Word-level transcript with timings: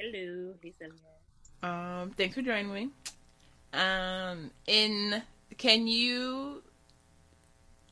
Hello, 0.00 0.54
hey 0.62 0.72
Sylvia. 0.78 0.98
Um, 1.62 2.12
thanks 2.16 2.34
for 2.34 2.40
joining 2.40 2.72
me. 2.72 2.88
Um, 3.74 4.50
in 4.66 5.22
can 5.58 5.86
you? 5.86 6.62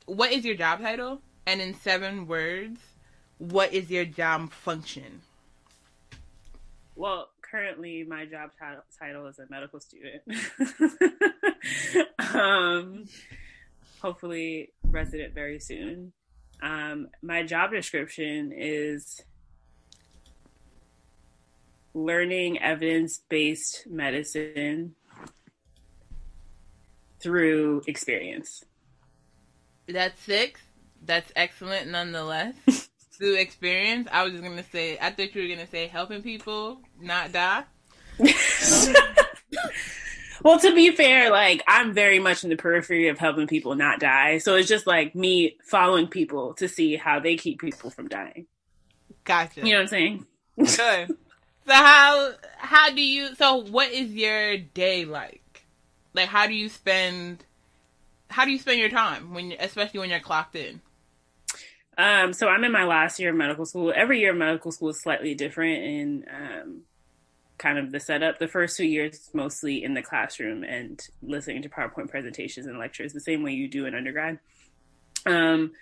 What 0.07 0.33
is 0.33 0.43
your 0.43 0.55
job 0.55 0.81
title? 0.81 1.21
And 1.47 1.61
in 1.61 1.75
seven 1.75 2.27
words, 2.27 2.81
what 3.37 3.75
is 3.75 3.91
your 3.91 4.07
job 4.07 4.53
function? 4.53 5.21
Well, 6.97 7.29
currently 7.43 8.05
my 8.05 8.25
job 8.25 8.53
title, 8.59 8.85
title 8.99 9.27
is 9.27 9.39
a 9.39 9.45
medical 9.51 9.79
student. 9.79 10.23
um, 12.35 13.05
hopefully, 14.01 14.71
resident 14.85 15.35
very 15.35 15.61
soon. 15.61 16.15
Um, 16.63 17.09
my 17.21 17.43
job 17.43 17.71
description 17.71 18.51
is 18.57 19.21
learning 22.05 22.61
evidence 22.61 23.21
based 23.29 23.87
medicine 23.89 24.95
through 27.21 27.83
experience. 27.87 28.65
That's 29.89 30.21
six. 30.23 30.61
That's 31.05 31.33
excellent 31.35 31.89
nonetheless. 31.91 32.55
through 33.13 33.35
experience, 33.35 34.09
I 34.13 34.23
was 34.23 34.33
just 34.33 34.45
gonna 34.45 34.65
say 34.71 34.99
I 35.01 35.11
thought 35.11 35.35
you 35.35 35.43
were 35.43 35.49
gonna 35.49 35.67
say 35.67 35.89
helping 35.89 36.23
people 36.23 36.81
not 37.01 37.33
die. 37.33 37.65
well, 40.43 40.59
to 40.59 40.75
be 40.75 40.91
fair, 40.93 41.31
like 41.31 41.63
I'm 41.67 41.93
very 41.93 42.19
much 42.21 42.45
in 42.45 42.51
the 42.51 42.57
periphery 42.57 43.09
of 43.09 43.19
helping 43.19 43.47
people 43.47 43.75
not 43.75 44.01
die. 44.01 44.39
So 44.39 44.55
it's 44.57 44.69
just 44.69 44.87
like 44.87 45.15
me 45.15 45.57
following 45.65 46.07
people 46.07 46.55
to 46.55 46.69
see 46.69 46.97
how 46.97 47.21
they 47.21 47.37
keep 47.37 47.61
people 47.61 47.91
from 47.91 48.09
dying. 48.09 48.47
Gotcha. 49.25 49.61
You 49.61 49.73
know 49.73 49.79
what 49.79 49.83
I'm 49.83 49.89
saying? 49.89 50.27
Good. 50.59 51.17
so 51.69 51.75
how 51.75 52.33
how 52.57 52.91
do 52.91 53.03
you 53.03 53.35
so 53.35 53.57
what 53.57 53.93
is 53.93 54.13
your 54.13 54.57
day 54.57 55.05
like? 55.05 55.67
Like 56.15 56.29
how 56.29 56.47
do 56.47 56.55
you 56.55 56.71
spend 56.71 57.45
how 58.31 58.47
do 58.47 58.51
you 58.51 58.59
spend 58.59 58.81
your 58.81 58.89
time 58.89 59.35
when 59.35 59.53
especially 59.61 60.01
when 60.01 60.09
you're 60.09 60.21
clocked 60.21 60.57
in? 60.57 60.81
Um, 61.99 62.33
so 62.33 62.49
I'm 62.49 62.65
in 62.65 62.73
my 62.73 62.85
last 62.85 63.21
year 63.21 63.31
of 63.31 63.37
medical 63.37 63.67
school. 63.67 63.93
Every 63.95 64.21
year 64.21 64.31
of 64.31 64.39
medical 64.39 64.73
school 64.73 64.89
is 64.89 65.03
slightly 65.03 65.35
different 65.35 65.83
in 65.83 66.25
um, 66.33 66.81
kind 67.59 67.77
of 67.77 67.93
the 67.93 68.01
setup. 68.01 68.39
The 68.39 68.49
first 68.49 68.77
two 68.77 68.87
years 68.87 69.29
mostly 69.35 69.85
in 69.85 69.93
the 69.93 70.03
classroom 70.03 70.65
and 70.65 70.99
listening 71.21 71.63
to 71.63 71.69
PowerPoint 71.69 72.09
presentations 72.09 72.67
and 72.67 72.79
lectures, 72.79 73.13
the 73.13 73.21
same 73.21 73.43
way 73.43 73.53
you 73.53 73.69
do 73.69 73.85
in 73.85 73.95
undergrad. 73.95 74.39
Um, 75.27 75.73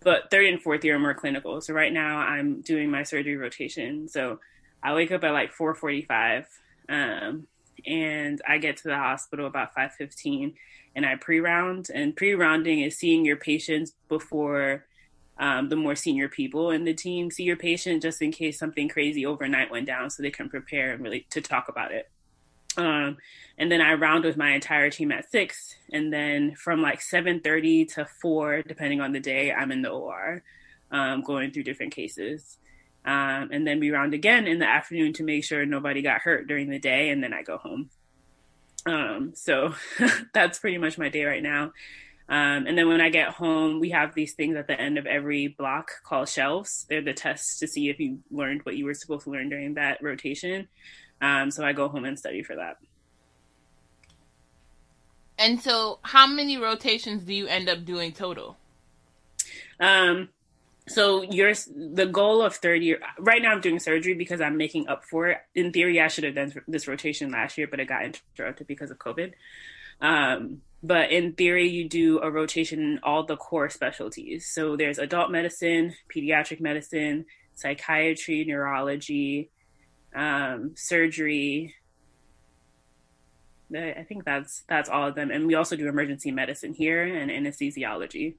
but 0.00 0.30
third 0.30 0.46
and 0.46 0.60
fourth 0.60 0.84
year 0.84 0.96
are 0.96 0.98
more 0.98 1.14
clinical. 1.14 1.60
So 1.60 1.72
right 1.72 1.92
now 1.92 2.18
I'm 2.18 2.62
doing 2.62 2.90
my 2.90 3.04
surgery 3.04 3.36
rotation. 3.36 4.08
So 4.08 4.40
I 4.86 4.94
wake 4.94 5.10
up 5.10 5.24
at 5.24 5.32
like 5.32 5.52
4:45, 5.52 6.46
um, 6.88 7.48
and 7.84 8.40
I 8.46 8.58
get 8.58 8.76
to 8.78 8.84
the 8.84 8.96
hospital 8.96 9.46
about 9.46 9.74
5:15, 9.74 10.54
and 10.94 11.04
I 11.04 11.16
pre-round. 11.16 11.90
And 11.92 12.14
pre-rounding 12.14 12.82
is 12.82 12.96
seeing 12.96 13.24
your 13.24 13.36
patients 13.36 13.94
before 14.08 14.86
um, 15.38 15.68
the 15.70 15.76
more 15.76 15.96
senior 15.96 16.28
people 16.28 16.70
in 16.70 16.84
the 16.84 16.94
team 16.94 17.30
see 17.32 17.42
your 17.42 17.56
patient 17.56 18.00
just 18.00 18.22
in 18.22 18.30
case 18.30 18.58
something 18.58 18.88
crazy 18.88 19.26
overnight 19.26 19.70
went 19.72 19.86
down 19.86 20.08
so 20.08 20.22
they 20.22 20.30
can 20.30 20.48
prepare 20.48 20.92
and 20.92 21.02
really 21.02 21.26
to 21.30 21.40
talk 21.40 21.68
about 21.68 21.90
it. 21.92 22.08
Um, 22.78 23.18
and 23.58 23.70
then 23.70 23.80
I 23.80 23.94
round 23.94 24.24
with 24.24 24.36
my 24.36 24.52
entire 24.52 24.88
team 24.88 25.10
at 25.10 25.28
six, 25.28 25.74
and 25.92 26.12
then 26.12 26.54
from 26.54 26.80
like 26.80 27.00
seven 27.02 27.40
thirty 27.40 27.86
to 27.86 28.06
four, 28.22 28.62
depending 28.62 29.00
on 29.00 29.10
the 29.10 29.20
day, 29.20 29.52
I'm 29.52 29.72
in 29.72 29.82
the 29.82 29.90
OR, 29.90 30.44
um, 30.92 31.22
going 31.22 31.50
through 31.50 31.64
different 31.64 31.92
cases. 31.92 32.58
Um, 33.06 33.50
and 33.52 33.66
then 33.66 33.78
we 33.78 33.90
round 33.90 34.14
again 34.14 34.48
in 34.48 34.58
the 34.58 34.66
afternoon 34.66 35.12
to 35.14 35.22
make 35.22 35.44
sure 35.44 35.64
nobody 35.64 36.02
got 36.02 36.22
hurt 36.22 36.48
during 36.48 36.68
the 36.68 36.80
day, 36.80 37.10
and 37.10 37.22
then 37.22 37.32
I 37.32 37.42
go 37.42 37.56
home. 37.56 37.88
Um, 38.84 39.32
so 39.34 39.74
that's 40.34 40.58
pretty 40.58 40.78
much 40.78 40.98
my 40.98 41.08
day 41.08 41.24
right 41.24 41.42
now. 41.42 41.72
Um, 42.28 42.66
and 42.66 42.76
then 42.76 42.88
when 42.88 43.00
I 43.00 43.08
get 43.08 43.28
home, 43.28 43.78
we 43.78 43.90
have 43.90 44.14
these 44.14 44.34
things 44.34 44.56
at 44.56 44.66
the 44.66 44.78
end 44.78 44.98
of 44.98 45.06
every 45.06 45.46
block 45.46 45.90
called 46.04 46.28
shelves. 46.28 46.84
They're 46.88 47.00
the 47.00 47.12
tests 47.12 47.60
to 47.60 47.68
see 47.68 47.88
if 47.88 48.00
you 48.00 48.18
learned 48.32 48.62
what 48.64 48.76
you 48.76 48.84
were 48.84 48.94
supposed 48.94 49.24
to 49.24 49.30
learn 49.30 49.48
during 49.48 49.74
that 49.74 50.02
rotation. 50.02 50.66
Um, 51.20 51.52
so 51.52 51.64
I 51.64 51.72
go 51.72 51.88
home 51.88 52.04
and 52.04 52.18
study 52.18 52.42
for 52.42 52.56
that. 52.56 52.78
And 55.38 55.60
so, 55.60 55.98
how 56.02 56.26
many 56.26 56.56
rotations 56.56 57.22
do 57.22 57.34
you 57.34 57.46
end 57.46 57.68
up 57.68 57.84
doing 57.84 58.12
total? 58.12 58.56
Um, 59.78 60.30
so 60.88 61.22
you're 61.22 61.52
the 61.74 62.06
goal 62.06 62.42
of 62.42 62.54
third 62.54 62.82
year. 62.82 63.00
Right 63.18 63.42
now, 63.42 63.50
I'm 63.50 63.60
doing 63.60 63.80
surgery 63.80 64.14
because 64.14 64.40
I'm 64.40 64.56
making 64.56 64.88
up 64.88 65.04
for 65.04 65.28
it. 65.28 65.38
In 65.54 65.72
theory, 65.72 66.00
I 66.00 66.08
should 66.08 66.24
have 66.24 66.34
done 66.34 66.52
this 66.68 66.86
rotation 66.86 67.30
last 67.30 67.58
year, 67.58 67.66
but 67.66 67.80
it 67.80 67.88
got 67.88 68.04
interrupted 68.04 68.66
because 68.66 68.90
of 68.90 68.98
COVID. 68.98 69.32
Um, 70.00 70.62
but 70.82 71.10
in 71.10 71.32
theory, 71.32 71.68
you 71.68 71.88
do 71.88 72.20
a 72.20 72.30
rotation 72.30 72.80
in 72.80 73.00
all 73.02 73.24
the 73.24 73.36
core 73.36 73.68
specialties. 73.68 74.46
So 74.46 74.76
there's 74.76 74.98
adult 74.98 75.30
medicine, 75.32 75.94
pediatric 76.14 76.60
medicine, 76.60 77.26
psychiatry, 77.54 78.44
neurology, 78.44 79.50
um, 80.14 80.72
surgery. 80.76 81.74
I 83.74 84.06
think 84.08 84.24
that's 84.24 84.62
that's 84.68 84.88
all 84.88 85.08
of 85.08 85.16
them, 85.16 85.32
and 85.32 85.44
we 85.48 85.56
also 85.56 85.74
do 85.74 85.88
emergency 85.88 86.30
medicine 86.30 86.72
here 86.72 87.02
and 87.02 87.32
anesthesiology. 87.32 88.36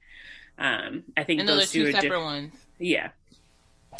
Um, 0.58 1.04
I 1.16 1.24
think 1.24 1.40
and 1.40 1.48
those, 1.48 1.60
those 1.60 1.70
two 1.70 1.86
are 1.86 1.92
separate 1.92 2.22
ones. 2.22 2.54
Yeah, 2.78 3.10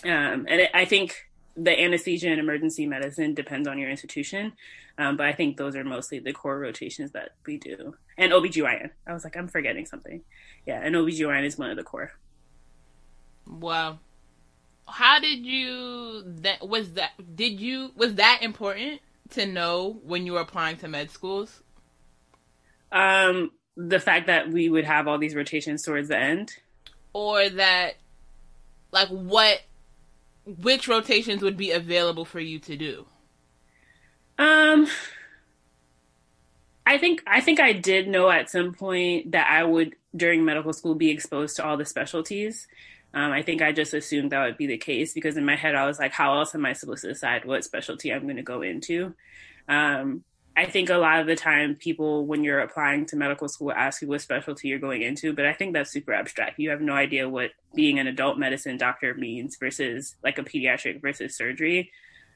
um, 0.05 0.47
and 0.49 0.61
it, 0.61 0.71
I 0.75 0.85
think 0.85 1.29
the 1.57 1.79
anesthesia 1.79 2.29
and 2.29 2.39
emergency 2.39 2.87
medicine 2.87 3.35
depends 3.35 3.67
on 3.69 3.79
your 3.79 3.91
institution. 3.91 4.53
Um, 4.97 5.17
but 5.17 5.27
I 5.27 5.33
think 5.33 5.57
those 5.57 5.77
are 5.77 5.85
mostly 5.85 6.19
the 6.19 6.33
core 6.33 6.59
rotations 6.59 7.13
that 7.13 7.31
we 7.47 7.57
do. 7.57 7.95
And 8.17 8.33
OBGYN. 8.33 8.91
I 9.07 9.13
was 9.13 9.23
like, 9.23 9.37
I'm 9.37 9.47
forgetting 9.47 9.87
something. 9.87 10.23
Yeah, 10.67 10.81
and 10.83 10.95
OBGYN 10.95 11.45
is 11.45 11.57
one 11.57 11.71
of 11.71 11.77
the 11.77 11.85
core. 11.85 12.13
Wow. 13.47 14.01
How 14.87 15.21
did 15.21 15.45
you 15.45 16.23
that 16.41 16.67
was 16.67 16.95
that 16.95 17.11
did 17.37 17.61
you 17.61 17.93
was 17.95 18.15
that 18.15 18.41
important 18.43 19.01
to 19.31 19.47
know 19.47 20.01
when 20.03 20.27
you 20.27 20.33
were 20.33 20.41
applying 20.41 20.79
to 20.79 20.89
med 20.89 21.11
schools? 21.11 21.63
Um 22.91 23.53
the 23.79 24.01
fact 24.01 24.27
that 24.27 24.51
we 24.51 24.69
would 24.69 24.85
have 24.85 25.07
all 25.07 25.19
these 25.19 25.37
rotations 25.37 25.85
towards 25.85 26.09
the 26.09 26.17
end 26.17 26.53
or 27.13 27.49
that 27.49 27.95
like 28.91 29.09
what 29.09 29.63
which 30.45 30.89
rotations 30.89 31.43
would 31.43 31.57
be 31.57 31.71
available 31.71 32.25
for 32.25 32.41
you 32.41 32.59
to 32.59 32.77
do? 32.77 33.07
Um, 34.37 34.89
I 36.85 36.99
think 36.99 37.23
I 37.27 37.41
think 37.41 37.61
I 37.61 37.73
did 37.73 38.09
know 38.09 38.29
at 38.31 38.51
some 38.51 38.75
point 38.75 39.33
that 39.33 39.49
I 39.49 39.63
would 39.63 39.95
during 40.17 40.45
medical 40.45 40.73
school 40.73 40.97
be 40.97 41.11
exposed 41.11 41.57
to 41.57 41.65
all 41.65 41.77
the 41.77 41.85
specialties. 41.85 42.67
Um, 43.15 43.31
I 43.31 43.43
think 43.43 43.63
I 43.63 43.73
just 43.73 43.95
assumed 43.95 44.33
that 44.33 44.45
would 44.45 44.59
be 44.59 44.67
the 44.67 44.77
case 44.77 45.15
because 45.15 45.37
in 45.37 45.45
my 45.45 45.57
head 45.57 45.77
I 45.77 45.87
was 45.87 45.99
like, 46.01 46.13
how 46.13 46.37
else 46.39 46.55
am 46.55 46.67
I 46.67 46.73
supposed 46.73 47.03
to 47.03 47.09
decide 47.09 47.45
what 47.45 47.65
specialty 47.65 48.13
I'm 48.13 48.25
going 48.25 48.37
to 48.37 48.43
go 48.43 48.63
into? 48.63 49.15
Um, 49.69 50.25
I 50.59 50.67
think 50.67 50.91
a 50.91 50.97
lot 50.97 51.21
of 51.21 51.29
the 51.29 51.37
time 51.37 51.77
people, 51.77 52.27
when 52.27 52.43
you're 52.43 52.59
applying 52.59 53.07
to 53.07 53.17
medical 53.17 53.49
school, 53.49 53.71
ask 53.71 54.03
you 54.03 54.09
what 54.09 54.23
specialty 54.23 54.67
you're 54.67 54.81
going 54.81 55.03
into, 55.03 55.33
but 55.33 55.47
I 55.47 55.53
think 55.53 55.73
that's 55.73 55.89
super 55.89 56.13
abstract. 56.13 56.59
You 56.59 56.71
have 56.71 56.81
no 56.81 56.95
idea 56.95 57.29
what 57.29 57.53
being 57.77 58.01
an 58.01 58.09
adult 58.09 58.39
medicine 58.39 58.77
doctor 58.77 59.15
means 59.15 59.57
versus 59.57 60.17
like 60.25 60.37
a 60.37 60.43
pediatric 60.43 61.01
versus 61.01 61.37
surgery. 61.37 61.93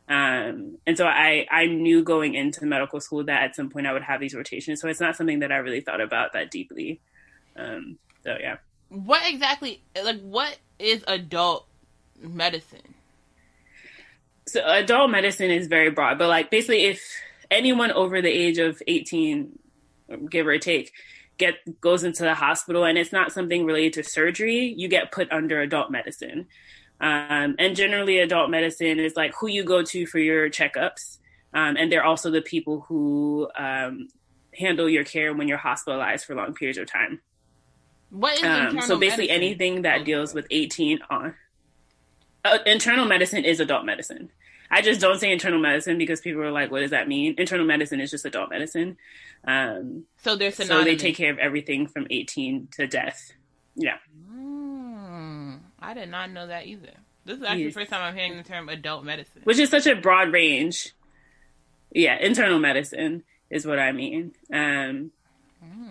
Um, 0.09 0.79
and 0.87 0.97
so 0.97 1.05
I, 1.05 1.49
I 1.51 1.67
knew 1.67 2.05
going 2.05 2.35
into 2.35 2.65
medical 2.65 3.01
school 3.01 3.25
that 3.25 3.43
at 3.43 3.57
some 3.57 3.71
point 3.71 3.89
I 3.89 3.93
would 3.93 4.05
have 4.05 4.21
these 4.21 4.37
rotations. 4.37 4.81
So 4.81 4.87
it's 4.87 5.01
not 5.01 5.17
something 5.17 5.41
that 5.41 5.51
I 5.51 5.57
really 5.57 5.81
thought 5.81 6.01
about 6.01 6.35
that 6.35 6.53
deeply. 6.53 7.01
Um, 7.57 7.99
so 8.23 8.37
yeah. 8.39 8.59
What 8.89 9.23
exactly, 9.25 9.83
like, 10.01 10.21
what 10.21 10.59
is 10.79 11.03
adult 11.09 11.67
medicine? 12.21 12.95
So 14.47 14.65
adult 14.65 15.11
medicine 15.11 15.51
is 15.51 15.67
very 15.67 15.91
broad, 15.91 16.19
but 16.19 16.29
like 16.29 16.53
basically 16.53 16.85
if 16.85 17.03
anyone 17.53 17.93
over 17.93 18.21
the 18.21 18.31
age 18.31 18.59
of 18.59 18.83
18, 18.87 19.59
give 20.29 20.47
or 20.47 20.59
take, 20.59 20.93
get 21.39 21.81
goes 21.81 22.05
into 22.05 22.23
the 22.23 22.35
hospital 22.35 22.85
and 22.85 22.99
it's 22.99 23.13
not 23.13 23.33
something 23.33 23.65
related 23.65 24.05
to 24.05 24.09
surgery, 24.09 24.75
you 24.77 24.89
get 24.89 25.13
put 25.13 25.31
under 25.33 25.61
adult 25.61 25.91
medicine. 25.91 26.47
Um, 27.01 27.57
and 27.59 27.75
generally, 27.75 28.19
adult 28.19 28.49
medicine 28.49 29.01
is 29.01 29.17
like 29.17 29.35
who 29.35 29.49
you 29.49 29.65
go 29.65 29.83
to 29.83 30.07
for 30.07 30.21
your 30.21 30.49
checkups. 30.49 31.19
Um, 31.53 31.77
and 31.77 31.91
they're 31.91 32.05
also 32.05 32.31
the 32.31 32.43
people 32.43 32.81
who 32.83 33.49
um, 33.57 34.09
handle 34.55 34.89
your 34.89 35.05
care 35.05 35.35
when 35.35 35.49
you're 35.49 35.59
hospitalized 35.59 36.25
for 36.25 36.35
long 36.35 36.55
periods 36.55 36.79
of 36.79 36.91
time. 36.91 37.21
What 38.11 38.35
is 38.35 38.45
um, 38.45 38.81
so 38.83 38.99
basically 38.99 39.29
medicine? 39.29 39.43
anything 39.43 39.83
that 39.83 40.05
deals 40.05 40.33
with 40.33 40.47
18 40.51 41.01
on. 41.11 41.35
Uh, 42.45 42.59
internal 42.67 43.05
medicine 43.05 43.45
is 43.45 43.59
adult 43.59 43.85
medicine. 43.85 44.31
I 44.73 44.81
just 44.81 45.03
don't 45.03 45.21
say 45.21 45.31
internal 45.31 45.61
medicine 45.61 45.99
because 45.99 46.23
people 46.23 46.43
are 46.43 46.51
like, 46.51 46.71
"What 46.71 46.81
does 46.81 46.91
that 46.91 47.07
mean?" 47.07 47.35
Internal 47.37 47.67
medicine 47.67 48.01
is 48.01 48.11
just 48.11 48.25
adult 48.25 48.51
medicine. 48.51 48.97
Um, 49.45 50.07
so 50.17 50.35
they're 50.35 50.51
synonymous. 50.51 50.85
so 50.85 50.91
they 50.91 50.97
take 50.97 51.17
care 51.17 51.31
of 51.31 51.39
everything 51.39 51.87
from 51.87 52.07
18 52.09 52.69
to 52.73 52.87
death. 52.87 53.33
Yeah. 53.77 53.99
Mm, 54.31 55.61
I 55.79 55.95
did 55.95 56.09
not 56.09 56.31
know 56.31 56.47
that 56.47 56.67
either. 56.67 56.95
This 57.25 57.37
is 57.37 57.45
actually 57.45 57.65
yes. 57.65 57.75
the 57.75 57.81
first 57.81 57.91
time 57.91 58.03
I'm 58.03 58.17
hearing 58.17 58.37
the 58.37 58.43
term 58.43 58.69
adult 58.69 59.05
medicine, 59.05 59.43
which 59.45 59.59
is 59.59 59.69
such 59.69 59.87
a 59.87 59.95
broad 59.95 60.33
range 60.33 60.93
Yeah, 61.93 62.17
internal 62.19 62.59
medicine 62.59 63.25
is 63.51 63.67
what 63.67 63.79
I 63.79 63.93
mean. 63.93 64.33
Um, 64.53 65.13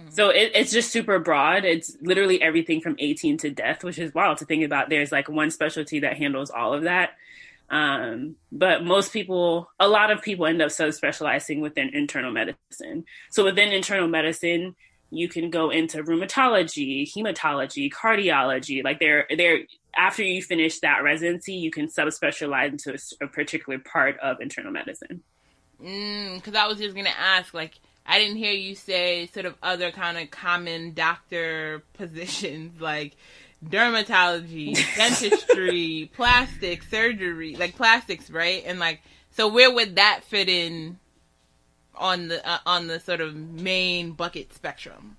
so 0.09 0.29
it, 0.29 0.51
it's 0.53 0.71
just 0.71 0.91
super 0.91 1.19
broad. 1.19 1.63
It's 1.63 1.95
literally 2.01 2.41
everything 2.41 2.81
from 2.81 2.95
18 2.99 3.37
to 3.37 3.49
death, 3.49 3.83
which 3.83 3.97
is 3.97 4.13
wild 4.13 4.39
to 4.39 4.45
think 4.45 4.65
about. 4.65 4.89
There's 4.89 5.11
like 5.11 5.29
one 5.29 5.51
specialty 5.51 5.99
that 5.99 6.17
handles 6.17 6.49
all 6.49 6.73
of 6.73 6.83
that. 6.83 7.11
Um, 7.71 8.35
but 8.51 8.83
most 8.83 9.13
people, 9.13 9.71
a 9.79 9.87
lot 9.87 10.11
of 10.11 10.21
people 10.21 10.45
end 10.45 10.61
up 10.61 10.69
subspecializing 10.69 11.61
within 11.61 11.95
internal 11.95 12.31
medicine. 12.31 13.05
So 13.31 13.45
within 13.45 13.71
internal 13.71 14.09
medicine, 14.09 14.75
you 15.09 15.29
can 15.29 15.49
go 15.49 15.69
into 15.69 16.03
rheumatology, 16.03 17.09
hematology, 17.09 17.89
cardiology. 17.89 18.83
Like 18.83 18.99
they're 18.99 19.25
they're 19.35 19.59
after 19.95 20.21
you 20.21 20.41
finish 20.41 20.79
that 20.79 21.03
residency, 21.03 21.53
you 21.53 21.71
can 21.71 21.87
subspecialize 21.87 22.69
into 22.69 22.93
a, 22.93 23.25
a 23.25 23.27
particular 23.27 23.79
part 23.79 24.19
of 24.19 24.41
internal 24.41 24.71
medicine. 24.71 25.23
Because 25.77 26.53
mm, 26.53 26.55
I 26.55 26.67
was 26.67 26.77
just 26.77 26.95
gonna 26.95 27.09
ask, 27.17 27.53
like, 27.53 27.79
I 28.05 28.19
didn't 28.19 28.37
hear 28.37 28.51
you 28.51 28.75
say 28.75 29.27
sort 29.27 29.45
of 29.45 29.55
other 29.63 29.91
kind 29.91 30.17
of 30.17 30.29
common 30.29 30.93
doctor 30.93 31.83
positions 31.93 32.81
like 32.81 33.15
dermatology, 33.65 34.75
dentistry, 34.95 36.09
plastic 36.15 36.83
surgery, 36.83 37.55
like 37.55 37.75
plastics, 37.75 38.29
right? 38.29 38.63
And 38.65 38.79
like, 38.79 39.01
so 39.31 39.47
where 39.47 39.71
would 39.71 39.95
that 39.95 40.21
fit 40.23 40.49
in 40.49 40.99
on 41.95 42.29
the 42.29 42.47
uh, 42.47 42.59
on 42.65 42.87
the 42.87 42.99
sort 42.99 43.21
of 43.21 43.35
main 43.35 44.11
bucket 44.11 44.53
spectrum? 44.53 45.17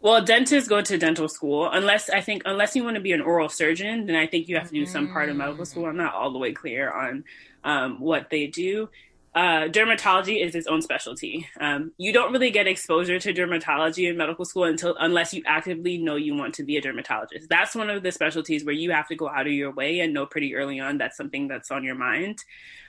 Well, 0.00 0.24
dentists 0.24 0.68
go 0.68 0.80
to 0.82 0.98
dental 0.98 1.28
school 1.28 1.70
unless 1.70 2.10
I 2.10 2.20
think 2.20 2.42
unless 2.44 2.74
you 2.74 2.82
want 2.82 2.96
to 2.96 3.00
be 3.00 3.12
an 3.12 3.20
oral 3.20 3.48
surgeon, 3.48 4.06
then 4.06 4.16
I 4.16 4.26
think 4.26 4.48
you 4.48 4.56
have 4.56 4.68
to 4.68 4.74
do 4.74 4.84
some 4.84 5.08
part 5.12 5.28
of 5.28 5.36
medical 5.36 5.64
school. 5.64 5.86
I'm 5.86 5.96
not 5.96 6.14
all 6.14 6.32
the 6.32 6.38
way 6.38 6.52
clear 6.52 6.90
on 6.90 7.24
um, 7.62 8.00
what 8.00 8.28
they 8.28 8.48
do 8.48 8.88
uh, 9.34 9.66
dermatology 9.68 10.44
is 10.44 10.54
its 10.54 10.66
own 10.66 10.82
specialty. 10.82 11.48
Um, 11.58 11.92
you 11.96 12.12
don't 12.12 12.32
really 12.32 12.50
get 12.50 12.66
exposure 12.66 13.18
to 13.18 13.32
dermatology 13.32 14.10
in 14.10 14.18
medical 14.18 14.44
school 14.44 14.64
until 14.64 14.94
unless 15.00 15.32
you 15.32 15.42
actively 15.46 15.96
know 15.96 16.16
you 16.16 16.34
want 16.34 16.54
to 16.54 16.64
be 16.64 16.76
a 16.76 16.82
dermatologist. 16.82 17.48
That's 17.48 17.74
one 17.74 17.88
of 17.88 18.02
the 18.02 18.12
specialties 18.12 18.64
where 18.64 18.74
you 18.74 18.90
have 18.90 19.08
to 19.08 19.16
go 19.16 19.30
out 19.30 19.46
of 19.46 19.52
your 19.52 19.72
way 19.72 20.00
and 20.00 20.12
know 20.12 20.26
pretty 20.26 20.54
early 20.54 20.80
on 20.80 20.98
that's 20.98 21.16
something 21.16 21.48
that's 21.48 21.70
on 21.70 21.82
your 21.82 21.94
mind. 21.94 22.44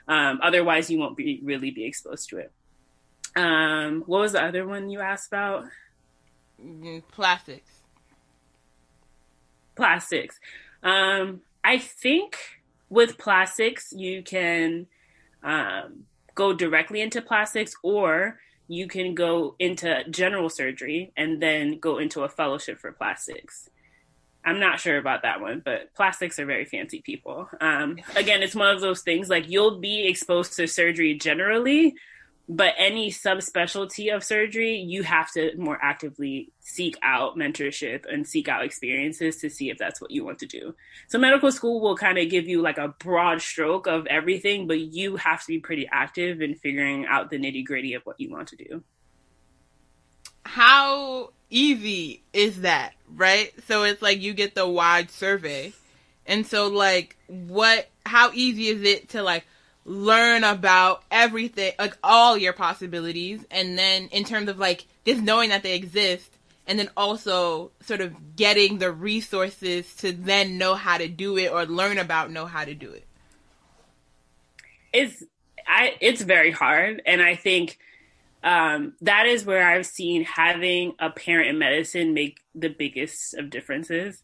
Um, 0.10 0.42
otherwise, 0.44 0.90
you 0.90 1.00
won't 1.00 1.16
be 1.16 1.40
really 1.44 1.72
be 1.72 1.86
exposed 1.86 2.30
to 2.30 2.40
it. 2.40 2.51
Um, 3.38 4.04
what 4.06 4.19
was 4.19 4.34
the 4.34 4.44
other 4.44 4.68
one 4.68 4.89
you 4.89 5.00
asked 5.00 5.30
about? 5.30 5.66
Mm, 6.62 7.04
plastics. 7.10 7.72
Plastics. 9.75 10.39
Um, 10.84 11.39
I 11.63 11.78
think 11.78 12.38
with 12.89 13.18
plastics 13.18 13.94
you 13.96 14.24
can. 14.24 14.88
Go 16.35 16.53
directly 16.53 17.01
into 17.01 17.21
plastics 17.21 17.74
or 17.83 18.39
you 18.68 18.88
can 18.88 19.13
go 19.13 19.56
into 19.59 20.03
general 20.09 20.50
surgery 20.50 21.12
and 21.18 21.41
then 21.41 21.80
go 21.80 21.97
into 21.97 22.24
a 22.24 22.30
fellowship 22.30 22.80
for 22.80 22.91
plastics. 22.91 23.69
I'm 24.45 24.59
not 24.59 24.80
sure 24.80 24.97
about 24.97 25.21
that 25.21 25.39
one, 25.41 25.62
but 25.63 25.94
plastics 25.95 26.38
are 26.38 26.45
very 26.45 26.65
fancy 26.65 27.01
people. 27.01 27.50
Um, 27.62 27.97
again, 28.15 28.44
it's 28.44 28.56
one 28.56 28.75
of 28.75 28.81
those 28.81 29.01
things 29.01 29.30
like 29.30 29.50
you'll 29.50 29.80
be 29.80 30.07
exposed 30.07 30.56
to 30.57 30.68
surgery 30.68 31.13
generally, 31.15 31.95
but 32.50 32.74
any 32.78 33.10
subspecialty 33.10 34.13
of 34.13 34.24
surgery, 34.24 34.75
you 34.75 35.04
have 35.04 35.31
to 35.31 35.56
more 35.57 35.80
actively 35.81 36.51
seek 36.60 36.98
out 37.01 37.38
mentorship 37.38 38.04
and 38.12 38.28
seek 38.28 38.50
out 38.50 38.66
experiences 38.66 39.38
to 39.38 39.50
see 39.50 39.69
if 39.69 39.78
that's 39.78 40.01
what 40.01 40.12
you 40.12 40.25
want 40.25 40.40
to 40.40 40.45
do. 40.45 40.75
So 41.07 41.18
medical 41.18 41.51
school 41.54 41.80
will 41.80 41.95
kind 41.95 42.18
of 42.18 42.30
give 42.30 42.48
you 42.48 42.62
like 42.62 42.78
a 42.78 42.90
broad 42.90 43.42
stroke 43.42 43.88
of 43.88 44.06
everything, 44.07 44.68
but 44.68 44.80
you 44.80 45.16
have 45.16 45.42
to 45.42 45.48
be 45.48 45.60
pretty 45.60 45.88
active 45.90 46.42
in 46.42 46.56
figuring 46.56 47.06
out 47.06 47.30
the 47.30 47.38
nitty 47.38 47.66
gritty 47.66 47.94
of 47.94 48.04
what 48.04 48.19
you 48.19 48.30
want 48.30 48.50
to 48.50 48.57
do. 48.57 48.84
How 50.46 51.30
easy 51.50 52.24
is 52.34 52.62
that, 52.62 52.94
right? 53.16 53.54
So 53.68 53.84
it's 53.84 54.01
like 54.01 54.22
you 54.22 54.34
get 54.34 54.54
the 54.54 54.68
wide 54.68 55.12
survey. 55.12 55.72
And 56.25 56.46
so 56.46 56.68
like 56.68 57.16
what 57.28 57.88
how 58.06 58.31
easy 58.34 58.68
is 58.68 58.81
it 58.84 59.10
to 59.10 59.24
like 59.24 59.46
learn 59.85 60.44
about 60.44 61.03
everything, 61.12 61.74
like 61.77 61.97
all 62.03 62.38
your 62.38 62.53
possibilities, 62.53 63.45
and 63.51 63.77
then 63.77 64.07
in 64.12 64.24
terms 64.24 64.50
of 64.50 64.57
like 64.57 64.85
just 65.06 65.21
knowing 65.21 65.50
that 65.50 65.63
they 65.63 65.75
exist, 65.75 66.30
and 66.68 66.80
then 66.80 66.89
also 66.95 67.71
sort 67.81 68.01
of 68.01 68.35
getting 68.35 68.77
the 68.77 68.91
resources 68.91 69.94
to 69.95 70.12
then 70.12 70.57
know 70.57 70.75
how 70.75 70.97
to 70.97 71.07
do 71.07 71.38
it 71.38 71.51
or 71.51 71.65
learn 71.65 71.97
about 71.97 72.31
know 72.31 72.45
how 72.45 72.63
to 72.63 72.74
do 72.74 72.91
it. 72.91 73.06
It's 74.94 75.24
I 75.68 75.95
it's 76.00 76.21
very 76.21 76.51
hard, 76.51 77.01
and 77.06 77.21
I 77.21 77.36
think 77.36 77.77
um, 78.44 78.94
that 79.01 79.25
is 79.25 79.45
where 79.45 79.68
I've 79.68 79.86
seen 79.86 80.24
having 80.24 80.94
a 81.00 81.09
parent 81.09 81.50
in 81.50 81.57
medicine 81.57 82.13
make 82.13 82.39
the 82.53 82.69
biggest 82.69 83.33
of 83.36 83.50
differences. 83.50 84.21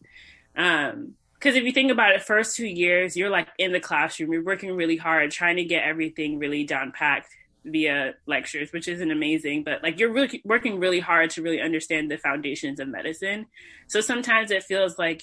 Um, 0.56 1.14
because 1.40 1.56
if 1.56 1.64
you 1.64 1.72
think 1.72 1.90
about 1.90 2.14
it, 2.14 2.22
first 2.22 2.54
two 2.54 2.66
years, 2.66 3.16
you're 3.16 3.30
like 3.30 3.48
in 3.56 3.72
the 3.72 3.80
classroom, 3.80 4.30
you're 4.30 4.44
working 4.44 4.76
really 4.76 4.98
hard, 4.98 5.30
trying 5.30 5.56
to 5.56 5.64
get 5.64 5.84
everything 5.84 6.38
really 6.38 6.64
down 6.64 6.92
packed 6.92 7.30
via 7.64 8.12
lectures, 8.26 8.74
which 8.74 8.86
isn't 8.88 9.10
amazing, 9.10 9.64
but 9.64 9.82
like 9.82 9.98
you're 9.98 10.12
really 10.12 10.42
working 10.44 10.78
really 10.78 11.00
hard 11.00 11.30
to 11.30 11.42
really 11.42 11.60
understand 11.60 12.10
the 12.10 12.18
foundations 12.18 12.78
of 12.78 12.88
medicine. 12.88 13.46
So 13.86 14.02
sometimes 14.02 14.50
it 14.50 14.64
feels 14.64 14.98
like, 14.98 15.22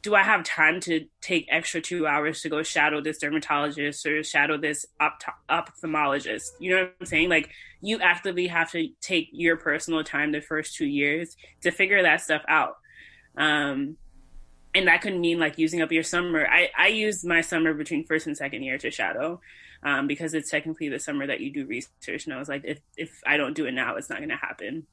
do 0.00 0.16
I 0.16 0.24
have 0.24 0.42
time 0.42 0.80
to 0.80 1.06
take 1.20 1.46
extra 1.48 1.80
two 1.80 2.08
hours 2.08 2.42
to 2.42 2.48
go 2.48 2.64
shadow 2.64 3.00
this 3.00 3.18
dermatologist 3.18 4.04
or 4.04 4.24
shadow 4.24 4.58
this 4.58 4.84
opt- 4.98 5.26
ophthalmologist? 5.48 6.50
You 6.58 6.74
know 6.74 6.82
what 6.82 6.94
I'm 7.00 7.06
saying? 7.06 7.28
Like 7.28 7.50
you 7.80 8.00
actively 8.00 8.48
have 8.48 8.72
to 8.72 8.88
take 9.00 9.28
your 9.30 9.56
personal 9.56 10.02
time 10.02 10.32
the 10.32 10.40
first 10.40 10.74
two 10.74 10.86
years 10.86 11.36
to 11.60 11.70
figure 11.70 12.02
that 12.02 12.20
stuff 12.20 12.42
out. 12.48 12.78
Um, 13.36 13.96
and 14.74 14.88
that 14.88 15.02
could 15.02 15.18
mean 15.18 15.38
like 15.38 15.58
using 15.58 15.82
up 15.82 15.92
your 15.92 16.02
summer. 16.02 16.46
I, 16.46 16.70
I 16.76 16.88
use 16.88 17.24
my 17.24 17.40
summer 17.40 17.74
between 17.74 18.04
first 18.04 18.26
and 18.26 18.36
second 18.36 18.62
year 18.62 18.78
to 18.78 18.90
shadow 18.90 19.40
um, 19.82 20.06
because 20.06 20.34
it's 20.34 20.50
technically 20.50 20.88
the 20.88 20.98
summer 20.98 21.26
that 21.26 21.40
you 21.40 21.52
do 21.52 21.66
research. 21.66 22.24
And 22.24 22.32
I 22.32 22.38
was 22.38 22.48
like, 22.48 22.62
if, 22.64 22.78
if 22.96 23.20
I 23.26 23.36
don't 23.36 23.54
do 23.54 23.66
it 23.66 23.72
now, 23.72 23.96
it's 23.96 24.08
not 24.08 24.18
going 24.18 24.30
to 24.30 24.36
happen. 24.36 24.86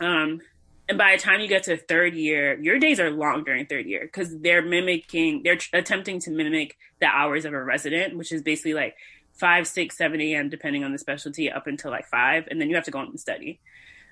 Um, 0.00 0.40
and 0.88 0.98
by 0.98 1.14
the 1.14 1.22
time 1.22 1.40
you 1.40 1.48
get 1.48 1.64
to 1.64 1.76
third 1.76 2.14
year, 2.14 2.58
your 2.60 2.78
days 2.78 2.98
are 2.98 3.10
long 3.10 3.44
during 3.44 3.66
third 3.66 3.86
year 3.86 4.00
because 4.02 4.36
they're 4.40 4.62
mimicking, 4.62 5.42
they're 5.44 5.58
attempting 5.72 6.18
to 6.20 6.30
mimic 6.30 6.76
the 7.00 7.06
hours 7.06 7.44
of 7.44 7.52
a 7.52 7.62
resident, 7.62 8.16
which 8.16 8.32
is 8.32 8.42
basically 8.42 8.74
like 8.74 8.96
five, 9.32 9.66
six, 9.68 9.96
seven 9.96 10.20
a.m. 10.20 10.48
depending 10.48 10.82
on 10.82 10.92
the 10.92 10.98
specialty, 10.98 11.50
up 11.50 11.66
until 11.66 11.90
like 11.90 12.08
five, 12.08 12.48
and 12.50 12.60
then 12.60 12.68
you 12.68 12.74
have 12.74 12.84
to 12.84 12.90
go 12.90 12.98
on 12.98 13.06
and 13.06 13.20
study. 13.20 13.60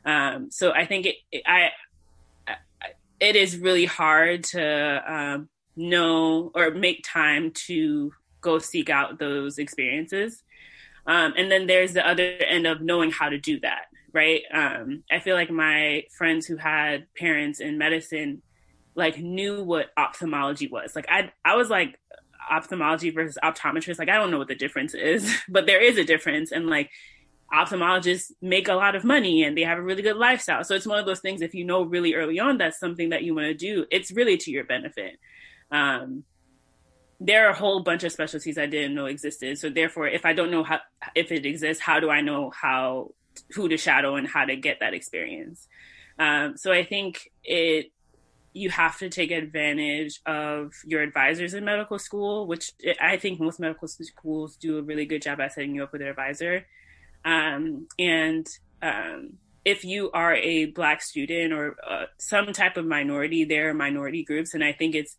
Um, 0.04 0.50
so 0.50 0.72
I 0.72 0.86
think 0.86 1.06
it, 1.06 1.16
it, 1.32 1.42
I 1.46 1.70
it 3.20 3.36
is 3.36 3.58
really 3.58 3.84
hard 3.84 4.44
to 4.44 5.02
um, 5.06 5.48
know 5.76 6.50
or 6.54 6.70
make 6.70 7.04
time 7.04 7.52
to 7.66 8.12
go 8.40 8.58
seek 8.58 8.90
out 8.90 9.18
those 9.18 9.58
experiences. 9.58 10.42
Um, 11.06 11.34
and 11.36 11.50
then 11.50 11.66
there's 11.66 11.92
the 11.92 12.06
other 12.06 12.22
end 12.46 12.66
of 12.66 12.80
knowing 12.80 13.10
how 13.10 13.28
to 13.28 13.38
do 13.38 13.60
that, 13.60 13.86
right? 14.12 14.42
Um, 14.52 15.04
I 15.10 15.18
feel 15.20 15.34
like 15.34 15.50
my 15.50 16.04
friends 16.16 16.46
who 16.46 16.56
had 16.56 17.06
parents 17.16 17.60
in 17.60 17.78
medicine 17.78 18.42
like 18.94 19.18
knew 19.18 19.62
what 19.62 19.90
ophthalmology 19.96 20.68
was. 20.68 20.94
Like 20.96 21.06
I, 21.08 21.32
I 21.44 21.56
was 21.56 21.70
like 21.70 21.98
ophthalmology 22.50 23.10
versus 23.10 23.38
optometrist. 23.42 23.98
Like 23.98 24.08
I 24.08 24.16
don't 24.16 24.30
know 24.30 24.38
what 24.38 24.48
the 24.48 24.54
difference 24.54 24.94
is, 24.94 25.32
but 25.48 25.66
there 25.66 25.82
is 25.82 25.98
a 25.98 26.04
difference. 26.04 26.52
And 26.52 26.66
like 26.66 26.90
ophthalmologists 27.52 28.32
make 28.40 28.68
a 28.68 28.74
lot 28.74 28.94
of 28.94 29.04
money 29.04 29.42
and 29.42 29.56
they 29.56 29.62
have 29.62 29.78
a 29.78 29.82
really 29.82 30.02
good 30.02 30.16
lifestyle. 30.16 30.62
So 30.64 30.74
it's 30.74 30.86
one 30.86 30.98
of 30.98 31.06
those 31.06 31.20
things, 31.20 31.42
if 31.42 31.54
you 31.54 31.64
know 31.64 31.82
really 31.82 32.14
early 32.14 32.38
on 32.38 32.58
that's 32.58 32.78
something 32.78 33.10
that 33.10 33.24
you 33.24 33.34
want 33.34 33.46
to 33.46 33.54
do, 33.54 33.86
it's 33.90 34.12
really 34.12 34.36
to 34.38 34.50
your 34.50 34.64
benefit. 34.64 35.18
Um, 35.70 36.24
there 37.18 37.46
are 37.46 37.50
a 37.50 37.56
whole 37.56 37.82
bunch 37.82 38.04
of 38.04 38.12
specialties 38.12 38.56
I 38.56 38.66
didn't 38.66 38.94
know 38.94 39.06
existed. 39.06 39.58
So 39.58 39.68
therefore, 39.68 40.08
if 40.08 40.24
I 40.24 40.32
don't 40.32 40.50
know 40.50 40.64
how, 40.64 40.80
if 41.14 41.30
it 41.32 41.44
exists, 41.44 41.82
how 41.82 42.00
do 42.00 42.08
I 42.08 42.20
know 42.20 42.50
how, 42.50 43.12
who 43.52 43.68
to 43.68 43.76
shadow 43.76 44.16
and 44.16 44.26
how 44.26 44.44
to 44.44 44.56
get 44.56 44.78
that 44.80 44.94
experience? 44.94 45.68
Um, 46.18 46.56
so 46.56 46.72
I 46.72 46.84
think 46.84 47.30
it, 47.44 47.92
you 48.52 48.70
have 48.70 48.98
to 48.98 49.08
take 49.08 49.30
advantage 49.30 50.20
of 50.26 50.72
your 50.84 51.02
advisors 51.02 51.54
in 51.54 51.64
medical 51.64 51.98
school, 51.98 52.46
which 52.46 52.72
I 53.00 53.16
think 53.16 53.38
most 53.38 53.60
medical 53.60 53.86
schools 53.86 54.56
do 54.56 54.78
a 54.78 54.82
really 54.82 55.04
good 55.04 55.22
job 55.22 55.40
at 55.40 55.52
setting 55.52 55.74
you 55.74 55.84
up 55.84 55.92
with 55.92 56.02
an 56.02 56.08
advisor. 56.08 56.66
Um, 57.24 57.86
and 57.98 58.46
um, 58.82 59.34
if 59.64 59.84
you 59.84 60.10
are 60.12 60.34
a 60.34 60.66
Black 60.66 61.02
student 61.02 61.52
or 61.52 61.76
uh, 61.86 62.06
some 62.18 62.52
type 62.52 62.76
of 62.76 62.86
minority, 62.86 63.44
there 63.44 63.70
are 63.70 63.74
minority 63.74 64.24
groups, 64.24 64.54
and 64.54 64.64
I 64.64 64.72
think 64.72 64.94
it's 64.94 65.16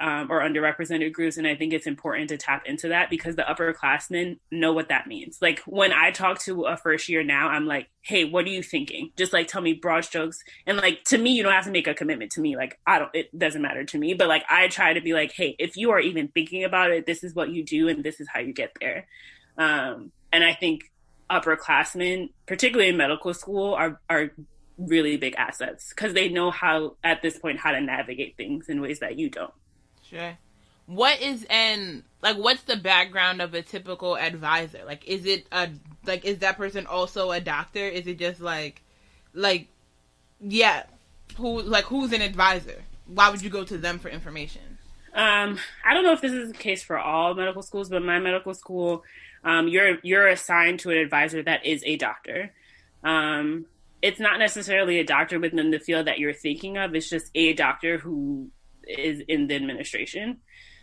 um, 0.00 0.30
or 0.30 0.40
underrepresented 0.40 1.12
groups, 1.12 1.36
and 1.36 1.46
I 1.46 1.54
think 1.54 1.72
it's 1.72 1.86
important 1.86 2.28
to 2.30 2.36
tap 2.36 2.66
into 2.66 2.88
that 2.88 3.10
because 3.10 3.36
the 3.36 3.42
upperclassmen 3.42 4.38
know 4.50 4.72
what 4.72 4.88
that 4.88 5.06
means. 5.06 5.38
Like 5.40 5.60
when 5.60 5.92
I 5.92 6.10
talk 6.10 6.40
to 6.40 6.64
a 6.64 6.76
first 6.76 7.08
year 7.08 7.22
now, 7.22 7.48
I'm 7.48 7.66
like, 7.66 7.88
"Hey, 8.02 8.24
what 8.24 8.44
are 8.44 8.50
you 8.50 8.62
thinking?" 8.62 9.10
Just 9.16 9.32
like 9.32 9.46
tell 9.46 9.62
me 9.62 9.72
broad 9.72 10.04
strokes, 10.04 10.42
and 10.66 10.76
like 10.76 11.04
to 11.04 11.18
me, 11.18 11.30
you 11.30 11.42
don't 11.42 11.52
have 11.52 11.64
to 11.64 11.70
make 11.70 11.86
a 11.86 11.94
commitment 11.94 12.32
to 12.32 12.40
me. 12.40 12.56
Like 12.56 12.78
I 12.86 12.98
don't, 12.98 13.10
it 13.14 13.38
doesn't 13.38 13.62
matter 13.62 13.84
to 13.84 13.98
me. 13.98 14.14
But 14.14 14.28
like 14.28 14.44
I 14.50 14.68
try 14.68 14.92
to 14.94 15.00
be 15.00 15.14
like, 15.14 15.32
"Hey, 15.32 15.54
if 15.58 15.76
you 15.76 15.92
are 15.92 16.00
even 16.00 16.28
thinking 16.28 16.64
about 16.64 16.90
it, 16.90 17.06
this 17.06 17.22
is 17.22 17.34
what 17.34 17.50
you 17.50 17.64
do, 17.64 17.88
and 17.88 18.02
this 18.02 18.20
is 18.20 18.28
how 18.32 18.40
you 18.40 18.52
get 18.52 18.72
there." 18.80 19.06
Um, 19.56 20.10
and 20.32 20.42
I 20.42 20.54
think 20.54 20.90
upperclassmen, 21.30 22.30
particularly 22.46 22.90
in 22.90 22.96
medical 22.96 23.34
school, 23.34 23.74
are 23.74 24.00
are 24.08 24.30
really 24.76 25.16
big 25.16 25.34
assets 25.36 25.90
because 25.90 26.14
they 26.14 26.28
know 26.28 26.50
how 26.50 26.96
at 27.04 27.22
this 27.22 27.38
point 27.38 27.58
how 27.58 27.70
to 27.70 27.80
navigate 27.80 28.36
things 28.36 28.68
in 28.68 28.80
ways 28.80 29.00
that 29.00 29.18
you 29.18 29.30
don't. 29.30 29.54
Sure. 30.08 30.36
What 30.86 31.20
is 31.20 31.46
and 31.48 32.02
like 32.22 32.36
what's 32.36 32.62
the 32.62 32.76
background 32.76 33.40
of 33.40 33.54
a 33.54 33.62
typical 33.62 34.16
advisor? 34.16 34.82
Like 34.84 35.06
is 35.06 35.24
it 35.26 35.46
a 35.52 35.70
like 36.04 36.24
is 36.24 36.38
that 36.38 36.56
person 36.56 36.86
also 36.86 37.30
a 37.30 37.40
doctor? 37.40 37.86
Is 37.86 38.06
it 38.06 38.18
just 38.18 38.40
like 38.40 38.82
like 39.32 39.68
yeah, 40.40 40.84
who 41.36 41.62
like 41.62 41.84
who's 41.84 42.12
an 42.12 42.20
advisor? 42.20 42.82
Why 43.06 43.30
would 43.30 43.42
you 43.42 43.50
go 43.50 43.64
to 43.64 43.78
them 43.78 43.98
for 43.98 44.08
information? 44.08 44.78
Um, 45.14 45.60
I 45.84 45.94
don't 45.94 46.02
know 46.02 46.12
if 46.12 46.20
this 46.20 46.32
is 46.32 46.50
the 46.50 46.58
case 46.58 46.82
for 46.82 46.98
all 46.98 47.34
medical 47.34 47.62
schools, 47.62 47.88
but 47.88 48.02
my 48.02 48.18
medical 48.18 48.52
school, 48.52 49.04
um, 49.44 49.68
you're 49.68 49.98
you're 50.02 50.28
assigned 50.28 50.80
to 50.80 50.90
an 50.90 50.98
advisor 50.98 51.42
that 51.42 51.66
is 51.66 51.82
a 51.84 51.96
doctor. 51.96 52.52
Um, 53.02 53.66
it's 54.02 54.20
not 54.20 54.38
necessarily 54.38 54.98
a 54.98 55.04
doctor 55.04 55.38
within 55.38 55.70
the 55.70 55.78
field 55.78 56.06
that 56.06 56.18
you're 56.18 56.32
thinking 56.32 56.76
of. 56.76 56.94
It's 56.94 57.08
just 57.08 57.30
a 57.34 57.52
doctor 57.52 57.98
who 57.98 58.50
is 58.86 59.22
in 59.28 59.46
the 59.46 59.54
administration. 59.54 60.38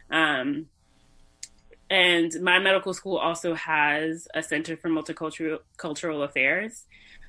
Um, 0.10 0.68
and 1.90 2.32
my 2.42 2.60
medical 2.60 2.94
school 2.94 3.18
also 3.18 3.54
has 3.54 4.28
a 4.34 4.42
center 4.42 4.78
for 4.78 4.90
multicultural 4.90 5.60
cultural 5.78 6.24
affairs. 6.24 6.86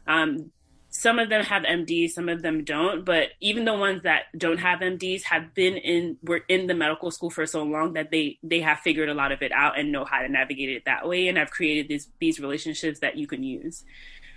Um, 0.06 0.50
some 0.94 1.18
of 1.18 1.30
them 1.30 1.42
have 1.42 1.62
MDs, 1.62 2.10
some 2.10 2.28
of 2.28 2.42
them 2.42 2.64
don't. 2.64 3.02
But 3.02 3.28
even 3.40 3.64
the 3.64 3.74
ones 3.74 4.02
that 4.02 4.24
don't 4.36 4.58
have 4.58 4.80
MDs 4.80 5.22
have 5.22 5.54
been 5.54 5.78
in 5.78 6.18
were 6.22 6.42
in 6.48 6.66
the 6.66 6.74
medical 6.74 7.10
school 7.10 7.30
for 7.30 7.46
so 7.46 7.62
long 7.62 7.94
that 7.94 8.10
they 8.10 8.38
they 8.42 8.60
have 8.60 8.80
figured 8.80 9.08
a 9.08 9.14
lot 9.14 9.32
of 9.32 9.40
it 9.40 9.52
out 9.52 9.78
and 9.78 9.90
know 9.90 10.04
how 10.04 10.20
to 10.20 10.28
navigate 10.28 10.68
it 10.68 10.84
that 10.84 11.08
way, 11.08 11.28
and 11.28 11.38
have 11.38 11.50
created 11.50 11.88
these 11.88 12.08
these 12.20 12.38
relationships 12.38 13.00
that 13.00 13.16
you 13.16 13.26
can 13.26 13.42
use. 13.42 13.84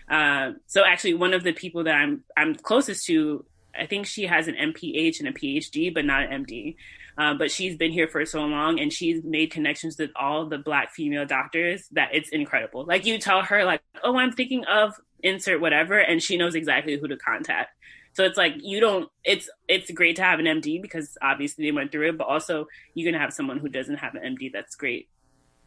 Uh, 0.10 0.52
so 0.66 0.86
actually, 0.86 1.14
one 1.14 1.34
of 1.34 1.44
the 1.44 1.52
people 1.52 1.84
that 1.84 1.96
I'm 1.96 2.24
I'm 2.38 2.56
closest 2.56 3.06
to, 3.08 3.44
I 3.78 3.86
think 3.86 4.06
she 4.06 4.26
has 4.26 4.48
an 4.48 4.56
MPH 4.56 5.20
and 5.20 5.28
a 5.28 5.34
PhD, 5.34 5.94
but 5.94 6.06
not 6.06 6.24
an 6.24 6.46
MD. 6.46 6.78
Uh, 7.18 7.34
but 7.34 7.50
she's 7.50 7.78
been 7.78 7.92
here 7.92 8.10
for 8.10 8.26
so 8.26 8.42
long 8.42 8.78
and 8.78 8.92
she's 8.92 9.24
made 9.24 9.50
connections 9.50 9.98
with 9.98 10.12
all 10.18 10.48
the 10.48 10.58
black 10.58 10.92
female 10.92 11.26
doctors 11.26 11.88
that 11.94 12.10
it's 12.14 12.28
incredible. 12.30 12.86
Like 12.86 13.06
you 13.06 13.18
tell 13.20 13.42
her, 13.42 13.64
like, 13.64 13.82
oh, 14.04 14.18
I'm 14.18 14.34
thinking 14.34 14.66
of 14.66 15.00
insert 15.26 15.60
whatever, 15.60 15.98
and 16.00 16.22
she 16.24 16.38
knows 16.38 16.56
exactly 16.56 16.98
who 16.98 17.08
to 17.10 17.18
contact. 17.18 17.72
So 18.14 18.24
it's 18.24 18.38
like 18.38 18.54
you 18.62 18.80
don't. 18.80 19.10
It's 19.26 19.50
it's 19.68 19.92
great 19.92 20.16
to 20.18 20.24
have 20.24 20.40
an 20.40 20.46
MD 20.46 20.82
because 20.82 21.18
obviously 21.22 21.66
they 21.66 21.72
went 21.74 21.92
through 21.92 22.10
it, 22.10 22.18
but 22.18 22.28
also 22.28 22.68
you're 22.94 23.12
gonna 23.12 23.22
have 23.22 23.34
someone 23.34 23.58
who 23.60 23.68
doesn't 23.68 23.98
have 23.98 24.16
an 24.16 24.38
MD. 24.38 24.52
That's 24.54 24.76
great, 24.76 25.10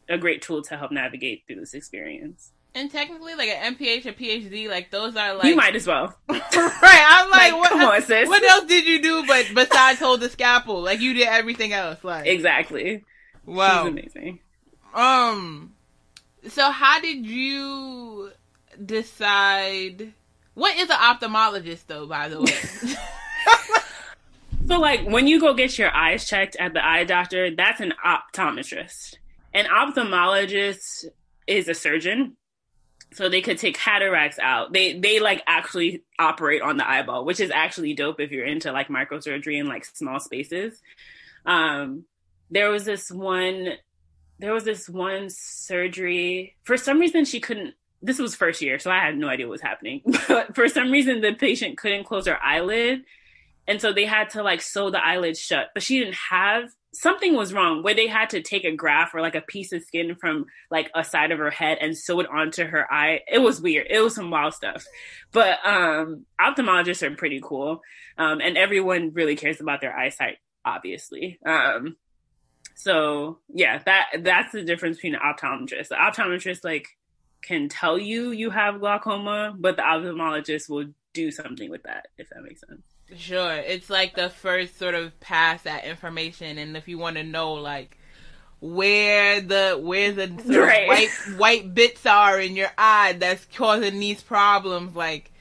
a 0.09 0.17
great 0.17 0.41
tool 0.41 0.63
to 0.63 0.77
help 0.77 0.91
navigate 0.91 1.43
through 1.45 1.57
this 1.59 1.75
experience. 1.75 2.51
And 2.75 2.89
technically, 2.91 3.35
like 3.35 3.49
an 3.49 3.75
MPH 3.75 4.05
or 4.05 4.13
PhD, 4.13 4.67
like 4.69 4.89
those 4.89 5.15
are 5.15 5.35
like 5.35 5.45
you 5.45 5.55
might 5.55 5.75
as 5.75 5.85
well. 5.85 6.15
right? 6.29 6.41
I'm 6.53 7.29
like, 7.29 7.51
Like, 7.51 7.61
what? 7.61 7.69
come 7.69 7.81
on, 7.81 8.01
sis. 8.01 8.27
What 8.27 8.43
else 8.43 8.65
did 8.65 8.85
you 8.87 9.01
do? 9.01 9.25
But 9.27 9.47
besides 9.53 9.99
hold 9.99 10.21
the 10.21 10.29
scalpel, 10.29 10.81
like 10.81 10.99
you 11.01 11.13
did 11.13 11.27
everything 11.27 11.73
else. 11.73 12.03
Like 12.03 12.25
Exactly. 12.27 13.03
wow, 13.45 13.83
She's 13.83 13.91
amazing. 13.91 14.39
Um, 14.93 15.73
so 16.47 16.71
how 16.71 16.99
did 16.99 17.25
you 17.25 18.31
decide? 18.83 20.13
What 20.53 20.77
is 20.77 20.89
an 20.89 20.97
ophthalmologist, 20.97 21.87
though? 21.87 22.07
By 22.07 22.29
the 22.29 22.41
way, 22.41 22.95
So, 24.69 24.79
like, 24.79 25.03
when 25.03 25.25
you 25.25 25.39
go 25.39 25.55
get 25.55 25.79
your 25.79 25.91
eyes 25.95 26.27
checked 26.27 26.55
at 26.57 26.73
the 26.73 26.85
eye 26.85 27.03
doctor, 27.03 27.55
that's 27.55 27.81
an 27.81 27.93
optometrist. 28.05 29.15
An 29.51 29.65
ophthalmologist 29.65 31.05
is 31.47 31.67
a 31.67 31.73
surgeon, 31.73 32.37
so 33.11 33.29
they 33.29 33.41
could 33.41 33.57
take 33.57 33.75
cataracts 33.75 34.37
out. 34.37 34.71
They 34.71 34.99
they 34.99 35.19
like 35.19 35.41
actually 35.47 36.03
operate 36.19 36.61
on 36.61 36.77
the 36.77 36.87
eyeball, 36.87 37.25
which 37.25 37.39
is 37.39 37.49
actually 37.49 37.95
dope 37.95 38.19
if 38.19 38.29
you're 38.29 38.45
into 38.45 38.71
like 38.71 38.89
microsurgery 38.89 39.59
in 39.59 39.67
like 39.67 39.85
small 39.85 40.19
spaces. 40.19 40.79
Um, 41.47 42.05
there 42.51 42.69
was 42.69 42.85
this 42.85 43.09
one, 43.09 43.69
there 44.37 44.53
was 44.53 44.65
this 44.65 44.87
one 44.87 45.29
surgery. 45.31 46.57
For 46.63 46.77
some 46.77 46.99
reason, 46.99 47.25
she 47.25 47.39
couldn't. 47.39 47.73
This 48.01 48.19
was 48.19 48.35
first 48.35 48.61
year, 48.61 48.79
so 48.79 48.91
I 48.91 48.99
had 48.99 49.17
no 49.17 49.27
idea 49.27 49.47
what 49.47 49.53
was 49.53 49.61
happening. 49.61 50.01
But 50.27 50.55
for 50.55 50.67
some 50.69 50.91
reason, 50.91 51.21
the 51.21 51.33
patient 51.33 51.77
couldn't 51.77 52.05
close 52.05 52.27
her 52.27 52.41
eyelid, 52.41 53.03
and 53.67 53.81
so 53.81 53.91
they 53.91 54.05
had 54.05 54.31
to 54.31 54.43
like 54.43 54.61
sew 54.61 54.89
the 54.89 55.03
eyelid 55.03 55.37
shut. 55.37 55.67
But 55.73 55.83
she 55.83 55.99
didn't 55.99 56.17
have 56.29 56.69
something 56.93 57.35
was 57.35 57.53
wrong 57.53 57.83
where 57.83 57.93
they 57.93 58.07
had 58.07 58.31
to 58.31 58.41
take 58.41 58.65
a 58.65 58.75
graft 58.75 59.13
or 59.13 59.21
like 59.21 59.35
a 59.35 59.41
piece 59.41 59.71
of 59.71 59.83
skin 59.83 60.15
from 60.15 60.45
like 60.71 60.89
a 60.95 61.03
side 61.03 61.31
of 61.31 61.37
her 61.39 61.51
head 61.51 61.77
and 61.79 61.97
sew 61.97 62.19
it 62.19 62.27
onto 62.29 62.65
her 62.65 62.91
eye. 62.91 63.21
It 63.31 63.39
was 63.39 63.61
weird. 63.61 63.87
It 63.89 63.99
was 63.99 64.15
some 64.15 64.31
wild 64.31 64.53
stuff. 64.53 64.85
But 65.31 65.59
um 65.65 66.25
ophthalmologists 66.41 67.03
are 67.03 67.15
pretty 67.15 67.41
cool. 67.43 67.81
Um 68.17 68.41
and 68.41 68.57
everyone 68.57 69.11
really 69.13 69.35
cares 69.35 69.61
about 69.61 69.81
their 69.81 69.95
eyesight, 69.95 70.37
obviously. 70.65 71.39
Um 71.45 71.97
so 72.75 73.39
yeah, 73.53 73.79
that 73.85 74.07
that's 74.21 74.51
the 74.51 74.63
difference 74.63 74.97
between 74.97 75.15
an 75.15 75.21
optometrist. 75.21 75.89
The 75.89 75.95
optometrist 75.95 76.63
like 76.63 76.87
can 77.41 77.69
tell 77.69 77.97
you 77.97 78.31
you 78.31 78.49
have 78.49 78.79
glaucoma, 78.79 79.55
but 79.57 79.75
the 79.77 79.81
ophthalmologist 79.81 80.69
will 80.69 80.85
do 81.13 81.31
something 81.31 81.69
with 81.69 81.83
that, 81.83 82.07
if 82.17 82.29
that 82.29 82.43
makes 82.43 82.61
sense. 82.61 82.81
sure, 83.15 83.53
it's 83.55 83.89
like 83.89 84.15
the 84.15 84.29
first 84.29 84.77
sort 84.77 84.93
of 84.95 85.19
pass 85.19 85.65
at 85.65 85.85
information, 85.85 86.57
and 86.57 86.77
if 86.77 86.87
you 86.87 86.97
want 86.97 87.15
to 87.17 87.23
know, 87.23 87.53
like 87.53 87.97
where 88.61 89.39
the 89.41 89.79
where 89.81 90.11
the 90.11 90.27
Right. 90.45 90.87
white 90.87 91.09
white 91.37 91.73
bits 91.73 92.05
are 92.05 92.39
in 92.39 92.55
your 92.55 92.71
eye 92.77 93.13
that's 93.17 93.45
causing 93.55 93.99
these 93.99 94.21
problems, 94.21 94.95
like 94.95 95.31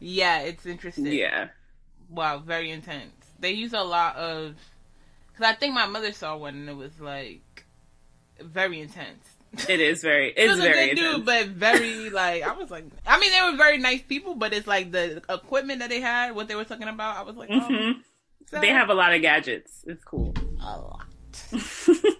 yeah, 0.00 0.40
it's 0.40 0.64
interesting. 0.64 1.06
Yeah. 1.06 1.48
Wow, 2.08 2.38
very 2.38 2.70
intense. 2.70 3.12
They 3.40 3.52
use 3.52 3.72
a 3.74 3.82
lot 3.82 4.16
of. 4.16 4.54
Because 5.32 5.52
I 5.52 5.56
think 5.56 5.74
my 5.74 5.86
mother 5.86 6.12
saw 6.12 6.36
one 6.36 6.54
and 6.54 6.68
it 6.68 6.76
was 6.76 7.00
like 7.00 7.64
very 8.40 8.80
intense. 8.80 9.27
It 9.68 9.80
is 9.80 10.02
very 10.02 10.30
it's 10.36 10.48
was 10.50 10.58
a 10.58 10.62
very 10.62 10.88
good 10.94 10.96
dude, 10.96 11.24
but 11.24 11.46
very 11.48 12.10
like 12.10 12.42
I 12.42 12.52
was 12.52 12.70
like, 12.70 12.84
I 13.06 13.18
mean, 13.18 13.30
they 13.32 13.50
were 13.50 13.56
very 13.56 13.78
nice 13.78 14.02
people, 14.02 14.34
but 14.34 14.52
it's 14.52 14.66
like 14.66 14.92
the 14.92 15.22
equipment 15.28 15.80
that 15.80 15.88
they 15.90 16.00
had, 16.00 16.34
what 16.34 16.48
they 16.48 16.54
were 16.54 16.64
talking 16.64 16.88
about. 16.88 17.16
I 17.16 17.22
was 17.22 17.36
like, 17.36 17.48
oh, 17.52 17.60
hmm 17.60 18.00
so- 18.50 18.60
They 18.60 18.68
have 18.68 18.88
a 18.90 18.94
lot 18.94 19.14
of 19.14 19.20
gadgets. 19.22 19.84
It's 19.86 20.04
cool. 20.04 20.34
a 20.60 20.78
lot. 20.78 21.06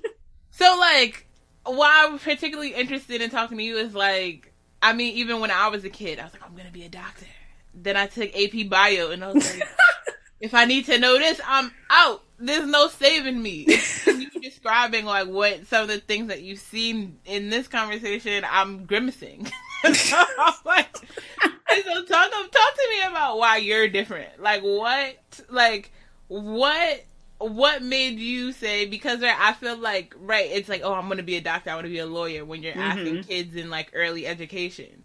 So 0.50 0.76
like, 0.80 1.26
why 1.64 2.06
I'm 2.08 2.18
particularly 2.18 2.74
interested 2.74 3.20
in 3.22 3.30
talking 3.30 3.58
to 3.58 3.62
you 3.62 3.76
is 3.76 3.94
like, 3.94 4.52
I 4.82 4.92
mean, 4.92 5.14
even 5.14 5.38
when 5.40 5.52
I 5.52 5.68
was 5.68 5.84
a 5.84 5.88
kid, 5.90 6.18
I 6.18 6.24
was 6.24 6.32
like, 6.32 6.42
I'm 6.44 6.56
gonna 6.56 6.72
be 6.72 6.82
a 6.84 6.88
doctor. 6.88 7.26
Then 7.74 7.96
I 7.96 8.08
took 8.08 8.34
AP 8.34 8.68
Bio, 8.68 9.12
and 9.12 9.22
I 9.22 9.32
was 9.32 9.56
like, 9.58 9.68
if 10.40 10.54
I 10.54 10.64
need 10.64 10.86
to 10.86 10.98
know 10.98 11.18
this, 11.18 11.40
I'm 11.46 11.72
out. 11.90 12.22
There's 12.38 12.66
no 12.66 12.88
saving 12.88 13.42
me. 13.42 13.66
you 14.06 14.30
describing 14.40 15.04
like 15.04 15.26
what 15.26 15.66
some 15.66 15.82
of 15.82 15.88
the 15.88 15.98
things 15.98 16.28
that 16.28 16.42
you've 16.42 16.60
seen 16.60 17.18
in 17.24 17.50
this 17.50 17.66
conversation, 17.66 18.44
I'm 18.48 18.84
grimacing. 18.84 19.46
so 19.92 20.16
I'm 20.38 20.54
like, 20.64 20.96
so 20.96 22.04
talk 22.04 22.30
talk 22.30 22.52
to 22.52 22.88
me 22.90 23.02
about 23.08 23.38
why 23.38 23.56
you're 23.56 23.88
different. 23.88 24.40
Like 24.40 24.62
what? 24.62 25.16
Like 25.48 25.90
what? 26.28 27.04
What 27.38 27.82
made 27.82 28.18
you 28.18 28.50
say? 28.52 28.86
Because 28.86 29.22
I 29.22 29.52
feel 29.52 29.76
like 29.76 30.14
right, 30.18 30.48
it's 30.50 30.68
like 30.68 30.82
oh, 30.84 30.92
I'm 30.92 31.08
gonna 31.08 31.22
be 31.24 31.36
a 31.36 31.40
doctor, 31.40 31.70
I 31.70 31.74
want 31.74 31.86
to 31.86 31.90
be 31.90 31.98
a 31.98 32.06
lawyer. 32.06 32.44
When 32.44 32.62
you're 32.62 32.72
mm-hmm. 32.72 32.80
asking 32.80 33.24
kids 33.24 33.56
in 33.56 33.70
like 33.70 33.90
early 33.94 34.26
education, 34.26 35.04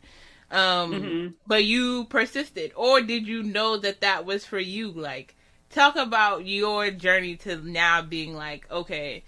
um, 0.53 0.93
Mhm. 0.93 1.33
but 1.47 1.63
you 1.65 2.05
persisted, 2.05 2.71
or 2.75 3.01
did 3.01 3.27
you 3.27 3.43
know 3.43 3.77
that 3.77 4.01
that 4.01 4.25
was 4.25 4.45
for 4.45 4.59
you? 4.59 4.91
Like, 4.91 5.35
talk 5.69 5.95
about 5.95 6.45
your 6.45 6.91
journey 6.91 7.35
to 7.37 7.57
now 7.57 8.01
being 8.01 8.33
like 8.35 8.69
okay, 8.71 9.23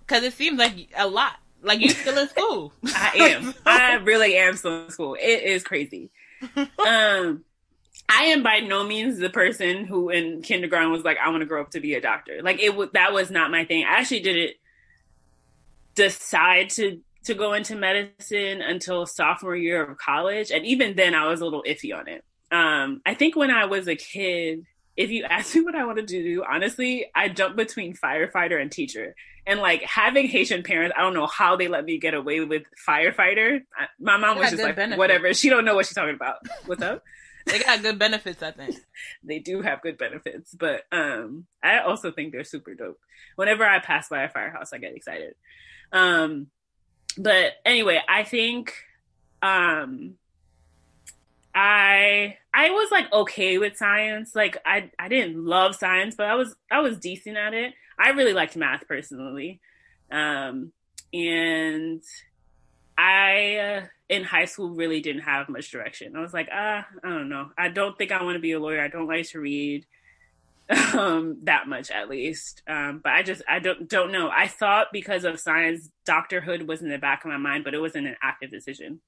because 0.00 0.24
it 0.24 0.32
seems 0.34 0.58
like 0.58 0.74
a 0.96 1.06
lot. 1.08 1.36
Like 1.62 1.80
you're 1.80 1.90
still 1.90 2.18
in 2.18 2.28
school. 2.34 2.72
I 2.86 3.10
am. 3.16 3.54
I 3.66 3.94
really 3.94 4.36
am 4.36 4.56
still 4.56 4.84
in 4.84 4.90
school. 4.90 5.14
It 5.14 5.42
is 5.42 5.64
crazy. 5.64 6.10
Um, 6.56 7.44
I 8.08 8.24
am 8.26 8.42
by 8.42 8.60
no 8.60 8.84
means 8.84 9.18
the 9.18 9.28
person 9.28 9.84
who 9.84 10.08
in 10.08 10.40
kindergarten 10.42 10.92
was 10.92 11.02
like, 11.04 11.18
I 11.18 11.28
want 11.30 11.42
to 11.42 11.46
grow 11.46 11.60
up 11.60 11.70
to 11.72 11.80
be 11.80 11.94
a 11.94 12.00
doctor. 12.00 12.40
Like 12.42 12.60
it 12.60 12.74
was 12.76 12.90
that 12.94 13.12
was 13.12 13.30
not 13.30 13.50
my 13.50 13.64
thing. 13.64 13.84
I 13.84 13.98
actually 13.98 14.20
didn't 14.20 14.56
decide 15.94 16.70
to 16.70 17.00
to 17.28 17.34
go 17.34 17.52
into 17.52 17.76
medicine 17.76 18.60
until 18.62 19.06
sophomore 19.06 19.54
year 19.54 19.84
of 19.84 19.96
college, 19.98 20.50
and 20.50 20.64
even 20.66 20.96
then, 20.96 21.14
I 21.14 21.28
was 21.28 21.40
a 21.40 21.44
little 21.44 21.62
iffy 21.62 21.96
on 21.96 22.08
it. 22.08 22.24
Um, 22.50 23.02
I 23.04 23.14
think 23.14 23.36
when 23.36 23.50
I 23.50 23.66
was 23.66 23.86
a 23.86 23.96
kid, 23.96 24.64
if 24.96 25.10
you 25.10 25.24
ask 25.30 25.54
me 25.54 25.60
what 25.60 25.74
I 25.74 25.84
wanted 25.84 26.08
to 26.08 26.22
do, 26.22 26.42
honestly, 26.50 27.06
I 27.14 27.28
jumped 27.28 27.56
between 27.56 27.94
firefighter 27.94 28.60
and 28.60 28.72
teacher. 28.72 29.14
And 29.46 29.60
like 29.60 29.82
having 29.82 30.26
Haitian 30.26 30.62
parents, 30.62 30.94
I 30.98 31.02
don't 31.02 31.14
know 31.14 31.26
how 31.26 31.56
they 31.56 31.68
let 31.68 31.84
me 31.84 31.98
get 31.98 32.14
away 32.14 32.40
with 32.40 32.64
firefighter. 32.86 33.60
I, 33.78 33.86
my 33.98 34.16
mom 34.16 34.36
They 34.36 34.40
was 34.42 34.50
just 34.50 34.62
like, 34.62 34.76
benefits. 34.76 34.98
whatever. 34.98 35.32
She 35.32 35.48
don't 35.48 35.64
know 35.64 35.74
what 35.74 35.86
she's 35.86 35.94
talking 35.94 36.14
about. 36.14 36.36
What's 36.66 36.82
up? 36.82 37.02
they 37.46 37.58
got 37.60 37.82
good 37.82 37.98
benefits, 37.98 38.42
I 38.42 38.50
think. 38.50 38.76
they 39.22 39.38
do 39.38 39.62
have 39.62 39.80
good 39.80 39.96
benefits, 39.96 40.54
but 40.54 40.82
um, 40.92 41.46
I 41.62 41.78
also 41.78 42.10
think 42.10 42.32
they're 42.32 42.44
super 42.44 42.74
dope. 42.74 43.00
Whenever 43.36 43.64
I 43.64 43.78
pass 43.78 44.08
by 44.10 44.24
a 44.24 44.28
firehouse, 44.28 44.74
I 44.74 44.78
get 44.78 44.94
excited. 44.94 45.34
Um, 45.92 46.48
but 47.16 47.54
anyway, 47.64 48.00
I 48.08 48.24
think 48.24 48.74
um 49.42 50.14
I 51.54 52.36
I 52.52 52.70
was 52.70 52.90
like 52.90 53.12
okay 53.12 53.58
with 53.58 53.76
science. 53.76 54.34
Like 54.34 54.58
I 54.64 54.90
I 54.98 55.08
didn't 55.08 55.44
love 55.44 55.74
science, 55.74 56.14
but 56.14 56.26
I 56.26 56.34
was 56.34 56.54
I 56.70 56.80
was 56.80 56.98
decent 56.98 57.36
at 57.36 57.54
it. 57.54 57.74
I 57.98 58.10
really 58.10 58.32
liked 58.32 58.56
math 58.56 58.86
personally. 58.86 59.60
Um 60.10 60.72
and 61.12 62.02
I 62.96 63.56
uh, 63.56 63.86
in 64.08 64.24
high 64.24 64.46
school 64.46 64.70
really 64.70 65.00
didn't 65.00 65.22
have 65.22 65.48
much 65.48 65.70
direction. 65.70 66.16
I 66.16 66.20
was 66.20 66.34
like, 66.34 66.48
ah, 66.52 66.86
I 67.02 67.08
don't 67.08 67.28
know. 67.28 67.50
I 67.56 67.68
don't 67.68 67.96
think 67.96 68.10
I 68.10 68.22
want 68.22 68.36
to 68.36 68.40
be 68.40 68.52
a 68.52 68.60
lawyer. 68.60 68.80
I 68.80 68.88
don't 68.88 69.06
like 69.06 69.28
to 69.30 69.40
read 69.40 69.86
um, 70.94 71.38
that 71.44 71.66
much 71.66 71.90
at 71.90 72.08
least. 72.08 72.62
Um, 72.68 73.00
but 73.02 73.12
I 73.12 73.22
just 73.22 73.42
I 73.48 73.58
don't 73.58 73.88
don't 73.88 74.12
know. 74.12 74.30
I 74.30 74.48
thought 74.48 74.88
because 74.92 75.24
of 75.24 75.40
science, 75.40 75.88
doctorhood 76.06 76.66
was 76.66 76.82
in 76.82 76.90
the 76.90 76.98
back 76.98 77.24
of 77.24 77.30
my 77.30 77.38
mind, 77.38 77.64
but 77.64 77.74
it 77.74 77.80
wasn't 77.80 78.06
an 78.06 78.16
active 78.22 78.50
decision. 78.50 79.00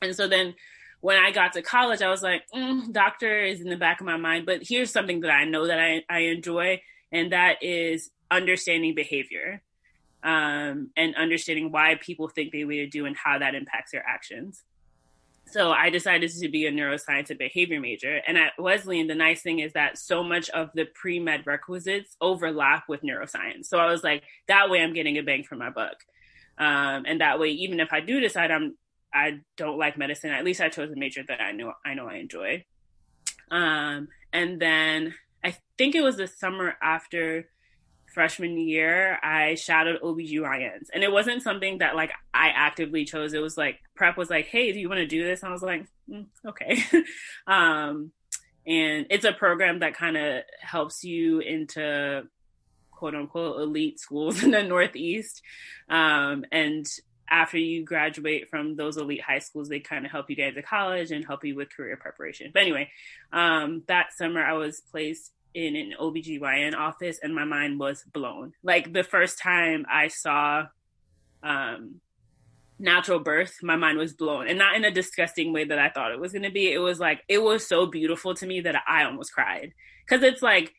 And 0.00 0.14
so 0.14 0.26
then 0.28 0.54
when 1.00 1.18
I 1.18 1.30
got 1.30 1.52
to 1.52 1.62
college, 1.62 2.02
I 2.02 2.10
was 2.10 2.22
like, 2.22 2.42
mm, 2.54 2.90
doctor 2.92 3.42
is 3.42 3.60
in 3.60 3.68
the 3.68 3.76
back 3.76 4.00
of 4.00 4.06
my 4.06 4.16
mind. 4.16 4.46
But 4.46 4.60
here's 4.62 4.90
something 4.90 5.20
that 5.20 5.30
I 5.30 5.44
know 5.44 5.66
that 5.66 5.78
I, 5.78 6.02
I 6.08 6.18
enjoy, 6.20 6.80
and 7.12 7.32
that 7.32 7.62
is 7.62 8.10
understanding 8.30 8.94
behavior 8.94 9.62
um, 10.22 10.90
and 10.96 11.14
understanding 11.14 11.70
why 11.70 11.96
people 12.00 12.28
think 12.28 12.52
they 12.52 12.64
way 12.64 12.78
to 12.78 12.88
do 12.88 13.06
and 13.06 13.16
how 13.16 13.38
that 13.38 13.54
impacts 13.54 13.92
their 13.92 14.04
actions. 14.06 14.64
So 15.48 15.70
I 15.70 15.90
decided 15.90 16.30
to 16.30 16.48
be 16.48 16.66
a 16.66 16.72
neuroscience 16.72 17.30
and 17.30 17.38
behavior 17.38 17.80
major. 17.80 18.20
And 18.26 18.36
at 18.36 18.52
Wesleyan, 18.58 19.06
the 19.06 19.14
nice 19.14 19.42
thing 19.42 19.60
is 19.60 19.72
that 19.74 19.96
so 19.96 20.24
much 20.24 20.50
of 20.50 20.70
the 20.74 20.86
pre 20.86 21.20
med 21.20 21.46
requisites 21.46 22.16
overlap 22.20 22.84
with 22.88 23.02
neuroscience. 23.02 23.66
So 23.66 23.78
I 23.78 23.86
was 23.86 24.02
like, 24.02 24.24
that 24.48 24.70
way 24.70 24.82
I'm 24.82 24.92
getting 24.92 25.18
a 25.18 25.22
bang 25.22 25.44
for 25.44 25.54
my 25.54 25.70
buck. 25.70 25.96
Um, 26.58 27.04
and 27.06 27.20
that 27.20 27.38
way, 27.38 27.50
even 27.50 27.80
if 27.80 27.92
I 27.92 28.00
do 28.00 28.20
decide 28.20 28.50
I'm 28.50 28.76
I 29.14 29.40
don't 29.56 29.78
like 29.78 29.96
medicine, 29.96 30.30
at 30.30 30.44
least 30.44 30.60
I 30.60 30.68
chose 30.68 30.90
a 30.90 30.96
major 30.96 31.22
that 31.28 31.40
I 31.40 31.52
know 31.52 31.72
I 31.84 31.94
know 31.94 32.08
I 32.08 32.16
enjoy. 32.16 32.64
Um, 33.50 34.08
and 34.32 34.60
then 34.60 35.14
I 35.44 35.56
think 35.78 35.94
it 35.94 36.02
was 36.02 36.16
the 36.16 36.26
summer 36.26 36.74
after 36.82 37.48
freshman 38.16 38.56
year, 38.56 39.18
I 39.22 39.56
shadowed 39.56 40.00
OBGYNs. 40.00 40.86
And 40.94 41.04
it 41.04 41.12
wasn't 41.12 41.42
something 41.42 41.78
that 41.78 41.94
like 41.94 42.12
I 42.32 42.48
actively 42.48 43.04
chose. 43.04 43.34
It 43.34 43.42
was 43.42 43.58
like 43.58 43.78
prep 43.94 44.16
was 44.16 44.30
like, 44.30 44.46
hey, 44.46 44.72
do 44.72 44.80
you 44.80 44.88
want 44.88 45.00
to 45.00 45.06
do 45.06 45.22
this? 45.22 45.42
And 45.42 45.50
I 45.50 45.52
was 45.52 45.62
like, 45.62 45.86
mm, 46.10 46.24
okay. 46.46 46.82
um, 47.46 48.12
and 48.66 49.06
it's 49.10 49.26
a 49.26 49.34
program 49.34 49.80
that 49.80 49.92
kind 49.92 50.16
of 50.16 50.44
helps 50.62 51.04
you 51.04 51.40
into 51.40 52.22
quote 52.90 53.14
unquote 53.14 53.60
elite 53.60 54.00
schools 54.00 54.42
in 54.42 54.50
the 54.50 54.62
Northeast. 54.62 55.42
Um, 55.90 56.46
and 56.50 56.86
after 57.30 57.58
you 57.58 57.84
graduate 57.84 58.48
from 58.48 58.76
those 58.76 58.96
elite 58.96 59.20
high 59.20 59.40
schools, 59.40 59.68
they 59.68 59.80
kind 59.80 60.06
of 60.06 60.10
help 60.10 60.30
you 60.30 60.36
get 60.36 60.48
into 60.48 60.62
college 60.62 61.10
and 61.10 61.22
help 61.22 61.44
you 61.44 61.54
with 61.54 61.68
career 61.68 61.98
preparation. 61.98 62.50
But 62.54 62.62
anyway, 62.62 62.88
um, 63.30 63.82
that 63.88 64.14
summer 64.16 64.42
I 64.42 64.54
was 64.54 64.80
placed 64.90 65.32
in 65.56 65.74
an 65.74 65.94
OBGYN 65.98 66.76
office 66.76 67.18
and 67.22 67.34
my 67.34 67.44
mind 67.44 67.80
was 67.80 68.04
blown. 68.12 68.52
Like 68.62 68.92
the 68.92 69.02
first 69.02 69.38
time 69.38 69.86
I 69.90 70.08
saw 70.08 70.66
um, 71.42 72.02
natural 72.78 73.20
birth, 73.20 73.54
my 73.62 73.76
mind 73.76 73.96
was 73.96 74.12
blown 74.12 74.48
and 74.48 74.58
not 74.58 74.76
in 74.76 74.84
a 74.84 74.90
disgusting 74.90 75.54
way 75.54 75.64
that 75.64 75.78
I 75.78 75.88
thought 75.88 76.12
it 76.12 76.20
was 76.20 76.32
going 76.32 76.42
to 76.42 76.50
be. 76.50 76.70
It 76.70 76.78
was 76.78 77.00
like, 77.00 77.24
it 77.26 77.42
was 77.42 77.66
so 77.66 77.86
beautiful 77.86 78.34
to 78.34 78.46
me 78.46 78.60
that 78.60 78.76
I 78.86 79.04
almost 79.04 79.32
cried. 79.32 79.72
Cause 80.06 80.22
it's 80.22 80.42
like, 80.42 80.74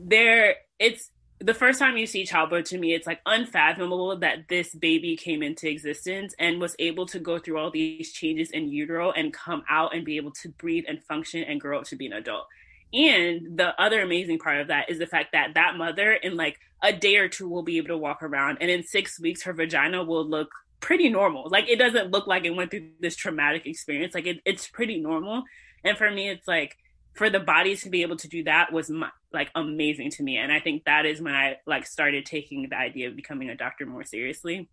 there, 0.00 0.56
it's 0.80 1.10
the 1.38 1.54
first 1.54 1.78
time 1.78 1.96
you 1.96 2.06
see 2.06 2.26
childbirth 2.26 2.64
to 2.70 2.78
me, 2.78 2.92
it's 2.92 3.06
like 3.06 3.20
unfathomable 3.24 4.18
that 4.18 4.48
this 4.48 4.74
baby 4.74 5.16
came 5.16 5.44
into 5.44 5.70
existence 5.70 6.34
and 6.40 6.60
was 6.60 6.74
able 6.80 7.06
to 7.06 7.20
go 7.20 7.38
through 7.38 7.58
all 7.58 7.70
these 7.70 8.12
changes 8.12 8.50
in 8.50 8.68
utero 8.68 9.12
and 9.12 9.32
come 9.32 9.62
out 9.70 9.94
and 9.94 10.04
be 10.04 10.16
able 10.16 10.32
to 10.32 10.48
breathe 10.48 10.86
and 10.88 11.00
function 11.04 11.44
and 11.44 11.60
grow 11.60 11.78
up 11.78 11.84
to 11.84 11.94
be 11.94 12.06
an 12.06 12.14
adult. 12.14 12.48
And 12.92 13.58
the 13.58 13.74
other 13.80 14.00
amazing 14.00 14.38
part 14.38 14.60
of 14.60 14.68
that 14.68 14.90
is 14.90 14.98
the 14.98 15.06
fact 15.06 15.32
that 15.32 15.54
that 15.54 15.76
mother 15.76 16.12
in 16.12 16.36
like 16.36 16.58
a 16.82 16.92
day 16.92 17.16
or 17.16 17.28
two 17.28 17.48
will 17.48 17.62
be 17.62 17.76
able 17.76 17.88
to 17.88 17.98
walk 17.98 18.22
around 18.22 18.58
and 18.60 18.70
in 18.70 18.82
six 18.82 19.20
weeks 19.20 19.42
her 19.42 19.52
vagina 19.52 20.02
will 20.04 20.24
look 20.24 20.48
pretty 20.80 21.08
normal. 21.08 21.48
Like 21.50 21.68
it 21.68 21.78
doesn't 21.78 22.10
look 22.10 22.26
like 22.26 22.44
it 22.44 22.50
went 22.50 22.70
through 22.70 22.90
this 23.00 23.16
traumatic 23.16 23.66
experience. 23.66 24.14
Like 24.14 24.26
it, 24.26 24.40
it's 24.44 24.68
pretty 24.68 25.00
normal. 25.00 25.44
And 25.84 25.96
for 25.96 26.10
me, 26.10 26.28
it's 26.28 26.46
like 26.48 26.76
for 27.14 27.30
the 27.30 27.40
bodies 27.40 27.82
to 27.82 27.90
be 27.90 28.02
able 28.02 28.16
to 28.16 28.28
do 28.28 28.44
that 28.44 28.72
was 28.72 28.88
my, 28.90 29.10
like 29.32 29.50
amazing 29.54 30.10
to 30.12 30.22
me. 30.22 30.36
And 30.36 30.52
I 30.52 30.60
think 30.60 30.84
that 30.84 31.06
is 31.06 31.20
when 31.20 31.34
I 31.34 31.56
like 31.66 31.86
started 31.86 32.24
taking 32.26 32.68
the 32.68 32.76
idea 32.76 33.08
of 33.08 33.16
becoming 33.16 33.50
a 33.50 33.56
doctor 33.56 33.86
more 33.86 34.04
seriously. 34.04 34.68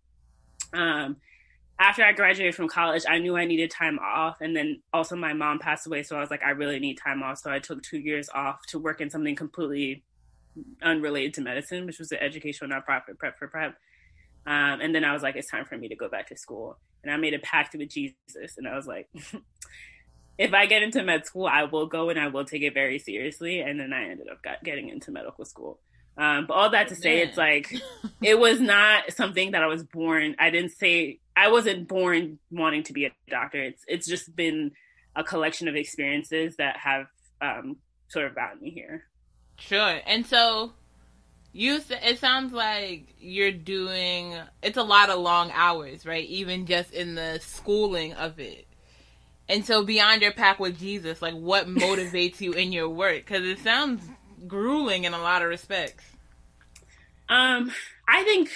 Um, 0.72 1.16
after 1.78 2.02
I 2.02 2.12
graduated 2.12 2.54
from 2.54 2.68
college, 2.68 3.04
I 3.08 3.18
knew 3.18 3.36
I 3.36 3.44
needed 3.44 3.70
time 3.70 3.98
off. 3.98 4.40
And 4.40 4.56
then 4.56 4.82
also 4.92 5.14
my 5.14 5.34
mom 5.34 5.58
passed 5.58 5.86
away. 5.86 6.02
So 6.02 6.16
I 6.16 6.20
was 6.20 6.30
like, 6.30 6.42
I 6.42 6.50
really 6.50 6.78
need 6.78 6.94
time 6.94 7.22
off. 7.22 7.38
So 7.38 7.50
I 7.50 7.58
took 7.58 7.82
two 7.82 7.98
years 7.98 8.28
off 8.34 8.60
to 8.68 8.78
work 8.78 9.00
in 9.00 9.10
something 9.10 9.36
completely 9.36 10.04
unrelated 10.82 11.34
to 11.34 11.42
medicine, 11.42 11.84
which 11.84 11.98
was 11.98 12.12
an 12.12 12.18
educational 12.20 12.70
nonprofit 12.70 13.18
prep 13.18 13.38
for 13.38 13.48
prep. 13.48 13.74
Um, 14.46 14.80
and 14.80 14.94
then 14.94 15.04
I 15.04 15.12
was 15.12 15.22
like, 15.22 15.36
it's 15.36 15.50
time 15.50 15.66
for 15.66 15.76
me 15.76 15.88
to 15.88 15.96
go 15.96 16.08
back 16.08 16.28
to 16.28 16.36
school. 16.36 16.78
And 17.02 17.12
I 17.12 17.16
made 17.18 17.34
a 17.34 17.38
pact 17.40 17.74
with 17.74 17.90
Jesus. 17.90 18.14
And 18.56 18.66
I 18.66 18.74
was 18.74 18.86
like, 18.86 19.08
if 20.38 20.54
I 20.54 20.66
get 20.66 20.82
into 20.82 21.02
med 21.02 21.26
school, 21.26 21.46
I 21.46 21.64
will 21.64 21.86
go 21.86 22.08
and 22.08 22.18
I 22.18 22.28
will 22.28 22.44
take 22.44 22.62
it 22.62 22.72
very 22.72 22.98
seriously. 22.98 23.60
And 23.60 23.78
then 23.78 23.92
I 23.92 24.08
ended 24.08 24.28
up 24.30 24.38
getting 24.64 24.88
into 24.88 25.10
medical 25.10 25.44
school. 25.44 25.80
Um, 26.18 26.46
but 26.46 26.54
all 26.54 26.70
that 26.70 26.88
to 26.88 26.96
say, 26.96 27.20
it's 27.20 27.36
like 27.36 27.74
it 28.22 28.38
was 28.38 28.60
not 28.60 29.12
something 29.12 29.52
that 29.52 29.62
I 29.62 29.66
was 29.66 29.82
born. 29.82 30.36
I 30.38 30.50
didn't 30.50 30.72
say 30.72 31.20
I 31.36 31.48
wasn't 31.48 31.88
born 31.88 32.38
wanting 32.50 32.82
to 32.84 32.92
be 32.92 33.04
a 33.04 33.12
doctor. 33.28 33.62
It's 33.62 33.84
it's 33.86 34.06
just 34.06 34.34
been 34.34 34.72
a 35.14 35.22
collection 35.22 35.68
of 35.68 35.76
experiences 35.76 36.56
that 36.56 36.76
have 36.78 37.06
um, 37.40 37.76
sort 38.08 38.26
of 38.26 38.34
gotten 38.34 38.60
me 38.60 38.70
here. 38.70 39.04
Sure. 39.58 40.00
And 40.06 40.26
so 40.26 40.72
you 41.52 41.80
it 41.90 42.18
sounds 42.18 42.52
like 42.52 43.14
you're 43.18 43.52
doing 43.52 44.36
it's 44.62 44.76
a 44.76 44.82
lot 44.82 45.10
of 45.10 45.20
long 45.20 45.50
hours, 45.52 46.06
right? 46.06 46.26
Even 46.26 46.66
just 46.66 46.92
in 46.92 47.14
the 47.14 47.38
schooling 47.42 48.12
of 48.14 48.38
it. 48.38 48.66
And 49.48 49.64
so 49.64 49.84
beyond 49.84 50.22
your 50.22 50.32
pack 50.32 50.58
with 50.58 50.78
Jesus, 50.78 51.22
like 51.22 51.34
what 51.34 51.66
motivates 51.68 52.40
you 52.40 52.52
in 52.52 52.72
your 52.72 52.88
work 52.88 53.26
cuz 53.26 53.42
it 53.42 53.58
sounds 53.60 54.02
grueling 54.46 55.04
in 55.04 55.14
a 55.14 55.18
lot 55.18 55.42
of 55.42 55.48
respects. 55.48 56.04
Um 57.28 57.72
I 58.08 58.22
think 58.24 58.50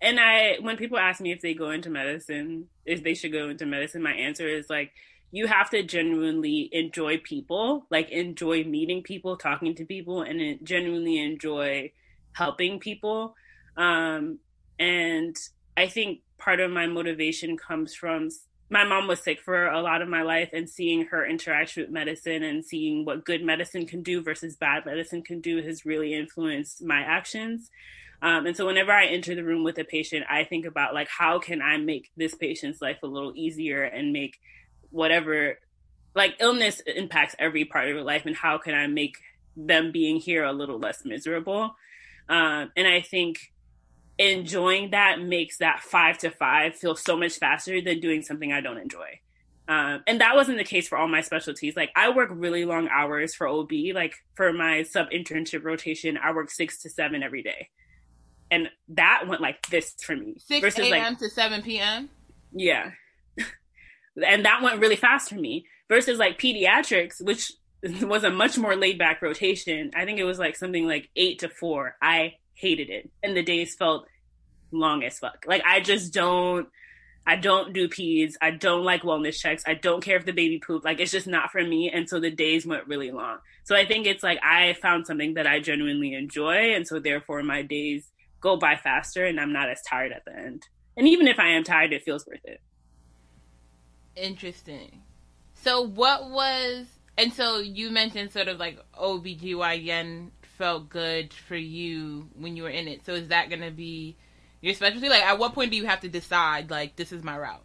and 0.00 0.18
I 0.20 0.56
when 0.60 0.76
people 0.76 0.98
ask 0.98 1.20
me 1.20 1.32
if 1.32 1.40
they 1.40 1.54
go 1.54 1.70
into 1.70 1.90
medicine, 1.90 2.68
if 2.86 3.02
they 3.02 3.14
should 3.14 3.32
go 3.32 3.48
into 3.48 3.66
medicine, 3.66 4.02
my 4.02 4.12
answer 4.12 4.46
is 4.46 4.70
like 4.70 4.92
you 5.32 5.46
have 5.46 5.70
to 5.70 5.82
genuinely 5.82 6.68
enjoy 6.72 7.18
people, 7.18 7.86
like 7.90 8.10
enjoy 8.10 8.64
meeting 8.64 9.02
people, 9.02 9.36
talking 9.36 9.74
to 9.76 9.84
people, 9.84 10.20
and 10.22 10.58
genuinely 10.62 11.18
enjoy 11.18 11.90
helping 12.34 12.78
people. 12.78 13.34
Um, 13.76 14.38
and 14.78 15.34
I 15.76 15.86
think 15.86 16.20
part 16.38 16.60
of 16.60 16.70
my 16.70 16.86
motivation 16.86 17.56
comes 17.56 17.94
from 17.94 18.28
my 18.72 18.84
mom 18.84 19.06
was 19.06 19.20
sick 19.20 19.38
for 19.42 19.66
a 19.66 19.82
lot 19.82 20.00
of 20.00 20.08
my 20.08 20.22
life 20.22 20.48
and 20.54 20.68
seeing 20.68 21.04
her 21.04 21.26
interaction 21.26 21.82
with 21.82 21.90
medicine 21.90 22.42
and 22.42 22.64
seeing 22.64 23.04
what 23.04 23.22
good 23.22 23.44
medicine 23.44 23.84
can 23.84 24.02
do 24.02 24.22
versus 24.22 24.56
bad 24.56 24.86
medicine 24.86 25.20
can 25.20 25.42
do 25.42 25.62
has 25.62 25.84
really 25.84 26.14
influenced 26.14 26.82
my 26.82 27.00
actions. 27.00 27.70
Um, 28.22 28.46
and 28.46 28.56
so 28.56 28.64
whenever 28.64 28.90
I 28.90 29.04
enter 29.04 29.34
the 29.34 29.44
room 29.44 29.62
with 29.62 29.76
a 29.76 29.84
patient, 29.84 30.24
I 30.26 30.44
think 30.44 30.64
about 30.64 30.94
like 30.94 31.08
how 31.08 31.38
can 31.38 31.60
I 31.60 31.76
make 31.76 32.10
this 32.16 32.34
patient's 32.34 32.80
life 32.80 32.96
a 33.02 33.06
little 33.06 33.34
easier 33.36 33.82
and 33.82 34.10
make 34.10 34.40
whatever 34.88 35.58
like 36.14 36.36
illness 36.40 36.80
impacts 36.86 37.36
every 37.38 37.66
part 37.66 37.88
of 37.88 37.94
your 37.94 38.04
life 38.04 38.24
and 38.24 38.34
how 38.34 38.56
can 38.56 38.72
I 38.74 38.86
make 38.86 39.18
them 39.54 39.92
being 39.92 40.16
here 40.16 40.44
a 40.44 40.52
little 40.52 40.78
less 40.78 41.04
miserable. 41.04 41.76
Um, 42.26 42.72
and 42.74 42.88
I 42.88 43.02
think 43.02 43.51
enjoying 44.18 44.90
that 44.90 45.20
makes 45.20 45.58
that 45.58 45.80
five 45.80 46.18
to 46.18 46.30
five 46.30 46.74
feel 46.76 46.94
so 46.94 47.16
much 47.16 47.38
faster 47.38 47.80
than 47.80 48.00
doing 48.00 48.22
something 48.22 48.52
I 48.52 48.60
don't 48.60 48.78
enjoy. 48.78 49.20
Um, 49.68 50.02
and 50.06 50.20
that 50.20 50.34
wasn't 50.34 50.58
the 50.58 50.64
case 50.64 50.88
for 50.88 50.98
all 50.98 51.08
my 51.08 51.20
specialties. 51.20 51.76
Like 51.76 51.90
I 51.96 52.10
work 52.10 52.30
really 52.32 52.64
long 52.64 52.88
hours 52.88 53.34
for 53.34 53.46
OB. 53.48 53.70
Like 53.94 54.14
for 54.34 54.52
my 54.52 54.82
sub 54.82 55.10
internship 55.10 55.64
rotation, 55.64 56.18
I 56.18 56.32
work 56.32 56.50
six 56.50 56.82
to 56.82 56.90
seven 56.90 57.22
every 57.22 57.42
day 57.42 57.68
and 58.52 58.68
that 58.90 59.24
went 59.26 59.40
like 59.40 59.66
this 59.70 59.94
for 60.00 60.14
me. 60.14 60.36
Six 60.38 60.78
a.m. 60.78 60.90
Like, 60.90 61.18
to 61.18 61.30
seven 61.30 61.62
p.m. 61.62 62.10
Yeah, 62.52 62.90
and 64.24 64.44
that 64.44 64.60
went 64.62 64.78
really 64.78 64.96
fast 64.96 65.30
for 65.30 65.36
me. 65.36 65.66
Versus 65.88 66.18
like 66.18 66.38
pediatrics, 66.38 67.24
which 67.24 67.50
was 68.02 68.24
a 68.24 68.30
much 68.30 68.58
more 68.58 68.76
laid 68.76 68.98
back 68.98 69.22
rotation. 69.22 69.90
I 69.96 70.04
think 70.04 70.18
it 70.18 70.24
was 70.24 70.38
like 70.38 70.54
something 70.54 70.86
like 70.86 71.08
eight 71.16 71.40
to 71.40 71.48
four. 71.48 71.96
I 72.00 72.34
hated 72.62 72.88
it, 72.88 73.10
and 73.22 73.36
the 73.36 73.42
days 73.42 73.74
felt 73.74 74.06
long 74.70 75.02
as 75.02 75.18
fuck. 75.18 75.44
Like 75.46 75.62
I 75.66 75.80
just 75.80 76.14
don't. 76.14 76.68
I 77.24 77.36
don't 77.36 77.72
do 77.72 77.88
peds. 77.88 78.32
I 78.40 78.50
don't 78.50 78.82
like 78.82 79.02
wellness 79.02 79.38
checks. 79.38 79.62
I 79.64 79.74
don't 79.74 80.02
care 80.02 80.16
if 80.16 80.24
the 80.24 80.32
baby 80.32 80.58
pooped. 80.58 80.84
Like 80.84 80.98
it's 80.98 81.12
just 81.12 81.28
not 81.28 81.52
for 81.52 81.62
me. 81.62 81.88
And 81.88 82.08
so 82.08 82.18
the 82.18 82.32
days 82.32 82.66
went 82.66 82.88
really 82.88 83.12
long. 83.12 83.38
So 83.62 83.76
I 83.76 83.86
think 83.86 84.06
it's 84.08 84.24
like 84.24 84.40
I 84.42 84.72
found 84.82 85.06
something 85.06 85.34
that 85.34 85.46
I 85.46 85.60
genuinely 85.60 86.14
enjoy. 86.14 86.74
And 86.74 86.84
so 86.84 86.98
therefore 86.98 87.44
my 87.44 87.62
days 87.62 88.08
go 88.40 88.56
by 88.56 88.74
faster 88.74 89.24
and 89.24 89.38
I'm 89.38 89.52
not 89.52 89.70
as 89.70 89.80
tired 89.88 90.10
at 90.10 90.24
the 90.24 90.36
end. 90.36 90.64
And 90.96 91.06
even 91.06 91.28
if 91.28 91.38
I 91.38 91.50
am 91.50 91.62
tired, 91.62 91.92
it 91.92 92.02
feels 92.02 92.26
worth 92.26 92.44
it. 92.44 92.60
Interesting. 94.16 95.02
So 95.54 95.82
what 95.82 96.28
was 96.28 96.86
and 97.16 97.32
so 97.32 97.58
you 97.58 97.90
mentioned 97.90 98.32
sort 98.32 98.48
of 98.48 98.58
like 98.58 98.78
OBGYN 98.94 100.30
felt 100.62 100.88
good 100.88 101.34
for 101.34 101.56
you 101.56 102.28
when 102.36 102.56
you 102.56 102.62
were 102.62 102.70
in 102.70 102.86
it. 102.86 103.04
So 103.04 103.14
is 103.14 103.26
that 103.28 103.48
going 103.48 103.62
to 103.62 103.72
be 103.72 104.16
your 104.60 104.74
specialty? 104.74 105.08
Like 105.08 105.24
at 105.24 105.36
what 105.36 105.54
point 105.54 105.72
do 105.72 105.76
you 105.76 105.86
have 105.86 105.98
to 106.02 106.08
decide 106.08 106.70
like 106.70 106.94
this 106.94 107.10
is 107.10 107.24
my 107.24 107.36
route? 107.36 107.64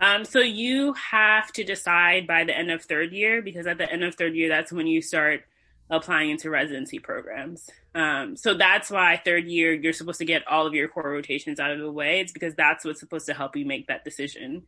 Um, 0.00 0.24
so 0.24 0.40
you 0.40 0.94
have 0.94 1.52
to 1.52 1.62
decide 1.62 2.26
by 2.26 2.42
the 2.42 2.56
end 2.56 2.72
of 2.72 2.82
third 2.82 3.12
year 3.12 3.42
because 3.42 3.68
at 3.68 3.78
the 3.78 3.88
end 3.88 4.02
of 4.02 4.16
third 4.16 4.34
year, 4.34 4.48
that's 4.48 4.72
when 4.72 4.88
you 4.88 5.00
start 5.00 5.44
applying 5.88 6.30
into 6.30 6.50
residency 6.50 6.98
programs. 6.98 7.70
Um, 7.94 8.36
so 8.36 8.54
that's 8.54 8.90
why 8.90 9.22
third 9.24 9.44
year 9.44 9.72
you're 9.72 9.92
supposed 9.92 10.18
to 10.18 10.24
get 10.24 10.42
all 10.48 10.66
of 10.66 10.74
your 10.74 10.88
core 10.88 11.12
rotations 11.12 11.60
out 11.60 11.70
of 11.70 11.78
the 11.78 11.92
way. 11.92 12.18
It's 12.18 12.32
because 12.32 12.56
that's 12.56 12.84
what's 12.84 12.98
supposed 12.98 13.26
to 13.26 13.34
help 13.34 13.54
you 13.54 13.66
make 13.66 13.86
that 13.86 14.02
decision 14.02 14.64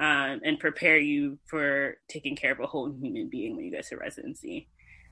um, 0.00 0.40
and 0.44 0.58
prepare 0.58 0.98
you 0.98 1.38
for 1.46 1.98
taking 2.08 2.34
care 2.34 2.50
of 2.50 2.58
a 2.58 2.66
whole 2.66 2.90
human 2.90 3.28
being 3.28 3.54
when 3.54 3.64
you 3.64 3.70
get 3.70 3.86
to 3.86 3.96
residency. 3.96 4.66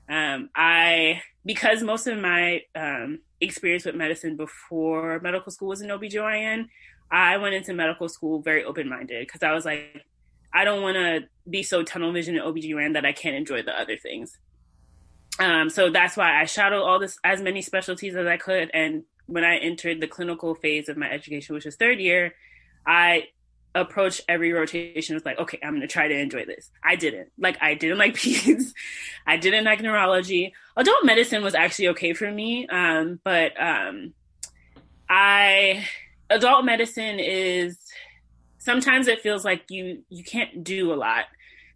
Um, 0.09 0.49
I 0.55 1.21
because 1.45 1.81
most 1.81 2.07
of 2.07 2.17
my 2.19 2.61
um, 2.75 3.19
experience 3.41 3.85
with 3.85 3.95
medicine 3.95 4.35
before 4.35 5.19
medical 5.21 5.51
school 5.51 5.69
was 5.69 5.81
in 5.81 5.89
OBGYN, 5.89 6.67
I 7.11 7.37
went 7.37 7.55
into 7.55 7.73
medical 7.73 8.09
school 8.09 8.41
very 8.41 8.63
open 8.63 8.89
minded 8.89 9.27
because 9.27 9.43
I 9.43 9.53
was 9.53 9.65
like, 9.65 10.05
I 10.53 10.63
don't 10.63 10.81
want 10.81 10.95
to 10.95 11.21
be 11.49 11.63
so 11.63 11.83
tunnel 11.83 12.11
vision 12.11 12.35
in 12.35 12.41
OBGYN 12.41 12.93
that 12.93 13.05
I 13.05 13.11
can't 13.11 13.35
enjoy 13.35 13.63
the 13.63 13.77
other 13.79 13.97
things. 13.97 14.37
Um, 15.39 15.69
so 15.69 15.89
that's 15.89 16.15
why 16.15 16.39
I 16.39 16.45
shadowed 16.45 16.83
all 16.83 16.99
this 16.99 17.17
as 17.23 17.41
many 17.41 17.61
specialties 17.61 18.15
as 18.15 18.27
I 18.27 18.37
could. 18.37 18.69
And 18.73 19.03
when 19.25 19.43
I 19.43 19.57
entered 19.57 19.99
the 19.99 20.07
clinical 20.07 20.55
phase 20.55 20.89
of 20.89 20.97
my 20.97 21.09
education, 21.09 21.55
which 21.55 21.65
was 21.65 21.75
third 21.75 21.99
year, 21.99 22.35
I 22.85 23.27
approached 23.75 24.21
every 24.27 24.53
rotation 24.53 25.15
was 25.15 25.25
like, 25.25 25.39
okay, 25.39 25.59
I'm 25.63 25.73
gonna 25.73 25.87
try 25.87 26.07
to 26.07 26.17
enjoy 26.17 26.45
this. 26.45 26.69
I 26.83 26.95
didn't. 26.95 27.31
Like 27.37 27.57
I 27.61 27.73
didn't 27.73 27.97
like 27.97 28.13
peds. 28.15 28.73
I 29.25 29.37
didn't 29.37 29.65
like 29.65 29.81
neurology. 29.81 30.53
Adult 30.77 31.05
medicine 31.05 31.43
was 31.43 31.55
actually 31.55 31.89
okay 31.89 32.13
for 32.13 32.31
me. 32.31 32.67
Um, 32.67 33.19
but 33.23 33.53
um 33.61 34.13
I 35.09 35.85
adult 36.29 36.65
medicine 36.65 37.19
is 37.19 37.77
sometimes 38.57 39.07
it 39.07 39.21
feels 39.21 39.43
like 39.43 39.63
you 39.69 40.03
you 40.09 40.23
can't 40.23 40.63
do 40.63 40.93
a 40.93 40.95
lot. 40.95 41.25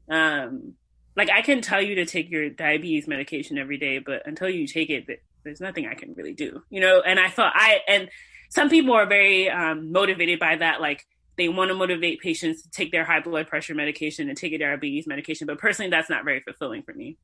Um 0.10 0.74
like 1.16 1.32
I 1.32 1.42
can 1.42 1.62
tell 1.62 1.82
you 1.82 1.96
to 1.96 2.06
take 2.06 2.30
your 2.30 2.50
diabetes 2.50 3.08
medication 3.08 3.58
every 3.58 3.78
day, 3.78 3.98
but 3.98 4.28
until 4.28 4.50
you 4.50 4.68
take 4.68 4.92
it, 4.92 5.08
there's 5.44 5.60
nothing 5.60 5.88
I 5.88 5.96
can 5.96 6.14
really 6.14 6.34
do, 6.34 6.62
you 6.70 6.80
know. 6.80 7.02
And 7.02 7.20
I 7.20 7.30
thought 7.30 7.54
I 7.56 7.80
and 7.88 8.10
some 8.50 8.70
people 8.70 8.94
are 8.94 9.08
very 9.08 9.50
um, 9.50 9.92
motivated 9.92 10.40
by 10.40 10.58
that, 10.58 10.80
like 10.80 11.06
they 11.38 11.48
want 11.48 11.70
to 11.70 11.76
motivate 11.76 12.20
patients 12.20 12.64
to 12.64 12.70
take 12.70 12.92
their 12.92 13.06
high 13.06 13.20
blood 13.20 13.48
pressure 13.48 13.76
medication 13.76 14.28
and 14.28 14.38
take 14.38 14.54
a 14.54 14.58
diabetes 14.58 15.08
medication, 15.08 15.48
but 15.48 15.60
personally, 15.60 15.90
that's 15.90 16.10
not 16.10 16.26
very 16.26 16.40
fulfilling 16.40 16.84
for 16.84 16.94
me. 16.94 17.18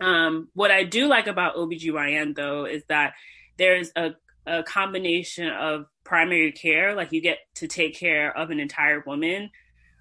Um, 0.00 0.48
what 0.54 0.70
I 0.70 0.84
do 0.84 1.06
like 1.06 1.26
about 1.26 1.56
OBGYN 1.56 2.34
though 2.34 2.64
is 2.64 2.82
that 2.88 3.14
there's 3.58 3.92
a, 3.94 4.12
a 4.46 4.62
combination 4.62 5.48
of 5.50 5.86
primary 6.04 6.52
care, 6.52 6.94
like 6.94 7.12
you 7.12 7.20
get 7.20 7.38
to 7.56 7.68
take 7.68 7.98
care 7.98 8.36
of 8.36 8.50
an 8.50 8.60
entire 8.60 9.02
woman, 9.06 9.50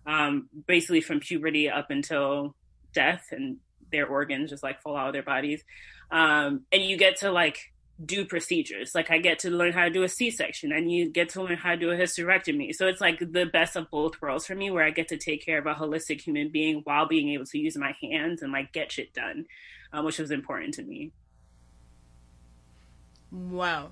um, 0.05 0.47
basically 0.65 1.01
from 1.01 1.19
puberty 1.19 1.69
up 1.69 1.89
until 1.89 2.55
death 2.93 3.27
and 3.31 3.57
their 3.91 4.07
organs 4.07 4.51
just 4.51 4.63
like 4.63 4.81
fall 4.81 4.95
out 4.95 5.07
of 5.07 5.13
their 5.13 5.23
bodies. 5.23 5.63
Um, 6.11 6.61
and 6.71 6.81
you 6.81 6.97
get 6.97 7.17
to 7.17 7.31
like 7.31 7.68
do 8.03 8.25
procedures. 8.25 8.95
Like 8.95 9.11
I 9.11 9.17
get 9.17 9.39
to 9.39 9.49
learn 9.49 9.73
how 9.73 9.83
to 9.83 9.89
do 9.89 10.03
a 10.03 10.09
C-section 10.09 10.71
and 10.71 10.91
you 10.91 11.09
get 11.09 11.29
to 11.29 11.43
learn 11.43 11.57
how 11.57 11.71
to 11.71 11.77
do 11.77 11.91
a 11.91 11.95
hysterectomy. 11.95 12.73
So 12.73 12.87
it's 12.87 13.01
like 13.01 13.19
the 13.19 13.45
best 13.45 13.75
of 13.75 13.89
both 13.91 14.21
worlds 14.21 14.45
for 14.45 14.55
me 14.55 14.71
where 14.71 14.85
I 14.85 14.91
get 14.91 15.09
to 15.09 15.17
take 15.17 15.45
care 15.45 15.59
of 15.59 15.65
a 15.65 15.73
holistic 15.73 16.21
human 16.21 16.49
being 16.49 16.81
while 16.85 17.07
being 17.07 17.29
able 17.29 17.45
to 17.45 17.57
use 17.57 17.75
my 17.77 17.93
hands 18.01 18.41
and 18.41 18.51
like 18.51 18.71
get 18.71 18.91
shit 18.91 19.13
done, 19.13 19.45
um, 19.91 20.05
which 20.05 20.19
was 20.19 20.31
important 20.31 20.75
to 20.75 20.83
me. 20.83 21.11
Wow. 23.31 23.91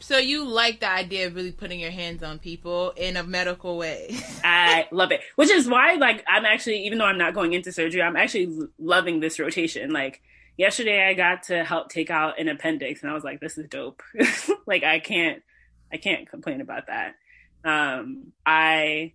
So 0.00 0.18
you 0.18 0.44
like 0.44 0.80
the 0.80 0.90
idea 0.90 1.26
of 1.26 1.34
really 1.34 1.52
putting 1.52 1.80
your 1.80 1.90
hands 1.90 2.22
on 2.22 2.38
people 2.38 2.90
in 2.90 3.16
a 3.16 3.22
medical 3.22 3.78
way. 3.78 4.18
I 4.44 4.86
love 4.92 5.10
it. 5.10 5.20
Which 5.36 5.50
is 5.50 5.66
why 5.66 5.94
like 5.94 6.22
I'm 6.28 6.44
actually 6.44 6.84
even 6.84 6.98
though 6.98 7.06
I'm 7.06 7.16
not 7.16 7.32
going 7.32 7.54
into 7.54 7.72
surgery, 7.72 8.02
I'm 8.02 8.16
actually 8.16 8.68
loving 8.78 9.20
this 9.20 9.38
rotation. 9.38 9.90
Like 9.90 10.20
yesterday 10.56 11.06
I 11.06 11.14
got 11.14 11.44
to 11.44 11.64
help 11.64 11.90
take 11.90 12.10
out 12.10 12.40
an 12.40 12.48
appendix 12.48 13.02
and 13.02 13.10
I 13.10 13.14
was 13.14 13.24
like 13.24 13.40
this 13.40 13.58
is 13.58 13.68
dope. 13.68 14.02
like 14.66 14.84
I 14.84 15.00
can't 15.00 15.42
I 15.92 15.96
can't 15.96 16.28
complain 16.28 16.60
about 16.60 16.86
that. 16.86 17.14
Um 17.64 18.32
I 18.44 19.12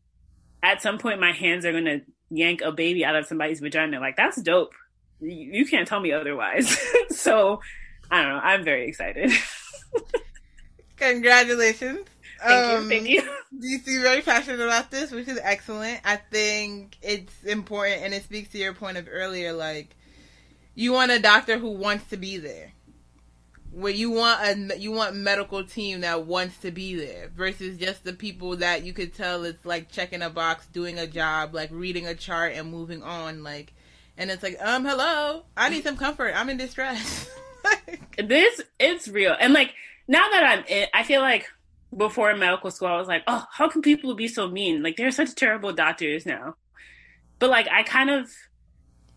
at 0.64 0.82
some 0.82 0.98
point 0.98 1.20
my 1.20 1.32
hands 1.32 1.66
are 1.66 1.72
going 1.72 1.86
to 1.86 2.02
yank 2.30 2.62
a 2.62 2.72
baby 2.72 3.04
out 3.04 3.16
of 3.16 3.26
somebody's 3.26 3.60
vagina. 3.60 4.00
Like 4.00 4.16
that's 4.16 4.42
dope. 4.42 4.74
You, 5.20 5.60
you 5.60 5.66
can't 5.66 5.88
tell 5.88 6.00
me 6.00 6.12
otherwise. 6.12 6.78
so 7.10 7.62
I 8.10 8.22
don't 8.22 8.32
know. 8.32 8.40
I'm 8.40 8.64
very 8.64 8.88
excited. 8.88 9.32
Congratulations. 10.98 12.08
Thank 12.44 12.74
um, 12.74 12.84
you. 12.84 12.90
Thank 12.90 13.10
you. 13.10 13.30
You 13.60 13.80
seem 13.80 14.02
very 14.02 14.22
passionate 14.22 14.62
about 14.62 14.90
this, 14.90 15.12
which 15.12 15.28
is 15.28 15.40
excellent. 15.42 16.02
I 16.04 16.16
think 16.16 16.98
it's 17.02 17.44
important 17.44 18.02
and 18.02 18.14
it 18.14 18.24
speaks 18.24 18.50
to 18.50 18.58
your 18.58 18.74
point 18.74 18.98
of 18.98 19.08
earlier, 19.12 19.54
like 19.54 19.96
you 20.76 20.94
want 20.94 21.12
a 21.12 21.20
doctor 21.20 21.58
who 21.58 21.72
wants 21.72 22.10
to 22.10 22.18
be 22.18 22.38
there. 22.38 22.72
Where 23.72 23.94
you 23.94 24.12
want 24.12 24.72
a 24.72 24.78
you 24.78 24.92
want 24.92 25.16
medical 25.16 25.64
team 25.64 26.02
that 26.02 26.26
wants 26.26 26.58
to 26.58 26.72
be 26.72 26.96
there 26.96 27.30
versus 27.34 27.78
just 27.78 28.04
the 28.04 28.12
people 28.12 28.58
that 28.58 28.84
you 28.84 28.92
could 28.92 29.14
tell 29.14 29.46
it's 29.46 29.66
like 29.66 29.90
checking 29.90 30.22
a 30.22 30.30
box, 30.30 30.66
doing 30.68 31.00
a 31.00 31.08
job, 31.08 31.54
like 31.56 31.70
reading 31.72 32.06
a 32.06 32.14
chart 32.14 32.54
and 32.54 32.70
moving 32.70 33.02
on, 33.02 33.44
like 33.44 33.74
and 34.18 34.30
it's 34.30 34.44
like, 34.44 34.58
um, 34.62 34.84
hello, 34.84 35.44
I 35.56 35.70
need 35.70 35.84
some 35.84 35.96
comfort. 35.96 36.34
I'm 36.36 36.50
in 36.50 36.58
distress. 36.58 37.30
this 38.18 38.62
it's 38.78 39.08
real. 39.08 39.36
And 39.40 39.54
like 39.54 39.74
now 40.08 40.28
that 40.32 40.44
I'm 40.44 40.66
in, 40.66 40.88
I 40.94 41.04
feel 41.04 41.22
like 41.22 41.48
before 41.96 42.36
medical 42.36 42.72
school, 42.72 42.88
I 42.88 42.98
was 42.98 43.08
like, 43.08 43.24
oh, 43.28 43.46
how 43.52 43.70
can 43.70 43.82
people 43.82 44.14
be 44.16 44.28
so 44.28 44.48
mean? 44.50 44.84
Like, 44.84 44.98
they're 44.98 45.12
such 45.12 45.36
terrible 45.36 45.74
doctors 45.74 46.26
now. 46.26 46.56
But 47.40 47.50
like, 47.50 47.68
I 47.70 47.84
kind 47.84 48.10
of, 48.10 48.30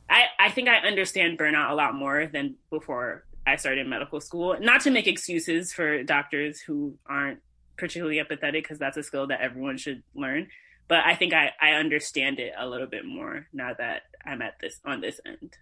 I, 0.09 0.25
I 0.39 0.51
think 0.51 0.69
I 0.69 0.77
understand 0.79 1.39
burnout 1.39 1.71
a 1.71 1.75
lot 1.75 1.95
more 1.95 2.27
than 2.27 2.57
before 2.71 3.25
I 3.47 3.57
started 3.57 3.87
medical 3.87 4.21
school. 4.21 4.57
Not 4.61 4.83
to 4.83 4.91
make 4.91 5.07
excuses 5.07 5.73
for 5.73 6.03
doctors 6.03 6.61
who 6.61 6.99
aren't 7.07 7.41
particularly 7.77 8.19
empathetic, 8.19 8.63
because 8.63 8.79
that's 8.79 8.97
a 8.97 9.03
skill 9.03 9.27
that 9.29 9.41
everyone 9.41 9.77
should 9.77 10.03
learn. 10.15 10.49
But 10.87 11.01
I 11.05 11.15
think 11.15 11.33
I, 11.33 11.53
I 11.61 11.73
understand 11.73 12.39
it 12.39 12.53
a 12.57 12.69
little 12.69 12.87
bit 12.87 13.05
more 13.05 13.47
now 13.53 13.73
that 13.77 14.03
I'm 14.25 14.43
at 14.43 14.61
this 14.61 14.81
on 14.85 15.01
this 15.01 15.21
end. 15.27 15.57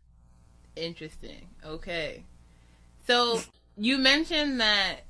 Interesting. 0.75 1.49
Okay. 1.65 2.25
So 3.07 3.41
you 3.77 3.99
mentioned 3.99 4.61
that 4.61 5.01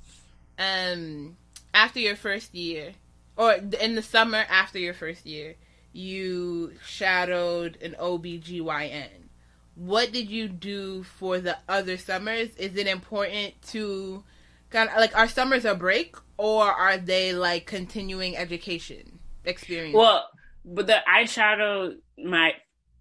um, 0.59 1.37
after 1.73 1.99
your 1.99 2.17
first 2.17 2.55
year, 2.55 2.93
or 3.37 3.53
in 3.55 3.95
the 3.95 4.03
summer 4.03 4.45
after 4.49 4.79
your 4.79 4.95
first 4.95 5.25
year, 5.27 5.55
you 5.93 6.75
shadowed 6.85 7.79
an 7.83 7.97
OBGYN. 7.99 9.09
What 9.75 10.13
did 10.13 10.31
you 10.31 10.49
do 10.49 11.03
for 11.03 11.41
the 11.41 11.59
other 11.69 11.97
summers? 11.97 12.51
Is 12.57 12.77
it 12.77 12.87
important 12.87 13.61
to 13.69 14.23
kind 14.71 14.89
of 14.89 14.97
like 14.97 15.17
are 15.17 15.29
summers 15.29 15.65
a 15.65 15.75
break 15.75 16.17
or 16.37 16.65
are 16.65 16.99
they 16.99 17.33
like 17.33 17.67
continuing 17.67 18.37
education 18.37 19.19
experience? 19.45 19.95
Well, 19.95 20.29
but 20.65 20.87
the 20.87 20.99
I 21.09 21.25
shadowed 21.25 21.99
my 22.19 22.53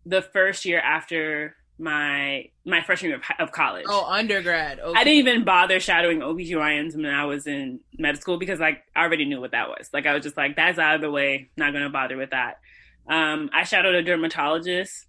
the 0.05 0.21
first 0.21 0.65
year 0.65 0.79
after 0.79 1.55
my 1.77 2.49
my 2.65 2.81
freshman 2.81 3.11
year 3.11 3.21
of, 3.39 3.47
of 3.47 3.51
college. 3.51 3.85
Oh, 3.89 4.05
undergrad. 4.05 4.79
Okay. 4.79 4.99
I 4.99 5.03
didn't 5.03 5.19
even 5.19 5.43
bother 5.43 5.79
shadowing 5.79 6.19
OBGYNs 6.19 6.95
when 6.95 7.05
I 7.07 7.25
was 7.25 7.47
in 7.47 7.79
med 7.97 8.19
school 8.21 8.37
because 8.37 8.59
like 8.59 8.83
I 8.95 9.03
already 9.03 9.25
knew 9.25 9.41
what 9.41 9.51
that 9.51 9.67
was. 9.67 9.89
Like 9.91 10.05
I 10.05 10.13
was 10.13 10.23
just 10.23 10.37
like, 10.37 10.55
that's 10.55 10.77
out 10.77 10.95
of 10.95 11.01
the 11.01 11.11
way, 11.11 11.49
not 11.57 11.73
gonna 11.73 11.89
bother 11.89 12.17
with 12.17 12.29
that. 12.29 12.59
Um, 13.07 13.49
I 13.53 13.63
shadowed 13.63 13.95
a 13.95 14.03
dermatologist. 14.03 15.07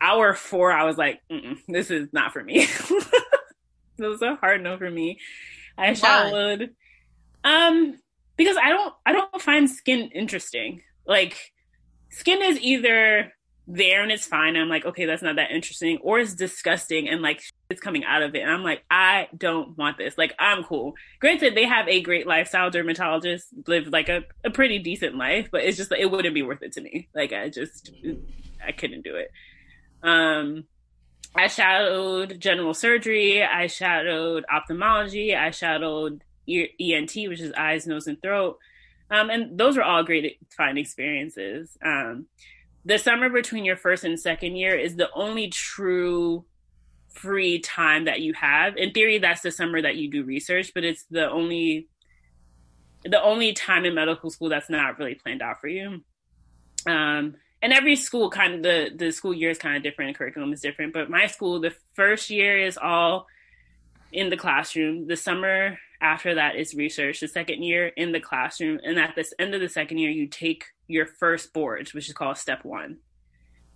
Hour 0.00 0.34
four, 0.34 0.72
I 0.72 0.84
was 0.84 0.96
like, 0.96 1.20
this 1.68 1.90
is 1.90 2.08
not 2.12 2.32
for 2.32 2.42
me. 2.42 2.62
it 3.98 4.06
was 4.06 4.22
a 4.22 4.36
hard 4.36 4.62
no 4.62 4.78
for 4.78 4.90
me. 4.90 5.18
I 5.76 5.94
shadowed 5.94 6.70
um 7.44 7.98
because 8.36 8.56
I 8.56 8.70
don't 8.70 8.94
I 9.06 9.12
don't 9.12 9.42
find 9.42 9.70
skin 9.70 10.10
interesting. 10.14 10.82
Like 11.06 11.52
skin 12.10 12.42
is 12.42 12.60
either 12.60 13.32
there 13.68 14.02
and 14.02 14.10
it's 14.10 14.26
fine. 14.26 14.56
I'm 14.56 14.68
like, 14.68 14.86
okay, 14.86 15.04
that's 15.04 15.22
not 15.22 15.36
that 15.36 15.50
interesting. 15.50 15.98
Or 16.02 16.18
it's 16.18 16.34
disgusting 16.34 17.08
and 17.08 17.20
like 17.20 17.42
it's 17.70 17.80
coming 17.80 18.02
out 18.04 18.22
of 18.22 18.34
it. 18.34 18.40
And 18.40 18.50
I'm 18.50 18.64
like, 18.64 18.82
I 18.90 19.28
don't 19.36 19.76
want 19.76 19.98
this. 19.98 20.16
Like, 20.16 20.34
I'm 20.38 20.64
cool. 20.64 20.94
Granted, 21.20 21.54
they 21.54 21.66
have 21.66 21.86
a 21.86 22.00
great 22.00 22.26
lifestyle. 22.26 22.70
Dermatologists 22.70 23.46
live 23.66 23.88
like 23.88 24.08
a, 24.08 24.24
a 24.42 24.50
pretty 24.50 24.78
decent 24.78 25.16
life, 25.16 25.48
but 25.52 25.64
it's 25.64 25.76
just, 25.76 25.90
like, 25.90 26.00
it 26.00 26.10
wouldn't 26.10 26.34
be 26.34 26.42
worth 26.42 26.62
it 26.62 26.72
to 26.72 26.80
me. 26.80 27.08
Like, 27.14 27.32
I 27.34 27.50
just, 27.50 27.92
I 28.66 28.72
couldn't 28.72 29.02
do 29.04 29.16
it. 29.16 29.30
Um, 30.02 30.64
I 31.34 31.48
shadowed 31.48 32.40
general 32.40 32.74
surgery. 32.74 33.42
I 33.42 33.66
shadowed 33.66 34.44
ophthalmology. 34.52 35.34
I 35.34 35.50
shadowed 35.50 36.24
ENT, 36.48 37.14
which 37.14 37.40
is 37.40 37.52
eyes, 37.52 37.86
nose, 37.86 38.06
and 38.06 38.20
throat. 38.20 38.58
Um, 39.10 39.30
and 39.30 39.58
those 39.58 39.76
were 39.76 39.82
all 39.82 40.02
great 40.02 40.38
fine 40.56 40.78
experiences. 40.78 41.76
Um, 41.84 42.26
the 42.84 42.98
summer 42.98 43.28
between 43.28 43.64
your 43.64 43.76
first 43.76 44.04
and 44.04 44.18
second 44.18 44.56
year 44.56 44.74
is 44.74 44.96
the 44.96 45.10
only 45.14 45.48
true 45.48 46.44
free 47.12 47.58
time 47.58 48.04
that 48.04 48.20
you 48.20 48.32
have. 48.34 48.76
In 48.76 48.92
theory, 48.92 49.18
that's 49.18 49.40
the 49.42 49.50
summer 49.50 49.80
that 49.82 49.96
you 49.96 50.10
do 50.10 50.24
research, 50.24 50.72
but 50.74 50.84
it's 50.84 51.04
the 51.10 51.28
only 51.30 51.88
the 53.04 53.22
only 53.22 53.52
time 53.52 53.84
in 53.84 53.94
medical 53.94 54.28
school 54.28 54.48
that's 54.48 54.68
not 54.68 54.98
really 54.98 55.14
planned 55.14 55.40
out 55.40 55.60
for 55.60 55.68
you. 55.68 56.02
Um, 56.86 57.36
and 57.60 57.72
every 57.72 57.96
school 57.96 58.30
kind 58.30 58.54
of 58.54 58.62
the 58.62 58.90
the 58.94 59.10
school 59.10 59.34
year 59.34 59.50
is 59.50 59.58
kind 59.58 59.76
of 59.76 59.82
different, 59.82 60.16
curriculum 60.16 60.52
is 60.52 60.60
different. 60.60 60.92
But 60.92 61.10
my 61.10 61.26
school, 61.26 61.60
the 61.60 61.74
first 61.94 62.30
year 62.30 62.58
is 62.58 62.78
all 62.78 63.26
in 64.12 64.30
the 64.30 64.36
classroom. 64.36 65.06
The 65.06 65.16
summer 65.16 65.78
after 66.00 66.34
that 66.36 66.56
is 66.56 66.74
research. 66.74 67.20
The 67.20 67.28
second 67.28 67.62
year 67.62 67.88
in 67.88 68.12
the 68.12 68.20
classroom, 68.20 68.80
and 68.84 68.98
at 68.98 69.14
the 69.16 69.24
end 69.38 69.54
of 69.54 69.60
the 69.60 69.68
second 69.68 69.98
year, 69.98 70.10
you 70.10 70.28
take 70.28 70.64
your 70.86 71.06
first 71.06 71.52
boards, 71.52 71.92
which 71.92 72.08
is 72.08 72.14
called 72.14 72.38
step 72.38 72.64
one. 72.64 72.98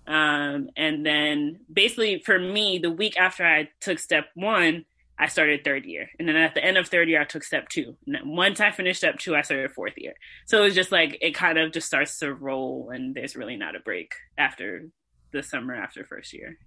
Um, 0.06 0.70
and 0.76 1.06
then 1.06 1.60
basically 1.72 2.20
for 2.20 2.38
me, 2.38 2.78
the 2.78 2.90
week 2.90 3.16
after 3.18 3.44
I 3.44 3.68
took 3.80 3.98
step 3.98 4.26
one, 4.34 4.84
I 5.18 5.28
started 5.28 5.62
third 5.62 5.84
year. 5.84 6.08
And 6.18 6.26
then 6.26 6.36
at 6.36 6.54
the 6.54 6.64
end 6.64 6.76
of 6.78 6.88
third 6.88 7.08
year, 7.08 7.20
I 7.20 7.24
took 7.24 7.44
step 7.44 7.68
two. 7.68 7.96
And 8.06 8.14
then 8.14 8.34
once 8.34 8.60
I 8.60 8.72
finished 8.72 8.98
step 8.98 9.18
two, 9.18 9.36
I 9.36 9.42
started 9.42 9.70
fourth 9.70 9.92
year. 9.96 10.14
So 10.46 10.58
it 10.58 10.64
was 10.64 10.74
just 10.74 10.90
like, 10.90 11.18
it 11.20 11.32
kind 11.32 11.58
of 11.58 11.70
just 11.72 11.86
starts 11.86 12.18
to 12.20 12.34
roll 12.34 12.90
and 12.92 13.14
there's 13.14 13.36
really 13.36 13.56
not 13.56 13.76
a 13.76 13.80
break 13.80 14.14
after 14.36 14.88
the 15.32 15.42
summer 15.42 15.74
after 15.74 16.04
first 16.04 16.32
year. 16.32 16.58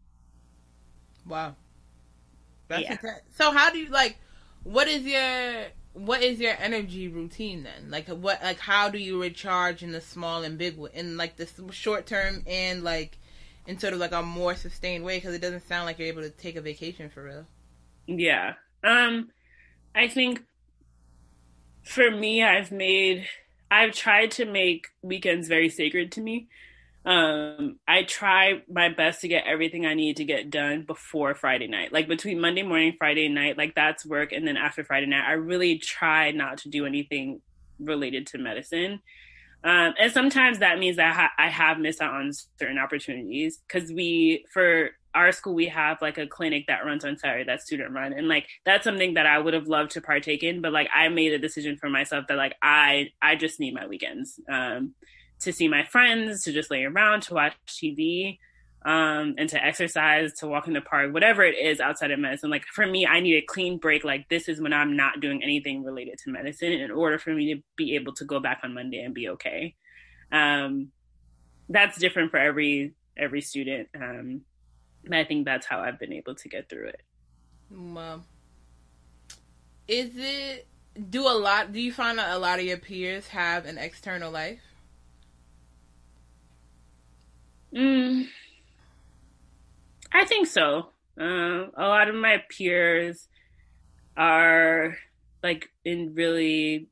Wow. 1.27 1.55
That's 2.67 2.83
yeah. 2.83 2.91
intense. 2.93 3.21
So 3.31 3.51
how 3.51 3.71
do 3.71 3.79
you 3.79 3.89
like, 3.89 4.17
what 4.63 4.87
is 4.87 5.03
your, 5.03 5.65
what 5.93 6.21
is 6.21 6.39
your 6.39 6.53
energy 6.57 7.07
routine 7.09 7.63
then? 7.63 7.89
Like 7.89 8.07
what, 8.07 8.41
like 8.41 8.59
how 8.59 8.89
do 8.89 8.99
you 8.99 9.21
recharge 9.21 9.83
in 9.83 9.91
the 9.91 10.01
small 10.01 10.43
and 10.43 10.57
big, 10.57 10.79
in 10.93 11.17
like 11.17 11.35
the 11.35 11.49
short 11.71 12.05
term 12.05 12.43
and 12.47 12.83
like, 12.83 13.17
in 13.67 13.79
sort 13.79 13.93
of 13.93 13.99
like 13.99 14.13
a 14.13 14.21
more 14.21 14.55
sustained 14.55 15.03
way? 15.03 15.19
Cause 15.19 15.33
it 15.33 15.41
doesn't 15.41 15.67
sound 15.67 15.87
like 15.87 15.99
you're 15.99 16.07
able 16.07 16.21
to 16.21 16.29
take 16.29 16.55
a 16.55 16.61
vacation 16.61 17.09
for 17.09 17.23
real. 17.23 17.45
Yeah. 18.07 18.53
Um 18.83 19.29
I 19.93 20.07
think 20.07 20.43
for 21.83 22.09
me 22.11 22.43
I've 22.43 22.71
made 22.71 23.27
I've 23.69 23.93
tried 23.93 24.31
to 24.31 24.45
make 24.45 24.87
weekends 25.01 25.47
very 25.47 25.69
sacred 25.69 26.11
to 26.13 26.21
me. 26.21 26.47
Um 27.05 27.79
I 27.87 28.03
try 28.03 28.61
my 28.69 28.89
best 28.89 29.21
to 29.21 29.27
get 29.27 29.45
everything 29.47 29.85
I 29.85 29.93
need 29.93 30.17
to 30.17 30.25
get 30.25 30.49
done 30.49 30.83
before 30.83 31.35
Friday 31.35 31.67
night. 31.67 31.93
Like 31.93 32.07
between 32.07 32.39
Monday 32.39 32.63
morning 32.63 32.95
Friday 32.97 33.27
night, 33.27 33.57
like 33.57 33.75
that's 33.75 34.05
work 34.05 34.31
and 34.31 34.47
then 34.47 34.57
after 34.57 34.83
Friday 34.83 35.07
night 35.07 35.27
I 35.27 35.33
really 35.33 35.77
try 35.77 36.31
not 36.31 36.59
to 36.59 36.69
do 36.69 36.85
anything 36.85 37.41
related 37.79 38.27
to 38.27 38.37
medicine. 38.37 39.01
Um, 39.63 39.95
and 39.99 40.11
sometimes 40.11 40.59
that 40.59 40.77
means 40.77 40.97
that 40.97 41.07
I, 41.07 41.13
ha- 41.13 41.33
I 41.39 41.49
have 41.49 41.79
missed 41.79 41.99
out 41.99 42.13
on 42.13 42.31
certain 42.59 42.77
opportunities 42.77 43.57
because 43.57 43.91
we, 43.91 44.45
for 44.53 44.91
our 45.15 45.31
school 45.31 45.55
we 45.55 45.67
have 45.67 46.01
like 46.01 46.17
a 46.17 46.27
clinic 46.27 46.65
that 46.67 46.85
runs 46.85 47.05
on 47.05 47.17
Saturday 47.17 47.45
that's 47.45 47.65
student 47.65 47.91
run. 47.91 48.13
And 48.13 48.27
like 48.27 48.47
that's 48.65 48.83
something 48.83 49.15
that 49.15 49.25
I 49.25 49.39
would 49.39 49.53
have 49.53 49.67
loved 49.67 49.91
to 49.91 50.01
partake 50.01 50.43
in 50.43 50.61
but 50.61 50.73
like 50.73 50.89
I 50.93 51.07
made 51.07 51.31
a 51.31 51.39
decision 51.39 51.77
for 51.77 51.89
myself 51.89 52.25
that 52.27 52.37
like 52.37 52.55
I 52.61 53.11
I 53.21 53.35
just 53.35 53.59
need 53.59 53.73
my 53.73 53.87
weekends 53.87 54.39
um 54.51 54.93
to 55.39 55.53
see 55.53 55.67
my 55.67 55.83
friends 55.85 56.43
to 56.43 56.51
just 56.51 56.69
lay 56.69 56.83
around 56.83 57.21
to 57.23 57.33
watch 57.33 57.53
TV 57.67 58.39
um 58.85 59.35
and 59.37 59.49
to 59.49 59.63
exercise 59.63 60.33
to 60.33 60.47
walk 60.47 60.67
in 60.67 60.73
the 60.73 60.81
park 60.81 61.13
whatever 61.13 61.43
it 61.43 61.57
is 61.57 61.79
outside 61.79 62.11
of 62.11 62.19
medicine. 62.19 62.49
Like 62.49 62.65
for 62.65 62.85
me 62.85 63.07
I 63.07 63.21
need 63.21 63.37
a 63.37 63.41
clean 63.41 63.77
break. 63.77 64.03
Like 64.03 64.27
this 64.27 64.49
is 64.49 64.59
when 64.59 64.73
I'm 64.73 64.97
not 64.97 65.21
doing 65.21 65.41
anything 65.41 65.85
related 65.85 66.19
to 66.25 66.31
medicine 66.31 66.73
in 66.73 66.91
order 66.91 67.17
for 67.17 67.33
me 67.33 67.53
to 67.53 67.61
be 67.77 67.95
able 67.95 68.13
to 68.15 68.25
go 68.25 68.41
back 68.41 68.59
on 68.63 68.73
Monday 68.73 69.01
and 69.01 69.13
be 69.13 69.29
okay. 69.29 69.75
Um 70.31 70.91
that's 71.69 71.97
different 71.97 72.31
for 72.31 72.37
every 72.37 72.93
every 73.17 73.39
student. 73.39 73.87
Um 73.95 74.41
and 75.05 75.15
I 75.15 75.23
think 75.23 75.45
that's 75.45 75.65
how 75.65 75.79
I've 75.79 75.99
been 75.99 76.13
able 76.13 76.35
to 76.35 76.49
get 76.49 76.69
through 76.69 76.87
it. 76.87 77.01
Well, 77.69 78.25
is 79.87 80.11
it 80.15 80.67
do 81.09 81.27
a 81.27 81.37
lot? 81.37 81.71
Do 81.73 81.79
you 81.79 81.91
find 81.91 82.17
that 82.17 82.35
a 82.35 82.39
lot 82.39 82.59
of 82.59 82.65
your 82.65 82.77
peers 82.77 83.29
have 83.29 83.65
an 83.65 83.77
external 83.77 84.31
life? 84.31 84.61
Mm, 87.73 88.27
I 90.11 90.25
think 90.25 90.47
so. 90.47 90.89
Uh, 91.19 91.67
a 91.75 91.87
lot 91.87 92.07
of 92.07 92.15
my 92.15 92.41
peers 92.49 93.27
are 94.17 94.97
like 95.43 95.69
in 95.83 96.13
really 96.15 96.87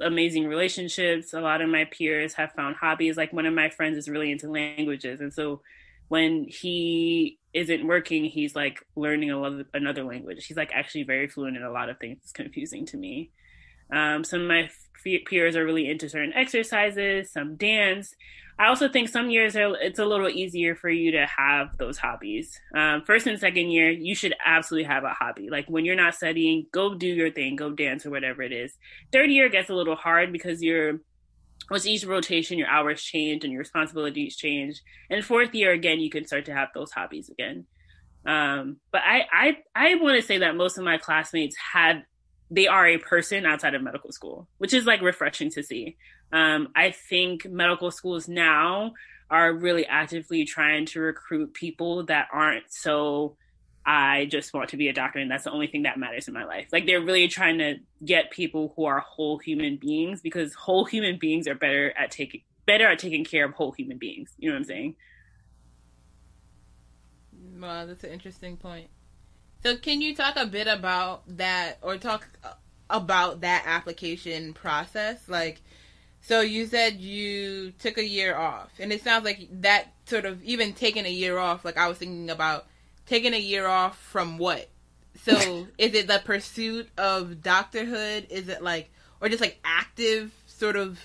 amazing 0.00 0.46
relationships. 0.46 1.32
A 1.32 1.40
lot 1.40 1.60
of 1.60 1.68
my 1.68 1.84
peers 1.84 2.34
have 2.34 2.52
found 2.52 2.76
hobbies. 2.76 3.16
Like 3.16 3.32
one 3.32 3.46
of 3.46 3.54
my 3.54 3.70
friends 3.70 3.96
is 3.96 4.08
really 4.08 4.32
into 4.32 4.50
languages, 4.50 5.20
and 5.20 5.32
so 5.32 5.62
when 6.08 6.46
he 6.48 7.38
isn't 7.52 7.86
working, 7.86 8.24
he's 8.24 8.54
like 8.54 8.84
learning 8.96 9.30
a, 9.30 9.64
another 9.72 10.04
language. 10.04 10.46
He's 10.46 10.56
like 10.56 10.70
actually 10.72 11.04
very 11.04 11.28
fluent 11.28 11.56
in 11.56 11.62
a 11.62 11.70
lot 11.70 11.88
of 11.88 11.98
things. 11.98 12.18
It's 12.22 12.32
confusing 12.32 12.86
to 12.86 12.96
me. 12.96 13.30
Um, 13.92 14.24
some 14.24 14.42
of 14.42 14.48
my 14.48 14.64
f- 14.64 15.24
peers 15.26 15.56
are 15.56 15.64
really 15.64 15.88
into 15.88 16.08
certain 16.08 16.32
exercises, 16.32 17.32
some 17.32 17.56
dance. 17.56 18.14
I 18.58 18.68
also 18.68 18.88
think 18.88 19.08
some 19.08 19.30
years 19.30 19.56
are, 19.56 19.74
it's 19.80 19.98
a 19.98 20.04
little 20.04 20.28
easier 20.28 20.76
for 20.76 20.88
you 20.88 21.12
to 21.12 21.26
have 21.26 21.76
those 21.76 21.98
hobbies. 21.98 22.58
Um, 22.74 23.02
first 23.04 23.26
and 23.26 23.38
second 23.38 23.70
year, 23.70 23.90
you 23.90 24.14
should 24.14 24.34
absolutely 24.44 24.88
have 24.88 25.04
a 25.04 25.10
hobby. 25.10 25.48
Like 25.50 25.66
when 25.66 25.84
you're 25.84 25.96
not 25.96 26.14
studying, 26.14 26.66
go 26.72 26.94
do 26.94 27.08
your 27.08 27.30
thing, 27.30 27.56
go 27.56 27.70
dance 27.70 28.06
or 28.06 28.10
whatever 28.10 28.42
it 28.42 28.52
is. 28.52 28.72
Third 29.12 29.30
year 29.30 29.48
gets 29.48 29.70
a 29.70 29.74
little 29.74 29.96
hard 29.96 30.32
because 30.32 30.62
you're 30.62 31.00
with 31.70 31.86
each 31.86 32.04
rotation, 32.04 32.58
your 32.58 32.68
hours 32.68 33.02
change 33.02 33.44
and 33.44 33.52
your 33.52 33.60
responsibilities 33.60 34.36
change. 34.36 34.80
And 35.10 35.24
fourth 35.24 35.54
year, 35.54 35.72
again, 35.72 36.00
you 36.00 36.10
can 36.10 36.26
start 36.26 36.44
to 36.46 36.54
have 36.54 36.68
those 36.74 36.90
hobbies 36.92 37.28
again. 37.28 37.66
Um, 38.26 38.78
but 38.90 39.02
I, 39.04 39.24
I, 39.32 39.56
I 39.74 39.94
want 39.96 40.16
to 40.16 40.26
say 40.26 40.38
that 40.38 40.56
most 40.56 40.78
of 40.78 40.84
my 40.84 40.98
classmates 40.98 41.56
had, 41.56 42.04
they 42.50 42.66
are 42.66 42.86
a 42.86 42.98
person 42.98 43.46
outside 43.46 43.74
of 43.74 43.82
medical 43.82 44.12
school, 44.12 44.48
which 44.58 44.72
is 44.72 44.86
like 44.86 45.02
refreshing 45.02 45.50
to 45.50 45.62
see. 45.62 45.96
Um, 46.32 46.68
I 46.74 46.90
think 46.90 47.46
medical 47.46 47.90
schools 47.90 48.28
now 48.28 48.92
are 49.30 49.52
really 49.52 49.86
actively 49.86 50.44
trying 50.44 50.86
to 50.86 51.00
recruit 51.00 51.54
people 51.54 52.04
that 52.06 52.28
aren't 52.32 52.64
so 52.68 53.36
I 53.86 54.26
just 54.26 54.54
want 54.54 54.70
to 54.70 54.76
be 54.76 54.88
a 54.88 54.92
doctor 54.92 55.18
and 55.18 55.30
that's 55.30 55.44
the 55.44 55.50
only 55.50 55.66
thing 55.66 55.82
that 55.82 55.98
matters 55.98 56.26
in 56.26 56.34
my 56.34 56.44
life. 56.44 56.68
Like 56.72 56.86
they're 56.86 57.02
really 57.02 57.28
trying 57.28 57.58
to 57.58 57.76
get 58.04 58.30
people 58.30 58.72
who 58.76 58.86
are 58.86 59.00
whole 59.00 59.38
human 59.38 59.76
beings 59.76 60.22
because 60.22 60.54
whole 60.54 60.84
human 60.84 61.18
beings 61.18 61.46
are 61.46 61.54
better 61.54 61.92
at 61.96 62.10
taking 62.10 62.42
better 62.66 62.86
at 62.86 62.98
taking 62.98 63.24
care 63.24 63.44
of 63.44 63.52
whole 63.52 63.72
human 63.72 63.98
beings. 63.98 64.34
You 64.38 64.48
know 64.48 64.54
what 64.54 64.60
I'm 64.60 64.64
saying? 64.64 64.96
Wow, 67.60 67.86
that's 67.86 68.04
an 68.04 68.10
interesting 68.10 68.56
point. 68.56 68.88
So 69.62 69.76
can 69.76 70.00
you 70.00 70.14
talk 70.14 70.36
a 70.36 70.46
bit 70.46 70.66
about 70.66 71.22
that 71.36 71.78
or 71.82 71.98
talk 71.98 72.28
about 72.88 73.42
that 73.42 73.64
application 73.66 74.54
process? 74.54 75.28
Like 75.28 75.60
so 76.22 76.40
you 76.40 76.64
said 76.64 77.00
you 77.00 77.72
took 77.72 77.98
a 77.98 78.04
year 78.04 78.34
off 78.34 78.70
and 78.78 78.94
it 78.94 79.04
sounds 79.04 79.26
like 79.26 79.46
that 79.60 79.92
sort 80.06 80.24
of 80.24 80.42
even 80.42 80.72
taking 80.72 81.04
a 81.04 81.10
year 81.10 81.36
off 81.36 81.66
like 81.66 81.76
I 81.76 81.86
was 81.86 81.98
thinking 81.98 82.30
about 82.30 82.66
taking 83.06 83.34
a 83.34 83.38
year 83.38 83.66
off 83.66 83.98
from 83.98 84.38
what? 84.38 84.68
So 85.22 85.66
is 85.78 85.94
it 85.94 86.06
the 86.06 86.20
pursuit 86.24 86.88
of 86.98 87.36
doctorhood? 87.42 88.30
Is 88.30 88.48
it 88.48 88.62
like 88.62 88.90
or 89.20 89.28
just 89.28 89.40
like 89.40 89.58
active 89.64 90.32
sort 90.46 90.76
of 90.76 90.98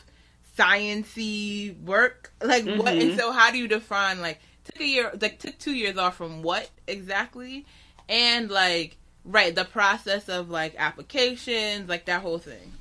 sciency 0.57 1.79
work? 1.83 2.31
Like 2.41 2.63
mm-hmm. 2.63 2.79
what 2.79 2.93
and 2.93 3.17
so 3.17 3.31
how 3.31 3.51
do 3.51 3.57
you 3.57 3.67
define 3.67 4.21
like 4.21 4.39
took 4.63 4.79
a 4.81 4.85
year 4.85 5.11
like 5.19 5.39
took 5.39 5.57
two 5.57 5.73
years 5.73 5.97
off 5.97 6.17
from 6.17 6.41
what 6.41 6.69
exactly? 6.87 7.65
And 8.07 8.49
like 8.49 8.97
right, 9.25 9.53
the 9.53 9.65
process 9.65 10.29
of 10.29 10.49
like 10.49 10.75
applications, 10.77 11.89
like 11.89 12.05
that 12.05 12.21
whole 12.21 12.39
thing. 12.39 12.73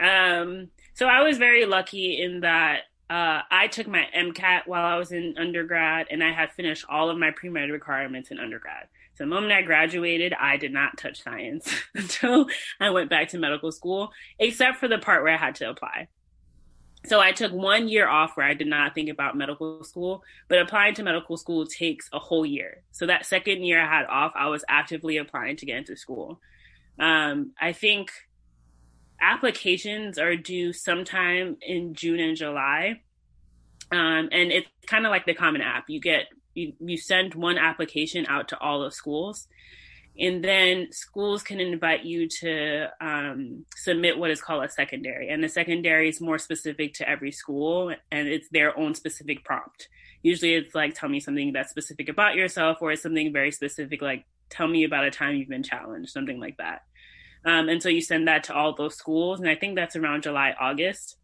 Um 0.00 0.68
so 0.94 1.06
I 1.06 1.22
was 1.22 1.38
very 1.38 1.64
lucky 1.64 2.20
in 2.20 2.40
that 2.40 2.82
uh, 3.10 3.40
I 3.50 3.68
took 3.68 3.86
my 3.86 4.04
MCAT 4.14 4.66
while 4.66 4.84
I 4.84 4.96
was 4.96 5.12
in 5.12 5.34
undergrad, 5.38 6.08
and 6.10 6.22
I 6.22 6.32
had 6.32 6.52
finished 6.52 6.84
all 6.88 7.08
of 7.08 7.18
my 7.18 7.30
pre 7.30 7.48
med 7.48 7.70
requirements 7.70 8.30
in 8.30 8.38
undergrad. 8.38 8.88
So 9.14 9.24
the 9.24 9.30
moment 9.30 9.52
I 9.52 9.62
graduated, 9.62 10.32
I 10.34 10.58
did 10.58 10.72
not 10.72 10.98
touch 10.98 11.22
science 11.22 11.72
until 11.94 12.46
I 12.78 12.90
went 12.90 13.10
back 13.10 13.28
to 13.28 13.38
medical 13.38 13.72
school, 13.72 14.12
except 14.38 14.78
for 14.78 14.88
the 14.88 14.98
part 14.98 15.22
where 15.22 15.34
I 15.34 15.38
had 15.38 15.56
to 15.56 15.70
apply. 15.70 16.08
So 17.06 17.20
I 17.20 17.32
took 17.32 17.52
one 17.52 17.88
year 17.88 18.08
off 18.08 18.36
where 18.36 18.46
I 18.46 18.54
did 18.54 18.66
not 18.66 18.94
think 18.94 19.08
about 19.08 19.36
medical 19.36 19.82
school, 19.84 20.22
but 20.48 20.60
applying 20.60 20.94
to 20.94 21.02
medical 21.02 21.36
school 21.36 21.66
takes 21.66 22.08
a 22.12 22.18
whole 22.18 22.44
year. 22.44 22.82
So 22.90 23.06
that 23.06 23.24
second 23.24 23.62
year 23.62 23.80
I 23.80 23.88
had 23.88 24.06
off, 24.06 24.32
I 24.34 24.48
was 24.48 24.64
actively 24.68 25.16
applying 25.16 25.56
to 25.56 25.66
get 25.66 25.78
into 25.78 25.96
school. 25.96 26.40
Um, 26.98 27.52
I 27.60 27.72
think 27.72 28.10
applications 29.20 30.18
are 30.18 30.36
due 30.36 30.72
sometime 30.72 31.56
in 31.60 31.94
June 31.94 32.20
and 32.20 32.36
July. 32.36 33.00
Um, 33.90 34.28
and 34.32 34.52
it's 34.52 34.68
kind 34.86 35.06
of 35.06 35.10
like 35.10 35.26
the 35.26 35.34
Common 35.34 35.62
App. 35.62 35.84
You 35.88 36.00
get 36.00 36.24
you, 36.54 36.72
you 36.80 36.96
send 36.96 37.34
one 37.34 37.58
application 37.58 38.26
out 38.28 38.48
to 38.48 38.58
all 38.58 38.82
the 38.82 38.90
schools, 38.90 39.48
And 40.18 40.42
then 40.42 40.88
schools 40.90 41.44
can 41.44 41.60
invite 41.60 42.04
you 42.04 42.28
to 42.40 42.88
um, 43.00 43.64
submit 43.76 44.18
what 44.18 44.30
is 44.30 44.40
called 44.40 44.64
a 44.64 44.68
secondary. 44.68 45.28
And 45.28 45.42
the 45.42 45.48
secondary 45.48 46.08
is 46.08 46.20
more 46.20 46.38
specific 46.38 46.94
to 46.94 47.08
every 47.08 47.30
school 47.30 47.94
and 48.10 48.28
it's 48.28 48.48
their 48.50 48.76
own 48.76 48.94
specific 48.94 49.44
prompt. 49.44 49.88
Usually 50.22 50.54
it's 50.54 50.74
like, 50.74 50.94
tell 50.94 51.08
me 51.08 51.20
something 51.20 51.52
that's 51.52 51.70
specific 51.70 52.08
about 52.08 52.34
yourself, 52.34 52.78
or 52.80 52.90
it's 52.90 53.02
something 53.02 53.32
very 53.32 53.52
specific, 53.52 54.02
like, 54.02 54.26
tell 54.50 54.66
me 54.66 54.82
about 54.82 55.04
a 55.04 55.12
time 55.12 55.36
you've 55.36 55.48
been 55.48 55.62
challenged, 55.62 56.10
something 56.10 56.40
like 56.40 56.56
that. 56.56 56.82
Um, 57.48 57.70
and 57.70 57.82
so 57.82 57.88
you 57.88 58.02
send 58.02 58.28
that 58.28 58.44
to 58.44 58.54
all 58.54 58.74
those 58.74 58.94
schools. 58.94 59.40
And 59.40 59.48
I 59.48 59.54
think 59.54 59.74
that's 59.74 59.96
around 59.96 60.24
July, 60.24 60.54
August. 60.60 61.16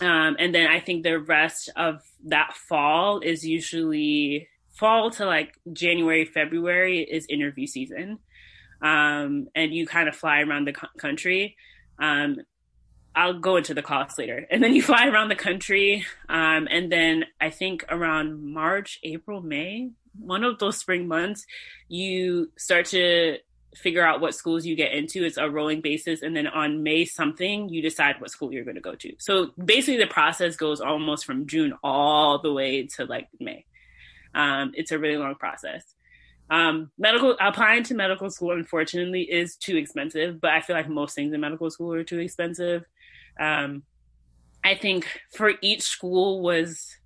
Um, 0.00 0.36
and 0.38 0.54
then 0.54 0.68
I 0.68 0.78
think 0.78 1.02
the 1.02 1.18
rest 1.18 1.70
of 1.74 2.02
that 2.26 2.54
fall 2.54 3.18
is 3.18 3.44
usually 3.44 4.48
fall 4.78 5.10
to 5.10 5.26
like 5.26 5.58
January, 5.72 6.24
February 6.24 7.00
is 7.00 7.26
interview 7.28 7.66
season. 7.66 8.20
Um, 8.80 9.48
and 9.56 9.74
you 9.74 9.88
kind 9.88 10.08
of 10.08 10.14
fly 10.14 10.40
around 10.42 10.68
the 10.68 10.72
co- 10.72 10.86
country. 10.98 11.56
Um, 11.98 12.36
I'll 13.16 13.40
go 13.40 13.56
into 13.56 13.74
the 13.74 13.82
cost 13.82 14.18
later. 14.18 14.46
And 14.52 14.62
then 14.62 14.72
you 14.72 14.82
fly 14.82 15.08
around 15.08 15.30
the 15.30 15.36
country. 15.36 16.06
Um, 16.28 16.68
and 16.70 16.92
then 16.92 17.24
I 17.40 17.50
think 17.50 17.84
around 17.88 18.40
March, 18.40 19.00
April, 19.02 19.42
May, 19.42 19.90
one 20.16 20.44
of 20.44 20.60
those 20.60 20.78
spring 20.78 21.08
months, 21.08 21.44
you 21.88 22.52
start 22.56 22.86
to 22.86 23.38
figure 23.74 24.06
out 24.06 24.20
what 24.20 24.34
schools 24.34 24.64
you 24.64 24.76
get 24.76 24.92
into. 24.92 25.24
It's 25.24 25.36
a 25.36 25.48
rolling 25.48 25.80
basis. 25.80 26.22
And 26.22 26.36
then 26.36 26.46
on 26.46 26.82
May 26.82 27.04
something, 27.04 27.68
you 27.68 27.82
decide 27.82 28.20
what 28.20 28.30
school 28.30 28.52
you're 28.52 28.64
going 28.64 28.76
to 28.76 28.80
go 28.80 28.94
to. 28.94 29.14
So 29.18 29.50
basically, 29.62 29.98
the 29.98 30.06
process 30.06 30.56
goes 30.56 30.80
almost 30.80 31.24
from 31.24 31.46
June 31.46 31.74
all 31.82 32.38
the 32.38 32.52
way 32.52 32.86
to 32.96 33.04
like 33.04 33.28
May. 33.40 33.64
Um, 34.34 34.72
it's 34.74 34.92
a 34.92 34.98
really 34.98 35.16
long 35.16 35.34
process. 35.34 35.82
Um, 36.50 36.90
medical 36.98 37.36
applying 37.40 37.84
to 37.84 37.94
medical 37.94 38.30
school, 38.30 38.52
unfortunately, 38.52 39.22
is 39.22 39.56
too 39.56 39.76
expensive. 39.76 40.40
But 40.40 40.50
I 40.50 40.60
feel 40.60 40.76
like 40.76 40.88
most 40.88 41.14
things 41.14 41.32
in 41.32 41.40
medical 41.40 41.70
school 41.70 41.92
are 41.94 42.04
too 42.04 42.18
expensive. 42.18 42.84
Um, 43.40 43.82
I 44.62 44.74
think 44.74 45.06
for 45.32 45.52
each 45.60 45.82
school 45.82 46.42
was 46.42 46.96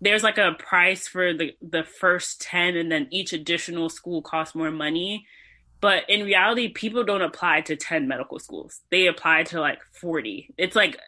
there's 0.00 0.22
like 0.22 0.38
a 0.38 0.54
price 0.58 1.08
for 1.08 1.32
the 1.32 1.54
the 1.62 1.82
first 1.82 2.42
10 2.42 2.76
and 2.76 2.92
then 2.92 3.08
each 3.10 3.32
additional 3.32 3.88
school 3.88 4.20
costs 4.20 4.54
more 4.54 4.70
money 4.70 5.26
but 5.80 6.08
in 6.08 6.24
reality 6.24 6.68
people 6.68 7.04
don't 7.04 7.22
apply 7.22 7.60
to 7.60 7.76
10 7.76 8.08
medical 8.08 8.38
schools 8.38 8.80
they 8.90 9.06
apply 9.06 9.42
to 9.42 9.60
like 9.60 9.80
40 10.00 10.54
it's 10.56 10.76
like 10.76 10.98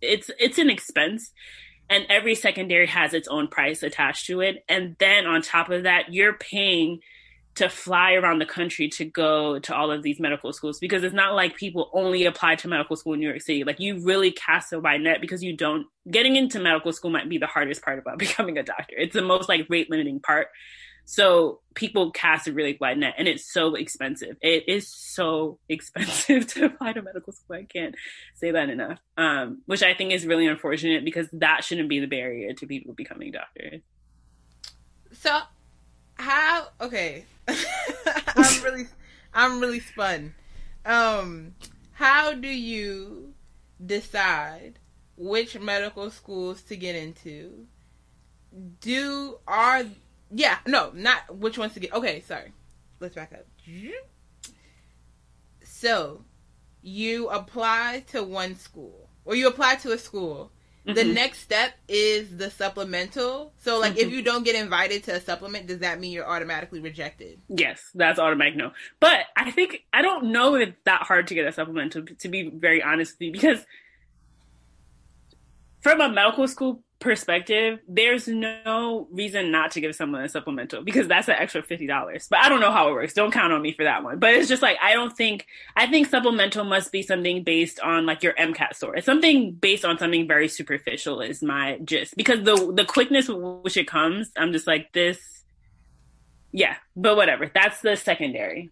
it's 0.00 0.30
it's 0.38 0.58
an 0.58 0.70
expense 0.70 1.32
and 1.88 2.06
every 2.08 2.34
secondary 2.34 2.86
has 2.86 3.14
its 3.14 3.28
own 3.28 3.48
price 3.48 3.82
attached 3.82 4.26
to 4.26 4.40
it 4.40 4.64
and 4.68 4.96
then 4.98 5.26
on 5.26 5.42
top 5.42 5.70
of 5.70 5.82
that 5.84 6.12
you're 6.12 6.34
paying 6.34 7.00
to 7.56 7.68
fly 7.68 8.14
around 8.14 8.38
the 8.38 8.46
country 8.46 8.88
to 8.88 9.04
go 9.04 9.58
to 9.58 9.74
all 9.74 9.90
of 9.90 10.02
these 10.02 10.20
medical 10.20 10.52
schools 10.52 10.78
because 10.78 11.02
it's 11.02 11.14
not 11.14 11.34
like 11.34 11.56
people 11.56 11.90
only 11.92 12.24
apply 12.24 12.54
to 12.54 12.68
medical 12.68 12.96
school 12.96 13.14
in 13.14 13.20
New 13.20 13.28
York 13.28 13.40
City. 13.40 13.64
Like 13.64 13.80
you 13.80 14.02
really 14.04 14.30
cast 14.30 14.72
a 14.72 14.78
wide 14.78 15.00
net 15.00 15.20
because 15.20 15.42
you 15.42 15.56
don't 15.56 15.86
getting 16.10 16.36
into 16.36 16.60
medical 16.60 16.92
school 16.92 17.10
might 17.10 17.28
be 17.28 17.38
the 17.38 17.46
hardest 17.46 17.82
part 17.82 17.98
about 17.98 18.18
becoming 18.26 18.56
a 18.56 18.62
doctor. 18.62 18.94
It's 18.96 19.14
the 19.14 19.22
most 19.22 19.48
like 19.48 19.66
rate 19.68 19.90
limiting 19.90 20.20
part. 20.20 20.48
So 21.10 21.58
people 21.74 22.12
cast 22.12 22.46
a 22.46 22.52
really 22.52 22.78
wide 22.80 22.96
net 22.96 23.14
and 23.18 23.26
it's 23.26 23.52
so 23.52 23.74
expensive. 23.74 24.36
It 24.40 24.68
is 24.68 24.86
so 24.86 25.58
expensive 25.68 26.46
to 26.54 26.66
apply 26.66 26.92
to 26.92 27.02
medical 27.02 27.32
school. 27.32 27.56
I 27.56 27.64
can't 27.64 27.96
say 28.36 28.52
that 28.52 28.70
enough. 28.70 29.00
Um, 29.16 29.62
which 29.66 29.82
I 29.82 29.92
think 29.92 30.12
is 30.12 30.24
really 30.24 30.46
unfortunate 30.46 31.04
because 31.04 31.26
that 31.32 31.64
shouldn't 31.64 31.88
be 31.88 31.98
the 31.98 32.06
barrier 32.06 32.52
to 32.52 32.64
people 32.64 32.94
becoming 32.94 33.32
doctors. 33.32 33.80
So 35.10 35.36
how 36.14 36.68
okay. 36.80 37.24
I'm 37.48 38.62
really 38.62 38.86
I'm 39.34 39.60
really 39.60 39.80
spun. 39.80 40.32
Um 40.86 41.56
how 41.90 42.34
do 42.34 42.46
you 42.46 43.34
decide 43.84 44.78
which 45.16 45.58
medical 45.58 46.08
schools 46.12 46.62
to 46.62 46.76
get 46.76 46.94
into? 46.94 47.66
Do 48.80 49.38
are 49.48 49.86
yeah, 50.30 50.58
no, 50.66 50.90
not 50.94 51.36
which 51.36 51.58
ones 51.58 51.74
to 51.74 51.80
get. 51.80 51.92
Okay, 51.92 52.20
sorry. 52.20 52.52
Let's 53.00 53.14
back 53.14 53.32
up. 53.32 53.46
So, 55.62 56.24
you 56.82 57.28
apply 57.28 58.04
to 58.08 58.22
one 58.22 58.56
school 58.56 59.08
or 59.24 59.34
you 59.34 59.48
apply 59.48 59.76
to 59.76 59.92
a 59.92 59.98
school 59.98 60.52
Mm-hmm. 60.86 60.94
The 60.94 61.04
next 61.04 61.40
step 61.40 61.74
is 61.88 62.36
the 62.36 62.50
supplemental. 62.50 63.52
So, 63.58 63.78
like, 63.78 63.92
mm-hmm. 63.92 64.00
if 64.00 64.12
you 64.12 64.22
don't 64.22 64.44
get 64.44 64.54
invited 64.54 65.04
to 65.04 65.16
a 65.16 65.20
supplement, 65.20 65.66
does 65.66 65.80
that 65.80 66.00
mean 66.00 66.12
you're 66.12 66.28
automatically 66.28 66.80
rejected? 66.80 67.40
Yes, 67.48 67.90
that's 67.94 68.18
automatic 68.18 68.56
no. 68.56 68.72
But 68.98 69.20
I 69.36 69.50
think 69.50 69.82
I 69.92 70.00
don't 70.00 70.32
know 70.32 70.54
if 70.54 70.68
it's 70.68 70.78
that 70.84 71.02
hard 71.02 71.26
to 71.28 71.34
get 71.34 71.46
a 71.46 71.52
supplemental. 71.52 72.04
To 72.06 72.28
be 72.28 72.48
very 72.48 72.82
honest 72.82 73.14
with 73.14 73.26
you, 73.26 73.32
because 73.32 73.64
from 75.82 76.00
a 76.00 76.08
medical 76.08 76.48
school 76.48 76.82
perspective, 77.00 77.80
there's 77.88 78.28
no 78.28 79.08
reason 79.10 79.50
not 79.50 79.72
to 79.72 79.80
give 79.80 79.94
someone 79.94 80.22
a 80.22 80.28
supplemental 80.28 80.82
because 80.82 81.08
that's 81.08 81.28
an 81.28 81.36
extra 81.38 81.62
fifty 81.62 81.86
dollars. 81.86 82.26
But 82.28 82.40
I 82.40 82.48
don't 82.48 82.60
know 82.60 82.70
how 82.70 82.88
it 82.88 82.92
works. 82.92 83.14
Don't 83.14 83.32
count 83.32 83.52
on 83.52 83.62
me 83.62 83.72
for 83.72 83.84
that 83.84 84.04
one. 84.04 84.18
But 84.18 84.34
it's 84.34 84.48
just 84.48 84.62
like 84.62 84.76
I 84.82 84.92
don't 84.92 85.16
think 85.16 85.46
I 85.76 85.86
think 85.86 86.08
supplemental 86.08 86.64
must 86.64 86.92
be 86.92 87.02
something 87.02 87.42
based 87.42 87.80
on 87.80 88.06
like 88.06 88.22
your 88.22 88.34
MCAT 88.34 88.74
score. 88.74 88.96
It's 88.96 89.06
something 89.06 89.52
based 89.52 89.84
on 89.84 89.98
something 89.98 90.28
very 90.28 90.48
superficial 90.48 91.20
is 91.20 91.42
my 91.42 91.78
gist. 91.84 92.16
Because 92.16 92.44
the 92.44 92.72
the 92.72 92.84
quickness 92.84 93.28
with 93.28 93.38
which 93.62 93.76
it 93.76 93.88
comes, 93.88 94.30
I'm 94.36 94.52
just 94.52 94.66
like 94.66 94.92
this 94.92 95.40
yeah, 96.52 96.76
but 96.96 97.16
whatever. 97.16 97.50
That's 97.52 97.80
the 97.80 97.96
secondary. 97.96 98.70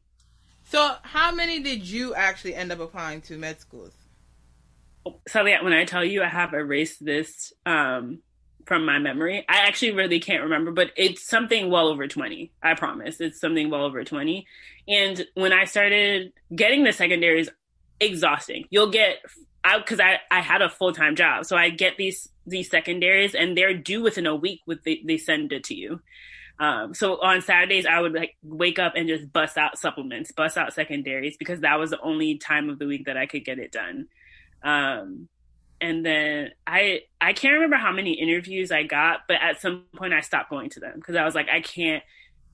So 0.64 0.96
how 1.02 1.32
many 1.32 1.60
did 1.60 1.88
you 1.88 2.14
actually 2.14 2.54
end 2.54 2.72
up 2.72 2.80
applying 2.80 3.20
to 3.22 3.38
med 3.38 3.60
schools? 3.60 3.92
Sally, 5.26 5.54
when 5.62 5.72
I 5.72 5.84
tell 5.84 6.04
you 6.04 6.22
I 6.22 6.28
have 6.28 6.54
erased 6.54 7.04
this 7.04 7.52
um, 7.66 8.20
from 8.66 8.84
my 8.84 8.98
memory, 8.98 9.44
I 9.48 9.66
actually 9.66 9.92
really 9.92 10.20
can't 10.20 10.44
remember, 10.44 10.72
but 10.72 10.90
it's 10.96 11.26
something 11.26 11.70
well 11.70 11.88
over 11.88 12.06
20. 12.06 12.52
I 12.62 12.74
promise. 12.74 13.20
It's 13.20 13.40
something 13.40 13.70
well 13.70 13.84
over 13.84 14.04
20. 14.04 14.46
And 14.86 15.26
when 15.34 15.52
I 15.52 15.64
started 15.64 16.32
getting 16.54 16.84
the 16.84 16.92
secondaries, 16.92 17.48
exhausting. 18.00 18.64
You'll 18.70 18.90
get 18.90 19.16
out 19.64 19.84
because 19.84 20.00
I, 20.00 20.18
I 20.30 20.40
had 20.40 20.62
a 20.62 20.70
full 20.70 20.92
time 20.92 21.16
job. 21.16 21.44
So 21.44 21.56
I 21.56 21.70
get 21.70 21.96
these 21.96 22.28
these 22.46 22.70
secondaries 22.70 23.34
and 23.34 23.56
they're 23.56 23.74
due 23.74 24.02
within 24.02 24.26
a 24.26 24.34
week 24.34 24.62
with 24.66 24.82
the, 24.84 25.02
they 25.06 25.18
send 25.18 25.52
it 25.52 25.64
to 25.64 25.74
you. 25.74 26.00
Um, 26.60 26.94
so 26.94 27.20
on 27.20 27.40
Saturdays, 27.42 27.86
I 27.86 28.00
would 28.00 28.14
like 28.14 28.36
wake 28.42 28.78
up 28.78 28.94
and 28.96 29.08
just 29.08 29.32
bust 29.32 29.56
out 29.56 29.78
supplements, 29.78 30.32
bust 30.32 30.56
out 30.56 30.72
secondaries 30.72 31.36
because 31.36 31.60
that 31.60 31.78
was 31.78 31.90
the 31.90 32.00
only 32.00 32.38
time 32.38 32.68
of 32.68 32.78
the 32.78 32.86
week 32.86 33.06
that 33.06 33.16
I 33.16 33.26
could 33.26 33.44
get 33.44 33.58
it 33.58 33.70
done. 33.70 34.06
Um, 34.62 35.28
and 35.80 36.04
then 36.04 36.50
I 36.66 37.02
I 37.20 37.32
can't 37.32 37.54
remember 37.54 37.76
how 37.76 37.92
many 37.92 38.12
interviews 38.12 38.72
I 38.72 38.82
got, 38.82 39.20
but 39.28 39.36
at 39.40 39.60
some 39.60 39.84
point 39.96 40.12
I 40.12 40.20
stopped 40.20 40.50
going 40.50 40.70
to 40.70 40.80
them 40.80 40.94
because 40.96 41.16
I 41.16 41.24
was 41.24 41.34
like, 41.34 41.48
I 41.48 41.60
can't 41.60 42.02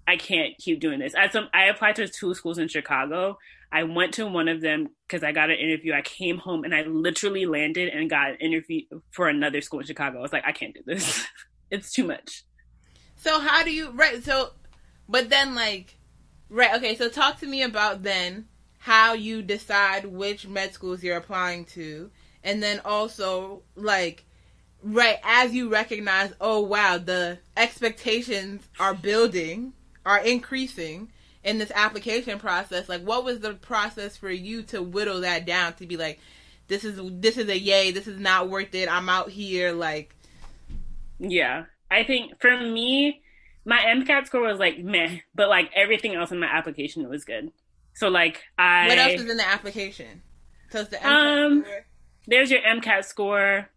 I 0.06 0.16
can't 0.16 0.56
keep 0.58 0.80
doing 0.80 0.98
this. 0.98 1.14
At 1.14 1.32
some 1.32 1.48
I 1.54 1.64
applied 1.64 1.96
to 1.96 2.08
two 2.08 2.34
schools 2.34 2.58
in 2.58 2.68
Chicago. 2.68 3.38
I 3.72 3.84
went 3.84 4.14
to 4.14 4.26
one 4.26 4.48
of 4.48 4.60
them 4.60 4.88
because 5.06 5.24
I 5.24 5.32
got 5.32 5.50
an 5.50 5.56
interview. 5.56 5.94
I 5.94 6.02
came 6.02 6.38
home 6.38 6.64
and 6.64 6.74
I 6.74 6.82
literally 6.82 7.46
landed 7.46 7.88
and 7.88 8.08
got 8.08 8.30
an 8.30 8.36
interview 8.36 8.82
for 9.10 9.28
another 9.28 9.60
school 9.62 9.80
in 9.80 9.86
Chicago. 9.86 10.18
I 10.18 10.22
was 10.22 10.32
like, 10.32 10.44
I 10.46 10.52
can't 10.52 10.74
do 10.74 10.80
this. 10.86 11.26
it's 11.70 11.92
too 11.92 12.04
much. 12.04 12.44
So 13.16 13.40
how 13.40 13.64
do 13.64 13.72
you 13.72 13.90
right? 13.90 14.22
So, 14.22 14.50
but 15.08 15.30
then 15.30 15.54
like, 15.54 15.96
right? 16.50 16.74
Okay, 16.74 16.94
so 16.94 17.08
talk 17.08 17.40
to 17.40 17.46
me 17.46 17.62
about 17.62 18.02
then 18.02 18.46
how 18.84 19.14
you 19.14 19.40
decide 19.40 20.04
which 20.04 20.46
med 20.46 20.74
schools 20.74 21.02
you're 21.02 21.16
applying 21.16 21.64
to, 21.64 22.10
and 22.42 22.62
then 22.62 22.78
also 22.84 23.62
like 23.76 24.26
right 24.82 25.16
as 25.24 25.54
you 25.54 25.70
recognize, 25.70 26.34
oh 26.38 26.60
wow, 26.60 26.98
the 26.98 27.38
expectations 27.56 28.62
are 28.78 28.92
building, 28.92 29.72
are 30.04 30.18
increasing 30.18 31.10
in 31.42 31.56
this 31.56 31.72
application 31.74 32.38
process. 32.38 32.86
Like, 32.86 33.00
what 33.00 33.24
was 33.24 33.40
the 33.40 33.54
process 33.54 34.18
for 34.18 34.30
you 34.30 34.62
to 34.64 34.82
whittle 34.82 35.22
that 35.22 35.46
down 35.46 35.72
to 35.76 35.86
be 35.86 35.96
like, 35.96 36.20
this 36.68 36.84
is 36.84 37.00
this 37.22 37.38
is 37.38 37.48
a 37.48 37.58
yay, 37.58 37.90
this 37.90 38.06
is 38.06 38.20
not 38.20 38.50
worth 38.50 38.74
it. 38.74 38.92
I'm 38.92 39.08
out 39.08 39.30
here 39.30 39.72
like. 39.72 40.14
Yeah, 41.18 41.64
I 41.90 42.04
think 42.04 42.38
for 42.38 42.54
me, 42.54 43.22
my 43.64 43.78
MCAT 43.78 44.26
score 44.26 44.42
was 44.42 44.58
like 44.58 44.78
meh, 44.78 45.20
but 45.34 45.48
like 45.48 45.70
everything 45.74 46.14
else 46.14 46.32
in 46.32 46.38
my 46.38 46.48
application 46.48 47.08
was 47.08 47.24
good. 47.24 47.50
So 47.94 48.08
like 48.08 48.42
I 48.58 48.88
What 48.88 48.98
else 48.98 49.20
is 49.20 49.30
in 49.30 49.36
the 49.36 49.46
application? 49.46 50.22
So 50.70 50.80
it's 50.80 50.90
the 50.90 50.96
MCAT 50.96 51.46
um 51.46 51.62
score. 51.64 51.86
there's 52.26 52.50
your 52.50 52.60
MCAT 52.60 53.04
score. 53.04 53.68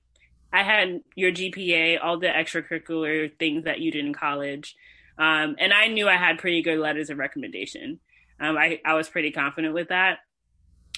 I 0.51 0.63
had 0.63 1.01
your 1.15 1.32
GPA, 1.32 1.99
all 2.01 2.20
the 2.20 2.28
extracurricular 2.28 3.38
things 3.38 3.65
that 3.65 3.80
you 3.80 3.91
did 3.91 4.05
in 4.05 4.13
college. 4.13 4.76
Um, 5.18 5.55
and 5.59 5.74
I 5.74 5.88
knew 5.88 6.07
I 6.07 6.15
had 6.15 6.38
pretty 6.38 6.61
good 6.61 6.80
letters 6.80 7.09
of 7.09 7.18
recommendation. 7.18 7.99
Um, 8.39 8.57
I, 8.57 8.80
I 8.86 8.93
was 8.93 9.09
pretty 9.09 9.32
confident 9.32 9.74
with 9.74 9.89
that. 9.89 10.20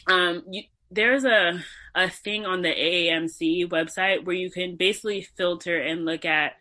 Um, 0.08 0.44
you, 0.50 0.64
there's 0.92 1.24
a 1.24 1.64
a 1.96 2.10
thing 2.10 2.46
on 2.46 2.62
the 2.62 2.70
AAMC 2.70 3.68
website 3.70 4.24
where 4.24 4.36
you 4.36 4.52
can 4.52 4.76
basically 4.76 5.22
filter 5.22 5.78
and 5.78 6.06
look 6.06 6.26
at 6.26 6.54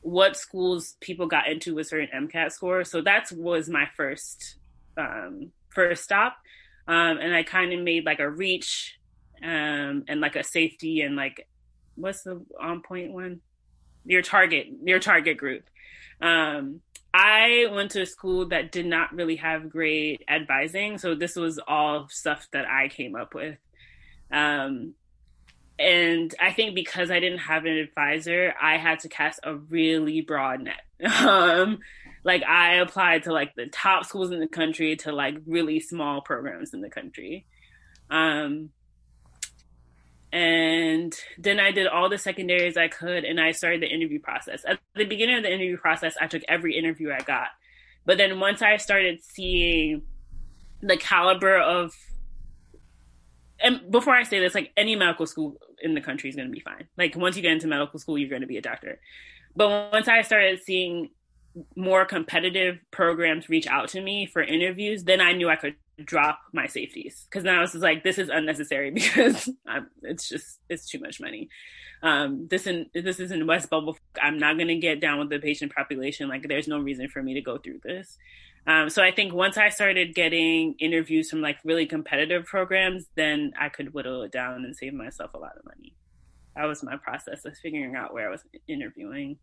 what 0.00 0.36
schools 0.36 0.96
people 1.00 1.26
got 1.26 1.48
into 1.48 1.74
with 1.74 1.86
certain 1.86 2.08
MCAT 2.14 2.52
scores. 2.52 2.90
So 2.90 3.00
that 3.02 3.30
was 3.32 3.68
my 3.68 3.88
first 3.96 4.56
um, 4.98 5.52
first 5.70 6.04
stop. 6.04 6.36
Um, 6.86 7.18
and 7.18 7.34
I 7.34 7.42
kind 7.42 7.72
of 7.72 7.80
made 7.80 8.04
like 8.04 8.18
a 8.18 8.28
reach 8.28 8.98
um, 9.42 10.04
and 10.08 10.20
like 10.20 10.36
a 10.36 10.42
safety 10.42 11.02
and 11.02 11.16
like 11.16 11.46
what's 11.98 12.22
the 12.22 12.44
on 12.60 12.82
point 12.82 13.12
one? 13.12 13.40
Your 14.04 14.22
target, 14.22 14.68
your 14.84 14.98
target 14.98 15.36
group. 15.36 15.64
Um, 16.20 16.80
I 17.12 17.66
went 17.70 17.92
to 17.92 18.02
a 18.02 18.06
school 18.06 18.48
that 18.48 18.72
did 18.72 18.86
not 18.86 19.14
really 19.14 19.36
have 19.36 19.70
great 19.70 20.24
advising, 20.28 20.98
so 20.98 21.14
this 21.14 21.36
was 21.36 21.58
all 21.66 22.08
stuff 22.08 22.48
that 22.52 22.66
I 22.66 22.88
came 22.88 23.16
up 23.16 23.34
with. 23.34 23.56
Um, 24.30 24.94
and 25.78 26.34
I 26.40 26.52
think 26.52 26.74
because 26.74 27.10
I 27.10 27.20
didn't 27.20 27.38
have 27.38 27.64
an 27.64 27.72
advisor, 27.72 28.54
I 28.60 28.76
had 28.76 29.00
to 29.00 29.08
cast 29.08 29.40
a 29.42 29.54
really 29.54 30.20
broad 30.20 30.60
net. 30.62 30.82
Um, 31.24 31.78
like 32.24 32.42
I 32.42 32.74
applied 32.76 33.24
to 33.24 33.32
like 33.32 33.54
the 33.54 33.66
top 33.66 34.04
schools 34.04 34.30
in 34.30 34.40
the 34.40 34.48
country 34.48 34.96
to 34.96 35.12
like 35.12 35.36
really 35.46 35.80
small 35.80 36.20
programs 36.20 36.74
in 36.74 36.80
the 36.80 36.90
country. 36.90 37.46
Um, 38.10 38.70
and 40.32 41.14
then 41.38 41.58
I 41.58 41.70
did 41.70 41.86
all 41.86 42.08
the 42.08 42.18
secondaries 42.18 42.76
I 42.76 42.88
could 42.88 43.24
and 43.24 43.40
I 43.40 43.52
started 43.52 43.80
the 43.80 43.88
interview 43.88 44.20
process. 44.20 44.62
At 44.66 44.78
the 44.94 45.04
beginning 45.04 45.36
of 45.36 45.42
the 45.42 45.52
interview 45.52 45.78
process, 45.78 46.16
I 46.20 46.26
took 46.26 46.42
every 46.48 46.76
interview 46.76 47.10
I 47.10 47.20
got. 47.20 47.48
But 48.04 48.18
then 48.18 48.40
once 48.40 48.62
I 48.62 48.76
started 48.76 49.20
seeing 49.22 50.02
the 50.80 50.96
caliber 50.96 51.58
of 51.58 51.94
and 53.60 53.90
before 53.90 54.14
I 54.14 54.22
say 54.22 54.38
this, 54.38 54.54
like 54.54 54.70
any 54.76 54.94
medical 54.94 55.26
school 55.26 55.56
in 55.82 55.94
the 55.94 56.00
country 56.00 56.30
is 56.30 56.36
going 56.36 56.46
to 56.46 56.52
be 56.52 56.60
fine. 56.60 56.86
Like 56.96 57.16
once 57.16 57.36
you 57.36 57.42
get 57.42 57.52
into 57.52 57.66
medical 57.66 57.98
school, 57.98 58.16
you're 58.16 58.28
going 58.28 58.42
to 58.42 58.46
be 58.46 58.56
a 58.56 58.62
doctor. 58.62 59.00
But 59.56 59.92
once 59.92 60.06
I 60.06 60.22
started 60.22 60.60
seeing 60.62 61.10
more 61.76 62.04
competitive 62.04 62.78
programs 62.90 63.48
reach 63.48 63.66
out 63.66 63.88
to 63.90 64.00
me 64.00 64.26
for 64.26 64.42
interviews, 64.42 65.04
then 65.04 65.20
I 65.20 65.32
knew 65.32 65.48
I 65.48 65.56
could 65.56 65.76
drop 66.04 66.40
my 66.52 66.66
safeties 66.66 67.26
because 67.28 67.44
now 67.44 67.62
it's 67.62 67.72
just 67.72 67.82
like 67.82 68.04
this 68.04 68.18
is 68.18 68.28
unnecessary 68.28 68.90
because 68.94 69.48
I'm, 69.66 69.88
it's 70.02 70.28
just 70.28 70.60
it's 70.68 70.88
too 70.88 71.00
much 71.00 71.20
money. 71.20 71.48
Um, 72.02 72.46
this 72.48 72.66
in 72.66 72.86
this 72.94 73.18
is 73.18 73.30
in 73.30 73.46
West 73.46 73.70
Bubble. 73.70 73.96
I'm 74.20 74.38
not 74.38 74.58
gonna 74.58 74.78
get 74.78 75.00
down 75.00 75.18
with 75.18 75.30
the 75.30 75.38
patient 75.38 75.74
population. 75.74 76.28
Like 76.28 76.46
there's 76.46 76.68
no 76.68 76.78
reason 76.78 77.08
for 77.08 77.22
me 77.22 77.34
to 77.34 77.40
go 77.40 77.58
through 77.58 77.80
this. 77.82 78.16
Um, 78.66 78.90
so 78.90 79.02
I 79.02 79.12
think 79.12 79.32
once 79.32 79.56
I 79.56 79.70
started 79.70 80.14
getting 80.14 80.74
interviews 80.78 81.30
from 81.30 81.40
like 81.40 81.58
really 81.64 81.86
competitive 81.86 82.44
programs, 82.44 83.06
then 83.16 83.52
I 83.58 83.70
could 83.70 83.94
whittle 83.94 84.22
it 84.22 84.32
down 84.32 84.64
and 84.64 84.76
save 84.76 84.92
myself 84.92 85.32
a 85.34 85.38
lot 85.38 85.56
of 85.56 85.64
money. 85.64 85.94
That 86.54 86.66
was 86.66 86.82
my 86.82 86.96
process 86.96 87.44
of 87.44 87.56
figuring 87.56 87.96
out 87.96 88.12
where 88.12 88.28
I 88.28 88.30
was 88.30 88.42
interviewing. 88.68 89.38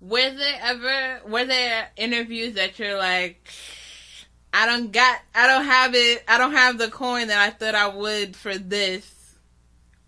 Was 0.00 0.36
there 0.36 0.58
ever 0.62 1.20
were 1.28 1.44
there 1.44 1.88
interviews 1.96 2.54
that 2.54 2.78
you're 2.78 2.98
like 2.98 3.50
I 4.56 4.64
don't 4.64 4.90
got, 4.90 5.20
I 5.34 5.46
don't 5.46 5.66
have 5.66 5.94
it, 5.94 6.24
I 6.26 6.38
don't 6.38 6.52
have 6.52 6.78
the 6.78 6.88
coin 6.88 7.28
that 7.28 7.38
I 7.38 7.50
thought 7.50 7.74
I 7.74 7.88
would 7.88 8.34
for 8.34 8.56
this. 8.56 9.12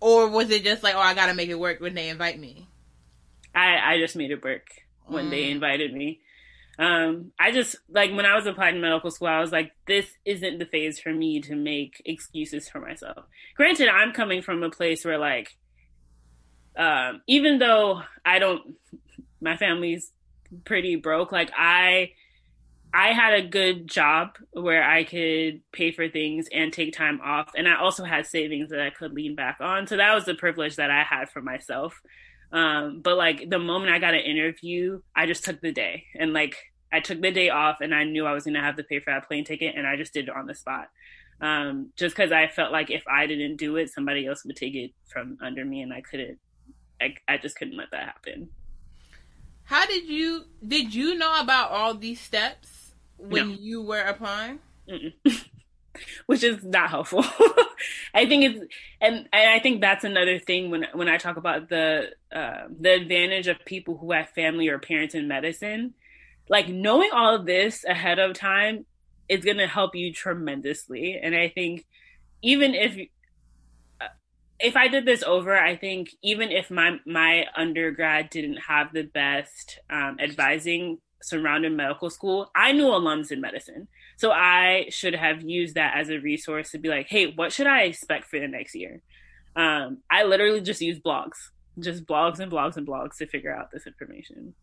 Or 0.01 0.30
was 0.30 0.49
it 0.51 0.64
just 0.64 0.82
like, 0.82 0.95
oh, 0.95 1.01
I 1.01 1.12
gotta 1.12 1.34
make 1.34 1.51
it 1.51 1.59
work 1.59 1.80
when 1.80 1.95
they 1.95 2.09
invite 2.09 2.41
me? 2.41 2.66
I, 3.55 3.76
I 3.95 3.99
just 3.99 4.16
made 4.16 4.30
it 4.30 4.43
work 4.43 4.66
when 5.07 5.26
mm. 5.26 5.30
they 5.30 5.51
invited 5.51 5.93
me. 5.93 6.20
Um, 6.78 7.32
I 7.39 7.51
just 7.51 7.76
like 7.91 8.12
when 8.12 8.24
I 8.24 8.36
was 8.36 8.47
applying 8.47 8.76
to 8.76 8.80
medical 8.80 9.11
school, 9.11 9.28
I 9.28 9.41
was 9.41 9.53
like, 9.53 9.72
this 9.86 10.07
isn't 10.24 10.59
the 10.59 10.64
phase 10.64 10.99
for 10.99 11.12
me 11.12 11.43
to 11.43 11.55
make 11.55 12.01
excuses 12.07 12.70
for 12.70 12.80
myself. 12.80 13.26
Granted, 13.55 13.89
I'm 13.89 14.12
coming 14.14 14.41
from 14.41 14.62
a 14.62 14.70
place 14.70 15.05
where 15.05 15.18
like, 15.18 15.59
um, 16.74 17.20
even 17.26 17.59
though 17.59 18.01
I 18.24 18.39
don't, 18.39 18.76
my 19.41 19.57
family's 19.57 20.12
pretty 20.64 20.97
broke, 20.97 21.32
like 21.32 21.51
I 21.57 22.12
I 22.93 23.12
had 23.12 23.34
a 23.34 23.47
good 23.47 23.86
job 23.86 24.36
where 24.53 24.82
I 24.82 25.05
could 25.05 25.61
pay 25.72 25.93
for 25.93 26.09
things 26.09 26.49
and 26.53 26.72
take 26.72 26.95
time 26.95 27.20
off. 27.22 27.51
And 27.55 27.68
I 27.68 27.78
also 27.78 28.05
had 28.05 28.26
savings 28.26 28.70
that 28.70 28.80
I 28.80 28.91
could 28.91 29.12
lean 29.12 29.34
back 29.34 29.59
on. 29.61 29.86
So 29.86 29.97
that 29.99 30.14
was 30.14 30.24
the 30.24 30.34
privilege 30.34 30.76
that 30.76 30.91
I 30.91 31.03
had 31.03 31.28
for 31.28 31.43
myself. 31.43 32.01
Um, 32.51 33.01
but 33.03 33.18
like 33.18 33.51
the 33.51 33.59
moment 33.59 33.93
I 33.93 33.99
got 33.99 34.14
an 34.14 34.20
interview, 34.20 35.03
I 35.14 35.26
just 35.26 35.45
took 35.45 35.61
the 35.61 35.72
day 35.72 36.05
and 36.18 36.32
like 36.32 36.57
I 36.91 37.01
took 37.01 37.20
the 37.20 37.30
day 37.30 37.51
off 37.51 37.78
and 37.82 37.95
I 37.95 38.05
knew 38.05 38.24
I 38.24 38.32
was 38.32 38.45
going 38.45 38.55
to 38.55 38.62
have 38.62 38.76
to 38.76 38.84
pay 38.84 39.01
for 39.01 39.12
that 39.12 39.28
plane 39.28 39.45
ticket 39.45 39.74
and 39.76 39.86
I 39.86 39.97
just 39.97 40.14
did 40.14 40.28
it 40.28 40.34
on 40.34 40.47
the 40.47 40.55
spot. 40.55 40.89
Um, 41.41 41.93
just 41.97 42.16
because 42.16 42.32
I 42.32 42.49
felt 42.49 42.72
like 42.72 42.91
if 42.91 43.05
I 43.07 43.26
didn't 43.26 43.57
do 43.57 43.76
it, 43.76 43.91
somebody 43.91 44.26
else 44.26 44.45
would 44.47 44.57
take 44.57 44.74
it 44.74 44.93
from 45.12 45.36
under 45.43 45.64
me 45.64 45.82
and 45.82 45.93
I 45.93 46.01
couldn't, 46.01 46.39
I, 47.01 47.14
I 47.28 47.36
just 47.36 47.57
couldn't 47.57 47.76
let 47.76 47.91
that 47.91 48.07
happen. 48.07 48.49
How 49.68 49.86
did 49.86 50.08
you, 50.08 50.44
did 50.66 50.94
you 50.94 51.14
know 51.14 51.40
about 51.40 51.70
all 51.70 51.94
these 51.94 52.20
steps? 52.20 52.78
when 53.18 53.50
no. 53.50 53.56
you 53.60 53.82
were 53.82 54.00
applying? 54.00 54.60
Which 56.26 56.44
is 56.44 56.62
not 56.64 56.90
helpful. 56.90 57.24
I 58.14 58.26
think 58.26 58.44
it's, 58.44 58.74
and, 59.00 59.28
and 59.32 59.50
I 59.50 59.58
think 59.58 59.80
that's 59.80 60.04
another 60.04 60.38
thing 60.38 60.70
when 60.70 60.86
when 60.92 61.08
I 61.08 61.16
talk 61.16 61.36
about 61.36 61.68
the 61.68 62.10
uh, 62.32 62.68
the 62.80 62.92
advantage 62.94 63.48
of 63.48 63.64
people 63.64 63.96
who 63.98 64.12
have 64.12 64.30
family 64.30 64.68
or 64.68 64.78
parents 64.78 65.14
in 65.14 65.26
medicine. 65.26 65.94
Like 66.48 66.68
knowing 66.68 67.10
all 67.12 67.34
of 67.34 67.46
this 67.46 67.84
ahead 67.84 68.18
of 68.18 68.34
time 68.34 68.86
is 69.28 69.44
going 69.44 69.58
to 69.58 69.66
help 69.66 69.94
you 69.94 70.12
tremendously. 70.12 71.18
And 71.20 71.34
I 71.34 71.48
think 71.48 71.84
even 72.42 72.74
if 72.74 72.96
if 74.61 74.76
I 74.76 74.88
did 74.88 75.06
this 75.06 75.22
over, 75.22 75.56
I 75.56 75.76
think 75.76 76.11
even 76.22 76.50
if 76.50 76.70
my 76.70 76.98
my 77.06 77.46
undergrad 77.56 78.30
didn't 78.30 78.59
have 78.68 78.92
the 78.92 79.04
best 79.04 79.78
um, 79.88 80.18
advising 80.20 80.98
surrounding 81.22 81.76
medical 81.76 82.11
school, 82.11 82.50
I 82.54 82.72
knew 82.72 82.86
alums 82.86 83.30
in 83.30 83.40
medicine. 83.40 83.88
So 84.16 84.30
I 84.30 84.86
should 84.90 85.14
have 85.14 85.42
used 85.42 85.74
that 85.74 85.96
as 85.96 86.11
a 86.11 86.18
resource 86.18 86.70
to 86.70 86.78
be 86.78 86.88
like, 86.88 87.09
hey, 87.09 87.32
what 87.34 87.52
should 87.52 87.66
I 87.66 87.82
expect 87.82 88.28
for 88.28 88.38
the 88.38 88.48
next 88.48 88.74
year? 88.74 89.02
Um, 89.56 89.98
I 90.11 90.24
literally 90.24 90.61
just 90.61 90.80
use 90.80 90.98
blogs, 90.98 91.50
just 91.78 92.06
blogs 92.06 92.38
and 92.38 92.50
blogs 92.50 92.76
and 92.76 92.86
blogs 92.86 93.16
to 93.18 93.26
figure 93.26 93.54
out 93.54 93.70
this 93.72 93.86
information. 93.86 94.54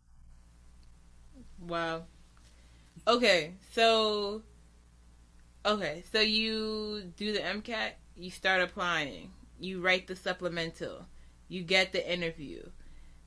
Wow. 1.60 2.04
Okay, 3.06 3.54
so 3.72 4.42
okay, 5.64 6.02
so 6.12 6.20
you 6.20 7.12
do 7.16 7.32
the 7.32 7.40
MCAT, 7.40 7.92
you 8.16 8.30
start 8.30 8.62
applying, 8.62 9.30
you 9.58 9.80
write 9.80 10.06
the 10.06 10.16
supplemental, 10.16 11.06
you 11.48 11.62
get 11.62 11.92
the 11.92 12.12
interview. 12.12 12.62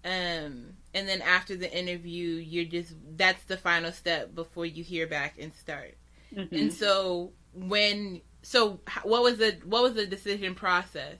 Um 0.03 0.77
and 0.93 1.07
then 1.07 1.21
after 1.21 1.55
the 1.55 1.71
interview 1.71 2.27
you're 2.35 2.65
just 2.65 2.93
that's 3.15 3.43
the 3.43 3.57
final 3.57 3.91
step 3.91 4.33
before 4.33 4.65
you 4.65 4.83
hear 4.83 5.07
back 5.07 5.35
and 5.39 5.53
start 5.53 5.95
mm-hmm. 6.33 6.53
and 6.53 6.73
so 6.73 7.31
when 7.53 8.21
so 8.41 8.79
what 9.03 9.21
was 9.21 9.37
the 9.37 9.57
what 9.65 9.83
was 9.83 9.93
the 9.93 10.05
decision 10.05 10.55
process 10.55 11.17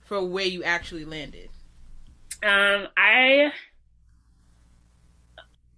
for 0.00 0.24
where 0.24 0.44
you 0.44 0.62
actually 0.62 1.04
landed 1.04 1.48
um 2.42 2.86
i 2.96 3.52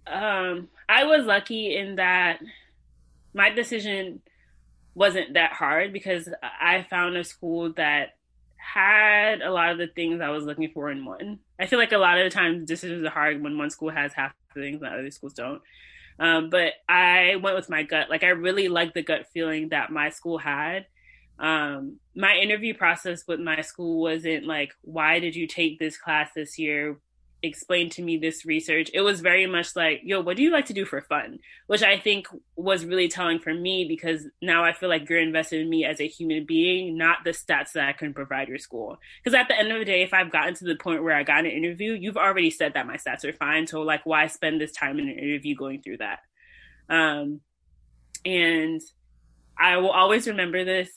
um 0.07 0.67
i 0.89 1.03
was 1.03 1.25
lucky 1.25 1.75
in 1.75 1.95
that 1.95 2.39
my 3.33 3.49
decision 3.49 4.21
wasn't 4.95 5.33
that 5.33 5.53
hard 5.53 5.91
because 5.91 6.29
i 6.61 6.85
found 6.89 7.17
a 7.17 7.23
school 7.23 7.71
that 7.73 8.15
had 8.63 9.41
a 9.41 9.51
lot 9.51 9.71
of 9.71 9.77
the 9.77 9.87
things 9.87 10.21
I 10.21 10.29
was 10.29 10.45
looking 10.45 10.71
for 10.73 10.89
in 10.89 11.05
one. 11.05 11.39
I 11.59 11.65
feel 11.65 11.79
like 11.79 11.91
a 11.91 11.97
lot 11.97 12.17
of 12.17 12.23
the 12.23 12.35
times 12.35 12.67
decisions 12.67 13.05
are 13.05 13.09
hard 13.09 13.41
when 13.43 13.57
one 13.57 13.69
school 13.69 13.89
has 13.89 14.13
half 14.13 14.33
the 14.55 14.61
things 14.61 14.81
and 14.81 14.93
other 14.93 15.11
schools 15.11 15.33
don't. 15.33 15.61
Um, 16.19 16.49
but 16.49 16.73
I 16.87 17.37
went 17.41 17.55
with 17.55 17.69
my 17.69 17.83
gut. 17.83 18.09
Like 18.09 18.23
I 18.23 18.29
really 18.29 18.67
liked 18.67 18.93
the 18.93 19.03
gut 19.03 19.25
feeling 19.33 19.69
that 19.69 19.91
my 19.91 20.09
school 20.09 20.37
had. 20.37 20.85
Um, 21.39 21.99
my 22.15 22.35
interview 22.35 22.73
process 22.73 23.23
with 23.27 23.39
my 23.39 23.61
school 23.61 24.01
wasn't 24.01 24.45
like, 24.45 24.71
why 24.81 25.19
did 25.19 25.35
you 25.35 25.47
take 25.47 25.79
this 25.79 25.97
class 25.97 26.29
this 26.35 26.57
year? 26.57 26.99
Explained 27.43 27.91
to 27.91 28.01
me 28.01 28.17
this 28.17 28.45
research, 28.45 28.89
it 28.93 29.01
was 29.01 29.19
very 29.19 29.45
much 29.45 29.75
like, 29.75 29.99
yo, 30.03 30.21
what 30.21 30.37
do 30.37 30.43
you 30.43 30.49
like 30.49 30.65
to 30.67 30.73
do 30.73 30.85
for 30.85 31.01
fun? 31.01 31.39
Which 31.67 31.83
I 31.83 31.99
think 31.99 32.25
was 32.55 32.85
really 32.85 33.09
telling 33.09 33.39
for 33.39 33.53
me 33.53 33.85
because 33.85 34.25
now 34.41 34.63
I 34.63 34.71
feel 34.71 34.87
like 34.87 35.07
you're 35.09 35.19
invested 35.19 35.59
in 35.61 35.69
me 35.69 35.83
as 35.83 35.99
a 35.99 36.07
human 36.07 36.45
being, 36.45 36.97
not 36.97 37.17
the 37.25 37.31
stats 37.31 37.73
that 37.73 37.89
I 37.89 37.91
can 37.91 38.13
provide 38.13 38.47
your 38.47 38.57
school. 38.57 38.97
Because 39.21 39.37
at 39.37 39.49
the 39.49 39.59
end 39.59 39.71
of 39.73 39.77
the 39.77 39.85
day, 39.85 40.03
if 40.03 40.13
I've 40.13 40.31
gotten 40.31 40.55
to 40.55 40.65
the 40.65 40.77
point 40.77 41.03
where 41.03 41.15
I 41.15 41.23
got 41.23 41.45
an 41.45 41.51
interview, 41.51 41.91
you've 41.93 42.17
already 42.17 42.49
said 42.49 42.75
that 42.75 42.87
my 42.87 42.95
stats 42.95 43.25
are 43.25 43.33
fine. 43.33 43.67
So, 43.67 43.81
like, 43.81 44.05
why 44.05 44.27
spend 44.27 44.61
this 44.61 44.71
time 44.71 44.97
in 44.97 45.09
an 45.09 45.19
interview 45.19 45.53
going 45.53 45.81
through 45.81 45.97
that? 45.97 46.19
Um, 46.89 47.41
and 48.25 48.81
I 49.59 49.77
will 49.77 49.91
always 49.91 50.27
remember 50.27 50.63
this. 50.63 50.89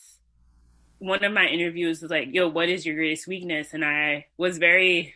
One 0.98 1.24
of 1.24 1.32
my 1.32 1.46
interviews 1.46 2.00
was 2.00 2.10
like, 2.10 2.28
yo, 2.30 2.48
what 2.48 2.68
is 2.68 2.86
your 2.86 2.94
greatest 2.94 3.26
weakness? 3.26 3.74
And 3.74 3.84
I 3.84 4.26
was 4.38 4.58
very 4.58 5.14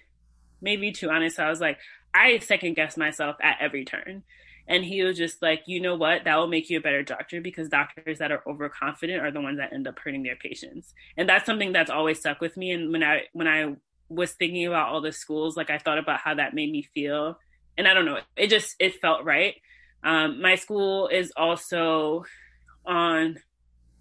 maybe 0.61 0.93
too 0.93 1.11
honest. 1.11 1.39
I 1.39 1.49
was 1.49 1.61
like, 1.61 1.79
I 2.15 2.39
second 2.39 2.75
guess 2.75 2.97
myself 2.97 3.37
at 3.43 3.59
every 3.61 3.85
turn. 3.85 4.23
And 4.67 4.85
he 4.85 5.03
was 5.03 5.17
just 5.17 5.43
like, 5.43 5.63
you 5.67 5.81
know 5.81 5.97
what? 5.97 6.25
That 6.25 6.37
will 6.37 6.47
make 6.47 6.71
you 6.71 6.79
a 6.79 6.83
better 6.83 7.03
doctor 7.03 7.41
because 7.41 7.69
doctors 7.69 8.19
that 8.19 8.31
are 8.31 8.43
overconfident 8.47 9.21
are 9.21 9.33
the 9.33 9.41
ones 9.41 9.59
that 9.59 9.73
end 9.73 9.89
up 9.89 9.99
hurting 9.99 10.23
their 10.23 10.37
patients. 10.37 10.95
And 11.17 11.29
that's 11.29 11.45
something 11.45 11.73
that's 11.73 11.91
always 11.91 12.21
stuck 12.21 12.41
with 12.41 12.57
me. 12.57 12.71
And 12.71 12.93
when 12.93 13.03
I 13.03 13.23
when 13.33 13.49
I 13.49 13.75
was 14.09 14.33
thinking 14.33 14.67
about 14.67 14.89
all 14.89 15.01
the 15.01 15.13
schools, 15.13 15.57
like 15.57 15.71
I 15.71 15.79
thought 15.79 15.99
about 15.99 16.21
how 16.21 16.35
that 16.35 16.55
made 16.55 16.71
me 16.71 16.83
feel. 16.95 17.39
And 17.77 17.89
I 17.89 17.95
don't 17.95 18.05
know, 18.05 18.19
it 18.37 18.49
just 18.49 18.77
it 18.79 19.01
felt 19.01 19.25
right. 19.25 19.55
Um, 20.05 20.41
my 20.41 20.55
school 20.55 21.09
is 21.09 21.33
also 21.37 22.25
on 22.87 23.39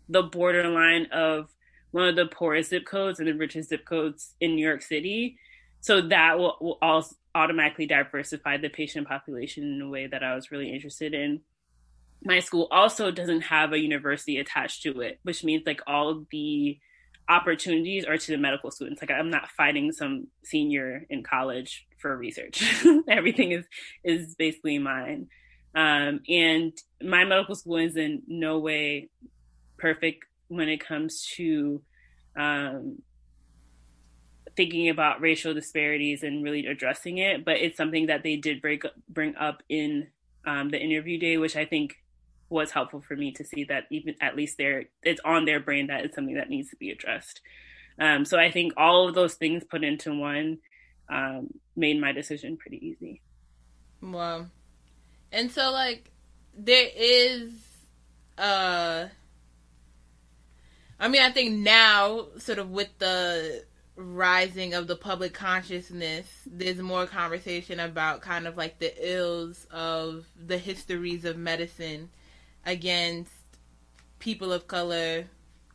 the 0.07 0.23
borderline 0.23 1.07
of 1.11 1.49
one 1.91 2.07
of 2.07 2.15
the 2.15 2.25
poorest 2.25 2.69
zip 2.69 2.85
codes 2.85 3.19
and 3.19 3.27
the 3.27 3.33
richest 3.33 3.69
zip 3.69 3.85
codes 3.85 4.35
in 4.39 4.55
New 4.55 4.65
York 4.65 4.81
City. 4.81 5.37
So 5.81 6.01
that 6.01 6.37
will, 6.37 6.57
will 6.59 6.77
also 6.81 7.15
automatically 7.35 7.85
diversify 7.85 8.57
the 8.57 8.69
patient 8.69 9.07
population 9.07 9.63
in 9.63 9.81
a 9.81 9.89
way 9.89 10.07
that 10.07 10.23
I 10.23 10.35
was 10.35 10.51
really 10.51 10.71
interested 10.73 11.13
in. 11.13 11.41
My 12.23 12.39
school 12.39 12.67
also 12.69 13.11
doesn't 13.11 13.41
have 13.41 13.71
a 13.71 13.79
university 13.79 14.37
attached 14.37 14.83
to 14.83 15.01
it, 15.01 15.19
which 15.23 15.43
means 15.43 15.63
like 15.65 15.81
all 15.87 16.25
the 16.31 16.77
opportunities 17.29 18.05
are 18.05 18.17
to 18.17 18.31
the 18.31 18.37
medical 18.37 18.71
students. 18.71 19.01
Like 19.01 19.11
I'm 19.11 19.29
not 19.29 19.49
fighting 19.51 19.91
some 19.91 20.27
senior 20.43 21.05
in 21.09 21.23
college 21.23 21.87
for 21.99 22.17
research. 22.17 22.83
Everything 23.07 23.51
is 23.51 23.65
is 24.03 24.35
basically 24.35 24.79
mine. 24.79 25.27
Um, 25.75 26.21
and 26.27 26.73
my 27.01 27.23
medical 27.25 27.55
school 27.55 27.77
is 27.77 27.95
in 27.95 28.23
no 28.27 28.59
way 28.59 29.09
perfect 29.77 30.25
when 30.47 30.67
it 30.67 30.85
comes 30.85 31.25
to 31.35 31.81
um, 32.37 32.97
thinking 34.59 34.89
about 34.89 35.21
racial 35.21 35.53
disparities 35.53 36.21
and 36.21 36.43
really 36.43 36.65
addressing 36.65 37.17
it. 37.17 37.45
But 37.45 37.59
it's 37.59 37.77
something 37.77 38.07
that 38.07 38.23
they 38.23 38.35
did 38.35 38.61
break, 38.61 38.83
bring 39.07 39.33
up 39.37 39.63
in 39.69 40.07
um, 40.45 40.67
the 40.67 40.77
interview 40.77 41.17
day, 41.17 41.37
which 41.37 41.55
I 41.55 41.63
think 41.63 41.95
was 42.49 42.71
helpful 42.71 42.99
for 42.99 43.15
me 43.15 43.31
to 43.31 43.45
see 43.45 43.63
that 43.63 43.85
even 43.89 44.15
at 44.19 44.35
least 44.35 44.57
there 44.57 44.85
it's 45.01 45.21
on 45.23 45.45
their 45.45 45.61
brain 45.61 45.87
that 45.87 46.03
it's 46.03 46.13
something 46.13 46.35
that 46.35 46.49
needs 46.49 46.71
to 46.71 46.75
be 46.75 46.91
addressed. 46.91 47.39
Um, 47.97 48.25
so 48.25 48.37
I 48.37 48.51
think 48.51 48.73
all 48.75 49.07
of 49.07 49.15
those 49.15 49.35
things 49.35 49.63
put 49.63 49.85
into 49.85 50.13
one 50.13 50.57
um, 51.09 51.53
made 51.77 52.01
my 52.01 52.11
decision 52.11 52.57
pretty 52.57 52.85
easy. 52.85 53.21
Wow. 54.01 54.47
And 55.31 55.49
so 55.49 55.71
like 55.71 56.11
there 56.53 56.89
is 56.97 57.53
uh 58.37 59.07
I 60.99 61.07
mean 61.07 61.21
I 61.21 61.31
think 61.31 61.55
now 61.59 62.25
sort 62.39 62.59
of 62.59 62.71
with 62.71 62.89
the 62.97 63.63
rising 63.99 64.73
of 64.73 64.87
the 64.87 64.95
public 64.95 65.33
consciousness 65.33 66.25
there's 66.45 66.77
more 66.77 67.05
conversation 67.05 67.81
about 67.81 68.21
kind 68.21 68.47
of 68.47 68.55
like 68.55 68.79
the 68.79 68.93
ills 68.97 69.67
of 69.71 70.25
the 70.47 70.57
histories 70.57 71.25
of 71.25 71.35
medicine 71.35 72.09
against 72.65 73.31
people 74.19 74.53
of 74.53 74.67
color, 74.67 75.25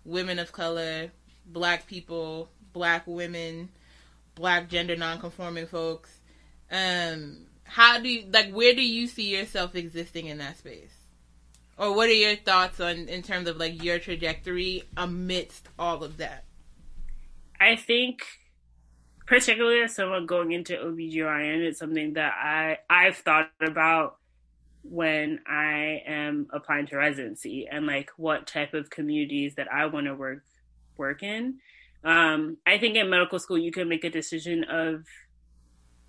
women 0.05 0.39
of 0.39 0.53
color, 0.53 1.11
black 1.47 1.87
people, 1.87 2.49
black 2.73 3.03
women, 3.07 3.69
black 4.35 4.69
gender 4.69 4.97
nonconforming 4.97 5.67
folks. 5.67 6.11
Um 6.71 7.47
how 7.65 7.99
do 7.99 8.09
you 8.09 8.25
like 8.31 8.53
where 8.53 8.75
do 8.75 8.83
you 8.83 9.07
see 9.07 9.37
yourself 9.37 9.75
existing 9.75 10.27
in 10.27 10.39
that 10.39 10.59
space 10.59 10.93
or 11.79 11.95
what 11.95 12.09
are 12.09 12.13
your 12.13 12.37
thoughts 12.37 12.79
on 12.79 13.09
in 13.09 13.23
terms 13.23 13.49
of 13.49 13.57
like 13.57 13.83
your 13.83 13.99
trajectory 13.99 14.83
amidst 14.97 15.69
all 15.79 16.05
of 16.05 16.19
that 16.19 16.44
i 17.61 17.77
think 17.77 18.23
particularly 19.27 19.81
as 19.81 19.95
someone 19.95 20.27
going 20.27 20.53
into 20.53 20.75
obgyn 20.75 21.61
it's 21.61 21.79
something 21.79 22.15
that 22.15 22.33
i 22.35 22.79
i've 22.91 23.17
thought 23.17 23.51
about 23.61 24.17
when 24.83 25.41
i 25.49 26.03
am 26.07 26.47
applying 26.53 26.87
to 26.87 26.97
residency 26.97 27.67
and 27.71 27.87
like 27.87 28.11
what 28.17 28.47
type 28.47 28.75
of 28.75 28.91
communities 28.91 29.55
that 29.55 29.73
i 29.73 29.87
want 29.87 30.07
to 30.07 30.15
work 30.15 30.43
work 30.97 31.23
in 31.23 31.55
um, 32.05 32.57
i 32.67 32.77
think 32.77 32.97
in 32.97 33.09
medical 33.09 33.39
school 33.39 33.57
you 33.59 33.73
can 33.73 33.89
make 33.89 34.05
a 34.05 34.11
decision 34.11 34.65
of 34.65 35.05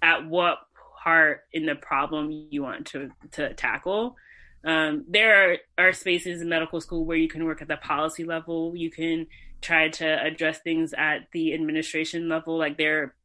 at 0.02 0.28
what 0.28 0.60
part 1.06 1.44
in 1.54 1.66
the 1.66 1.76
problem 1.76 2.48
you 2.50 2.64
want 2.64 2.88
to 2.88 3.12
to 3.32 3.54
tackle. 3.54 4.16
Um, 4.64 5.06
there 5.08 5.58
are, 5.78 5.88
are 5.88 5.94
spaces 5.94 6.42
in 6.42 6.50
medical 6.50 6.82
school 6.82 7.06
where 7.06 7.18
you 7.18 7.28
can 7.28 7.46
work 7.46 7.62
at 7.62 7.68
the 7.68 7.78
policy 7.78 8.24
level. 8.24 8.76
You 8.76 8.90
can 8.90 9.28
try 9.66 9.90
to 9.90 10.24
address 10.24 10.60
things 10.60 10.94
at 10.98 11.28
the 11.32 11.54
administration 11.54 12.30
level. 12.30 12.58
Like 12.58 12.78
there, 12.78 13.16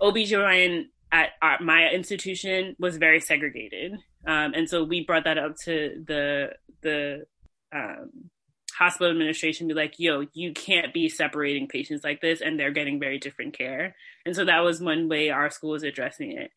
OBGYN 0.00 0.86
at 1.12 1.30
our, 1.42 1.60
my 1.60 1.88
institution 1.88 2.76
was 2.78 2.96
very 2.96 3.20
segregated. 3.20 3.92
Um, 4.26 4.54
and 4.54 4.68
so 4.68 4.84
we 4.84 5.04
brought 5.04 5.24
that 5.24 5.38
up 5.38 5.56
to 5.64 6.04
the, 6.06 6.50
the, 6.82 7.24
um, 7.72 8.30
hospital 8.72 9.10
administration 9.10 9.68
be 9.68 9.74
like, 9.74 9.94
yo, 9.98 10.26
you 10.32 10.52
can't 10.52 10.94
be 10.94 11.08
separating 11.08 11.68
patients 11.68 12.02
like 12.02 12.20
this 12.20 12.40
and 12.40 12.58
they're 12.58 12.70
getting 12.70 12.98
very 12.98 13.18
different 13.18 13.56
care. 13.56 13.94
And 14.24 14.34
so 14.34 14.44
that 14.46 14.60
was 14.60 14.80
one 14.80 15.08
way 15.08 15.30
our 15.30 15.50
school 15.50 15.70
was 15.70 15.82
addressing 15.82 16.32
it 16.32 16.50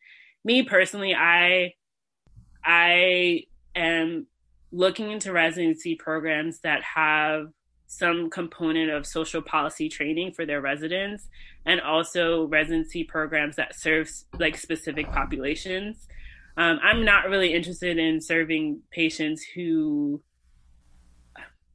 me 0.43 0.63
personally, 0.63 1.15
I 1.15 1.73
I 2.63 3.43
am 3.75 4.27
looking 4.71 5.11
into 5.11 5.31
residency 5.31 5.95
programs 5.95 6.59
that 6.61 6.81
have 6.83 7.47
some 7.97 8.29
component 8.29 8.89
of 8.91 9.05
social 9.05 9.41
policy 9.41 9.89
training 9.89 10.33
for 10.33 10.45
their 10.45 10.61
residents 10.61 11.27
and 11.65 11.79
also 11.81 12.45
residency 12.47 13.03
programs 13.03 13.55
that 13.55 13.75
serve 13.75 14.11
like 14.39 14.57
specific 14.57 15.11
populations. 15.11 16.07
Um, 16.57 16.79
I'm 16.83 17.05
not 17.05 17.29
really 17.29 17.53
interested 17.53 17.97
in 17.97 18.21
serving 18.21 18.81
patients 18.91 19.43
who, 19.55 20.21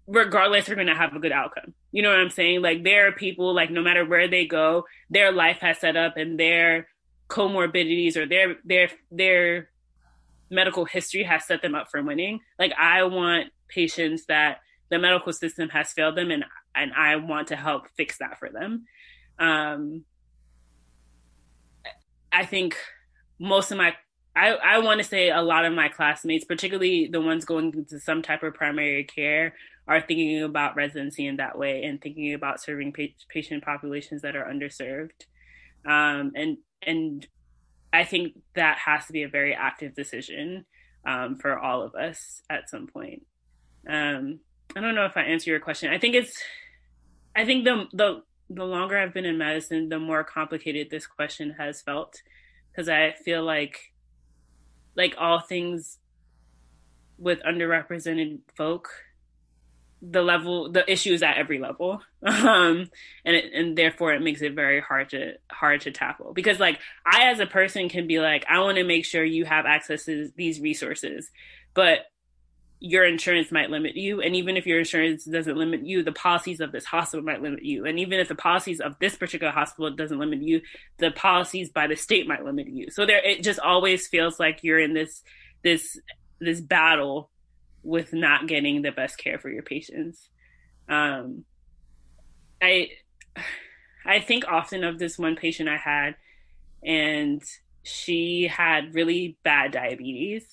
regardless, 0.06 0.68
are 0.68 0.74
going 0.74 0.86
to 0.86 0.94
have 0.94 1.14
a 1.14 1.18
good 1.18 1.32
outcome. 1.32 1.74
You 1.90 2.02
know 2.02 2.10
what 2.10 2.20
I'm 2.20 2.30
saying? 2.30 2.62
Like, 2.62 2.84
there 2.84 3.08
are 3.08 3.12
people, 3.12 3.54
like, 3.54 3.70
no 3.70 3.82
matter 3.82 4.04
where 4.04 4.28
they 4.28 4.46
go, 4.46 4.84
their 5.10 5.32
life 5.32 5.58
has 5.60 5.78
set 5.78 5.96
up 5.96 6.16
and 6.16 6.38
their 6.38 6.86
comorbidities 7.28 8.16
or 8.16 8.26
their 8.26 8.56
their 8.64 8.90
their 9.10 9.68
medical 10.50 10.84
history 10.84 11.22
has 11.22 11.44
set 11.44 11.62
them 11.62 11.74
up 11.74 11.90
for 11.90 12.02
winning. 12.02 12.40
Like 12.58 12.72
I 12.78 13.04
want 13.04 13.48
patients 13.68 14.24
that 14.26 14.58
the 14.90 14.98
medical 14.98 15.32
system 15.32 15.68
has 15.70 15.92
failed 15.92 16.16
them 16.16 16.30
and 16.30 16.44
and 16.74 16.92
I 16.96 17.16
want 17.16 17.48
to 17.48 17.56
help 17.56 17.88
fix 17.96 18.18
that 18.18 18.38
for 18.38 18.50
them. 18.50 18.86
Um 19.38 20.04
I 22.32 22.44
think 22.44 22.76
most 23.38 23.70
of 23.70 23.78
my 23.78 23.94
I, 24.36 24.50
I 24.52 24.78
want 24.78 24.98
to 25.00 25.04
say 25.04 25.30
a 25.30 25.42
lot 25.42 25.64
of 25.64 25.72
my 25.72 25.88
classmates, 25.88 26.44
particularly 26.44 27.08
the 27.10 27.20
ones 27.20 27.44
going 27.44 27.74
into 27.74 27.98
some 27.98 28.22
type 28.22 28.44
of 28.44 28.54
primary 28.54 29.02
care, 29.02 29.54
are 29.88 30.00
thinking 30.00 30.42
about 30.42 30.76
residency 30.76 31.26
in 31.26 31.38
that 31.38 31.58
way 31.58 31.82
and 31.82 32.00
thinking 32.00 32.34
about 32.34 32.60
serving 32.60 32.92
pa- 32.92 33.14
patient 33.28 33.64
populations 33.64 34.22
that 34.22 34.36
are 34.36 34.44
underserved. 34.44 35.26
Um, 35.84 36.32
and 36.36 36.58
and 36.82 37.26
I 37.92 38.04
think 38.04 38.34
that 38.54 38.78
has 38.78 39.06
to 39.06 39.12
be 39.12 39.24
a 39.24 39.28
very 39.28 39.54
active 39.54 39.94
decision 39.94 40.66
um, 41.04 41.38
for 41.38 41.58
all 41.58 41.82
of 41.82 41.94
us 41.94 42.42
at 42.50 42.68
some 42.68 42.86
point. 42.86 43.26
Um, 43.88 44.40
I 44.76 44.80
don't 44.80 44.94
know 44.94 45.04
if 45.04 45.16
I 45.16 45.22
answer 45.22 45.50
your 45.50 45.60
question. 45.60 45.90
I 45.90 45.98
think 45.98 46.14
it's, 46.14 46.42
I 47.34 47.44
think 47.44 47.64
the 47.64 47.86
the 47.92 48.22
the 48.50 48.64
longer 48.64 48.98
I've 48.98 49.14
been 49.14 49.26
in 49.26 49.38
medicine, 49.38 49.88
the 49.88 49.98
more 49.98 50.24
complicated 50.24 50.88
this 50.90 51.06
question 51.06 51.54
has 51.58 51.82
felt, 51.82 52.22
because 52.70 52.88
I 52.88 53.12
feel 53.24 53.44
like, 53.44 53.92
like 54.96 55.14
all 55.18 55.40
things 55.40 55.98
with 57.18 57.40
underrepresented 57.42 58.40
folk, 58.56 58.88
the 60.00 60.22
level 60.22 60.70
the 60.70 60.90
issue 60.90 61.12
is 61.12 61.22
at 61.22 61.36
every 61.36 61.58
level. 61.58 62.00
Um 62.26 62.90
and 63.24 63.36
it, 63.36 63.52
and 63.52 63.76
therefore 63.76 64.12
it 64.12 64.22
makes 64.22 64.42
it 64.42 64.54
very 64.54 64.80
hard 64.80 65.10
to 65.10 65.34
hard 65.50 65.82
to 65.82 65.90
tackle. 65.90 66.32
Because 66.32 66.58
like 66.58 66.78
i 67.06 67.30
as 67.30 67.40
a 67.40 67.46
person 67.46 67.88
can 67.88 68.06
be 68.06 68.18
like 68.20 68.44
i 68.48 68.60
want 68.60 68.76
to 68.76 68.84
make 68.84 69.04
sure 69.04 69.24
you 69.24 69.44
have 69.44 69.66
access 69.66 70.04
to 70.04 70.30
these 70.36 70.60
resources. 70.60 71.30
But 71.74 72.06
your 72.80 73.04
insurance 73.04 73.50
might 73.50 73.70
limit 73.70 73.96
you. 73.96 74.20
And 74.20 74.36
even 74.36 74.56
if 74.56 74.66
your 74.66 74.78
insurance 74.78 75.24
doesn't 75.24 75.56
limit 75.56 75.84
you 75.84 76.02
the 76.02 76.12
policies 76.12 76.60
of 76.60 76.70
this 76.70 76.84
hospital 76.84 77.24
might 77.24 77.42
limit 77.42 77.64
you. 77.64 77.86
And 77.86 77.98
even 77.98 78.20
if 78.20 78.28
the 78.28 78.34
policies 78.34 78.80
of 78.80 78.96
this 79.00 79.16
particular 79.16 79.52
hospital 79.52 79.90
doesn't 79.90 80.18
limit 80.18 80.42
you 80.42 80.60
the 80.98 81.10
policies 81.10 81.70
by 81.70 81.86
the 81.86 81.96
state 81.96 82.28
might 82.28 82.44
limit 82.44 82.68
you. 82.68 82.90
So 82.90 83.04
there 83.04 83.24
it 83.24 83.42
just 83.42 83.58
always 83.58 84.06
feels 84.06 84.38
like 84.38 84.60
you're 84.62 84.78
in 84.78 84.94
this 84.94 85.22
this 85.62 85.98
this 86.40 86.60
battle 86.60 87.30
with 87.82 88.12
not 88.12 88.46
getting 88.46 88.82
the 88.82 88.92
best 88.92 89.18
care 89.18 89.38
for 89.38 89.50
your 89.50 89.62
patients. 89.62 90.28
Um, 90.88 91.44
I 92.62 92.90
I 94.04 94.20
think 94.20 94.44
often 94.46 94.84
of 94.84 94.98
this 94.98 95.18
one 95.18 95.36
patient 95.36 95.68
I 95.68 95.76
had, 95.76 96.16
and 96.82 97.42
she 97.82 98.46
had 98.46 98.94
really 98.94 99.36
bad 99.42 99.72
diabetes, 99.72 100.44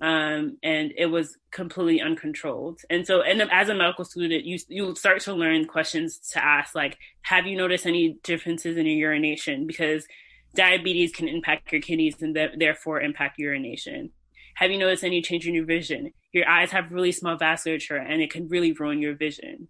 um, 0.00 0.58
and 0.62 0.92
it 0.96 1.06
was 1.06 1.36
completely 1.50 2.00
uncontrolled. 2.00 2.80
And 2.90 3.06
so, 3.06 3.22
and 3.22 3.42
as 3.50 3.68
a 3.68 3.74
medical 3.74 4.04
student, 4.04 4.44
you 4.44 4.58
you 4.68 4.94
start 4.96 5.20
to 5.22 5.34
learn 5.34 5.66
questions 5.66 6.18
to 6.32 6.44
ask, 6.44 6.74
like, 6.74 6.98
have 7.22 7.46
you 7.46 7.56
noticed 7.56 7.86
any 7.86 8.18
differences 8.22 8.76
in 8.76 8.86
your 8.86 8.96
urination? 8.96 9.66
Because 9.66 10.06
diabetes 10.54 11.12
can 11.12 11.28
impact 11.28 11.72
your 11.72 11.80
kidneys 11.80 12.20
and 12.22 12.34
th- 12.34 12.52
therefore 12.58 13.00
impact 13.00 13.38
urination. 13.38 14.10
Have 14.56 14.70
you 14.70 14.78
noticed 14.78 15.04
any 15.04 15.20
change 15.20 15.46
in 15.46 15.54
your 15.54 15.64
vision? 15.64 16.12
Your 16.32 16.48
eyes 16.48 16.70
have 16.70 16.92
really 16.92 17.12
small 17.12 17.36
vasculature 17.36 18.00
and 18.00 18.22
it 18.22 18.30
can 18.30 18.48
really 18.48 18.72
ruin 18.72 19.00
your 19.00 19.16
vision. 19.16 19.68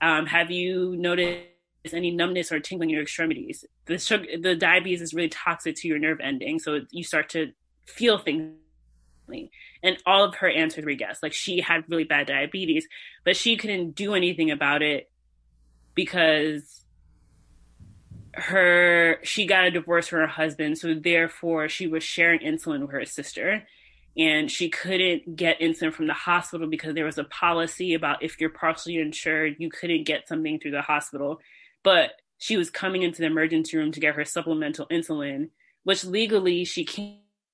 Um, 0.00 0.26
have 0.26 0.50
you 0.50 0.96
noticed 0.96 1.46
any 1.92 2.10
numbness 2.10 2.52
or 2.52 2.60
tingling 2.60 2.90
in 2.90 2.94
your 2.94 3.02
extremities? 3.02 3.64
The 3.86 3.98
sugar, 3.98 4.26
the 4.40 4.54
diabetes 4.54 5.02
is 5.02 5.14
really 5.14 5.28
toxic 5.28 5.76
to 5.76 5.88
your 5.88 5.98
nerve 5.98 6.20
ending, 6.22 6.58
so 6.58 6.80
you 6.90 7.02
start 7.02 7.28
to 7.30 7.52
feel 7.86 8.18
things 8.18 8.52
And 9.82 9.96
all 10.06 10.24
of 10.24 10.36
her 10.36 10.48
answers 10.48 10.84
were 10.84 10.90
yes. 10.90 11.18
Like 11.22 11.32
she 11.32 11.60
had 11.60 11.84
really 11.88 12.04
bad 12.04 12.26
diabetes, 12.26 12.86
but 13.24 13.36
she 13.36 13.56
couldn't 13.56 13.92
do 13.92 14.14
anything 14.14 14.50
about 14.50 14.82
it 14.82 15.10
because 15.94 16.84
her 18.34 19.18
she 19.22 19.46
got 19.46 19.66
a 19.66 19.70
divorce 19.70 20.08
from 20.08 20.20
her 20.20 20.26
husband, 20.26 20.78
so 20.78 20.94
therefore 20.94 21.68
she 21.68 21.86
was 21.86 22.04
sharing 22.04 22.40
insulin 22.40 22.82
with 22.82 22.92
her 22.92 23.04
sister. 23.04 23.64
And 24.16 24.50
she 24.50 24.68
couldn't 24.68 25.36
get 25.36 25.60
insulin 25.60 25.92
from 25.92 26.08
the 26.08 26.14
hospital 26.14 26.66
because 26.68 26.94
there 26.94 27.04
was 27.04 27.18
a 27.18 27.24
policy 27.24 27.94
about 27.94 28.22
if 28.22 28.40
you're 28.40 28.50
partially 28.50 28.98
insured, 28.98 29.56
you 29.58 29.70
couldn't 29.70 30.04
get 30.04 30.26
something 30.26 30.58
through 30.58 30.72
the 30.72 30.82
hospital. 30.82 31.38
But 31.84 32.10
she 32.36 32.56
was 32.56 32.70
coming 32.70 33.02
into 33.02 33.20
the 33.20 33.26
emergency 33.26 33.76
room 33.76 33.92
to 33.92 34.00
get 34.00 34.14
her 34.14 34.24
supplemental 34.24 34.86
insulin, 34.88 35.50
which 35.84 36.04
legally 36.04 36.64
she 36.64 36.84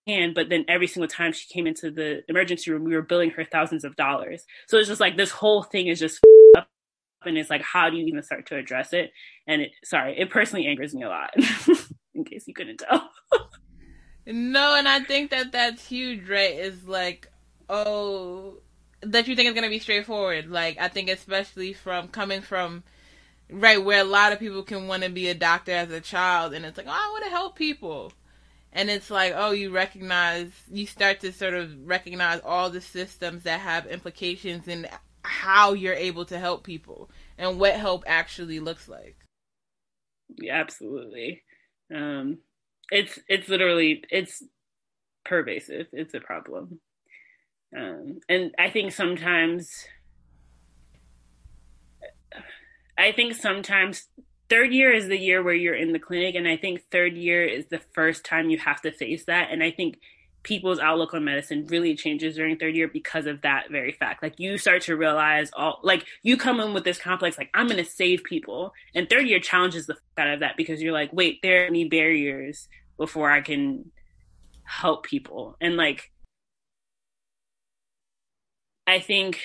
can, 0.06 0.32
but 0.34 0.48
then 0.48 0.64
every 0.68 0.86
single 0.86 1.08
time 1.08 1.32
she 1.32 1.46
came 1.48 1.66
into 1.66 1.90
the 1.90 2.22
emergency 2.28 2.70
room, 2.70 2.84
we 2.84 2.94
were 2.94 3.02
billing 3.02 3.30
her 3.30 3.44
thousands 3.44 3.84
of 3.84 3.96
dollars. 3.96 4.44
So 4.68 4.78
it's 4.78 4.88
just 4.88 5.00
like 5.00 5.16
this 5.16 5.30
whole 5.30 5.62
thing 5.62 5.88
is 5.88 5.98
just 5.98 6.20
up, 6.56 6.68
and 7.24 7.36
it's 7.36 7.50
like, 7.50 7.62
how 7.62 7.90
do 7.90 7.96
you 7.96 8.06
even 8.06 8.22
start 8.22 8.46
to 8.46 8.56
address 8.56 8.92
it? 8.92 9.12
And 9.46 9.62
it, 9.62 9.72
sorry, 9.84 10.18
it 10.18 10.30
personally 10.30 10.66
angers 10.66 10.94
me 10.94 11.02
a 11.02 11.08
lot, 11.08 11.30
in 12.14 12.24
case 12.24 12.44
you 12.46 12.54
couldn't 12.54 12.78
tell. 12.78 13.10
no, 14.26 14.74
and 14.74 14.88
I 14.88 15.00
think 15.00 15.30
that 15.30 15.52
that's 15.52 15.86
huge, 15.86 16.28
right? 16.28 16.54
Is 16.54 16.86
like, 16.86 17.28
oh, 17.68 18.58
that 19.02 19.28
you 19.28 19.36
think 19.36 19.48
is 19.48 19.54
going 19.54 19.64
to 19.64 19.70
be 19.70 19.78
straightforward. 19.78 20.50
Like, 20.50 20.78
I 20.80 20.88
think 20.88 21.10
especially 21.10 21.72
from 21.72 22.08
coming 22.08 22.40
from 22.42 22.84
right 23.50 23.84
where 23.84 24.00
a 24.00 24.04
lot 24.04 24.32
of 24.32 24.40
people 24.40 24.62
can 24.62 24.88
want 24.88 25.02
to 25.04 25.08
be 25.08 25.28
a 25.28 25.34
doctor 25.34 25.70
as 25.70 25.90
a 25.90 26.00
child 26.00 26.52
and 26.52 26.64
it's 26.64 26.76
like 26.76 26.88
oh 26.88 26.90
i 26.90 27.10
want 27.12 27.22
to 27.22 27.30
help 27.30 27.56
people 27.56 28.12
and 28.76 28.90
it's 28.90 29.10
like 29.10 29.32
oh 29.34 29.50
you 29.50 29.70
recognize 29.70 30.52
you 30.70 30.86
start 30.86 31.18
to 31.20 31.32
sort 31.32 31.54
of 31.54 31.72
recognize 31.88 32.40
all 32.44 32.70
the 32.70 32.80
systems 32.80 33.42
that 33.42 33.60
have 33.60 33.86
implications 33.86 34.68
in 34.68 34.86
how 35.22 35.72
you're 35.72 35.94
able 35.94 36.26
to 36.26 36.38
help 36.38 36.62
people 36.62 37.10
and 37.38 37.58
what 37.58 37.74
help 37.74 38.04
actually 38.06 38.60
looks 38.60 38.86
like. 38.86 39.16
Yeah, 40.36 40.60
absolutely. 40.60 41.42
Um 41.92 42.38
it's 42.90 43.18
it's 43.28 43.48
literally 43.48 44.04
it's 44.10 44.42
pervasive. 45.24 45.86
It's 45.92 46.14
a 46.14 46.20
problem. 46.20 46.80
Um 47.76 48.18
and 48.28 48.54
i 48.58 48.70
think 48.70 48.92
sometimes 48.92 49.86
I 52.98 53.12
think 53.12 53.34
sometimes 53.34 54.08
third 54.48 54.72
year 54.72 54.92
is 54.92 55.08
the 55.08 55.18
year 55.18 55.42
where 55.42 55.54
you're 55.54 55.74
in 55.74 55.92
the 55.92 55.98
clinic, 55.98 56.34
and 56.34 56.46
I 56.46 56.56
think 56.56 56.82
third 56.90 57.14
year 57.14 57.44
is 57.44 57.66
the 57.66 57.80
first 57.92 58.24
time 58.24 58.50
you 58.50 58.58
have 58.58 58.80
to 58.82 58.92
face 58.92 59.24
that. 59.24 59.50
And 59.50 59.62
I 59.62 59.70
think 59.70 59.98
people's 60.46 60.78
outlook 60.78 61.12
on 61.12 61.24
medicine 61.24 61.66
really 61.66 61.96
changes 61.96 62.36
during 62.36 62.56
third 62.56 62.76
year 62.76 62.86
because 62.86 63.26
of 63.26 63.42
that 63.42 63.64
very 63.68 63.90
fact. 63.90 64.22
Like 64.22 64.38
you 64.38 64.56
start 64.58 64.82
to 64.82 64.96
realize 64.96 65.50
all 65.54 65.80
like 65.82 66.06
you 66.22 66.36
come 66.36 66.60
in 66.60 66.72
with 66.72 66.84
this 66.84 66.98
complex, 66.98 67.36
like 67.36 67.50
I'm 67.52 67.66
gonna 67.66 67.84
save 67.84 68.22
people. 68.22 68.72
And 68.94 69.08
third 69.08 69.26
year 69.26 69.40
challenges 69.40 69.86
the 69.86 69.94
fuck 69.94 70.02
out 70.18 70.34
of 70.34 70.40
that 70.40 70.56
because 70.56 70.80
you're 70.80 70.92
like, 70.92 71.12
wait, 71.12 71.40
there 71.42 71.64
are 71.64 71.66
any 71.66 71.88
barriers 71.88 72.68
before 72.96 73.28
I 73.28 73.40
can 73.40 73.90
help 74.62 75.04
people. 75.04 75.56
And 75.60 75.76
like 75.76 76.12
I 78.86 79.00
think 79.00 79.40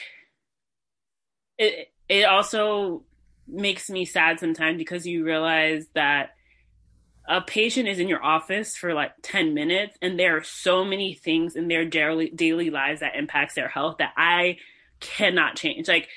it 1.57 1.91
it 2.07 2.25
also 2.25 3.05
makes 3.47 3.89
me 3.89 4.05
sad 4.05 4.39
sometimes 4.39 4.77
because 4.77 5.05
you 5.05 5.23
realize 5.23 5.85
that 5.93 6.31
a 7.27 7.41
patient 7.41 7.87
is 7.87 7.99
in 7.99 8.07
your 8.07 8.23
office 8.23 8.75
for 8.75 8.93
like 8.93 9.11
10 9.21 9.53
minutes 9.53 9.97
and 10.01 10.19
there 10.19 10.37
are 10.37 10.43
so 10.43 10.83
many 10.83 11.13
things 11.13 11.55
in 11.55 11.67
their 11.67 11.85
daily 11.85 12.29
daily 12.29 12.69
lives 12.69 13.01
that 13.01 13.15
impacts 13.15 13.53
their 13.53 13.67
health 13.67 13.97
that 13.99 14.13
I 14.17 14.57
cannot 14.99 15.55
change. 15.55 15.87
Like 15.87 16.09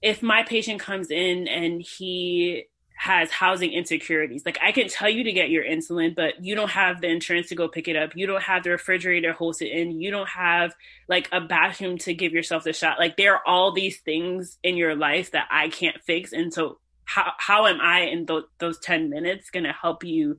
if 0.00 0.22
my 0.22 0.44
patient 0.44 0.80
comes 0.80 1.10
in 1.10 1.48
and 1.48 1.82
he 1.82 2.64
has 2.98 3.30
housing 3.30 3.72
insecurities. 3.72 4.42
Like 4.44 4.58
I 4.60 4.72
can 4.72 4.88
tell 4.88 5.08
you 5.08 5.22
to 5.22 5.32
get 5.32 5.50
your 5.50 5.62
insulin, 5.62 6.16
but 6.16 6.44
you 6.44 6.56
don't 6.56 6.72
have 6.72 7.00
the 7.00 7.06
insurance 7.06 7.48
to 7.50 7.54
go 7.54 7.68
pick 7.68 7.86
it 7.86 7.94
up. 7.94 8.16
You 8.16 8.26
don't 8.26 8.42
have 8.42 8.64
the 8.64 8.70
refrigerator 8.70 9.28
to 9.28 9.38
host 9.38 9.62
it 9.62 9.70
in. 9.70 10.00
You 10.00 10.10
don't 10.10 10.28
have 10.28 10.74
like 11.08 11.28
a 11.30 11.40
bathroom 11.40 11.98
to 11.98 12.12
give 12.12 12.32
yourself 12.32 12.64
the 12.64 12.72
shot. 12.72 12.98
Like 12.98 13.16
there 13.16 13.34
are 13.34 13.46
all 13.46 13.72
these 13.72 14.00
things 14.00 14.58
in 14.64 14.76
your 14.76 14.96
life 14.96 15.30
that 15.30 15.46
I 15.48 15.68
can't 15.68 16.02
fix. 16.02 16.32
And 16.32 16.52
so 16.52 16.80
how 17.04 17.30
how 17.38 17.66
am 17.68 17.80
I 17.80 18.00
in 18.00 18.26
th- 18.26 18.46
those 18.58 18.80
10 18.80 19.10
minutes 19.10 19.50
going 19.50 19.64
to 19.64 19.72
help 19.72 20.02
you 20.02 20.38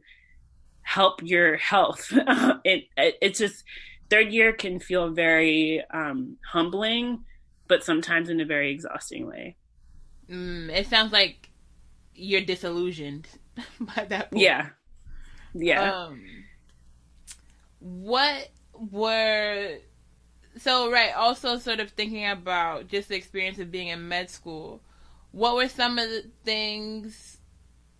help 0.82 1.22
your 1.24 1.56
health? 1.56 2.12
it, 2.66 2.84
it 2.98 3.16
it's 3.22 3.40
just 3.40 3.64
third 4.10 4.34
year 4.34 4.52
can 4.52 4.82
feel 4.82 5.12
very 5.12 5.82
um 5.94 6.36
humbling, 6.52 7.24
but 7.70 7.86
sometimes 7.86 8.28
in 8.28 8.42
a 8.42 8.46
very 8.46 8.74
exhausting 8.74 9.28
way. 9.28 9.56
Mm, 10.30 10.70
it 10.70 10.88
sounds 10.88 11.14
like 11.14 11.49
you're 12.20 12.42
disillusioned 12.42 13.28
by 13.80 14.06
that 14.06 14.32
point. 14.32 14.42
Yeah. 14.42 14.70
Yeah. 15.54 15.94
Um, 15.94 16.46
what 17.80 18.50
were 18.74 19.78
so 20.58 20.92
right 20.92 21.14
also 21.16 21.58
sort 21.58 21.80
of 21.80 21.92
thinking 21.92 22.28
about 22.28 22.88
just 22.88 23.10
the 23.10 23.16
experience 23.16 23.60
of 23.60 23.72
being 23.72 23.88
in 23.88 24.08
med 24.08 24.30
school 24.30 24.82
what 25.32 25.56
were 25.56 25.68
some 25.68 25.98
of 25.98 26.10
the 26.10 26.26
things 26.44 27.38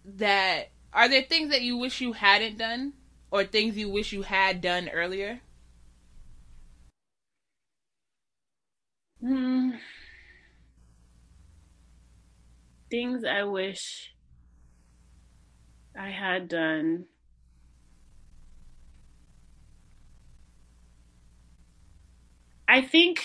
that 0.06 0.72
are 0.94 1.10
there 1.10 1.24
things 1.24 1.50
that 1.52 1.62
you 1.62 1.78
wish 1.78 2.02
you 2.02 2.14
hadn't 2.14 2.58
done 2.58 2.94
or 3.32 3.44
things 3.44 3.78
you 3.78 3.90
wish 3.90 4.14
you 4.14 4.24
had 4.24 4.62
done 4.62 4.90
earlier 4.90 5.42
hmm 9.22 9.72
things 12.90 13.24
I 13.24 13.44
wish 13.44 14.14
I 15.98 16.10
had 16.10 16.48
done. 16.48 17.06
I 22.68 22.82
think 22.82 23.24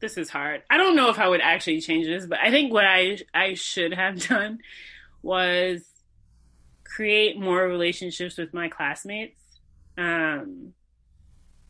this 0.00 0.16
is 0.16 0.30
hard. 0.30 0.62
I 0.70 0.76
don't 0.76 0.96
know 0.96 1.10
if 1.10 1.18
I 1.18 1.28
would 1.28 1.40
actually 1.40 1.80
change 1.80 2.06
this, 2.06 2.26
but 2.26 2.38
I 2.38 2.50
think 2.50 2.72
what 2.72 2.84
I 2.84 3.18
I 3.32 3.54
should 3.54 3.94
have 3.94 4.26
done 4.28 4.58
was 5.22 5.82
create 6.84 7.38
more 7.38 7.66
relationships 7.66 8.38
with 8.38 8.54
my 8.54 8.68
classmates. 8.68 9.40
Um, 9.98 10.74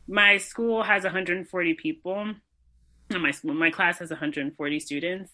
my 0.07 0.37
school 0.37 0.83
has 0.83 1.03
140 1.03 1.73
people. 1.75 2.33
My 3.09 3.31
school, 3.31 3.53
my 3.53 3.69
class 3.69 3.99
has 3.99 4.09
140 4.09 4.79
students, 4.79 5.31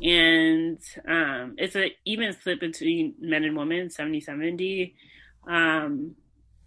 and 0.00 0.78
um, 1.06 1.54
it's 1.58 1.74
an 1.74 1.90
even 2.04 2.32
split 2.32 2.60
between 2.60 3.14
men 3.20 3.44
and 3.44 3.56
women 3.56 3.90
70 3.90 4.20
70 4.20 4.94
um, 5.46 6.14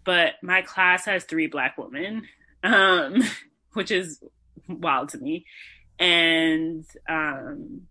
but 0.04 0.34
my 0.42 0.62
class 0.62 1.04
has 1.06 1.24
three 1.24 1.46
black 1.46 1.76
women 1.76 2.22
um, 2.62 3.22
which 3.72 3.90
is 3.90 4.22
wild 4.68 5.10
to 5.10 5.18
me. 5.18 5.44
And 5.98 6.84
um, 7.08 7.82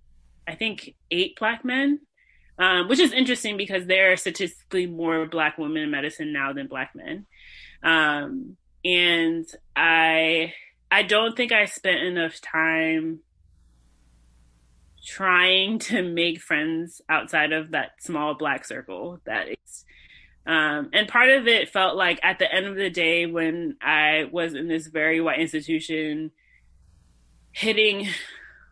i 0.47 0.55
think 0.55 0.95
eight 1.11 1.38
black 1.39 1.65
men 1.65 1.99
um, 2.57 2.88
which 2.88 2.99
is 2.99 3.11
interesting 3.11 3.57
because 3.57 3.86
there 3.86 4.11
are 4.11 4.15
statistically 4.15 4.86
more 4.86 5.25
black 5.25 5.57
women 5.57 5.83
in 5.83 5.91
medicine 5.91 6.31
now 6.31 6.53
than 6.53 6.67
black 6.67 6.91
men. 6.95 7.25
Um, 7.83 8.55
and 8.86 9.47
i 9.75 10.53
i 10.91 11.01
don't 11.01 11.36
think 11.36 11.51
i 11.51 11.65
spent 11.65 12.01
enough 12.01 12.39
time 12.39 13.19
trying 15.06 15.78
to 15.78 16.01
make 16.01 16.41
friends 16.41 17.01
outside 17.08 17.51
of 17.51 17.72
that 17.72 17.91
small 17.99 18.34
black 18.34 18.66
circle 18.66 19.20
that 19.26 19.47
is 19.47 19.86
um, 20.47 20.89
and 20.93 21.08
part 21.08 21.30
of 21.30 21.47
it 21.47 21.70
felt 21.70 21.95
like 21.95 22.20
at 22.24 22.39
the 22.39 22.51
end 22.51 22.66
of 22.66 22.76
the 22.76 22.89
day 22.89 23.26
when 23.26 23.78
i 23.82 24.26
was 24.32 24.53
in 24.53 24.68
this 24.68 24.88
very 24.88 25.22
white 25.22 25.39
institution 25.39 26.32
hitting 27.51 28.08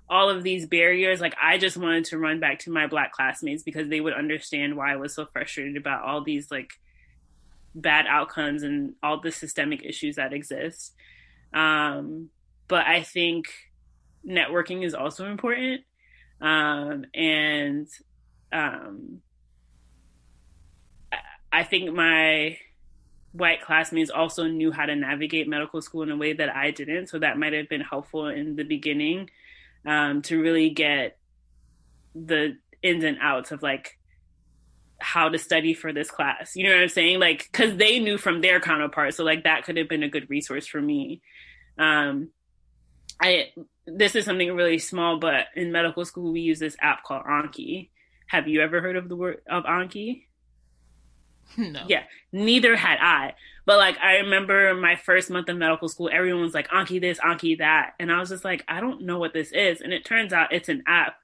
all 0.09 0.29
of 0.29 0.43
these 0.43 0.65
barriers 0.65 1.21
like 1.21 1.35
i 1.41 1.57
just 1.57 1.77
wanted 1.77 2.05
to 2.05 2.17
run 2.17 2.39
back 2.39 2.59
to 2.59 2.71
my 2.71 2.87
black 2.87 3.11
classmates 3.11 3.63
because 3.63 3.87
they 3.89 4.01
would 4.01 4.13
understand 4.13 4.75
why 4.75 4.91
i 4.91 4.95
was 4.95 5.13
so 5.13 5.25
frustrated 5.25 5.77
about 5.77 6.03
all 6.03 6.23
these 6.23 6.49
like 6.49 6.73
bad 7.75 8.05
outcomes 8.07 8.63
and 8.63 8.93
all 9.01 9.19
the 9.19 9.31
systemic 9.31 9.83
issues 9.83 10.17
that 10.17 10.33
exist. 10.33 10.93
Um, 11.53 12.29
but 12.67 12.85
i 12.87 13.03
think 13.03 13.47
networking 14.25 14.85
is 14.85 14.93
also 14.93 15.29
important 15.29 15.81
um, 16.43 17.05
and 17.15 17.87
um, 18.51 19.21
I 21.51 21.63
think 21.63 21.93
my 21.93 22.57
white 23.31 23.61
classmates 23.61 24.11
also 24.11 24.43
knew 24.43 24.71
how 24.71 24.85
to 24.85 24.95
navigate 24.95 25.47
medical 25.47 25.81
school 25.81 26.03
in 26.03 26.11
a 26.11 26.17
way 26.17 26.33
that 26.33 26.53
I 26.53 26.71
didn't. 26.71 27.07
So 27.07 27.19
that 27.19 27.39
might 27.39 27.53
have 27.53 27.69
been 27.69 27.81
helpful 27.81 28.27
in 28.27 28.57
the 28.57 28.63
beginning 28.63 29.29
um, 29.85 30.21
to 30.23 30.39
really 30.39 30.69
get 30.69 31.17
the 32.13 32.57
ins 32.83 33.05
and 33.05 33.17
outs 33.21 33.51
of 33.51 33.63
like 33.63 33.97
how 34.99 35.29
to 35.29 35.37
study 35.39 35.73
for 35.73 35.93
this 35.93 36.11
class. 36.11 36.55
You 36.55 36.67
know 36.67 36.75
what 36.75 36.83
I'm 36.83 36.89
saying? 36.89 37.19
Like, 37.19 37.49
cause 37.53 37.77
they 37.77 37.99
knew 37.99 38.17
from 38.17 38.41
their 38.41 38.59
counterparts. 38.59 39.15
So 39.15 39.23
like 39.23 39.45
that 39.45 39.63
could 39.63 39.77
have 39.77 39.87
been 39.87 40.03
a 40.03 40.09
good 40.09 40.29
resource 40.29 40.67
for 40.67 40.81
me. 40.81 41.21
Um, 41.77 42.29
I, 43.21 43.51
this 43.85 44.15
is 44.15 44.25
something 44.25 44.55
really 44.55 44.79
small, 44.79 45.19
but 45.19 45.47
in 45.55 45.71
medical 45.71 46.05
school, 46.05 46.31
we 46.31 46.41
use 46.41 46.59
this 46.59 46.77
app 46.81 47.03
called 47.03 47.23
Anki. 47.25 47.89
Have 48.27 48.47
you 48.47 48.61
ever 48.61 48.81
heard 48.81 48.95
of 48.95 49.09
the 49.09 49.15
word 49.15 49.41
of 49.49 49.63
Anki? 49.65 50.23
No. 51.57 51.83
Yeah, 51.87 52.03
neither 52.31 52.75
had 52.75 52.99
I. 53.01 53.33
But 53.65 53.77
like, 53.77 53.97
I 53.99 54.17
remember 54.17 54.73
my 54.73 54.95
first 54.95 55.29
month 55.29 55.49
of 55.49 55.57
medical 55.57 55.87
school, 55.87 56.09
everyone 56.11 56.41
was 56.41 56.53
like, 56.53 56.69
Anki 56.69 56.99
this, 56.99 57.19
Anki 57.19 57.57
that. 57.59 57.93
And 57.99 58.11
I 58.11 58.19
was 58.19 58.29
just 58.29 58.43
like, 58.43 58.63
I 58.67 58.79
don't 58.79 59.01
know 59.01 59.19
what 59.19 59.33
this 59.33 59.51
is. 59.51 59.81
And 59.81 59.93
it 59.93 60.05
turns 60.05 60.33
out 60.33 60.53
it's 60.53 60.69
an 60.69 60.83
app 60.87 61.15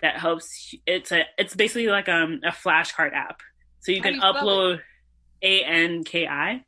that 0.00 0.18
helps. 0.18 0.74
It's 0.86 1.12
a, 1.12 1.24
it's 1.38 1.54
basically 1.54 1.88
like 1.88 2.08
um, 2.08 2.40
a 2.44 2.50
flashcard 2.50 3.12
app. 3.14 3.40
So 3.80 3.92
you 3.92 3.98
How 3.98 4.04
can 4.04 4.14
you 4.14 4.20
upload 4.20 4.80
A 5.42 5.64
N 5.64 6.04
K 6.04 6.26
I. 6.26 6.64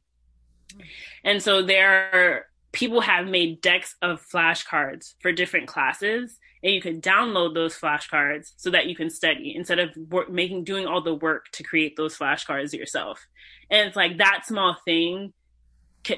And 1.23 1.43
so 1.43 1.63
there 1.63 2.11
are 2.13 2.47
people 2.75 3.01
have 3.01 3.27
made 3.27 3.61
decks 3.61 3.95
of 4.03 4.20
flashcards 4.22 5.14
for 5.20 5.33
different 5.33 5.68
classes 5.68 6.39
and 6.62 6.72
you 6.72 6.81
can 6.81 7.01
download 7.01 7.55
those 7.55 7.79
flashcards 7.79 8.53
so 8.57 8.70
that 8.70 8.87
you 8.87 8.97
can 8.97 9.11
study 9.11 9.55
instead 9.55 9.79
of 9.79 9.91
work, 10.11 10.31
making 10.31 10.64
doing 10.64 10.87
all 10.87 11.01
the 11.01 11.14
work 11.14 11.47
to 11.53 11.62
create 11.62 11.97
those 11.97 12.18
flashcards 12.18 12.72
yourself. 12.72 13.27
And 13.70 13.87
it's 13.87 13.97
like 13.97 14.18
that 14.18 14.45
small 14.47 14.77
thing 14.85 15.33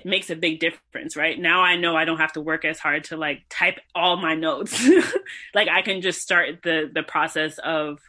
makes 0.05 0.31
a 0.31 0.37
big 0.37 0.59
difference 0.59 1.17
right? 1.17 1.39
Now 1.39 1.63
i 1.63 1.77
know 1.77 1.95
i 1.95 2.05
don't 2.05 2.19
have 2.19 2.33
to 2.33 2.41
work 2.41 2.65
as 2.65 2.81
hard 2.81 3.05
to 3.05 3.17
like 3.17 3.43
type 3.49 3.79
all 3.95 4.17
my 4.17 4.35
notes. 4.35 4.85
Like 5.55 5.69
i 5.69 5.83
can 5.83 6.01
just 6.01 6.23
start 6.23 6.63
the 6.65 6.91
the 6.93 7.03
process 7.03 7.59
of 7.59 8.01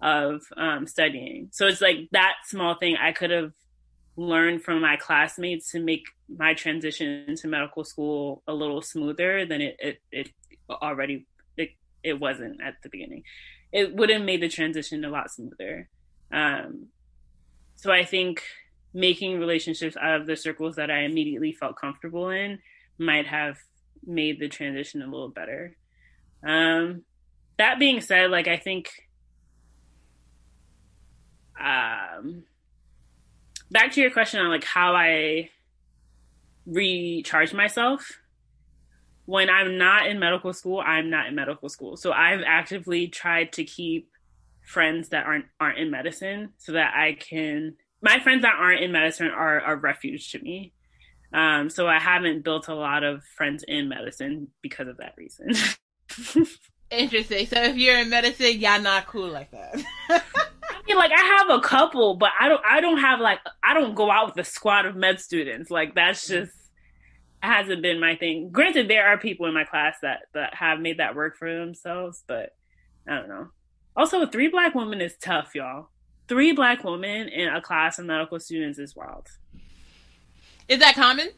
of 0.00 0.42
um, 0.56 0.86
studying. 0.86 1.48
So 1.52 1.66
it's 1.66 1.82
like 1.82 2.08
that 2.12 2.34
small 2.46 2.74
thing 2.74 2.96
i 2.96 3.12
could 3.12 3.30
have 3.30 3.52
learned 4.20 4.62
from 4.62 4.80
my 4.80 4.96
classmates 4.96 5.70
to 5.72 5.80
make 5.80 6.04
my 6.28 6.54
transition 6.54 7.24
into 7.26 7.48
medical 7.48 7.84
school 7.84 8.42
a 8.46 8.52
little 8.52 8.82
smoother 8.82 9.46
than 9.46 9.60
it 9.60 9.76
it, 9.78 9.98
it 10.12 10.30
already 10.70 11.26
it, 11.56 11.70
it 12.02 12.20
wasn't 12.20 12.60
at 12.62 12.74
the 12.82 12.88
beginning. 12.88 13.22
It 13.72 13.94
would 13.94 14.10
have 14.10 14.22
made 14.22 14.42
the 14.42 14.48
transition 14.48 15.04
a 15.04 15.10
lot 15.10 15.30
smoother. 15.30 15.88
Um, 16.32 16.88
so 17.80 17.90
i 17.90 18.04
think 18.04 18.42
making 18.92 19.38
relationships 19.38 19.96
out 19.96 20.20
of 20.20 20.26
the 20.26 20.36
circles 20.36 20.76
that 20.76 20.90
i 20.90 21.00
immediately 21.00 21.52
felt 21.52 21.76
comfortable 21.76 22.28
in 22.28 22.58
might 22.98 23.26
have 23.26 23.56
made 24.04 24.38
the 24.38 24.48
transition 24.48 25.02
a 25.02 25.06
little 25.06 25.28
better. 25.28 25.76
Um, 26.46 27.02
that 27.58 27.78
being 27.78 28.00
said 28.00 28.30
like 28.30 28.48
i 28.48 28.56
think 28.56 28.90
um, 31.58 32.44
back 33.70 33.92
to 33.92 34.00
your 34.00 34.10
question 34.10 34.40
on 34.40 34.50
like 34.50 34.64
how 34.64 34.94
I 34.94 35.50
recharge 36.66 37.52
myself. 37.52 38.20
When 39.26 39.48
I'm 39.48 39.78
not 39.78 40.06
in 40.06 40.18
medical 40.18 40.52
school, 40.52 40.82
I'm 40.84 41.08
not 41.08 41.26
in 41.28 41.34
medical 41.34 41.68
school. 41.68 41.96
So 41.96 42.12
I've 42.12 42.42
actively 42.44 43.06
tried 43.06 43.52
to 43.52 43.64
keep 43.64 44.10
friends 44.62 45.08
that 45.10 45.26
aren't 45.26 45.46
aren't 45.58 45.78
in 45.78 45.90
medicine 45.90 46.50
so 46.58 46.72
that 46.72 46.94
I 46.94 47.14
can 47.14 47.76
my 48.02 48.18
friends 48.20 48.42
that 48.42 48.54
aren't 48.58 48.82
in 48.82 48.92
medicine 48.92 49.28
are 49.28 49.60
a 49.60 49.76
refuge 49.76 50.32
to 50.32 50.38
me. 50.40 50.72
Um, 51.32 51.70
so 51.70 51.86
I 51.86 52.00
haven't 52.00 52.42
built 52.42 52.68
a 52.68 52.74
lot 52.74 53.04
of 53.04 53.22
friends 53.36 53.64
in 53.66 53.88
medicine 53.88 54.48
because 54.62 54.88
of 54.88 54.96
that 54.96 55.14
reason. 55.16 55.52
Interesting. 56.90 57.46
So 57.46 57.62
if 57.62 57.76
you're 57.76 57.98
in 58.00 58.10
medicine, 58.10 58.58
y'all 58.58 58.80
not 58.80 59.06
cool 59.06 59.28
like 59.28 59.50
that. 59.52 59.84
Like 60.96 61.12
I 61.12 61.22
have 61.38 61.50
a 61.50 61.60
couple, 61.60 62.16
but 62.16 62.30
I 62.38 62.48
don't. 62.48 62.62
I 62.64 62.80
don't 62.80 62.98
have 62.98 63.20
like 63.20 63.38
I 63.62 63.74
don't 63.74 63.94
go 63.94 64.10
out 64.10 64.26
with 64.34 64.46
a 64.46 64.48
squad 64.48 64.86
of 64.86 64.96
med 64.96 65.20
students. 65.20 65.70
Like 65.70 65.94
that's 65.94 66.26
just 66.26 66.52
hasn't 67.42 67.82
been 67.82 68.00
my 68.00 68.16
thing. 68.16 68.50
Granted, 68.50 68.88
there 68.88 69.06
are 69.06 69.18
people 69.18 69.46
in 69.46 69.54
my 69.54 69.64
class 69.64 69.96
that 70.02 70.22
that 70.34 70.54
have 70.54 70.80
made 70.80 70.98
that 70.98 71.14
work 71.14 71.36
for 71.36 71.52
themselves, 71.52 72.22
but 72.26 72.54
I 73.08 73.14
don't 73.16 73.28
know. 73.28 73.48
Also, 73.96 74.26
three 74.26 74.48
black 74.48 74.74
women 74.74 75.00
is 75.00 75.16
tough, 75.20 75.54
y'all. 75.54 75.88
Three 76.28 76.52
black 76.52 76.84
women 76.84 77.28
in 77.28 77.48
a 77.48 77.60
class 77.60 77.98
of 77.98 78.06
medical 78.06 78.38
students 78.38 78.78
is 78.78 78.94
wild. 78.94 79.26
Is 80.68 80.78
that 80.78 80.94
common? 80.94 81.28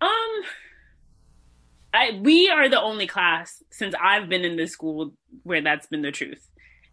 Um, 0.00 0.42
I 1.92 2.20
we 2.22 2.48
are 2.48 2.68
the 2.68 2.80
only 2.80 3.06
class 3.06 3.62
since 3.70 3.94
I've 4.00 4.28
been 4.28 4.44
in 4.44 4.56
this 4.56 4.72
school 4.72 5.12
where 5.42 5.60
that's 5.60 5.86
been 5.88 6.02
the 6.02 6.12
truth, 6.12 6.48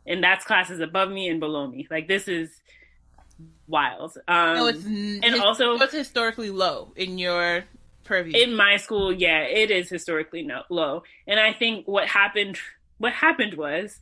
and 0.08 0.24
that's 0.24 0.46
classes 0.46 0.80
above 0.80 1.10
me 1.12 1.28
and 1.28 1.40
below 1.40 1.68
me. 1.68 1.88
Like 1.92 2.08
this 2.08 2.28
is 2.28 2.50
wild. 3.68 4.18
Um, 4.28 4.56
no, 4.56 4.68
it's 4.68 4.86
and 4.86 5.42
also- 5.42 5.78
what's 5.78 5.94
historically 5.94 6.50
low 6.50 6.94
in 6.96 7.18
your 7.18 7.66
purview. 8.04 8.42
in 8.42 8.56
my 8.56 8.78
school, 8.78 9.12
yeah, 9.12 9.42
it 9.42 9.70
is 9.70 9.90
historically 9.90 10.44
no, 10.44 10.64
low. 10.70 11.04
And 11.28 11.40
I 11.40 11.54
think 11.54 11.88
what 11.88 12.08
happened, 12.08 12.58
what 12.98 13.14
happened 13.14 13.56
was, 13.56 14.00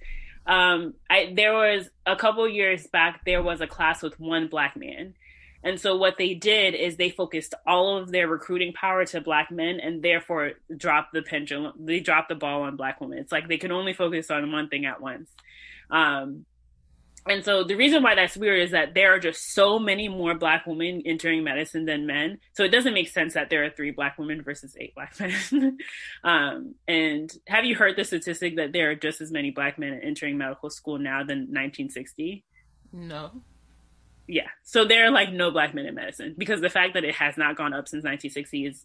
um, 0.47 0.93
I 1.09 1.33
there 1.35 1.53
was 1.53 1.89
a 2.05 2.15
couple 2.15 2.47
years 2.47 2.85
back 2.87 3.21
there 3.25 3.41
was 3.41 3.61
a 3.61 3.67
class 3.67 4.03
with 4.03 4.19
one 4.19 4.47
black 4.47 4.77
man, 4.77 5.15
and 5.63 5.79
so 5.79 5.97
what 5.97 6.19
they 6.19 6.35
did 6.35 6.75
is 6.75 6.97
they 6.97 7.09
focused 7.09 7.55
all 7.65 7.97
of 7.97 8.11
their 8.11 8.27
recruiting 8.27 8.71
power 8.71 9.05
to 9.05 9.21
black 9.21 9.49
men, 9.49 9.79
and 9.79 10.03
therefore 10.03 10.51
dropped 10.77 11.13
the 11.13 11.23
pendulum. 11.23 11.73
They 11.79 11.99
dropped 11.99 12.29
the 12.29 12.35
ball 12.35 12.61
on 12.61 12.75
black 12.75 13.01
women. 13.01 13.17
It's 13.17 13.31
like 13.31 13.47
they 13.47 13.57
could 13.57 13.71
only 13.71 13.93
focus 13.93 14.29
on 14.29 14.51
one 14.51 14.69
thing 14.69 14.85
at 14.85 15.01
once. 15.01 15.31
Um, 15.89 16.45
and 17.27 17.43
so 17.43 17.63
the 17.63 17.75
reason 17.75 18.03
why 18.03 18.13
that's 18.13 18.37
weird 18.37 18.61
is 18.61 18.71
that 18.71 18.93
there 18.93 19.15
are 19.15 19.19
just 19.19 19.53
so 19.53 19.79
many 19.79 20.07
more 20.07 20.35
black 20.35 20.67
women 20.67 21.01
entering 21.05 21.43
medicine 21.43 21.85
than 21.85 22.05
men. 22.05 22.37
So 22.53 22.63
it 22.63 22.69
doesn't 22.69 22.93
make 22.93 23.09
sense 23.09 23.33
that 23.33 23.49
there 23.49 23.65
are 23.65 23.71
three 23.71 23.89
black 23.89 24.19
women 24.19 24.43
versus 24.43 24.75
eight 24.79 24.93
black 24.93 25.19
men. 25.51 25.77
um, 26.23 26.75
and 26.87 27.35
have 27.47 27.65
you 27.65 27.75
heard 27.75 27.95
the 27.95 28.03
statistic 28.03 28.57
that 28.57 28.73
there 28.73 28.91
are 28.91 28.95
just 28.95 29.21
as 29.21 29.31
many 29.31 29.49
black 29.49 29.79
men 29.79 29.99
entering 30.03 30.37
medical 30.37 30.69
school 30.69 30.99
now 30.99 31.23
than 31.23 31.47
1960? 31.49 32.43
no. 32.91 33.31
Yeah. 34.27 34.47
So 34.63 34.85
there 34.85 35.05
are 35.05 35.11
like 35.11 35.31
no 35.31 35.51
black 35.51 35.75
men 35.75 35.85
in 35.85 35.93
medicine 35.93 36.33
because 36.37 36.59
the 36.61 36.69
fact 36.69 36.95
that 36.95 37.03
it 37.03 37.13
has 37.15 37.37
not 37.37 37.57
gone 37.57 37.73
up 37.73 37.87
since 37.87 38.03
1960 38.03 38.65
is 38.65 38.83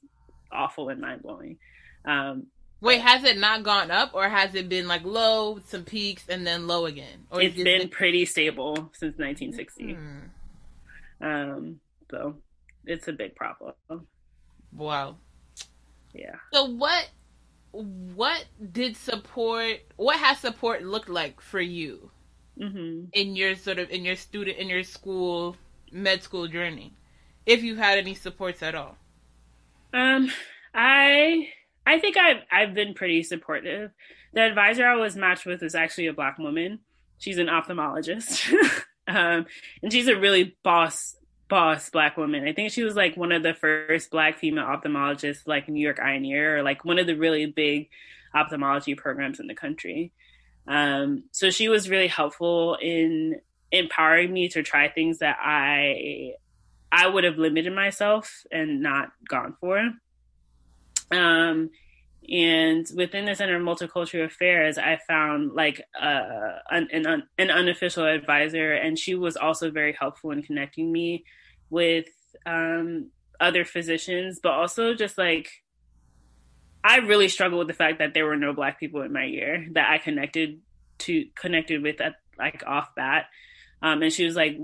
awful 0.53 0.91
and 0.91 1.01
mind 1.01 1.23
blowing. 1.23 1.59
Um, 2.05 2.49
Wait, 2.81 3.01
has 3.01 3.25
it 3.25 3.37
not 3.39 3.63
gone 3.63 3.91
up, 3.91 4.11
or 4.15 4.29
has 4.29 4.55
it 4.55 4.69
been 4.69 4.89
like 4.89 5.05
low, 5.05 5.61
some 5.67 5.85
peaks, 5.85 6.25
and 6.29 6.47
then 6.47 6.67
low 6.67 6.87
again? 6.87 7.27
Or 7.31 7.41
it's 7.43 7.59
it- 7.59 7.65
been 7.65 7.89
pretty 7.89 8.25
stable 8.25 8.75
since 8.95 9.19
1960. 9.19 9.95
Hmm. 9.95 10.19
Um, 11.21 11.81
so 12.11 12.37
it's 12.87 13.07
a 13.09 13.13
big 13.13 13.35
problem. 13.37 13.75
Wow. 14.73 15.17
Yeah. 16.15 16.37
So 16.53 16.65
what? 16.65 17.09
What 17.73 18.47
did 18.73 18.97
support? 18.97 19.81
What 19.97 20.19
has 20.19 20.39
support 20.39 20.83
looked 20.83 21.09
like 21.09 21.41
for 21.41 21.61
you 21.61 22.11
hmm 22.59 23.05
in 23.13 23.37
your 23.37 23.55
sort 23.55 23.79
of 23.79 23.91
in 23.91 24.05
your 24.05 24.17
student 24.17 24.59
in 24.59 24.69
your 24.69 24.83
school 24.83 25.57
med 25.93 26.23
school 26.23 26.49
journey, 26.49 26.93
if 27.47 27.63
you 27.63 27.77
had 27.77 27.99
any 27.99 28.15
supports 28.15 28.63
at 28.63 28.75
all? 28.75 28.97
Um, 29.93 30.31
I 30.75 31.49
I 31.91 31.99
think 31.99 32.17
I've 32.17 32.43
I've 32.53 32.73
been 32.73 32.95
pretty 32.95 33.25
supportive. 33.25 33.91
The 34.33 34.43
advisor 34.43 34.87
I 34.87 34.95
was 34.95 35.17
matched 35.17 35.45
with 35.45 35.61
is 35.65 35.75
actually 35.75 36.07
a 36.07 36.13
black 36.13 36.39
woman. 36.39 36.79
She's 37.19 37.39
an 37.39 37.49
ophthalmologist, 37.49 38.53
um, 39.09 39.47
and 39.83 39.93
she's 39.93 40.07
a 40.07 40.17
really 40.17 40.57
boss 40.63 41.17
boss 41.49 41.91
black 41.91 42.17
woman. 42.17 42.47
I 42.47 42.53
think 42.53 42.71
she 42.71 42.85
was 42.85 42.95
like 42.95 43.17
one 43.17 43.33
of 43.33 43.43
the 43.43 43.55
first 43.55 44.13
black 44.13 44.39
female 44.39 44.67
ophthalmologists, 44.67 45.49
like 45.49 45.69
New 45.69 45.83
York 45.83 45.99
Eye 45.99 46.13
and 46.13 46.25
Ear, 46.25 46.59
or 46.59 46.63
like 46.63 46.85
one 46.85 47.01
of 47.01 47.09
the 47.09 47.17
really 47.17 47.47
big 47.47 47.89
ophthalmology 48.33 48.95
programs 48.95 49.41
in 49.41 49.49
the 49.49 49.55
country. 49.57 50.13
Um, 50.69 51.25
so 51.33 51.51
she 51.51 51.69
was 51.69 51.91
really 51.91 52.07
helpful 52.07 52.79
in 52.81 53.41
empowering 53.73 54.33
me 54.33 54.49
to 54.51 54.63
try 54.63 54.89
things 54.89 55.19
that 55.19 55.39
I 55.43 56.35
I 56.93 57.09
would 57.09 57.25
have 57.25 57.37
limited 57.37 57.75
myself 57.75 58.45
and 58.53 58.81
not 58.81 59.11
gone 59.29 59.57
for. 59.61 59.91
Um, 61.11 61.71
and 62.29 62.87
within 62.95 63.25
the 63.25 63.35
Center 63.35 63.57
of 63.57 63.63
Multicultural 63.63 64.27
Affairs, 64.27 64.79
I 64.79 64.99
found 65.09 65.53
like 65.55 65.83
uh, 66.01 66.59
an, 66.71 66.89
an 66.93 67.25
an 67.39 67.51
unofficial 67.51 68.07
advisor, 68.07 68.73
and 68.73 68.99
she 68.99 69.15
was 69.15 69.37
also 69.37 69.71
very 69.71 69.97
helpful 69.99 70.31
in 70.31 70.43
connecting 70.43 70.93
me 70.93 71.25
with 71.71 72.07
um, 72.47 73.11
other 73.41 73.65
physicians, 73.65 74.39
but 74.41 74.53
also 74.53 74.95
just 74.95 75.19
like 75.19 75.49
I 76.85 76.99
really 76.99 77.29
struggled 77.29 77.59
with 77.59 77.69
the 77.69 77.75
fact 77.75 77.99
that 77.99 78.15
there 78.15 78.27
were 78.27 78.37
no 78.37 78.53
Black 78.53 78.79
people 78.79 79.03
in 79.03 79.13
my 79.13 79.25
year 79.25 79.67
that 79.73 79.91
I 79.91 79.99
connected 79.99 80.61
to 80.99 81.27
connected 81.35 81.83
with 81.83 82.01
at 82.01 82.15
like 82.39 82.63
off 82.67 82.95
bat. 82.95 83.27
Um, 83.83 84.03
and 84.03 84.13
she 84.13 84.25
was 84.25 84.37
like, 84.37 84.59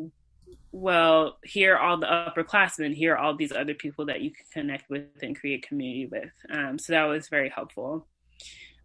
well, 0.77 1.39
here 1.43 1.75
are 1.75 1.79
all 1.79 1.99
the 1.99 2.07
upperclassmen, 2.07 2.95
here 2.95 3.15
are 3.15 3.19
all 3.19 3.35
these 3.35 3.53
other 3.53 3.73
people 3.73 4.07
that 4.07 4.21
you 4.21 4.31
can 4.31 4.45
connect 4.53 4.91
with 4.91 5.05
and 5.23 5.39
create 5.39 5.67
community 5.67 6.07
with. 6.07 6.31
Um, 6.51 6.79
so 6.79 6.93
that 6.93 7.05
was 7.05 7.29
very 7.29 7.49
helpful. 7.49 8.07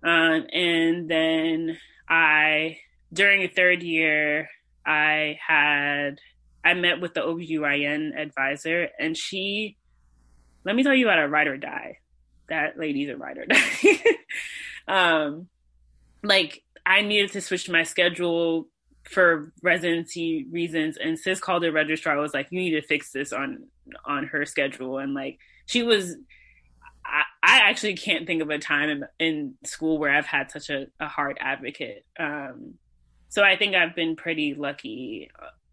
Um, 0.01 0.47
and 0.53 1.09
then 1.09 1.77
I, 2.07 2.77
during 3.11 3.43
a 3.43 3.49
third 3.49 3.83
year, 3.83 4.47
I 4.85 5.37
had 5.45 6.19
I 6.63 6.75
met 6.75 7.01
with 7.01 7.13
the 7.13 7.21
OBGYN 7.21 8.17
advisor 8.17 8.87
and 8.97 9.17
she 9.17 9.77
let 10.63 10.75
me 10.75 10.83
tell 10.83 10.93
you 10.93 11.07
about 11.07 11.19
a 11.19 11.27
ride 11.27 11.47
or 11.47 11.57
die. 11.57 11.97
That 12.49 12.77
lady's 12.79 13.09
a 13.09 13.17
ride 13.17 13.37
or 13.37 13.45
die. 13.45 14.03
um 14.87 15.47
like 16.23 16.63
I 16.85 17.01
needed 17.01 17.33
to 17.33 17.41
switch 17.41 17.69
my 17.69 17.83
schedule 17.83 18.67
for 19.11 19.51
residency 19.61 20.45
reasons 20.51 20.97
and 20.97 21.19
sis 21.19 21.39
called 21.39 21.63
the 21.63 21.71
registrar 21.71 22.17
I 22.17 22.21
was 22.21 22.33
like 22.33 22.47
you 22.49 22.59
need 22.59 22.71
to 22.71 22.81
fix 22.81 23.11
this 23.11 23.33
on 23.33 23.67
on 24.05 24.27
her 24.27 24.45
schedule 24.45 24.97
and 24.97 25.13
like 25.13 25.37
she 25.65 25.83
was 25.83 26.15
I, 27.05 27.23
I 27.43 27.69
actually 27.69 27.95
can't 27.95 28.27
think 28.27 28.41
of 28.41 28.49
a 28.49 28.59
time 28.59 28.89
in, 28.89 29.03
in 29.19 29.53
school 29.65 29.97
where 29.97 30.15
I've 30.15 30.25
had 30.25 30.51
such 30.51 30.69
a, 30.69 30.85
a 30.99 31.07
hard 31.07 31.37
advocate. 31.41 32.05
Um, 32.19 32.75
so 33.29 33.43
I 33.43 33.57
think 33.57 33.75
I've 33.75 33.95
been 33.95 34.15
pretty 34.15 34.53
lucky 34.53 35.29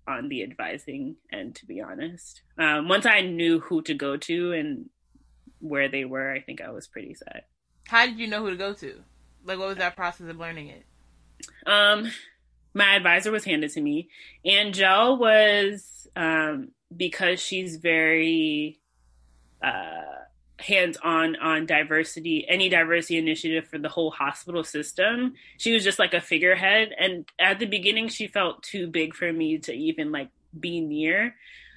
on 0.06 0.28
the 0.28 0.42
advising 0.42 1.16
end, 1.32 1.56
to 1.56 1.66
be 1.66 1.80
honest. 1.80 2.42
Um, 2.56 2.88
once 2.88 3.04
I 3.04 3.20
knew 3.20 3.60
who 3.60 3.82
to 3.82 3.94
go 3.94 4.16
to 4.16 4.52
and 4.52 4.88
where 5.60 5.88
they 5.88 6.04
were, 6.04 6.32
I 6.32 6.40
think 6.40 6.60
I 6.60 6.70
was 6.70 6.86
pretty 6.86 7.14
set. 7.14 7.48
How 7.86 8.06
did 8.06 8.18
you 8.18 8.26
know 8.26 8.42
who 8.42 8.50
to 8.50 8.56
go 8.56 8.72
to? 8.74 9.02
Like, 9.44 9.58
what 9.58 9.68
was 9.68 9.78
that 9.78 9.96
process 9.96 10.28
of 10.28 10.38
learning 10.38 10.68
it? 10.68 10.84
Um, 11.66 12.10
my 12.74 12.94
advisor 12.94 13.30
was 13.30 13.44
handed 13.44 13.70
to 13.72 13.80
me. 13.80 14.08
and 14.44 14.68
Angel 14.68 15.16
was 15.16 16.08
um, 16.16 16.68
because 16.94 17.40
she's 17.40 17.76
very 17.76 18.80
uh, 19.62 20.02
hands 20.58 20.96
on 21.02 21.36
on 21.36 21.66
diversity, 21.66 22.46
any 22.48 22.68
diversity 22.68 23.18
initiative 23.18 23.68
for 23.68 23.78
the 23.78 23.88
whole 23.88 24.10
hospital 24.10 24.64
system. 24.64 25.34
She 25.56 25.72
was 25.72 25.84
just 25.84 25.98
like 25.98 26.14
a 26.14 26.20
figurehead, 26.20 26.90
and 26.98 27.28
at 27.38 27.58
the 27.58 27.66
beginning, 27.66 28.08
she 28.08 28.26
felt 28.26 28.62
too 28.62 28.86
big 28.86 29.14
for 29.14 29.32
me 29.32 29.58
to 29.58 29.72
even 29.72 30.12
like 30.12 30.30
be 30.58 30.80
near. 30.80 31.34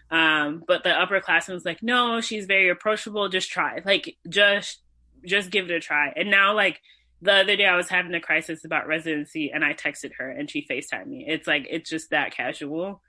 Um, 0.10 0.64
but 0.68 0.84
the 0.84 0.90
upperclassmen 0.90 1.54
was 1.54 1.64
like, 1.64 1.82
no, 1.82 2.20
she's 2.20 2.46
very 2.46 2.70
approachable. 2.70 3.30
Just 3.30 3.50
try, 3.50 3.82
like, 3.86 4.18
just 4.28 4.82
just 5.26 5.52
give 5.52 5.70
it 5.70 5.76
a 5.76 5.80
try. 5.80 6.12
And 6.16 6.30
now, 6.30 6.54
like 6.56 6.82
the 7.22 7.34
other 7.34 7.56
day, 7.56 7.66
I 7.66 7.76
was 7.76 7.90
having 7.90 8.14
a 8.14 8.22
crisis 8.22 8.66
about 8.66 8.88
residency, 8.88 9.52
and 9.52 9.64
I 9.64 9.74
texted 9.74 10.12
her, 10.18 10.30
and 10.30 10.50
she 10.50 10.66
Facetimed 10.70 11.08
me. 11.08 11.26
It's 11.28 11.48
like 11.48 11.68
it's 11.70 11.90
just 11.90 12.10
that 12.10 12.36
casual. 12.36 13.02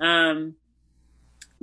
Um, 0.00 0.56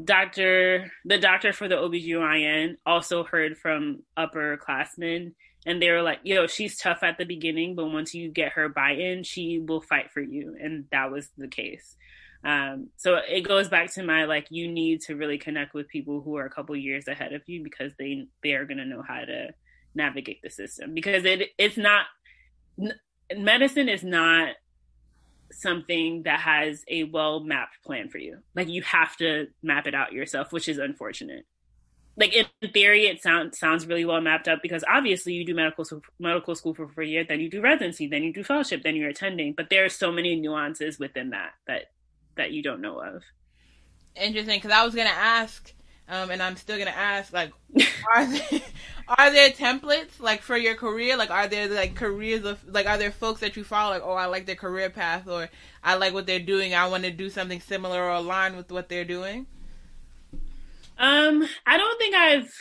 doctor 0.03 0.89
the 1.05 1.17
doctor 1.17 1.53
for 1.53 1.67
the 1.67 1.75
OBGYN 1.75 2.77
also 2.85 3.23
heard 3.23 3.57
from 3.57 4.01
upperclassmen 4.17 5.33
and 5.65 5.81
they 5.81 5.91
were 5.91 6.01
like, 6.01 6.19
yo, 6.23 6.47
she's 6.47 6.77
tough 6.77 7.03
at 7.03 7.17
the 7.17 7.25
beginning, 7.25 7.75
but 7.75 7.85
once 7.85 8.15
you 8.15 8.29
get 8.29 8.53
her 8.53 8.67
buy-in, 8.67 9.23
she 9.23 9.59
will 9.59 9.81
fight 9.81 10.11
for 10.11 10.21
you. 10.21 10.55
And 10.59 10.85
that 10.91 11.11
was 11.11 11.29
the 11.37 11.47
case. 11.47 11.95
Um, 12.43 12.89
so 12.97 13.17
it 13.17 13.41
goes 13.41 13.69
back 13.69 13.93
to 13.93 14.03
my 14.03 14.25
like 14.25 14.47
you 14.49 14.67
need 14.67 15.01
to 15.01 15.15
really 15.15 15.37
connect 15.37 15.75
with 15.75 15.87
people 15.87 16.21
who 16.21 16.37
are 16.37 16.45
a 16.45 16.49
couple 16.49 16.75
years 16.75 17.07
ahead 17.07 17.33
of 17.33 17.43
you 17.45 17.63
because 17.63 17.93
they 17.99 18.25
they 18.41 18.53
are 18.53 18.65
gonna 18.65 18.85
know 18.85 19.03
how 19.07 19.19
to 19.19 19.49
navigate 19.95 20.41
the 20.41 20.49
system 20.49 20.93
because 20.93 21.25
it 21.25 21.49
it's 21.57 21.77
not 21.77 22.05
medicine 23.35 23.89
is 23.89 24.03
not 24.03 24.55
something 25.51 26.23
that 26.23 26.39
has 26.39 26.83
a 26.87 27.03
well 27.05 27.41
mapped 27.41 27.83
plan 27.83 28.09
for 28.09 28.17
you. 28.17 28.39
Like 28.55 28.69
you 28.69 28.81
have 28.83 29.15
to 29.17 29.47
map 29.61 29.87
it 29.87 29.95
out 29.95 30.13
yourself, 30.13 30.51
which 30.51 30.69
is 30.69 30.77
unfortunate. 30.77 31.45
Like 32.17 32.33
in 32.33 32.45
theory, 32.71 33.05
it 33.05 33.21
sounds 33.21 33.57
sounds 33.57 33.85
really 33.85 34.05
well 34.05 34.21
mapped 34.21 34.47
up 34.47 34.59
because 34.61 34.83
obviously 34.89 35.33
you 35.33 35.45
do 35.45 35.55
medical 35.55 35.85
medical 36.19 36.55
school 36.55 36.73
for, 36.73 36.87
for 36.87 37.01
a 37.01 37.07
year, 37.07 37.23
then 37.23 37.39
you 37.39 37.49
do 37.49 37.61
residency, 37.61 38.07
then 38.07 38.23
you 38.23 38.33
do 38.33 38.43
fellowship, 38.43 38.83
then 38.83 38.95
you're 38.95 39.09
attending. 39.09 39.53
But 39.53 39.69
there 39.69 39.85
are 39.85 39.89
so 39.89 40.11
many 40.11 40.35
nuances 40.35 40.99
within 40.99 41.31
that 41.31 41.51
that 41.67 41.91
that 42.35 42.51
you 42.51 42.63
don't 42.63 42.81
know 42.81 42.99
of. 42.99 43.23
Interesting, 44.15 44.57
because 44.57 44.71
I 44.71 44.83
was 44.85 44.93
gonna 44.93 45.09
ask 45.09 45.73
um, 46.11 46.29
and 46.29 46.43
I'm 46.43 46.57
still 46.57 46.77
gonna 46.77 46.91
ask, 46.91 47.31
like, 47.31 47.53
are 48.15 48.29
there 48.29 48.61
are 49.07 49.31
there 49.31 49.49
templates 49.49 50.19
like 50.19 50.41
for 50.41 50.57
your 50.57 50.75
career? 50.75 51.15
Like, 51.15 51.31
are 51.31 51.47
there 51.47 51.69
like 51.69 51.95
careers 51.95 52.43
of 52.43 52.59
like 52.67 52.85
are 52.85 52.97
there 52.97 53.11
folks 53.11 53.39
that 53.39 53.55
you 53.55 53.63
follow? 53.63 53.93
Like, 53.93 54.03
oh, 54.03 54.11
I 54.11 54.25
like 54.25 54.45
their 54.45 54.55
career 54.55 54.89
path, 54.89 55.25
or 55.25 55.49
I 55.81 55.95
like 55.95 56.13
what 56.13 56.27
they're 56.27 56.39
doing. 56.39 56.75
I 56.75 56.89
want 56.89 57.05
to 57.05 57.11
do 57.11 57.29
something 57.29 57.61
similar 57.61 58.03
or 58.03 58.09
align 58.09 58.57
with 58.57 58.71
what 58.73 58.89
they're 58.89 59.05
doing. 59.05 59.47
Um, 60.97 61.47
I 61.65 61.77
don't 61.77 61.97
think 61.97 62.13
I've 62.13 62.53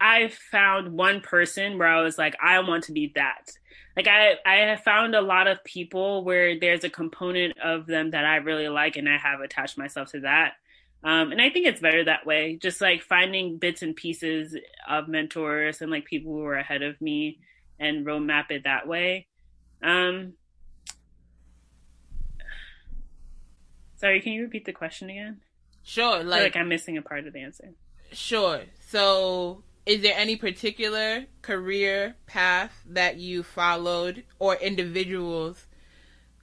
I've 0.00 0.32
found 0.34 0.94
one 0.94 1.20
person 1.20 1.76
where 1.76 1.88
I 1.88 2.00
was 2.00 2.16
like, 2.16 2.34
I 2.42 2.58
want 2.60 2.84
to 2.84 2.92
be 2.92 3.12
that. 3.14 3.50
Like 3.94 4.08
I 4.08 4.36
I 4.46 4.56
have 4.70 4.80
found 4.80 5.14
a 5.14 5.20
lot 5.20 5.48
of 5.48 5.62
people 5.64 6.24
where 6.24 6.58
there's 6.58 6.82
a 6.82 6.90
component 6.90 7.58
of 7.58 7.84
them 7.84 8.12
that 8.12 8.24
I 8.24 8.36
really 8.36 8.68
like, 8.70 8.96
and 8.96 9.06
I 9.06 9.18
have 9.18 9.40
attached 9.40 9.76
myself 9.76 10.12
to 10.12 10.20
that. 10.20 10.54
Um, 11.06 11.30
and 11.30 11.40
I 11.40 11.50
think 11.50 11.66
it's 11.66 11.80
better 11.80 12.04
that 12.04 12.26
way, 12.26 12.58
just 12.60 12.80
like 12.80 13.00
finding 13.00 13.58
bits 13.58 13.80
and 13.80 13.94
pieces 13.94 14.56
of 14.88 15.06
mentors 15.06 15.80
and 15.80 15.88
like 15.88 16.04
people 16.04 16.32
who 16.32 16.44
are 16.44 16.56
ahead 16.56 16.82
of 16.82 17.00
me 17.00 17.38
and 17.78 18.04
roadmap 18.04 18.50
it 18.50 18.64
that 18.64 18.88
way. 18.88 19.28
Um, 19.80 20.32
sorry, 23.94 24.20
can 24.20 24.32
you 24.32 24.42
repeat 24.42 24.64
the 24.64 24.72
question 24.72 25.08
again? 25.08 25.42
Sure. 25.84 26.24
Like, 26.24 26.42
like 26.42 26.56
I'm 26.56 26.68
missing 26.68 26.96
a 26.96 27.02
part 27.02 27.28
of 27.28 27.34
the 27.34 27.40
answer. 27.40 27.70
Sure. 28.10 28.62
So, 28.88 29.62
is 29.86 30.02
there 30.02 30.18
any 30.18 30.34
particular 30.34 31.26
career 31.40 32.16
path 32.26 32.82
that 32.84 33.16
you 33.16 33.44
followed 33.44 34.24
or 34.40 34.56
individuals' 34.56 35.68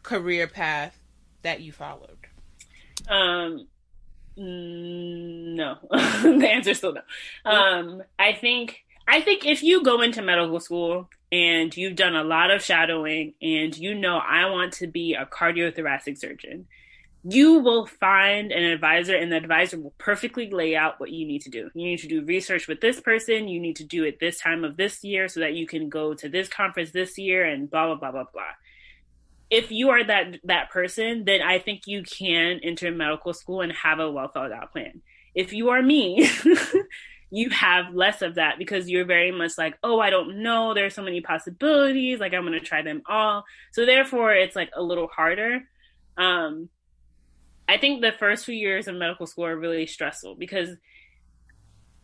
career 0.03 0.47
path 0.47 0.97
that 1.41 1.59
you 1.59 1.73
followed? 1.73 2.27
Um, 3.09 3.67
no, 4.35 5.77
the 5.91 6.49
answer 6.51 6.71
is 6.71 6.77
still 6.77 6.93
no. 6.93 7.01
Um, 7.49 8.03
I 8.17 8.33
think 8.33 8.83
I 9.07 9.21
think 9.21 9.45
if 9.45 9.63
you 9.63 9.83
go 9.83 10.01
into 10.01 10.21
medical 10.21 10.59
school 10.59 11.09
and 11.31 11.75
you've 11.75 11.95
done 11.95 12.15
a 12.15 12.23
lot 12.23 12.51
of 12.51 12.63
shadowing 12.63 13.33
and 13.41 13.77
you 13.77 13.93
know 13.95 14.17
I 14.17 14.49
want 14.49 14.73
to 14.73 14.87
be 14.87 15.13
a 15.13 15.25
cardiothoracic 15.25 16.17
surgeon, 16.17 16.67
you 17.23 17.59
will 17.59 17.85
find 17.85 18.51
an 18.51 18.63
advisor 18.63 19.15
and 19.15 19.31
the 19.31 19.37
advisor 19.37 19.79
will 19.79 19.93
perfectly 19.97 20.49
lay 20.49 20.75
out 20.75 20.99
what 20.99 21.11
you 21.11 21.27
need 21.27 21.41
to 21.43 21.49
do. 21.49 21.69
You 21.73 21.85
need 21.85 21.99
to 21.99 22.07
do 22.07 22.25
research 22.25 22.67
with 22.67 22.81
this 22.81 22.99
person, 22.99 23.47
you 23.47 23.59
need 23.59 23.75
to 23.77 23.83
do 23.83 24.03
it 24.03 24.19
this 24.19 24.39
time 24.39 24.63
of 24.63 24.77
this 24.77 25.03
year 25.03 25.27
so 25.27 25.41
that 25.41 25.53
you 25.53 25.67
can 25.67 25.89
go 25.89 26.13
to 26.15 26.29
this 26.29 26.47
conference 26.47 26.91
this 26.91 27.17
year 27.17 27.45
and 27.45 27.69
blah 27.69 27.87
blah 27.87 27.95
blah 27.95 28.11
blah 28.11 28.25
blah 28.33 28.51
if 29.53 29.71
you 29.71 29.91
are 29.91 30.03
that 30.03 30.39
that 30.45 30.71
person, 30.71 31.25
then 31.25 31.43
I 31.43 31.59
think 31.59 31.85
you 31.85 32.01
can 32.01 32.59
enter 32.63 32.91
medical 32.91 33.35
school 33.35 33.61
and 33.61 33.71
have 33.71 33.99
a 33.99 34.09
well 34.09 34.27
thought 34.27 34.51
out 34.51 34.71
plan. 34.71 35.03
If 35.35 35.53
you 35.53 35.69
are 35.69 35.81
me, 35.81 36.27
you 37.29 37.51
have 37.51 37.93
less 37.93 38.23
of 38.23 38.35
that 38.35 38.57
because 38.57 38.89
you're 38.89 39.05
very 39.05 39.31
much 39.31 39.51
like, 39.55 39.77
oh, 39.83 39.99
I 39.99 40.09
don't 40.09 40.41
know. 40.41 40.73
There's 40.73 40.95
so 40.95 41.03
many 41.03 41.21
possibilities. 41.21 42.19
Like 42.19 42.33
I'm 42.33 42.47
going 42.47 42.53
to 42.53 42.65
try 42.65 42.81
them 42.81 43.03
all. 43.07 43.43
So 43.73 43.85
therefore, 43.85 44.33
it's 44.33 44.55
like 44.55 44.71
a 44.75 44.81
little 44.81 45.07
harder. 45.07 45.61
Um, 46.17 46.69
I 47.69 47.77
think 47.77 48.01
the 48.01 48.11
first 48.11 48.45
few 48.45 48.55
years 48.55 48.87
of 48.87 48.95
medical 48.95 49.27
school 49.27 49.45
are 49.45 49.55
really 49.55 49.85
stressful 49.85 50.35
because 50.35 50.69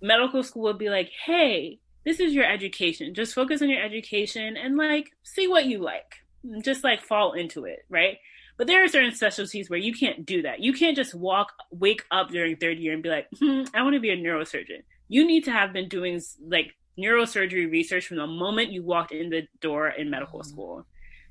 medical 0.03 0.43
school 0.43 0.63
would 0.63 0.77
be 0.77 0.89
like, 0.89 1.09
hey, 1.25 1.79
this 2.05 2.19
is 2.19 2.31
your 2.31 2.45
education. 2.45 3.15
Just 3.15 3.33
focus 3.33 3.63
on 3.63 3.69
your 3.71 3.83
education 3.83 4.55
and 4.55 4.77
like 4.77 5.09
see 5.23 5.47
what 5.47 5.65
you 5.65 5.79
like 5.79 6.19
just 6.63 6.83
like 6.83 7.01
fall 7.01 7.33
into 7.33 7.65
it, 7.65 7.85
right? 7.89 8.17
But 8.57 8.67
there 8.67 8.83
are 8.83 8.87
certain 8.89 9.15
specialties 9.15 9.69
where 9.69 9.79
you 9.79 9.93
can't 9.93 10.25
do 10.25 10.41
that. 10.41 10.59
You 10.59 10.73
can't 10.73 10.95
just 10.95 11.15
walk, 11.15 11.53
wake 11.71 12.03
up 12.11 12.29
during 12.29 12.57
third 12.57 12.77
year 12.77 12.93
and 12.93 13.01
be 13.01 13.09
like, 13.09 13.27
hmm, 13.39 13.63
I 13.73 13.83
want 13.83 13.93
to 13.93 14.01
be 14.01 14.09
a 14.09 14.17
neurosurgeon. 14.17 14.83
You 15.07 15.25
need 15.25 15.45
to 15.45 15.51
have 15.51 15.71
been 15.71 15.87
doing 15.87 16.21
like 16.45 16.75
neurosurgery 16.99 17.71
research 17.71 18.07
from 18.07 18.17
the 18.17 18.27
moment 18.27 18.71
you 18.71 18.83
walked 18.83 19.13
in 19.13 19.29
the 19.29 19.47
door 19.61 19.87
in 19.89 20.09
medical 20.09 20.39
mm-hmm. 20.39 20.49
school. 20.49 20.85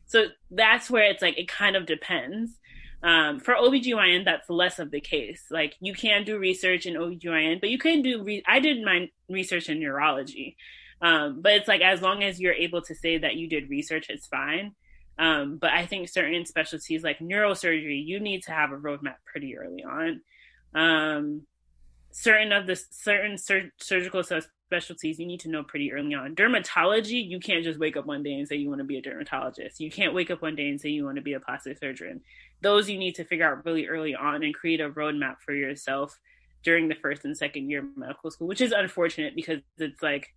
So 0.07 0.29
that's 0.51 0.89
where 0.89 1.05
it's 1.05 1.21
like, 1.21 1.39
it 1.39 1.49
kind 1.49 1.77
of 1.77 1.85
depends. 1.85 2.53
Um, 3.03 3.41
for 3.41 3.55
OBGYN, 3.55 4.25
that's 4.25 4.49
less 4.49 4.79
of 4.79 4.91
the 4.91 5.01
case. 5.01 5.45
Like 5.51 5.77
you 5.81 5.93
can 5.93 6.25
do 6.25 6.39
research 6.39 6.87
in 6.87 6.95
OBGYN, 6.95 7.61
but 7.61 7.69
you 7.69 7.79
can 7.79 8.01
do, 8.01 8.23
re- 8.25 8.43
I 8.47 8.59
did 8.59 8.83
my 8.83 9.11
research 9.29 9.69
in 9.69 9.81
neurology. 9.81 10.57
Um, 11.03 11.43
but 11.43 11.53
it's 11.53 11.69
like, 11.69 11.83
as 11.83 12.01
long 12.01 12.25
as 12.25 12.41
you're 12.41 12.55
able 12.55 12.83
to 12.83 12.95
say 12.95 13.19
that 13.19 13.37
you 13.37 13.49
did 13.49 13.69
research, 13.69 14.07
it's 14.09 14.27
fine. 14.27 14.75
Um, 15.19 15.59
but 15.59 15.71
I 15.71 15.87
think 15.87 16.09
certain 16.09 16.47
specialties 16.47 17.03
like 17.03 17.19
neurosurgery, 17.19 18.05
you 18.07 18.21
need 18.21 18.45
to 18.45 18.53
have 18.53 18.71
a 18.71 18.77
roadmap 18.77 19.17
pretty 19.25 19.57
early 19.57 19.83
on. 19.83 20.21
Um, 20.75 21.43
certain 22.11 22.53
of 22.53 22.67
the 22.67 22.77
certain 22.77 23.37
sur- 23.37 23.73
surgical 23.79 24.23
specialties 24.23 25.19
you 25.19 25.27
need 25.27 25.41
to 25.41 25.49
know 25.49 25.63
pretty 25.63 25.93
early 25.93 26.15
on. 26.15 26.35
Dermatology, 26.35 27.29
you 27.29 27.41
can't 27.41 27.65
just 27.65 27.81
wake 27.81 27.97
up 27.97 28.07
one 28.07 28.23
day 28.23 28.35
and 28.35 28.47
say 28.47 28.57
you 28.57 28.69
want 28.69 28.81
to 28.81 28.85
be 28.85 28.99
a 28.99 29.03
dermatologist. 29.03 29.81
You 29.81 29.91
can't 29.91 30.15
wake 30.15 30.31
up 30.31 30.43
one 30.43 30.55
day 30.55 30.69
and 30.69 30.81
say 30.81 30.91
you 30.91 31.05
want 31.05 31.17
to 31.17 31.23
be 31.23 31.33
a 31.33 31.41
plastic 31.41 31.79
surgeon. 31.79 32.21
Those 32.61 32.89
you 32.89 32.99
need 32.99 33.15
to 33.17 33.25
figure 33.25 33.51
out 33.51 33.65
really 33.65 33.87
early 33.87 34.15
on 34.15 34.43
and 34.43 34.55
create 34.55 34.81
a 34.81 34.91
roadmap 34.91 35.37
for 35.45 35.55
yourself 35.55 36.19
during 36.63 36.89
the 36.89 36.95
first 36.97 37.25
and 37.25 37.37
second 37.37 37.71
year 37.71 37.81
of 37.81 37.97
medical 37.97 38.31
school, 38.31 38.47
which 38.47 38.61
is 38.61 38.73
unfortunate 38.73 39.35
because 39.35 39.61
it's 39.79 40.03
like 40.03 40.35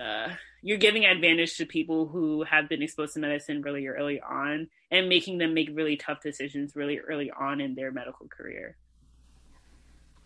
uh, 0.00 0.28
you're 0.62 0.78
giving 0.78 1.04
advantage 1.04 1.56
to 1.56 1.66
people 1.66 2.06
who 2.06 2.42
have 2.44 2.68
been 2.68 2.82
exposed 2.82 3.14
to 3.14 3.20
medicine 3.20 3.62
really 3.62 3.86
early 3.86 4.20
on 4.20 4.68
and 4.90 5.08
making 5.08 5.38
them 5.38 5.54
make 5.54 5.70
really 5.72 5.96
tough 5.96 6.20
decisions 6.20 6.76
really 6.76 6.98
early 6.98 7.30
on 7.30 7.60
in 7.60 7.74
their 7.74 7.90
medical 7.90 8.28
career. 8.28 8.76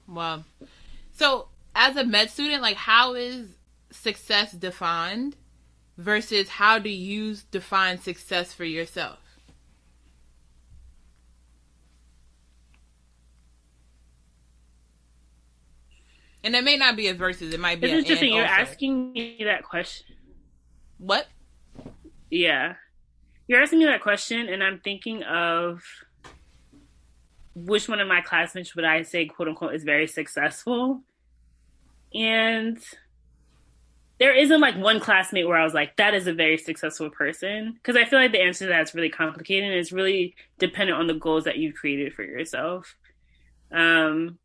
Wow. 0.08 0.44
So, 1.12 1.48
as 1.74 1.96
a 1.96 2.04
med 2.04 2.30
student, 2.30 2.62
like 2.62 2.76
how 2.76 3.14
is 3.14 3.48
success 3.90 4.52
defined 4.52 5.36
versus 5.96 6.48
how 6.48 6.78
do 6.78 6.90
you 6.90 7.36
define 7.50 7.98
success 7.98 8.52
for 8.52 8.64
yourself? 8.64 9.18
And 16.42 16.54
it 16.54 16.62
may 16.62 16.76
not 16.76 16.94
be 16.94 17.08
a 17.08 17.14
versus, 17.14 17.54
it 17.54 17.60
might 17.60 17.80
be. 17.80 17.86
It's 17.86 18.00
interesting. 18.00 18.34
You're 18.34 18.42
also. 18.42 18.54
asking 18.54 19.12
me 19.12 19.40
that 19.44 19.64
question. 19.64 20.14
What? 20.98 21.26
Yeah, 22.30 22.74
you're 23.46 23.62
asking 23.62 23.80
me 23.80 23.84
that 23.86 24.00
question, 24.00 24.48
and 24.48 24.62
I'm 24.62 24.80
thinking 24.80 25.22
of 25.22 25.82
which 27.54 27.88
one 27.88 28.00
of 28.00 28.08
my 28.08 28.20
classmates 28.20 28.74
would 28.74 28.84
I 28.84 29.02
say, 29.02 29.26
quote 29.26 29.48
unquote, 29.48 29.74
is 29.74 29.84
very 29.84 30.06
successful, 30.06 31.02
and 32.12 32.78
there 34.18 34.34
isn't 34.34 34.60
like 34.60 34.76
one 34.76 35.00
classmate 35.00 35.46
where 35.46 35.58
I 35.58 35.64
was 35.64 35.74
like, 35.74 35.96
that 35.96 36.14
is 36.14 36.26
a 36.26 36.32
very 36.32 36.56
successful 36.56 37.10
person. 37.10 37.72
Because 37.74 37.96
I 37.96 38.04
feel 38.04 38.18
like 38.18 38.32
the 38.32 38.40
answer 38.40 38.66
to 38.66 38.68
that 38.70 38.82
is 38.82 38.94
really 38.94 39.10
complicated 39.10 39.70
and 39.70 39.78
it's 39.78 39.92
really 39.92 40.34
dependent 40.58 40.98
on 40.98 41.08
the 41.08 41.14
goals 41.14 41.44
that 41.44 41.58
you've 41.58 41.74
created 41.74 42.14
for 42.14 42.22
yourself. 42.22 42.94
Um, 43.72 44.38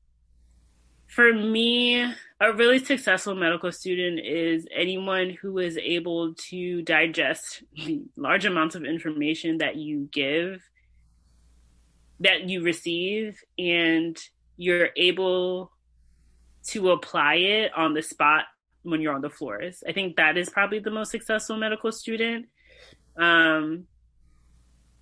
for 1.07 1.31
me, 1.31 2.11
a 2.41 2.53
really 2.53 2.79
successful 2.79 3.35
medical 3.35 3.71
student 3.71 4.19
is 4.25 4.65
anyone 4.73 5.31
who 5.41 5.57
is 5.57 5.77
able 5.77 6.33
to 6.35 6.81
digest 6.83 7.63
the 7.75 8.03
large 8.15 8.45
amounts 8.45 8.75
of 8.75 8.85
information 8.85 9.57
that 9.57 9.75
you 9.75 10.07
give, 10.11 10.61
that 12.21 12.47
you 12.47 12.61
receive, 12.61 13.41
and 13.57 14.17
you're 14.55 14.89
able 14.95 15.71
to 16.67 16.91
apply 16.91 17.35
it 17.35 17.71
on 17.75 17.93
the 17.93 18.01
spot 18.01 18.45
when 18.83 19.01
you're 19.01 19.13
on 19.13 19.21
the 19.21 19.29
floors. 19.29 19.83
I 19.87 19.91
think 19.91 20.15
that 20.15 20.37
is 20.37 20.49
probably 20.49 20.79
the 20.79 20.91
most 20.91 21.11
successful 21.11 21.57
medical 21.57 21.91
student. 21.91 22.47
Um, 23.17 23.85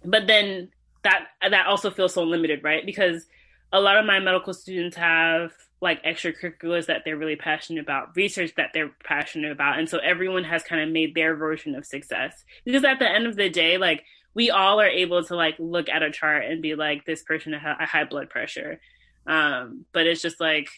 but 0.04 0.26
then 0.26 0.70
that 1.04 1.28
that 1.48 1.68
also 1.68 1.92
feels 1.92 2.16
so 2.16 2.24
limited, 2.24 2.64
right? 2.64 2.86
Because 2.86 3.28
a 3.72 3.80
lot 3.80 3.98
of 3.98 4.06
my 4.06 4.20
medical 4.20 4.54
students 4.54 4.98
have 4.98 5.52
like 5.80 6.04
extracurriculars 6.04 6.88
that 6.88 7.04
they're 7.06 7.18
really 7.18 7.36
passionate 7.36 7.82
about, 7.82 8.16
research 8.16 8.52
that 8.58 8.72
they're 8.74 8.92
passionate 9.04 9.52
about. 9.52 9.78
And 9.78 9.88
so 9.88 10.00
everyone 10.00 10.44
has 10.44 10.64
kind 10.64 10.82
of 10.82 10.90
made 10.90 11.14
their 11.14 11.36
version 11.36 11.76
of 11.76 11.86
success. 11.86 12.44
Because 12.66 12.84
at 12.84 13.00
the 13.00 13.10
end 13.10 13.28
of 13.28 13.36
the 13.36 13.50
day, 13.50 13.78
like 13.78 14.04
we 14.34 14.50
all 14.50 14.82
are 14.82 14.88
able 14.88 15.24
to 15.24 15.36
like 15.36 15.56
look 15.60 15.88
at 15.90 16.04
a 16.04 16.12
chart 16.12 16.46
and 16.46 16.62
be 16.62 16.76
like, 16.76 17.06
this 17.06 17.24
person 17.24 17.54
has 17.54 17.78
a 17.80 17.86
high 17.86 18.06
blood 18.06 18.30
pressure. 18.30 18.80
Um, 19.28 19.86
but 19.94 20.08
it's 20.08 20.22
just 20.22 20.40
like, 20.40 20.70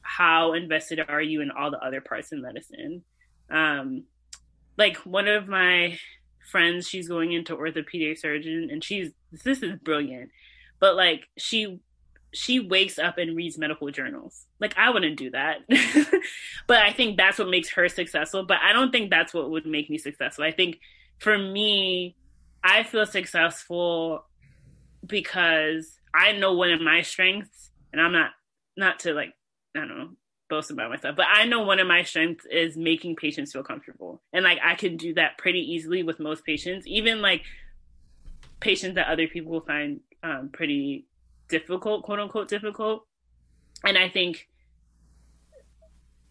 how 0.00 0.54
invested 0.54 1.00
are 1.06 1.20
you 1.20 1.42
in 1.42 1.50
all 1.50 1.70
the 1.70 1.78
other 1.78 2.00
parts 2.00 2.32
in 2.32 2.40
medicine? 2.40 3.02
Um, 3.50 4.04
like 4.78 4.96
one 4.98 5.28
of 5.28 5.48
my 5.48 5.98
friends, 6.50 6.88
she's 6.88 7.08
going 7.08 7.32
into 7.32 7.54
orthopedic 7.54 8.16
surgeon 8.16 8.68
and 8.70 8.82
she's, 8.82 9.10
this 9.44 9.62
is 9.62 9.76
brilliant, 9.82 10.30
but 10.80 10.96
like 10.96 11.28
she 11.36 11.80
she 12.32 12.60
wakes 12.60 12.98
up 12.98 13.18
and 13.18 13.36
reads 13.36 13.58
medical 13.58 13.90
journals. 13.90 14.46
Like 14.60 14.76
I 14.76 14.90
wouldn't 14.90 15.18
do 15.18 15.30
that. 15.30 15.58
but 16.66 16.78
I 16.78 16.92
think 16.92 17.16
that's 17.16 17.38
what 17.38 17.48
makes 17.48 17.70
her 17.70 17.88
successful, 17.88 18.44
but 18.44 18.58
I 18.62 18.72
don't 18.72 18.92
think 18.92 19.10
that's 19.10 19.32
what 19.32 19.50
would 19.50 19.66
make 19.66 19.88
me 19.88 19.98
successful. 19.98 20.44
I 20.44 20.52
think 20.52 20.78
for 21.18 21.38
me, 21.38 22.16
I 22.62 22.82
feel 22.82 23.06
successful 23.06 24.24
because 25.06 25.98
I 26.14 26.32
know 26.32 26.54
one 26.54 26.70
of 26.70 26.80
my 26.80 27.02
strengths 27.02 27.70
and 27.92 28.00
I'm 28.00 28.12
not 28.12 28.30
not 28.76 29.00
to 29.00 29.14
like 29.14 29.32
I 29.74 29.80
don't 29.80 29.88
know 29.88 30.10
boast 30.48 30.70
about 30.70 30.90
myself, 30.90 31.14
but 31.16 31.26
I 31.28 31.44
know 31.44 31.62
one 31.62 31.78
of 31.78 31.86
my 31.86 32.02
strengths 32.02 32.46
is 32.50 32.76
making 32.76 33.16
patients 33.16 33.52
feel 33.52 33.62
comfortable. 33.62 34.22
And 34.32 34.44
like 34.44 34.58
I 34.64 34.74
can 34.74 34.96
do 34.96 35.14
that 35.14 35.38
pretty 35.38 35.60
easily 35.60 36.02
with 36.02 36.18
most 36.18 36.44
patients, 36.44 36.86
even 36.86 37.20
like 37.20 37.42
patients 38.60 38.94
that 38.94 39.08
other 39.08 39.28
people 39.28 39.60
find 39.60 40.00
um, 40.22 40.50
pretty 40.52 41.06
difficult, 41.48 42.02
quote 42.02 42.20
unquote 42.20 42.48
difficult. 42.48 43.06
And 43.84 43.96
I 43.96 44.08
think 44.08 44.48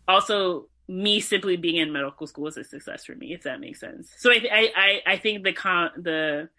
also 0.07 0.67
me 0.87 1.19
simply 1.19 1.57
being 1.57 1.75
in 1.75 1.91
medical 1.91 2.27
school 2.27 2.47
is 2.47 2.57
a 2.57 2.63
success 2.63 3.05
for 3.05 3.15
me, 3.15 3.33
if 3.33 3.43
that 3.43 3.59
makes 3.59 3.79
sense. 3.79 4.13
So 4.17 4.31
I 4.31 4.71
I 4.75 5.01
I 5.05 5.17
think 5.17 5.43
the 5.43 5.53
con 5.53 5.91
the 5.97 6.49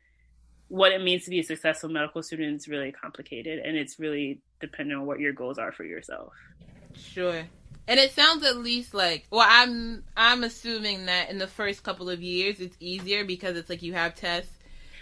what 0.68 0.92
it 0.92 1.02
means 1.02 1.24
to 1.24 1.30
be 1.30 1.40
a 1.40 1.44
successful 1.44 1.88
medical 1.88 2.22
student 2.22 2.56
is 2.56 2.68
really 2.68 2.92
complicated, 2.92 3.58
and 3.60 3.76
it's 3.76 3.98
really 3.98 4.40
dependent 4.60 5.00
on 5.00 5.06
what 5.06 5.18
your 5.18 5.32
goals 5.32 5.58
are 5.58 5.72
for 5.72 5.84
yourself. 5.84 6.34
Sure. 6.94 7.44
And 7.86 7.98
it 7.98 8.12
sounds 8.12 8.44
at 8.44 8.58
least 8.58 8.92
like 8.92 9.26
well 9.30 9.46
I'm 9.48 10.04
I'm 10.14 10.44
assuming 10.44 11.06
that 11.06 11.30
in 11.30 11.38
the 11.38 11.46
first 11.46 11.82
couple 11.82 12.10
of 12.10 12.20
years 12.20 12.60
it's 12.60 12.76
easier 12.80 13.24
because 13.24 13.56
it's 13.56 13.70
like 13.70 13.82
you 13.82 13.94
have 13.94 14.14
tests 14.14 14.57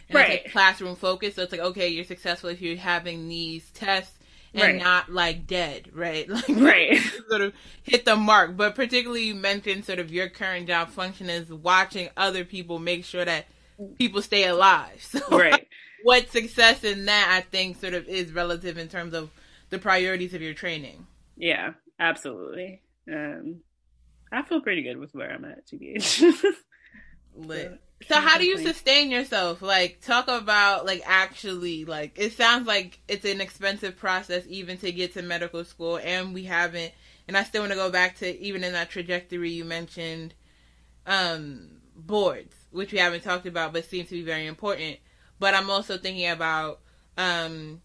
and 0.08 0.16
right. 0.16 0.44
like 0.44 0.52
classroom 0.52 0.96
focused. 0.96 1.36
So 1.36 1.42
it's 1.42 1.52
like, 1.52 1.60
okay, 1.60 1.88
you're 1.88 2.04
successful 2.04 2.50
if 2.50 2.60
you're 2.60 2.76
having 2.76 3.28
these 3.28 3.70
tests 3.70 4.18
and 4.54 4.62
right. 4.62 4.82
not 4.82 5.10
like 5.10 5.46
dead, 5.46 5.90
right? 5.92 6.28
Like, 6.36 6.48
right. 6.48 7.00
sort 7.28 7.40
of 7.42 7.52
hit 7.82 8.04
the 8.04 8.16
mark. 8.16 8.56
But 8.56 8.74
particularly, 8.74 9.24
you 9.24 9.34
mentioned 9.34 9.84
sort 9.84 9.98
of 9.98 10.10
your 10.10 10.28
current 10.28 10.66
job 10.66 10.90
function 10.90 11.28
is 11.28 11.52
watching 11.52 12.08
other 12.16 12.44
people 12.44 12.78
make 12.78 13.04
sure 13.04 13.24
that 13.24 13.46
people 13.98 14.22
stay 14.22 14.44
alive. 14.44 14.96
So, 15.00 15.38
right. 15.38 15.66
what 16.02 16.30
success 16.30 16.84
in 16.84 17.06
that, 17.06 17.28
I 17.30 17.40
think, 17.40 17.80
sort 17.80 17.94
of 17.94 18.06
is 18.08 18.32
relative 18.32 18.78
in 18.78 18.88
terms 18.88 19.14
of 19.14 19.30
the 19.70 19.78
priorities 19.78 20.34
of 20.34 20.42
your 20.42 20.54
training. 20.54 21.06
Yeah, 21.36 21.72
absolutely. 21.98 22.82
Um, 23.10 23.60
I 24.32 24.42
feel 24.42 24.60
pretty 24.60 24.82
good 24.82 24.98
with 24.98 25.14
where 25.14 25.32
I'm 25.32 25.44
at, 25.44 25.66
TBH. 25.66 26.44
Lit. 27.36 27.80
So 28.08 28.20
how 28.20 28.38
do 28.38 28.44
you 28.44 28.58
sustain 28.58 29.10
yourself? 29.10 29.62
Like 29.62 30.00
talk 30.02 30.28
about 30.28 30.84
like 30.84 31.02
actually 31.06 31.84
like 31.84 32.18
it 32.18 32.34
sounds 32.34 32.66
like 32.66 33.00
it's 33.08 33.24
an 33.24 33.40
expensive 33.40 33.96
process 33.96 34.44
even 34.48 34.76
to 34.78 34.92
get 34.92 35.14
to 35.14 35.22
medical 35.22 35.64
school 35.64 35.98
and 36.02 36.34
we 36.34 36.44
haven't 36.44 36.92
and 37.26 37.36
I 37.36 37.42
still 37.42 37.62
want 37.62 37.72
to 37.72 37.78
go 37.78 37.90
back 37.90 38.16
to 38.18 38.40
even 38.40 38.64
in 38.64 38.74
that 38.74 38.90
trajectory 38.90 39.50
you 39.50 39.64
mentioned 39.64 40.34
um 41.06 41.80
boards, 41.96 42.54
which 42.70 42.92
we 42.92 42.98
haven't 42.98 43.22
talked 43.22 43.46
about 43.46 43.72
but 43.72 43.86
seem 43.86 44.04
to 44.04 44.10
be 44.12 44.22
very 44.22 44.46
important. 44.46 44.98
But 45.38 45.54
I'm 45.54 45.70
also 45.70 45.96
thinking 45.96 46.28
about 46.28 46.80
um 47.16 47.80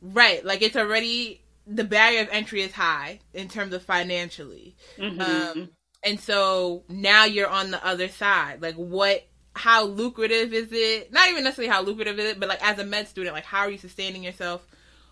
right, 0.00 0.44
like 0.44 0.62
it's 0.62 0.76
already 0.76 1.42
the 1.66 1.84
barrier 1.84 2.22
of 2.22 2.28
entry 2.30 2.62
is 2.62 2.72
high 2.72 3.18
in 3.34 3.48
terms 3.48 3.74
of 3.74 3.82
financially. 3.82 4.76
Mm-hmm. 4.96 5.20
Um 5.20 5.70
and 6.04 6.18
so 6.20 6.84
now 6.88 7.24
you're 7.24 7.48
on 7.48 7.72
the 7.72 7.84
other 7.84 8.08
side. 8.08 8.62
Like 8.62 8.76
what 8.76 9.24
how 9.54 9.84
lucrative 9.84 10.52
is 10.52 10.68
it? 10.72 11.12
Not 11.12 11.28
even 11.28 11.44
necessarily 11.44 11.72
how 11.72 11.82
lucrative 11.82 12.18
is 12.18 12.30
it, 12.32 12.40
but 12.40 12.48
like 12.48 12.64
as 12.66 12.78
a 12.78 12.84
med 12.84 13.08
student, 13.08 13.34
like 13.34 13.44
how 13.44 13.60
are 13.60 13.70
you 13.70 13.78
sustaining 13.78 14.22
yourself? 14.22 14.66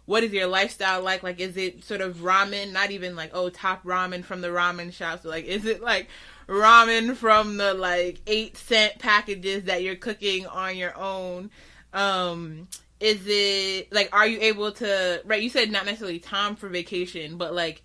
What 0.07 0.24
is 0.24 0.32
your 0.32 0.47
lifestyle 0.47 1.03
like? 1.03 1.22
Like 1.22 1.41
is 1.41 1.57
it 1.57 1.84
sort 1.84 2.01
of 2.01 2.18
ramen? 2.18 2.72
Not 2.72 2.91
even 2.91 3.16
like 3.16 3.30
oh 3.34 3.51
top 3.51 3.84
ramen 3.84 4.24
from 4.24 4.41
the 4.41 4.49
ramen 4.49 4.93
shops. 4.93 5.24
Like 5.24 5.45
is 5.45 5.66
it 5.66 5.82
like 5.82 6.09
ramen 6.49 7.16
from 7.16 7.59
the 7.59 7.74
like 7.74 8.20
eight 8.26 8.57
cent 8.57 8.99
packages 8.99 9.64
that 9.64 9.82
you're 9.82 9.97
cooking 9.97 10.47
on 10.47 10.76
your 10.76 10.97
own? 10.97 11.51
Um 11.93 12.68
is 12.99 13.22
it 13.26 13.93
like 13.93 14.11
are 14.12 14.26
you 14.26 14.38
able 14.41 14.70
to 14.70 15.22
right 15.24 15.43
you 15.43 15.49
said 15.49 15.70
not 15.70 15.86
necessarily 15.86 16.18
time 16.18 16.55
for 16.55 16.68
vacation 16.68 17.38
but 17.38 17.55
like 17.55 17.82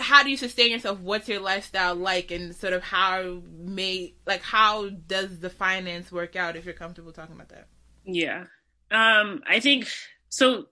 how 0.00 0.22
do 0.22 0.30
you 0.30 0.36
sustain 0.36 0.70
yourself? 0.70 0.98
What's 1.00 1.28
your 1.28 1.40
lifestyle 1.40 1.94
like, 1.94 2.30
and 2.30 2.54
sort 2.54 2.72
of 2.72 2.82
how 2.82 3.42
may 3.52 4.14
like 4.26 4.42
how 4.42 4.88
does 4.88 5.40
the 5.40 5.50
finance 5.50 6.10
work 6.10 6.36
out? 6.36 6.56
If 6.56 6.64
you're 6.64 6.74
comfortable 6.74 7.12
talking 7.12 7.34
about 7.34 7.50
that. 7.50 7.68
Yeah, 8.04 8.44
um, 8.90 9.42
I 9.48 9.60
think 9.60 9.86
so. 10.28 10.66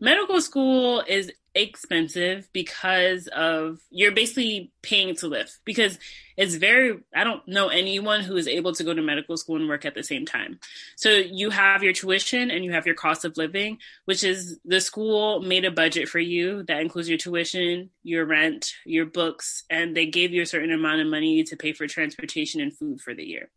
Medical 0.00 0.40
school 0.40 1.04
is 1.06 1.30
expensive 1.54 2.48
because 2.52 3.26
of 3.28 3.80
you're 3.90 4.12
basically 4.12 4.72
paying 4.82 5.16
to 5.16 5.26
live 5.26 5.58
because 5.64 5.98
it's 6.36 6.54
very 6.54 6.98
I 7.14 7.24
don't 7.24 7.46
know 7.48 7.68
anyone 7.68 8.20
who 8.20 8.36
is 8.36 8.46
able 8.46 8.72
to 8.74 8.84
go 8.84 8.94
to 8.94 9.02
medical 9.02 9.36
school 9.36 9.56
and 9.56 9.68
work 9.68 9.84
at 9.84 9.94
the 9.94 10.04
same 10.04 10.24
time. 10.24 10.60
So 10.96 11.10
you 11.10 11.50
have 11.50 11.82
your 11.82 11.92
tuition 11.92 12.50
and 12.50 12.64
you 12.64 12.72
have 12.72 12.86
your 12.86 12.94
cost 12.94 13.24
of 13.24 13.36
living, 13.36 13.78
which 14.04 14.22
is 14.22 14.58
the 14.64 14.80
school 14.80 15.40
made 15.40 15.64
a 15.64 15.70
budget 15.70 16.08
for 16.08 16.20
you 16.20 16.62
that 16.64 16.80
includes 16.80 17.08
your 17.08 17.18
tuition, 17.18 17.90
your 18.02 18.24
rent, 18.24 18.72
your 18.84 19.06
books, 19.06 19.64
and 19.68 19.96
they 19.96 20.06
gave 20.06 20.32
you 20.32 20.42
a 20.42 20.46
certain 20.46 20.72
amount 20.72 21.00
of 21.00 21.08
money 21.08 21.42
to 21.44 21.56
pay 21.56 21.72
for 21.72 21.86
transportation 21.86 22.60
and 22.60 22.76
food 22.76 23.00
for 23.00 23.12
the 23.12 23.24
year. 23.24 23.50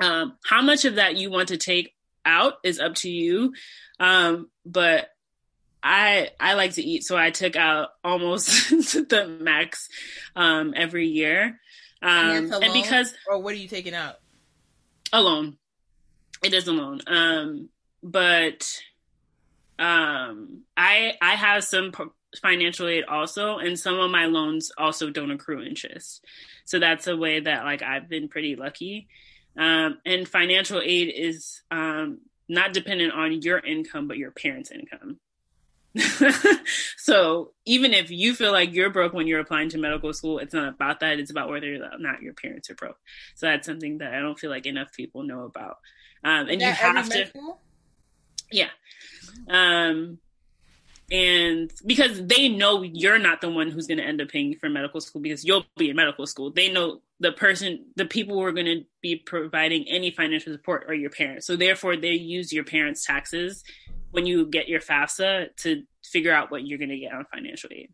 Um, 0.00 0.36
how 0.44 0.62
much 0.62 0.84
of 0.84 0.96
that 0.96 1.16
you 1.16 1.30
want 1.30 1.48
to 1.48 1.56
take 1.56 1.94
out 2.24 2.54
is 2.64 2.80
up 2.80 2.94
to 2.96 3.10
you. 3.10 3.54
Um, 4.00 4.50
but 4.64 5.10
I 5.84 6.30
I 6.40 6.54
like 6.54 6.72
to 6.72 6.82
eat, 6.82 7.04
so 7.04 7.16
I 7.16 7.30
took 7.30 7.56
out 7.56 7.90
almost 8.02 8.70
the 8.70 9.36
max 9.40 9.88
um, 10.34 10.72
every 10.74 11.06
year. 11.06 11.60
Um, 12.02 12.50
and, 12.50 12.52
and 12.52 12.72
because 12.72 13.12
or 13.28 13.38
what 13.38 13.52
are 13.52 13.58
you 13.58 13.68
taking 13.68 13.94
out? 13.94 14.16
Alone. 15.12 15.58
It 16.42 16.54
is 16.54 16.66
alone. 16.68 17.00
Um, 17.06 17.68
but 18.02 18.66
um, 19.78 20.62
I 20.76 21.14
I 21.20 21.34
have 21.34 21.64
some 21.64 21.92
financial 22.40 22.88
aid 22.88 23.04
also, 23.04 23.58
and 23.58 23.78
some 23.78 24.00
of 24.00 24.10
my 24.10 24.24
loans 24.24 24.72
also 24.78 25.10
don't 25.10 25.30
accrue 25.30 25.62
interest. 25.62 26.24
So 26.64 26.78
that's 26.78 27.06
a 27.06 27.16
way 27.16 27.40
that 27.40 27.64
like 27.64 27.82
I've 27.82 28.08
been 28.08 28.28
pretty 28.28 28.56
lucky. 28.56 29.06
Um, 29.56 29.98
and 30.06 30.26
financial 30.26 30.80
aid 30.80 31.12
is 31.14 31.62
um, 31.70 32.20
not 32.48 32.72
dependent 32.72 33.12
on 33.12 33.42
your 33.42 33.58
income, 33.58 34.08
but 34.08 34.16
your 34.16 34.30
parents' 34.30 34.70
income. 34.70 35.20
so 36.96 37.52
even 37.64 37.92
if 37.94 38.10
you 38.10 38.34
feel 38.34 38.52
like 38.52 38.74
you're 38.74 38.90
broke 38.90 39.12
when 39.12 39.26
you're 39.26 39.40
applying 39.40 39.68
to 39.70 39.78
medical 39.78 40.12
school, 40.12 40.38
it's 40.38 40.54
not 40.54 40.68
about 40.68 41.00
that. 41.00 41.18
It's 41.18 41.30
about 41.30 41.48
whether 41.48 41.74
or 41.74 41.98
not 41.98 42.22
your 42.22 42.34
parents 42.34 42.68
are 42.70 42.74
broke. 42.74 42.98
So 43.34 43.46
that's 43.46 43.66
something 43.66 43.98
that 43.98 44.12
I 44.12 44.20
don't 44.20 44.38
feel 44.38 44.50
like 44.50 44.66
enough 44.66 44.92
people 44.92 45.22
know 45.22 45.44
about. 45.44 45.78
Um, 46.24 46.48
and 46.48 46.60
you 46.60 46.66
have 46.66 47.08
to, 47.10 47.30
yeah. 48.50 48.70
Um, 49.48 50.18
and 51.10 51.70
because 51.84 52.26
they 52.26 52.48
know 52.48 52.82
you're 52.82 53.18
not 53.18 53.40
the 53.40 53.50
one 53.50 53.70
who's 53.70 53.86
going 53.86 53.98
to 53.98 54.04
end 54.04 54.20
up 54.20 54.28
paying 54.28 54.56
for 54.56 54.70
medical 54.70 55.00
school 55.00 55.20
because 55.20 55.44
you'll 55.44 55.66
be 55.76 55.90
in 55.90 55.96
medical 55.96 56.26
school 56.26 56.50
they 56.50 56.72
know 56.72 57.00
the 57.20 57.32
person 57.32 57.84
the 57.96 58.06
people 58.06 58.36
who 58.36 58.42
are 58.42 58.52
going 58.52 58.66
to 58.66 58.84
be 59.02 59.16
providing 59.16 59.86
any 59.88 60.10
financial 60.10 60.52
support 60.52 60.84
are 60.88 60.94
your 60.94 61.10
parents 61.10 61.46
so 61.46 61.56
therefore 61.56 61.94
they 61.96 62.12
use 62.12 62.52
your 62.52 62.64
parents 62.64 63.04
taxes 63.04 63.62
when 64.14 64.26
you 64.26 64.46
get 64.46 64.68
your 64.68 64.80
fafsa 64.80 65.54
to 65.56 65.82
figure 66.04 66.32
out 66.32 66.50
what 66.50 66.66
you're 66.66 66.78
going 66.78 66.90
to 66.90 66.98
get 66.98 67.12
on 67.12 67.24
financial 67.32 67.70
aid 67.72 67.90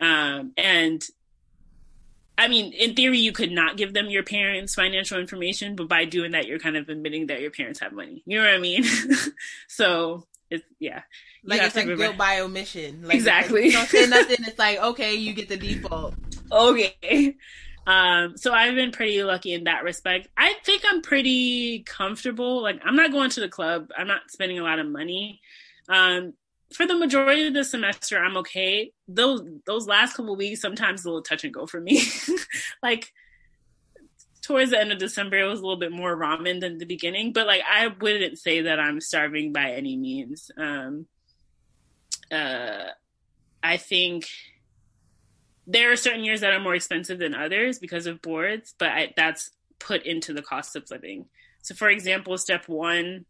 um, 0.00 0.52
and 0.56 1.02
I 2.40 2.48
mean, 2.48 2.72
in 2.72 2.94
theory, 2.94 3.18
you 3.18 3.32
could 3.32 3.52
not 3.52 3.76
give 3.76 3.92
them 3.92 4.08
your 4.08 4.22
parents' 4.22 4.74
financial 4.74 5.18
information, 5.18 5.76
but 5.76 5.88
by 5.88 6.06
doing 6.06 6.32
that, 6.32 6.46
you're 6.46 6.58
kind 6.58 6.78
of 6.78 6.88
admitting 6.88 7.26
that 7.26 7.42
your 7.42 7.50
parents 7.50 7.80
have 7.80 7.92
money. 7.92 8.22
You 8.24 8.38
know 8.38 8.46
what 8.46 8.54
I 8.54 8.58
mean? 8.58 8.82
so 9.68 10.26
it's 10.50 10.64
yeah. 10.78 11.02
like 11.44 11.60
it's 11.60 11.76
like 11.76 11.86
guilt 11.86 12.16
by 12.16 12.40
omission. 12.40 13.02
Like, 13.02 13.16
exactly. 13.16 13.64
Like, 13.64 13.72
don't 13.74 13.88
say 13.88 14.06
nothing. 14.06 14.36
It's 14.40 14.58
like 14.58 14.78
okay, 14.78 15.16
you 15.16 15.34
get 15.34 15.48
the 15.48 15.56
default. 15.56 16.14
Okay. 16.52 17.36
Um, 17.90 18.36
so 18.36 18.52
I've 18.52 18.76
been 18.76 18.92
pretty 18.92 19.20
lucky 19.24 19.52
in 19.52 19.64
that 19.64 19.82
respect. 19.82 20.28
I 20.36 20.54
think 20.64 20.82
I'm 20.86 21.02
pretty 21.02 21.80
comfortable. 21.80 22.62
Like 22.62 22.80
I'm 22.84 22.94
not 22.94 23.10
going 23.10 23.30
to 23.30 23.40
the 23.40 23.48
club. 23.48 23.90
I'm 23.98 24.06
not 24.06 24.30
spending 24.30 24.60
a 24.60 24.62
lot 24.62 24.78
of 24.78 24.86
money. 24.86 25.40
Um, 25.88 26.34
for 26.72 26.86
the 26.86 26.94
majority 26.94 27.48
of 27.48 27.54
the 27.54 27.64
semester, 27.64 28.16
I'm 28.16 28.36
okay. 28.36 28.92
Those 29.08 29.42
those 29.66 29.88
last 29.88 30.14
couple 30.14 30.36
weeks, 30.36 30.60
sometimes 30.60 31.04
a 31.04 31.08
little 31.08 31.22
touch 31.22 31.42
and 31.42 31.52
go 31.52 31.66
for 31.66 31.80
me. 31.80 32.00
like 32.82 33.12
towards 34.40 34.70
the 34.70 34.78
end 34.78 34.92
of 34.92 34.98
December, 34.98 35.38
it 35.38 35.46
was 35.46 35.58
a 35.58 35.62
little 35.62 35.76
bit 35.76 35.90
more 35.90 36.16
ramen 36.16 36.60
than 36.60 36.78
the 36.78 36.86
beginning, 36.86 37.32
but 37.32 37.48
like 37.48 37.62
I 37.68 37.88
wouldn't 37.88 38.38
say 38.38 38.60
that 38.60 38.78
I'm 38.78 39.00
starving 39.00 39.52
by 39.52 39.72
any 39.72 39.96
means. 39.96 40.48
Um, 40.56 41.06
uh, 42.30 42.84
I 43.64 43.78
think 43.78 44.26
there 45.70 45.92
are 45.92 45.96
certain 45.96 46.24
years 46.24 46.40
that 46.40 46.52
are 46.52 46.60
more 46.60 46.74
expensive 46.74 47.18
than 47.18 47.34
others 47.34 47.78
because 47.78 48.06
of 48.06 48.20
boards, 48.20 48.74
but 48.78 48.88
I, 48.88 49.12
that's 49.16 49.50
put 49.78 50.04
into 50.04 50.32
the 50.32 50.42
cost 50.42 50.74
of 50.74 50.90
living. 50.90 51.26
So, 51.62 51.74
for 51.74 51.88
example, 51.88 52.36
step 52.38 52.68
one, 52.68 53.24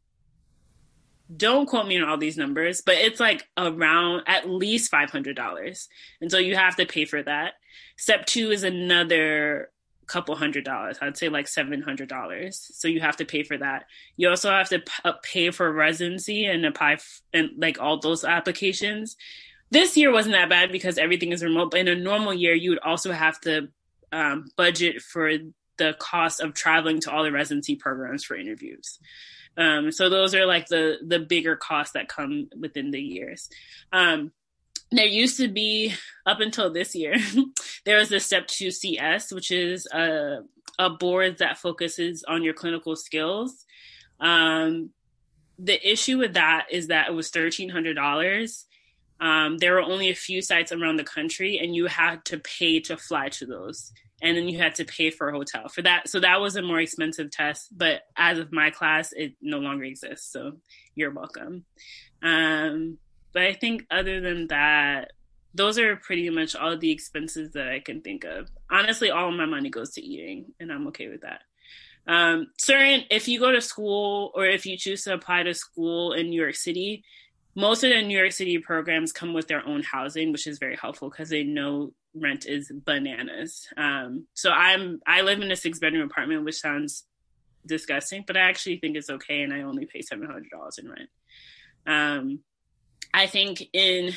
don't 1.37 1.67
quote 1.67 1.87
me 1.87 2.01
on 2.01 2.09
all 2.09 2.17
these 2.17 2.39
numbers, 2.39 2.81
but 2.81 2.97
it's 2.97 3.21
like 3.21 3.47
around 3.57 4.23
at 4.27 4.49
least 4.49 4.91
$500. 4.91 5.89
And 6.21 6.31
so 6.31 6.39
you 6.39 6.57
have 6.57 6.77
to 6.77 6.87
pay 6.87 7.05
for 7.05 7.23
that. 7.23 7.55
Step 7.97 8.27
two 8.27 8.51
is 8.51 8.65
another 8.65 9.71
couple 10.11 10.35
hundred 10.35 10.65
dollars. 10.65 10.99
I'd 11.01 11.17
say 11.17 11.29
like 11.29 11.47
seven 11.47 11.81
hundred 11.83 12.09
dollars. 12.09 12.69
So 12.75 12.89
you 12.89 13.01
have 13.01 13.17
to 13.19 13.25
pay 13.25 13.45
for 13.45 13.57
that. 13.59 13.85
You 14.17 14.29
also 14.29 14.51
have 14.51 14.69
to 14.71 14.81
p- 14.81 14.93
uh, 15.05 15.13
pay 15.23 15.51
for 15.53 15.73
residency 15.73 16.47
and 16.47 16.67
apply 16.67 16.95
f- 16.95 17.23
and 17.33 17.51
like 17.57 17.81
all 17.81 18.01
those 18.01 18.25
applications. 18.25 19.17
This 19.71 19.97
year 19.97 20.13
wasn't 20.13 20.35
that 20.35 20.49
bad 20.49 20.73
because 20.73 20.99
everything 20.99 21.33
is 21.33 21.45
remote. 21.45 21.71
But 21.71 21.81
in 21.81 21.89
a 21.89 21.95
normal 21.95 22.35
year, 22.35 22.55
you 22.55 22.71
would 22.71 22.81
also 22.81 23.13
have 23.13 23.41
to 23.43 23.69
um, 24.13 24.47
budget 24.57 25.01
for 25.01 25.31
the 25.79 25.95
cost 25.99 26.41
of 26.41 26.55
traveling 26.55 27.01
to 27.01 27.11
all 27.11 27.23
the 27.23 27.33
residency 27.33 27.77
programs 27.77 28.25
for 28.25 28.37
interviews. 28.37 28.99
Um, 29.57 29.93
so 29.93 30.09
those 30.09 30.35
are 30.35 30.47
like 30.47 30.67
the 30.69 30.99
the 31.07 31.19
bigger 31.19 31.57
costs 31.57 31.93
that 31.93 32.09
come 32.09 32.49
within 32.59 32.91
the 32.91 33.01
years. 33.01 33.49
Um, 33.93 34.33
there 34.93 35.07
used 35.07 35.37
to 35.39 35.49
be 35.49 35.95
up 36.27 36.41
until 36.41 36.73
this 36.73 36.95
year 36.95 37.17
there 37.85 37.99
was 37.99 38.11
a 38.13 38.21
step 38.21 38.47
2 38.49 38.71
cs 38.71 39.33
which 39.33 39.51
is 39.51 39.87
a, 39.93 40.39
a 40.79 40.91
board 40.91 41.39
that 41.39 41.59
focuses 41.59 42.25
on 42.25 42.43
your 42.43 42.55
clinical 42.55 42.97
skills 42.97 43.67
um, 44.21 44.91
the 45.59 45.91
issue 45.91 46.19
with 46.19 46.35
that 46.35 46.67
is 46.71 46.89
that 46.89 47.09
it 47.09 47.13
was 47.13 47.31
$1300 47.31 48.65
um, 49.21 49.59
there 49.59 49.75
were 49.75 49.83
only 49.83 50.11
a 50.11 50.15
few 50.15 50.41
sites 50.43 50.73
around 50.73 50.97
the 50.97 51.05
country 51.05 51.59
and 51.59 51.75
you 51.75 51.87
had 51.87 52.25
to 52.25 52.39
pay 52.39 52.81
to 52.81 52.97
fly 52.97 53.29
to 53.29 53.47
those 53.47 53.93
and 54.23 54.37
then 54.37 54.49
you 54.49 54.59
had 54.59 54.75
to 54.75 54.85
pay 54.85 55.11
for 55.11 55.29
a 55.29 55.33
hotel 55.33 55.69
for 55.69 55.83
that 55.83 56.09
so 56.09 56.21
that 56.21 56.41
was 56.41 56.57
a 56.57 56.63
more 56.63 56.81
expensive 56.81 57.31
test 57.31 57.69
but 57.77 58.03
as 58.17 58.39
of 58.39 58.53
my 58.53 58.71
class 58.71 59.13
it 59.13 59.35
no 59.41 59.59
longer 59.59 59.85
exists 59.85 60.33
so 60.33 60.53
you're 60.95 61.13
welcome 61.13 61.65
um, 62.23 62.99
but 63.33 63.43
I 63.43 63.55
think 63.55 63.87
other 63.91 64.21
than 64.21 64.49
that, 64.49 65.13
those 65.55 65.79
are 65.79 65.97
pretty 65.97 66.31
much 66.31 66.55
all 66.55 66.77
the 66.77 66.91
expenses 66.91 67.53
that 67.53 67.69
I 67.69 67.81
can 67.81 68.03
think 68.03 68.25
of. 68.25 68.49
Honestly, 68.71 69.11
all 69.11 69.29
of 69.29 69.35
my 69.35 69.47
money 69.47 69.71
goes 69.71 69.91
to 69.95 70.03
eating, 70.03 70.53
and 70.61 70.73
I'm 70.73 70.87
okay 70.89 71.09
with 71.09 71.23
that. 71.23 71.43
Um, 72.07 72.49
certain, 72.59 73.05
if 73.11 73.29
you 73.29 73.39
go 73.39 73.53
to 73.53 73.61
school 73.61 74.33
or 74.35 74.47
if 74.47 74.65
you 74.65 74.77
choose 74.77 75.05
to 75.05 75.15
apply 75.15 75.45
to 75.45 75.55
school 75.55 76.13
in 76.13 76.31
New 76.31 76.41
York 76.41 76.55
City, 76.55 77.05
most 77.55 77.83
of 77.83 77.91
the 77.91 78.03
New 78.03 78.17
York 78.17 78.33
City 78.33 78.59
programs 78.59 79.13
come 79.13 79.33
with 79.33 79.49
their 79.49 79.67
own 79.67 79.83
housing, 79.83 80.33
which 80.33 80.47
is 80.47 80.59
very 80.59 80.77
helpful 80.77 81.11
because 81.11 81.29
they 81.29 81.43
know 81.43 81.93
rent 82.15 82.47
is 82.47 82.71
bananas. 82.73 83.67
Um, 83.77 84.27
so 84.35 84.51
I'm 84.51 85.01
I 85.07 85.23
live 85.23 85.41
in 85.41 85.51
a 85.51 85.57
six 85.57 85.79
bedroom 85.79 86.09
apartment, 86.09 86.45
which 86.45 86.61
sounds 86.61 87.05
disgusting, 87.67 88.25
but 88.27 88.37
I 88.37 88.41
actually 88.41 88.79
think 88.79 88.97
it's 88.97 89.11
okay, 89.11 89.43
and 89.43 89.53
I 89.53 89.63
only 89.63 89.87
pay 89.87 90.03
seven 90.03 90.27
hundred 90.27 90.51
dollars 90.51 90.79
in 90.79 90.89
rent. 90.89 91.11
Um, 91.87 92.41
I 93.13 93.27
think 93.27 93.63
in 93.73 94.13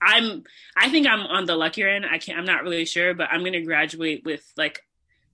I'm 0.00 0.44
I 0.76 0.88
think 0.90 1.06
I'm 1.06 1.20
on 1.20 1.46
the 1.46 1.56
luckier 1.56 1.88
end. 1.88 2.06
I 2.06 2.18
can't 2.18 2.38
I'm 2.38 2.44
not 2.44 2.62
really 2.62 2.84
sure, 2.84 3.14
but 3.14 3.28
I'm 3.30 3.44
gonna 3.44 3.62
graduate 3.62 4.22
with 4.24 4.44
like 4.56 4.82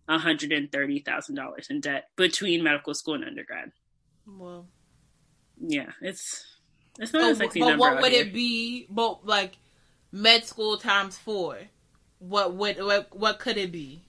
hundred 0.08 0.52
and 0.52 0.70
thirty 0.70 1.00
thousand 1.00 1.34
dollars 1.34 1.68
in 1.70 1.80
debt 1.80 2.08
between 2.16 2.62
medical 2.62 2.94
school 2.94 3.14
and 3.14 3.24
undergrad. 3.24 3.72
Well 4.26 4.66
yeah, 5.60 5.90
it's 6.00 6.44
it's 6.98 7.12
not 7.12 7.24
oh, 7.24 7.30
a 7.30 7.34
sexy 7.34 7.60
but 7.60 7.70
number. 7.70 7.80
what 7.80 8.00
would 8.02 8.12
here. 8.12 8.22
it 8.22 8.32
be 8.32 8.86
but 8.90 9.26
like 9.26 9.56
med 10.12 10.44
school 10.44 10.76
times 10.76 11.16
four? 11.16 11.58
What 12.18 12.54
would 12.54 12.78
what 12.78 13.08
what 13.16 13.38
could 13.38 13.56
it 13.56 13.72
be? 13.72 14.02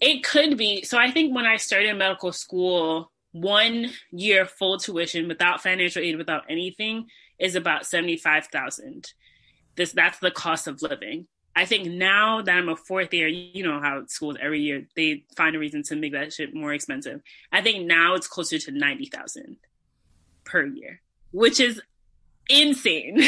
It 0.00 0.24
could 0.24 0.56
be. 0.56 0.82
So 0.82 0.98
I 0.98 1.10
think 1.10 1.34
when 1.34 1.46
I 1.46 1.56
started 1.56 1.94
medical 1.96 2.32
school, 2.32 3.10
one 3.32 3.90
year 4.10 4.46
full 4.46 4.78
tuition 4.78 5.28
without 5.28 5.62
financial 5.62 6.02
aid, 6.02 6.16
without 6.16 6.44
anything, 6.48 7.08
is 7.38 7.54
about 7.54 7.86
75,000. 7.86 9.12
This 9.76 9.92
that's 9.92 10.18
the 10.18 10.30
cost 10.30 10.66
of 10.66 10.82
living. 10.82 11.26
I 11.56 11.64
think 11.64 11.88
now 11.88 12.42
that 12.42 12.56
I'm 12.56 12.68
a 12.68 12.76
fourth 12.76 13.12
year, 13.12 13.26
you 13.26 13.64
know 13.64 13.80
how 13.80 14.04
schools 14.06 14.36
every 14.40 14.60
year 14.60 14.86
they 14.94 15.24
find 15.36 15.56
a 15.56 15.58
reason 15.58 15.82
to 15.84 15.96
make 15.96 16.12
that 16.12 16.32
shit 16.32 16.54
more 16.54 16.72
expensive. 16.72 17.20
I 17.50 17.60
think 17.60 17.86
now 17.86 18.14
it's 18.14 18.28
closer 18.28 18.58
to 18.58 18.70
90,000 18.70 19.56
per 20.44 20.64
year, 20.66 21.00
which 21.32 21.60
is 21.60 21.80
insane. 22.48 23.22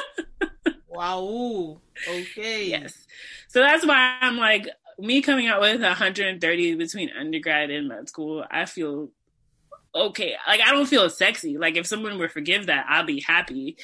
wow. 0.88 1.80
Okay. 2.08 2.68
Yes. 2.68 3.06
So 3.48 3.60
that's 3.60 3.86
why 3.86 4.18
I'm 4.20 4.36
like 4.36 4.68
me 4.98 5.22
coming 5.22 5.46
out 5.46 5.60
with 5.60 5.80
130 5.80 6.74
between 6.74 7.10
undergrad 7.18 7.70
and 7.70 7.88
med 7.88 8.08
school, 8.08 8.44
I 8.50 8.64
feel 8.64 9.10
okay. 9.94 10.34
Like 10.46 10.60
I 10.60 10.72
don't 10.72 10.86
feel 10.86 11.08
sexy. 11.08 11.56
Like 11.56 11.76
if 11.76 11.86
someone 11.86 12.18
would 12.18 12.32
forgive 12.32 12.66
that, 12.66 12.86
I'll 12.88 13.06
be 13.06 13.20
happy. 13.20 13.76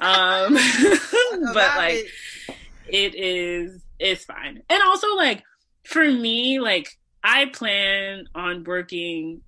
Um, 0.00 0.54
but 1.54 1.76
like 1.76 2.06
it 2.88 3.14
is, 3.14 3.82
it's 3.98 4.24
fine. 4.24 4.62
And 4.68 4.82
also 4.82 5.14
like 5.16 5.42
for 5.84 6.04
me, 6.04 6.58
like 6.58 6.98
I 7.22 7.46
plan 7.46 8.26
on 8.34 8.64
working 8.64 9.42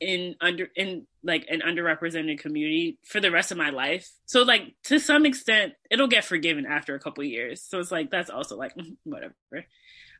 in 0.00 0.34
under 0.40 0.68
in 0.76 1.06
like 1.22 1.46
an 1.48 1.60
underrepresented 1.60 2.38
community 2.38 2.98
for 3.04 3.20
the 3.20 3.30
rest 3.30 3.50
of 3.50 3.58
my 3.58 3.70
life. 3.70 4.08
So 4.26 4.42
like 4.42 4.74
to 4.84 4.98
some 4.98 5.26
extent, 5.26 5.74
it'll 5.90 6.08
get 6.08 6.24
forgiven 6.24 6.66
after 6.66 6.94
a 6.94 7.00
couple 7.00 7.24
years. 7.24 7.62
So 7.62 7.78
it's 7.78 7.90
like 7.90 8.10
that's 8.10 8.30
also 8.30 8.56
like 8.56 8.72
whatever. 9.04 9.34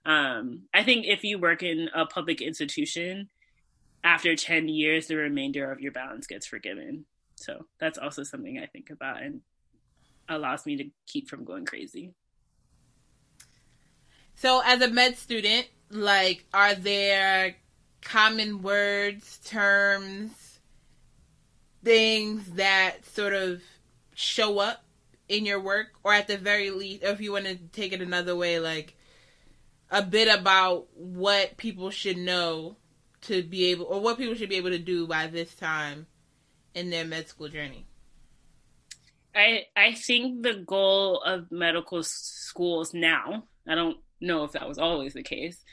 Um, 0.05 0.62
I 0.73 0.85
think 0.85 1.07
if 1.07 1.24
you 1.24 1.39
work 1.39 1.62
in 1.62 1.89
a 1.94 2.07
public 2.07 2.40
institution, 2.40 3.28
after 4.05 4.36
10 4.36 4.69
years, 4.69 5.09
the 5.09 5.16
remainder 5.16 5.70
of 5.70 5.81
your 5.81 5.90
balance 5.90 6.28
gets 6.28 6.47
forgiven. 6.47 7.07
So 7.35 7.66
that's 7.81 7.98
also 7.98 8.23
something 8.23 8.59
I 8.59 8.66
think 8.66 8.90
about 8.90 9.23
and 9.23 9.40
allows 10.28 10.65
me 10.65 10.77
to 10.77 10.85
keep 11.07 11.28
from 11.28 11.44
going 11.44 11.66
crazy. 11.66 12.15
So, 14.36 14.62
as 14.65 14.82
a 14.82 14.89
med 14.89 15.16
student, 15.16 15.66
like, 15.90 16.44
are 16.53 16.74
there 16.74 17.57
common 18.07 18.62
words, 18.62 19.39
terms, 19.45 20.61
things 21.83 22.53
that 22.53 23.05
sort 23.05 23.35
of 23.35 23.61
show 24.15 24.61
up 24.61 24.85
in 25.28 25.45
your 25.45 25.61
work, 25.61 25.89
or 26.05 26.12
at 26.12 26.28
the 26.28 26.39
very 26.39 26.70
least, 26.70 27.03
if 27.03 27.20
you 27.20 27.33
want 27.33 27.47
to 27.47 27.57
take 27.57 27.93
it 27.93 28.01
another 28.01 28.37
way, 28.37 28.61
like 28.61 28.95
a 29.91 30.03
bit 30.03 30.28
about 30.28 30.87
what 30.95 31.57
people 31.57 31.91
should 31.91 32.16
know 32.16 32.77
to 33.23 33.43
be 33.43 33.66
able, 33.73 33.87
or 33.87 34.01
what 34.01 34.19
people 34.19 34.37
should 34.37 34.49
be 34.49 34.57
able 34.57 34.70
to 34.70 34.78
do 34.78 35.09
by 35.09 35.27
this 35.27 35.53
time 35.57 36.07
in 36.74 36.91
their 36.91 37.05
med 37.05 37.28
school 37.28 37.49
journey? 37.49 37.87
I 39.35 39.65
I 39.77 39.95
think 39.95 40.45
the 40.45 40.55
goal 40.55 41.20
of 41.23 41.51
medical 41.51 42.05
schools 42.05 42.95
now, 42.95 43.49
I 43.66 43.74
don't 43.74 43.99
know 44.20 44.45
if 44.45 44.53
that 44.53 44.69
was 44.69 44.78
always 44.78 45.12
the 45.12 45.24
case. 45.24 45.65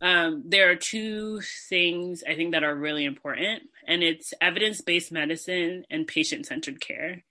Um, 0.00 0.44
there 0.46 0.70
are 0.70 0.76
two 0.76 1.40
things 1.68 2.22
I 2.28 2.34
think 2.34 2.52
that 2.52 2.62
are 2.62 2.74
really 2.74 3.04
important, 3.04 3.64
and 3.86 4.02
it's 4.02 4.32
evidence 4.40 4.80
based 4.80 5.10
medicine 5.10 5.84
and 5.90 6.06
patient 6.06 6.46
centered 6.46 6.80
care. 6.80 7.24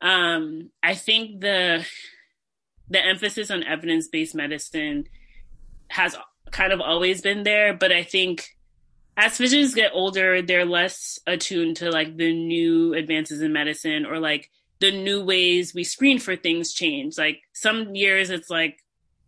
Um, 0.00 0.70
I 0.82 0.94
think 0.94 1.40
the 1.40 1.84
the 2.88 3.04
emphasis 3.04 3.50
on 3.50 3.64
evidence 3.64 4.06
based 4.06 4.34
medicine 4.34 5.08
has 5.88 6.16
kind 6.52 6.72
of 6.72 6.80
always 6.80 7.22
been 7.22 7.42
there, 7.42 7.74
but 7.74 7.90
I 7.90 8.04
think 8.04 8.56
as 9.16 9.36
physicians 9.36 9.74
get 9.74 9.92
older, 9.94 10.42
they're 10.42 10.66
less 10.66 11.18
attuned 11.26 11.78
to 11.78 11.90
like 11.90 12.16
the 12.16 12.32
new 12.32 12.94
advances 12.94 13.40
in 13.40 13.52
medicine 13.52 14.04
or 14.06 14.20
like 14.20 14.50
the 14.80 14.92
new 14.92 15.24
ways 15.24 15.74
we 15.74 15.84
screen 15.84 16.18
for 16.18 16.36
things 16.36 16.72
change. 16.72 17.16
Like 17.16 17.40
some 17.52 17.94
years 17.94 18.30
it's 18.30 18.50
like 18.50 18.78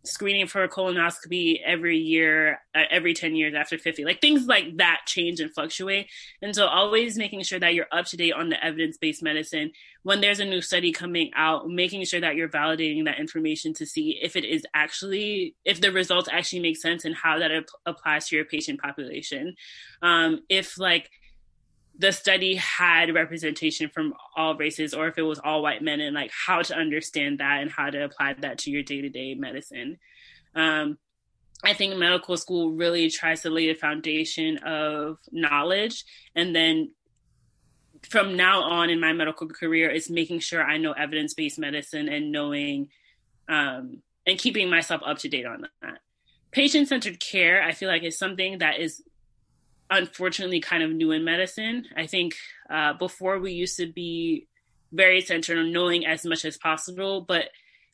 screening 0.05 0.47
for 0.47 0.63
a 0.63 0.69
colonoscopy 0.69 1.59
every 1.65 1.97
year, 1.97 2.59
uh, 2.73 2.83
every 2.89 3.13
10 3.13 3.35
years 3.35 3.53
after 3.53 3.77
50. 3.77 4.05
Like 4.05 4.21
things 4.21 4.45
like 4.45 4.77
that 4.77 5.01
change 5.05 5.39
and 5.39 5.53
fluctuate. 5.53 6.07
And 6.41 6.55
so 6.55 6.67
always 6.67 7.17
making 7.17 7.43
sure 7.43 7.59
that 7.59 7.73
you're 7.73 7.87
up 7.91 8.05
to 8.07 8.17
date 8.17 8.33
on 8.33 8.49
the 8.49 8.63
evidence 8.63 8.97
based 8.97 9.21
medicine. 9.21 9.71
When 10.03 10.21
there's 10.21 10.39
a 10.39 10.45
new 10.45 10.61
study 10.61 10.91
coming 10.91 11.31
out, 11.35 11.69
making 11.69 12.05
sure 12.05 12.21
that 12.21 12.35
you're 12.35 12.49
validating 12.49 13.05
that 13.05 13.19
information 13.19 13.73
to 13.75 13.85
see 13.85 14.19
if 14.21 14.35
it 14.35 14.45
is 14.45 14.65
actually, 14.73 15.55
if 15.65 15.81
the 15.81 15.91
results 15.91 16.29
actually 16.31 16.61
make 16.61 16.77
sense 16.77 17.03
and 17.05 17.15
how 17.15 17.39
that 17.39 17.51
ap- 17.51 17.65
applies 17.85 18.27
to 18.29 18.35
your 18.35 18.45
patient 18.45 18.79
population. 18.79 19.55
Um, 20.01 20.41
if 20.49 20.77
like, 20.77 21.09
the 21.99 22.13
study 22.13 22.55
had 22.55 23.13
representation 23.13 23.89
from 23.89 24.13
all 24.35 24.55
races 24.55 24.93
or 24.93 25.09
if 25.09 25.17
it 25.17 25.21
was 25.21 25.37
all 25.43 25.61
white 25.61 25.81
men 25.81 25.99
and 25.99 26.15
like 26.15 26.31
how 26.31 26.61
to 26.61 26.73
understand 26.73 27.39
that 27.39 27.61
and 27.61 27.69
how 27.69 27.89
to 27.89 28.05
apply 28.05 28.33
that 28.39 28.57
to 28.59 28.71
your 28.71 28.81
day-to-day 28.81 29.35
medicine. 29.35 29.99
Um, 30.55 30.97
i 31.63 31.73
think 31.73 31.97
medical 31.97 32.37
school 32.37 32.71
really 32.71 33.09
tries 33.09 33.41
to 33.41 33.49
lay 33.49 33.67
the 33.67 33.73
foundation 33.73 34.57
of 34.59 35.17
knowledge 35.29 36.05
and 36.33 36.55
then 36.55 36.91
from 38.09 38.37
now 38.37 38.63
on 38.63 38.89
in 38.89 38.99
my 38.99 39.11
medical 39.11 39.47
career 39.47 39.89
is 39.89 40.09
making 40.09 40.39
sure 40.39 40.63
i 40.63 40.77
know 40.77 40.93
evidence-based 40.93 41.59
medicine 41.59 42.07
and 42.07 42.31
knowing 42.31 42.87
um, 43.49 44.01
and 44.25 44.39
keeping 44.39 44.69
myself 44.69 45.01
up 45.05 45.17
to 45.17 45.27
date 45.27 45.45
on 45.45 45.65
that. 45.81 45.99
Patient-centered 46.51 47.19
care 47.19 47.61
i 47.61 47.73
feel 47.73 47.89
like 47.89 48.03
is 48.03 48.17
something 48.17 48.59
that 48.59 48.79
is 48.79 49.03
unfortunately 49.89 50.59
kind 50.59 50.83
of 50.83 50.91
new 50.91 51.11
in 51.11 51.23
medicine. 51.23 51.85
I 51.95 52.05
think 52.05 52.35
uh, 52.69 52.93
before 52.93 53.39
we 53.39 53.53
used 53.53 53.77
to 53.77 53.87
be 53.87 54.47
very 54.91 55.21
centered 55.21 55.57
on 55.57 55.71
knowing 55.71 56.05
as 56.05 56.25
much 56.25 56.45
as 56.45 56.57
possible, 56.57 57.21
but 57.21 57.45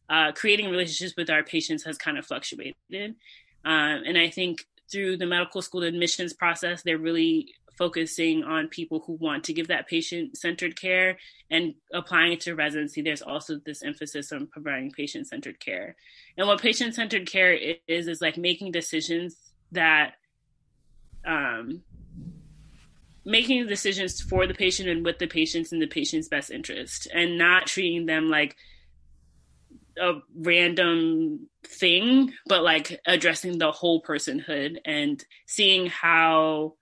uh, 0.10 0.32
creating 0.34 0.70
relationships 0.70 1.16
with 1.18 1.30
our 1.30 1.44
patients 1.44 1.84
has 1.84 1.98
kind 1.98 2.18
of 2.18 2.26
fluctuated. 2.26 2.76
Um, 2.92 4.04
and 4.06 4.18
I 4.18 4.30
think 4.30 4.66
through 4.92 5.18
the 5.18 5.26
medical 5.26 5.62
school 5.62 5.84
admissions 5.84 6.34
process, 6.34 6.84
they're 6.84 6.98
really 6.98 7.54
focusing 7.78 8.44
on 8.44 8.70
people 8.70 9.04
who 9.06 9.14
want 9.14 9.44
to 9.44 9.54
give 9.54 9.68
that 9.68 9.88
patient 9.88 10.38
centered 10.38 10.80
care 10.80 11.18
and 11.50 11.74
applying 11.94 12.32
it 12.34 12.40
to 12.42 12.56
residency. 12.56 13.02
There's 13.02 13.22
also 13.22 13.60
this 13.66 13.84
emphasis 13.84 14.32
on 14.32 14.48
providing 14.48 14.92
patient 14.92 15.28
centered 15.28 15.60
care. 15.60 15.96
And 16.38 16.48
what 16.48 16.62
patient 16.62 16.96
centered 16.96 17.30
care 17.30 17.54
is, 17.54 18.08
is 18.08 18.22
like 18.22 18.38
making 18.38 18.72
decisions 18.72 19.36
that 19.72 20.14
um, 21.26 21.82
making 23.26 23.68
decisions 23.68 24.22
for 24.22 24.46
the 24.46 24.54
patient 24.54 24.88
and 24.88 25.04
with 25.04 25.20
the 25.20 25.28
patients 25.28 25.72
in 25.72 25.80
the 25.80 25.88
patient's 25.88 26.28
best 26.28 26.52
interest 26.52 27.08
and 27.14 27.38
not 27.38 27.66
treating 27.66 28.06
them 28.06 28.30
like 28.30 28.56
a 30.00 30.14
random 30.36 31.48
thing, 31.64 32.32
but 32.48 32.64
like 32.64 33.00
addressing 33.06 33.58
the 33.58 33.72
whole 33.72 34.02
personhood 34.02 34.78
and 34.86 35.24
seeing 35.48 35.88
how 35.88 36.76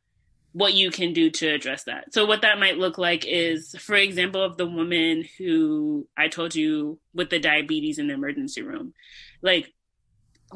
what 0.51 0.73
you 0.73 0.91
can 0.91 1.13
do 1.13 1.29
to 1.31 1.47
address 1.47 1.85
that. 1.85 2.13
So 2.13 2.25
what 2.25 2.41
that 2.43 2.59
might 2.59 2.77
look 2.77 2.97
like 2.97 3.25
is, 3.25 3.75
for 3.79 3.95
example, 3.95 4.43
of 4.43 4.57
the 4.57 4.67
woman 4.67 5.25
who 5.37 6.07
I 6.15 6.27
told 6.27 6.53
you 6.53 6.99
with 7.13 7.29
the 7.29 7.39
diabetes 7.39 7.97
in 7.97 8.07
the 8.07 8.13
emergency 8.13 8.61
room, 8.61 8.93
like 9.41 9.73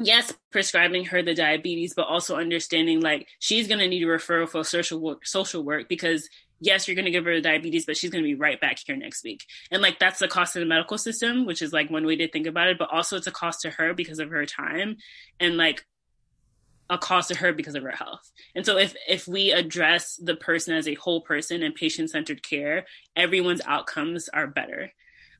yes, 0.00 0.32
prescribing 0.50 1.06
her 1.06 1.22
the 1.22 1.34
diabetes, 1.34 1.94
but 1.94 2.06
also 2.06 2.36
understanding 2.36 3.00
like 3.00 3.28
she's 3.38 3.68
going 3.68 3.80
to 3.80 3.88
need 3.88 4.02
a 4.02 4.06
referral 4.06 4.48
for 4.48 4.64
social 4.64 5.00
work, 5.00 5.26
social 5.26 5.62
work 5.62 5.88
because 5.88 6.28
yes, 6.60 6.88
you're 6.88 6.94
going 6.94 7.04
to 7.04 7.10
give 7.10 7.24
her 7.24 7.34
the 7.34 7.40
diabetes, 7.40 7.86
but 7.86 7.96
she's 7.96 8.10
going 8.10 8.22
to 8.22 8.28
be 8.28 8.34
right 8.34 8.60
back 8.60 8.78
here 8.84 8.96
next 8.96 9.22
week. 9.22 9.44
And 9.70 9.80
like 9.80 9.98
that's 9.98 10.18
the 10.18 10.28
cost 10.28 10.56
of 10.56 10.60
the 10.60 10.66
medical 10.66 10.98
system, 10.98 11.46
which 11.46 11.62
is 11.62 11.72
like 11.72 11.90
one 11.90 12.06
way 12.06 12.16
to 12.16 12.28
think 12.28 12.46
about 12.46 12.68
it, 12.68 12.78
but 12.78 12.90
also 12.90 13.16
it's 13.16 13.26
a 13.26 13.32
cost 13.32 13.60
to 13.62 13.70
her 13.70 13.94
because 13.94 14.18
of 14.18 14.30
her 14.30 14.44
time 14.46 14.96
and 15.38 15.56
like 15.56 15.84
a 16.90 16.98
cost 16.98 17.28
to 17.28 17.36
her 17.36 17.52
because 17.52 17.74
of 17.74 17.82
her 17.82 17.90
health. 17.90 18.30
And 18.54 18.64
so 18.64 18.78
if 18.78 18.94
if 19.06 19.28
we 19.28 19.52
address 19.52 20.16
the 20.16 20.34
person 20.34 20.74
as 20.74 20.88
a 20.88 20.94
whole 20.94 21.20
person 21.20 21.62
and 21.62 21.74
patient-centered 21.74 22.42
care, 22.42 22.86
everyone's 23.14 23.60
outcomes 23.66 24.28
are 24.28 24.46
better. 24.46 24.92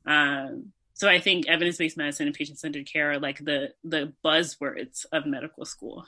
Um, 0.05 0.71
so 0.99 1.07
I 1.07 1.21
think 1.21 1.47
evidence-based 1.47 1.95
medicine 1.95 2.27
and 2.27 2.35
patient-centered 2.35 2.85
care 2.85 3.13
are 3.13 3.19
like 3.19 3.39
the 3.39 3.73
the 3.85 4.11
buzzwords 4.23 5.05
of 5.13 5.25
medical 5.25 5.63
school. 5.63 6.05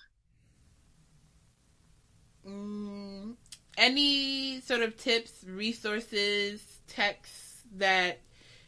Mm, 2.45 3.35
any 3.77 4.59
sort 4.59 4.81
of 4.81 4.97
tips, 4.97 5.45
resources, 5.47 6.61
texts 6.87 7.63
that 7.77 8.19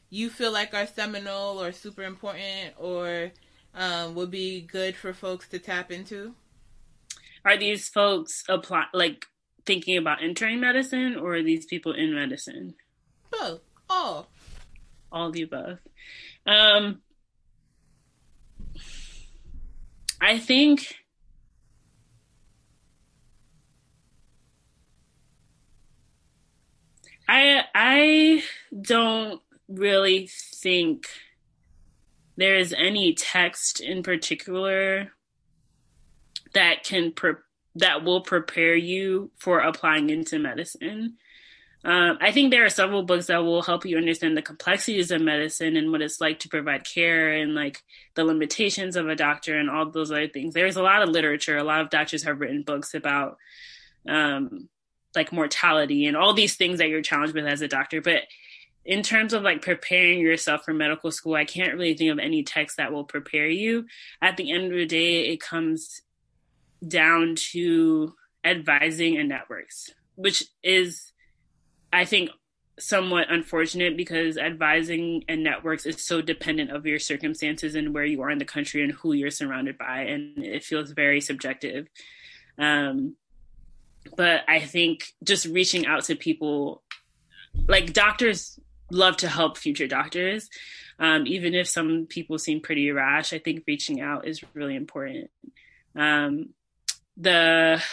you 0.10 0.30
feel 0.30 0.54
like 0.54 0.74
are 0.74 0.88
seminal 0.88 1.62
or 1.62 1.74
super 1.74 2.04
important 2.04 2.74
or 2.78 3.32
um, 3.76 4.16
would 4.16 4.32
be 4.32 4.62
good 4.62 4.96
for 4.96 5.12
folks 5.12 5.50
to 5.50 5.60
tap 5.60 5.92
into? 5.92 6.34
Are 7.44 7.58
these 7.58 7.90
folks 7.90 8.46
apply 8.48 8.86
like 8.94 9.26
thinking 9.66 9.98
about 9.98 10.24
entering 10.24 10.62
medicine, 10.62 11.18
or 11.18 11.36
are 11.36 11.44
these 11.44 11.66
people 11.66 11.92
in 11.92 12.16
medicine? 12.16 12.76
Both. 13.30 13.60
All 13.90 14.30
all 15.14 15.32
the 15.32 15.44
above. 15.44 15.80
Um, 16.46 17.02
I 20.20 20.40
think 20.40 20.96
I 27.28 27.64
I 27.74 28.44
don't 28.82 29.42
really 29.68 30.28
think 30.28 31.08
there 32.36 32.56
is 32.56 32.74
any 32.78 33.14
text 33.14 33.80
in 33.80 34.04
particular 34.04 35.14
that 36.54 36.84
can 36.84 37.12
pre- 37.12 37.34
that 37.76 38.04
will 38.04 38.22
prepare 38.22 38.76
you 38.76 39.32
for 39.38 39.60
applying 39.60 40.10
into 40.10 40.40
medicine. 40.40 41.18
Um, 41.86 42.18
I 42.22 42.32
think 42.32 42.52
there 42.52 42.66
are 42.66 42.70
several 42.70 43.04
books 43.04 43.28
that 43.28 43.44
will 43.44 43.62
help 43.62 43.86
you 43.86 43.98
understand 43.98 44.38
the 44.38 44.42
complexities 44.42 45.12
of 45.12 45.22
medicine 45.22 45.76
and 45.76 45.92
what 45.92 46.02
it's 46.02 46.22
like 46.22 46.40
to 46.40 46.50
provide 46.50 46.86
care 46.86 47.34
and 47.34 47.56
like 47.56 47.84
the 48.16 48.24
limitations 48.24 48.96
of 48.96 49.10
a 49.10 49.16
doctor 49.16 49.58
and 49.58 49.70
all 49.70 49.90
those 49.90 50.12
other 50.12 50.30
things. 50.30 50.54
There's 50.54 50.78
a 50.78 50.84
lot 50.84 51.02
of 51.02 51.10
literature. 51.10 51.58
A 51.58 51.64
lot 51.64 51.82
of 51.82 51.90
doctors 51.90 52.24
have 52.24 52.40
written 52.40 52.64
books 52.64 52.94
about 52.94 53.38
um, 54.08 54.70
like 55.14 55.34
mortality 55.34 56.06
and 56.06 56.16
all 56.16 56.34
these 56.34 56.56
things 56.56 56.80
that 56.80 56.88
you're 56.88 57.02
challenged 57.02 57.36
with 57.36 57.46
as 57.46 57.62
a 57.62 57.68
doctor. 57.68 58.02
But 58.02 58.24
in 58.86 59.04
terms 59.04 59.34
of 59.34 59.44
like 59.44 59.62
preparing 59.62 60.20
yourself 60.20 60.64
for 60.64 60.74
medical 60.74 61.12
school, 61.12 61.36
I 61.36 61.46
can't 61.46 61.74
really 61.74 61.96
think 61.96 62.12
of 62.12 62.20
any 62.20 62.44
text 62.44 62.78
that 62.78 62.94
will 62.94 63.06
prepare 63.06 63.48
you. 63.48 63.88
At 64.22 64.38
the 64.38 64.52
end 64.52 64.66
of 64.66 64.78
the 64.78 64.86
day, 64.86 65.28
it 65.28 65.42
comes 65.42 66.02
down 66.86 67.36
to 67.52 68.14
advising 68.44 69.18
and 69.18 69.30
networks, 69.30 69.90
which 70.16 70.46
is 70.64 71.13
I 71.94 72.06
think 72.06 72.32
somewhat 72.80 73.32
unfortunate 73.32 73.96
because 73.96 74.38
advising 74.38 75.24
and 75.30 75.44
networks 75.44 75.86
is 75.86 76.04
so 76.04 76.22
dependent 76.22 76.72
of 76.72 76.88
your 76.88 76.98
circumstances 76.98 77.76
and 77.76 77.94
where 77.94 78.04
you 78.04 78.22
are 78.24 78.32
in 78.32 78.40
the 78.40 78.46
country 78.46 78.84
and 78.84 78.92
who 78.94 79.14
you're 79.14 79.30
surrounded 79.30 79.78
by 79.78 80.02
and 80.02 80.44
it 80.44 80.64
feels 80.64 80.90
very 80.90 81.22
subjective 81.22 81.88
um, 82.58 83.16
but 84.18 84.42
i 84.48 84.60
think 84.60 85.06
just 85.24 85.46
reaching 85.46 85.86
out 85.86 86.04
to 86.04 86.16
people 86.16 86.82
like 87.68 87.94
doctors 87.94 88.60
love 88.94 89.18
to 89.18 89.28
help 89.28 89.58
future 89.58 89.88
doctors. 89.88 90.50
Um, 91.00 91.26
even 91.28 91.54
if 91.54 91.68
some 91.68 92.06
people 92.08 92.38
seem 92.38 92.62
pretty 92.62 92.92
rash, 92.92 93.34
I 93.34 93.40
think 93.40 93.64
reaching 93.68 94.00
out 94.00 94.28
is 94.28 94.44
really 94.54 94.76
important. 94.76 95.30
Um, 95.96 96.50
the 97.18 97.84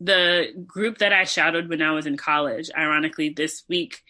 the 0.00 0.52
group 0.66 0.98
that 0.98 1.12
I 1.12 1.24
shadowed 1.24 1.68
when 1.68 1.82
I 1.82 1.92
was 1.92 2.06
in 2.06 2.16
college, 2.16 2.70
ironically, 2.76 3.28
this 3.30 3.62
week 3.68 4.02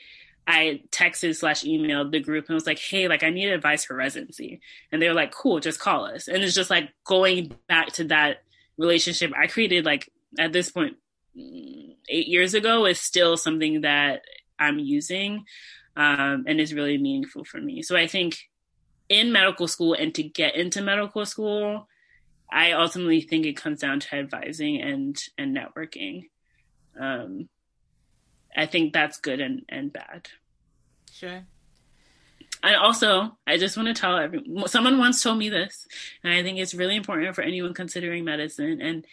I 0.46 0.82
texted 0.90 1.36
slash 1.36 1.62
emailed 1.62 2.12
the 2.12 2.20
group 2.20 2.46
and 2.48 2.54
was 2.54 2.66
like, 2.66 2.78
hey, 2.78 3.08
like 3.08 3.22
I 3.22 3.30
need 3.30 3.48
advice 3.48 3.84
for 3.84 3.94
residency. 3.94 4.60
And 4.92 5.00
they 5.00 5.08
were 5.08 5.14
like, 5.14 5.32
cool, 5.32 5.60
just 5.60 5.80
call 5.80 6.04
us. 6.04 6.28
And 6.28 6.42
it's 6.42 6.54
just 6.54 6.70
like 6.70 6.90
going 7.04 7.52
back 7.68 7.92
to 7.94 8.04
that 8.04 8.42
relationship 8.76 9.32
I 9.38 9.46
created 9.46 9.84
like 9.84 10.10
at 10.38 10.52
this 10.52 10.70
point 10.70 10.96
eight 11.36 12.26
years 12.26 12.54
ago 12.54 12.86
is 12.86 13.00
still 13.00 13.36
something 13.36 13.82
that 13.82 14.22
I'm 14.58 14.78
using 14.78 15.44
um, 15.96 16.44
and 16.46 16.60
is 16.60 16.74
really 16.74 16.98
meaningful 16.98 17.44
for 17.44 17.60
me. 17.60 17.82
So 17.82 17.96
I 17.96 18.06
think 18.06 18.38
in 19.08 19.32
medical 19.32 19.68
school 19.68 19.94
and 19.94 20.14
to 20.14 20.22
get 20.22 20.56
into 20.56 20.80
medical 20.82 21.24
school, 21.26 21.88
I 22.50 22.72
ultimately 22.72 23.20
think 23.20 23.46
it 23.46 23.56
comes 23.56 23.80
down 23.80 24.00
to 24.00 24.16
advising 24.16 24.80
and 24.80 25.20
and 25.36 25.56
networking. 25.56 26.28
Um, 26.98 27.48
I 28.56 28.66
think 28.66 28.92
that's 28.92 29.18
good 29.18 29.40
and, 29.40 29.62
and 29.68 29.92
bad. 29.92 30.28
Sure. 31.12 31.44
And 32.62 32.76
also, 32.76 33.36
I 33.46 33.58
just 33.58 33.76
want 33.76 33.88
to 33.88 34.00
tell 34.00 34.16
everyone, 34.16 34.68
someone 34.68 34.98
once 34.98 35.22
told 35.22 35.38
me 35.38 35.48
this, 35.48 35.86
and 36.22 36.32
I 36.32 36.42
think 36.42 36.58
it's 36.58 36.74
really 36.74 36.96
important 36.96 37.34
for 37.34 37.42
anyone 37.42 37.74
considering 37.74 38.24
medicine. 38.24 38.80
And 38.80 39.06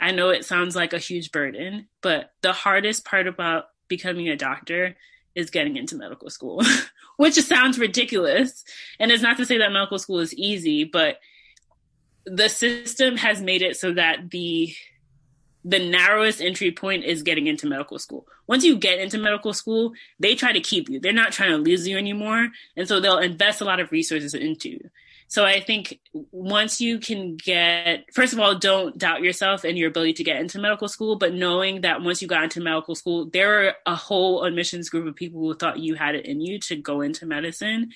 I 0.00 0.10
know 0.10 0.30
it 0.30 0.44
sounds 0.44 0.74
like 0.74 0.92
a 0.92 0.98
huge 0.98 1.30
burden, 1.30 1.86
but 2.00 2.32
the 2.40 2.52
hardest 2.52 3.04
part 3.04 3.28
about 3.28 3.66
becoming 3.88 4.28
a 4.28 4.36
doctor 4.36 4.96
is 5.34 5.50
getting 5.50 5.76
into 5.76 5.96
medical 5.96 6.28
school, 6.28 6.62
which 7.16 7.34
sounds 7.34 7.78
ridiculous. 7.78 8.64
And 8.98 9.12
it's 9.12 9.22
not 9.22 9.36
to 9.36 9.46
say 9.46 9.58
that 9.58 9.72
medical 9.72 9.98
school 9.98 10.18
is 10.18 10.34
easy, 10.34 10.84
but 10.84 11.18
the 12.24 12.48
system 12.48 13.16
has 13.16 13.40
made 13.40 13.62
it 13.62 13.76
so 13.76 13.92
that 13.92 14.30
the 14.30 14.74
the 15.64 15.78
narrowest 15.78 16.40
entry 16.40 16.72
point 16.72 17.04
is 17.04 17.22
getting 17.22 17.46
into 17.46 17.68
medical 17.68 17.98
school. 17.98 18.26
Once 18.48 18.64
you 18.64 18.76
get 18.76 18.98
into 18.98 19.16
medical 19.16 19.54
school, 19.54 19.92
they 20.18 20.34
try 20.34 20.52
to 20.52 20.60
keep 20.60 20.88
you. 20.88 20.98
They're 20.98 21.12
not 21.12 21.32
trying 21.32 21.50
to 21.52 21.56
lose 21.56 21.86
you 21.86 21.96
anymore. 21.96 22.48
And 22.76 22.88
so 22.88 22.98
they'll 22.98 23.18
invest 23.18 23.60
a 23.60 23.64
lot 23.64 23.78
of 23.78 23.92
resources 23.92 24.34
into 24.34 24.70
you. 24.70 24.90
So 25.28 25.46
I 25.46 25.60
think 25.60 26.00
once 26.12 26.80
you 26.80 26.98
can 26.98 27.36
get, 27.36 28.04
first 28.12 28.34
of 28.34 28.40
all, 28.40 28.58
don't 28.58 28.98
doubt 28.98 29.22
yourself 29.22 29.64
and 29.64 29.78
your 29.78 29.88
ability 29.88 30.14
to 30.14 30.24
get 30.24 30.40
into 30.40 30.58
medical 30.58 30.88
school, 30.88 31.16
but 31.16 31.32
knowing 31.32 31.82
that 31.82 32.02
once 32.02 32.20
you 32.20 32.28
got 32.28 32.44
into 32.44 32.60
medical 32.60 32.94
school, 32.94 33.26
there 33.26 33.68
are 33.68 33.74
a 33.86 33.94
whole 33.94 34.44
admissions 34.44 34.90
group 34.90 35.06
of 35.06 35.14
people 35.14 35.40
who 35.40 35.54
thought 35.54 35.78
you 35.78 35.94
had 35.94 36.16
it 36.16 36.26
in 36.26 36.42
you 36.42 36.58
to 36.58 36.76
go 36.76 37.00
into 37.00 37.24
medicine 37.24 37.92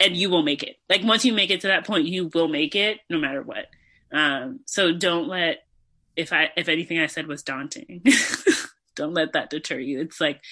and 0.00 0.16
you 0.16 0.30
will 0.30 0.42
make 0.42 0.62
it. 0.62 0.76
Like 0.88 1.04
once 1.04 1.24
you 1.24 1.32
make 1.32 1.50
it 1.50 1.60
to 1.60 1.68
that 1.68 1.86
point, 1.86 2.06
you 2.06 2.30
will 2.32 2.48
make 2.48 2.74
it 2.74 2.98
no 3.08 3.18
matter 3.18 3.42
what. 3.42 3.66
Um, 4.12 4.60
so 4.66 4.92
don't 4.92 5.28
let 5.28 5.58
if 6.16 6.32
I 6.32 6.50
if 6.56 6.68
anything 6.68 6.98
I 6.98 7.06
said 7.06 7.26
was 7.26 7.42
daunting, 7.42 8.02
don't 8.96 9.14
let 9.14 9.34
that 9.34 9.50
deter 9.50 9.78
you. 9.78 10.00
It's 10.00 10.20
like 10.20 10.42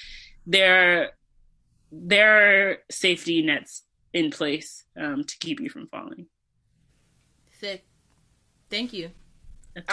there 0.46 1.02
are, 1.02 1.08
there 1.90 2.70
are 2.70 2.76
safety 2.90 3.42
nets 3.42 3.82
in 4.12 4.30
place 4.30 4.84
um, 4.96 5.24
to 5.24 5.38
keep 5.38 5.60
you 5.60 5.70
from 5.70 5.88
falling. 5.88 6.26
Sick. 7.58 7.84
Thank 8.70 8.92
you. 8.92 9.10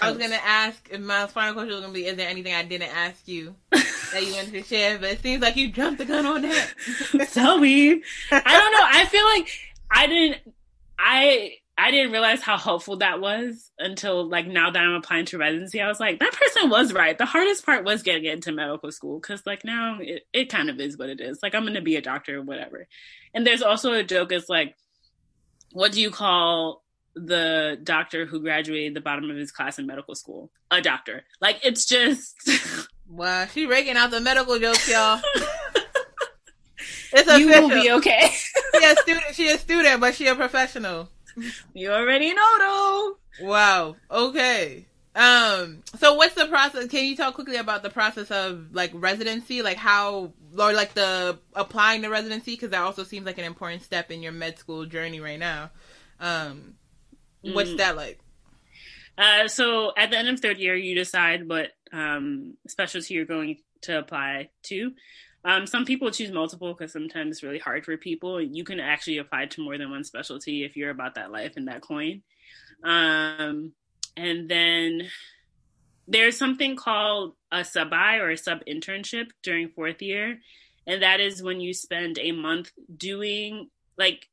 I 0.02 0.10
was 0.10 0.20
gonna 0.20 0.40
ask 0.44 0.90
if 0.92 1.00
my 1.00 1.28
final 1.28 1.54
question 1.54 1.74
was 1.74 1.82
gonna 1.82 1.94
be: 1.94 2.06
Is 2.06 2.18
there 2.18 2.30
anything 2.30 2.54
I 2.54 2.64
didn't 2.64 2.96
ask 2.96 3.28
you 3.28 3.56
that 4.16 4.26
you 4.26 4.34
wanted 4.34 4.54
to 4.54 4.64
share? 4.64 4.98
But 4.98 5.12
it 5.12 5.22
seems 5.22 5.42
like 5.42 5.56
you 5.56 5.72
jumped 5.72 6.00
the 6.00 6.06
gun 6.06 6.26
on 6.26 6.42
that. 6.42 6.74
Zoe, 7.30 8.02
I 8.32 8.58
don't 8.58 8.72
know. 8.72 8.86
I 8.86 9.06
feel 9.06 9.26
like 9.26 9.50
I 9.92 10.08
didn't. 10.08 10.42
I 10.98 11.58
I 11.78 11.92
didn't 11.92 12.14
realize 12.14 12.42
how 12.42 12.58
helpful 12.58 12.98
that 12.98 13.20
was 13.20 13.70
until 13.78 14.30
like 14.30 14.48
now 14.48 14.72
that 14.72 14.82
I'm 14.82 14.94
applying 14.94 15.26
to 15.26 15.38
residency. 15.38 15.82
I 15.82 15.90
was 15.90 16.00
like, 16.00 16.20
that 16.20 16.32
person 16.34 16.70
was 16.70 16.94
right. 16.94 17.18
The 17.18 17.26
hardest 17.26 17.66
part 17.66 17.84
was 17.84 18.02
getting 18.02 18.26
into 18.26 18.54
medical 18.54 18.92
school 18.92 19.20
because 19.20 19.46
like 19.46 19.66
now 19.66 20.00
it, 20.00 20.24
it 20.32 20.50
kind 20.50 20.70
of 20.70 20.80
is 20.80 20.98
what 20.98 21.10
it 21.10 21.20
is. 21.20 21.40
Like 21.44 21.54
I'm 21.54 21.66
gonna 21.66 21.82
be 21.82 21.98
a 21.98 22.02
doctor 22.02 22.40
or 22.40 22.44
whatever. 22.44 22.88
And 23.34 23.46
there's 23.46 23.62
also 23.62 23.92
a 23.94 24.04
joke 24.04 24.32
is 24.32 24.48
like, 24.48 24.76
what 25.74 25.92
do 25.92 26.00
you 26.00 26.12
call 26.12 26.84
the 27.14 27.78
doctor 27.84 28.26
who 28.26 28.42
graduated 28.42 28.94
the 28.94 29.02
bottom 29.02 29.30
of 29.30 29.36
his 29.36 29.52
class 29.52 29.78
in 29.78 29.86
medical 29.86 30.16
school? 30.16 30.50
A 30.72 30.82
doctor. 30.82 31.26
Like 31.42 31.60
it's 31.62 31.86
just 31.86 32.50
Wow, 33.10 33.46
she 33.48 33.66
raking 33.66 33.98
out 33.98 34.12
the 34.12 34.20
medical 34.20 34.58
jokes, 34.60 34.90
y'all. 34.90 35.22
it's 37.14 37.40
you 37.40 37.48
will 37.48 37.70
be 37.70 37.92
okay. 37.92 38.32
she 38.32 38.86
a 38.86 38.96
student. 38.96 39.26
She 39.34 39.50
a 39.50 39.58
student, 39.58 40.02
but 40.02 40.16
she 40.16 40.28
a 40.28 40.36
professional. 40.36 41.10
You 41.74 41.92
already 41.92 42.34
know, 42.34 42.58
though. 42.58 43.18
Wow. 43.42 43.96
Okay. 44.10 44.86
Um. 45.16 45.84
So, 46.00 46.16
what's 46.16 46.36
the 46.36 46.48
process? 46.48 46.88
Can 46.88 47.06
you 47.06 47.16
talk 47.16 47.36
quickly 47.36 47.58
about 47.58 47.84
the 47.84 47.90
process 47.90 48.32
of 48.32 48.74
like 48.74 48.92
residency, 48.94 49.62
like 49.62 49.78
how, 49.78 50.34
or 50.58 50.74
like 50.74 50.94
the 50.94 51.38
applying 51.54 52.02
to 52.02 52.10
residency, 52.10 52.54
because 52.54 52.72
that 52.72 52.82
also 52.82 53.04
seems 53.04 53.26
like 53.26 53.38
an 53.38 53.46
important 53.46 53.84
step 53.84 54.12
in 54.12 54.24
your 54.24 54.32
med 54.32 54.58
school 54.58 54.86
journey 54.86 55.20
right 55.20 55.40
now. 55.40 55.72
Um, 56.20 56.74
what's 57.42 57.70
mm. 57.70 57.78
that 57.78 57.96
like? 57.96 58.20
Uh, 59.18 59.48
so 59.48 59.94
at 59.96 60.12
the 60.12 60.18
end 60.18 60.28
of 60.28 60.40
third 60.40 60.58
year, 60.58 60.76
you 60.76 60.96
decide 60.96 61.48
what 61.48 61.72
um, 61.96 62.58
specialty 62.68 63.14
you're 63.14 63.26
going 63.26 63.58
to 63.82 63.98
apply 63.98 64.50
to. 64.64 64.92
Um, 65.44 65.66
some 65.68 65.86
people 65.86 66.12
choose 66.12 66.32
multiple 66.32 66.74
because 66.74 66.92
sometimes 66.92 67.38
it's 67.38 67.44
really 67.44 67.60
hard 67.60 67.86
for 67.86 67.96
people. 67.98 68.42
You 68.42 68.64
can 68.64 68.80
actually 68.80 69.20
apply 69.20 69.46
to 69.48 69.64
more 69.64 69.78
than 69.78 69.92
one 69.92 70.04
specialty 70.04 70.64
if 70.64 70.76
you're 70.76 70.90
about 70.90 71.16
that 71.16 71.32
life 71.32 71.54
and 71.56 71.68
that 71.68 71.82
coin. 71.82 72.24
Um, 72.84 73.72
and 74.18 74.50
then 74.50 75.04
there's 76.08 76.38
something 76.38 76.76
called 76.76 77.36
a 77.52 77.64
sub-I 77.64 78.18
or 78.18 78.32
a 78.32 78.38
sub 78.38 78.60
internship 78.66 79.28
during 79.44 79.70
fourth 79.70 80.02
year. 80.02 80.40
And 80.88 81.02
that 81.02 81.20
is 81.20 81.42
when 81.42 81.62
you 81.62 81.74
spend 81.74 82.20
a 82.20 82.32
month 82.32 82.72
doing 82.96 83.70
like 83.98 84.28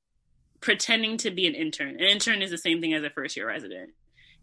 pretending 0.61 1.19
to 1.19 1.31
be 1.31 1.47
an 1.47 1.55
intern. 1.55 1.97
An 1.97 2.01
intern 2.01 2.43
is 2.43 2.51
the 2.51 2.59
same 2.59 2.81
thing 2.81 2.95
as 2.95 3.05
a 3.05 3.11
first 3.11 3.37
year 3.37 3.47
resident 3.47 3.91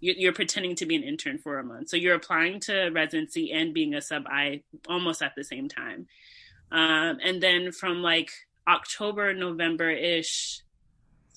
you're 0.01 0.34
pretending 0.34 0.76
to 0.76 0.85
be 0.85 0.95
an 0.95 1.03
intern 1.03 1.38
for 1.38 1.59
a 1.59 1.63
month. 1.63 1.89
So 1.89 1.97
you're 1.97 2.15
applying 2.15 2.59
to 2.61 2.89
residency 2.89 3.51
and 3.51 3.73
being 3.73 3.93
a 3.93 4.01
sub-I 4.01 4.63
almost 4.88 5.21
at 5.21 5.35
the 5.35 5.43
same 5.43 5.67
time. 5.67 6.07
Um, 6.71 7.19
and 7.23 7.41
then 7.41 7.71
from 7.71 8.01
like 8.01 8.31
October, 8.67 9.34
November 9.34 9.89
ish 9.89 10.61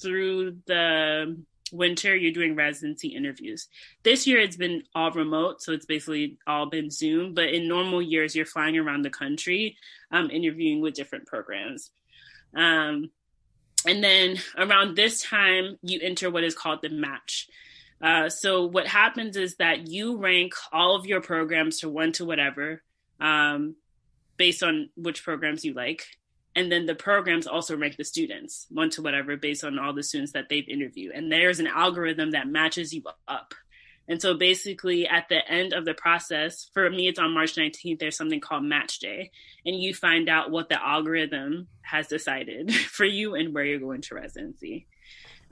through 0.01 0.59
the 0.67 1.37
winter, 1.73 2.15
you're 2.15 2.33
doing 2.33 2.55
residency 2.55 3.09
interviews. 3.09 3.69
This 4.03 4.27
year 4.27 4.39
it's 4.39 4.57
been 4.57 4.83
all 4.95 5.11
remote, 5.11 5.63
so 5.63 5.73
it's 5.73 5.87
basically 5.87 6.39
all 6.47 6.67
been 6.67 6.91
Zoom. 6.91 7.35
But 7.35 7.49
in 7.49 7.67
normal 7.67 8.03
years, 8.03 8.37
you're 8.37 8.47
flying 8.47 8.77
around 8.77 9.03
the 9.03 9.11
country 9.11 9.77
um, 10.11 10.31
interviewing 10.31 10.81
with 10.81 10.95
different 10.95 11.27
programs. 11.27 11.91
Um, 12.55 13.11
and 13.87 14.05
then 14.05 14.39
around 14.57 14.95
this 14.95 15.23
time, 15.23 15.79
you 15.83 15.99
enter 16.03 16.31
what 16.31 16.45
is 16.45 16.55
called 16.55 16.83
the 16.83 16.91
match. 16.91 17.49
Uh, 18.03 18.29
so 18.29 18.67
what 18.67 18.87
happens 18.87 19.37
is 19.37 19.57
that 19.57 19.89
you 19.89 20.17
rank 20.17 20.55
all 20.73 20.97
of 20.97 21.07
your 21.07 21.21
programs 21.21 21.81
to 21.81 21.89
one 21.89 22.11
to 22.13 22.25
whatever, 22.25 22.83
um, 23.21 23.77
based 24.37 24.63
on 24.63 24.91
which 24.97 25.23
programs 25.23 25.65
you 25.65 25.73
like, 25.73 26.05
and 26.55 26.71
then 26.71 26.87
the 26.87 26.95
programs 26.95 27.47
also 27.47 27.77
rank 27.77 27.97
the 27.97 28.05
students 28.05 28.67
one 28.71 28.91
to 28.91 29.03
whatever 29.03 29.37
based 29.37 29.65
on 29.65 29.79
all 29.79 29.95
the 29.95 30.03
students 30.03 30.33
that 30.33 30.49
they've 30.51 30.69
interviewed. 30.69 31.13
And 31.15 31.31
there's 31.31 31.61
an 31.61 31.67
algorithm 31.67 32.33
that 32.33 32.49
matches 32.49 32.93
you 32.93 33.03
up. 33.27 33.55
And 34.09 34.21
so 34.21 34.35
basically, 34.35 35.07
at 35.07 35.29
the 35.29 35.49
end 35.49 35.73
of 35.73 35.85
the 35.85 35.95
process, 35.95 36.69
for 36.75 36.91
me, 36.91 37.07
it's 37.07 37.21
on 37.21 37.33
March 37.33 37.55
19th, 37.55 38.01
there's 38.01 38.17
something 38.17 38.41
called 38.41 38.65
Match 38.65 38.99
Day. 38.99 39.31
And 39.65 39.77
you 39.77 39.95
find 39.95 40.29
out 40.29 40.51
what 40.51 40.69
the 40.69 40.85
algorithm 40.85 41.69
has 41.83 42.09
decided 42.09 42.75
for 42.75 43.05
you 43.05 43.35
and 43.35 43.55
where 43.55 43.65
you're 43.65 43.79
going 43.79 44.03
to 44.03 44.15
residency. 44.17 44.89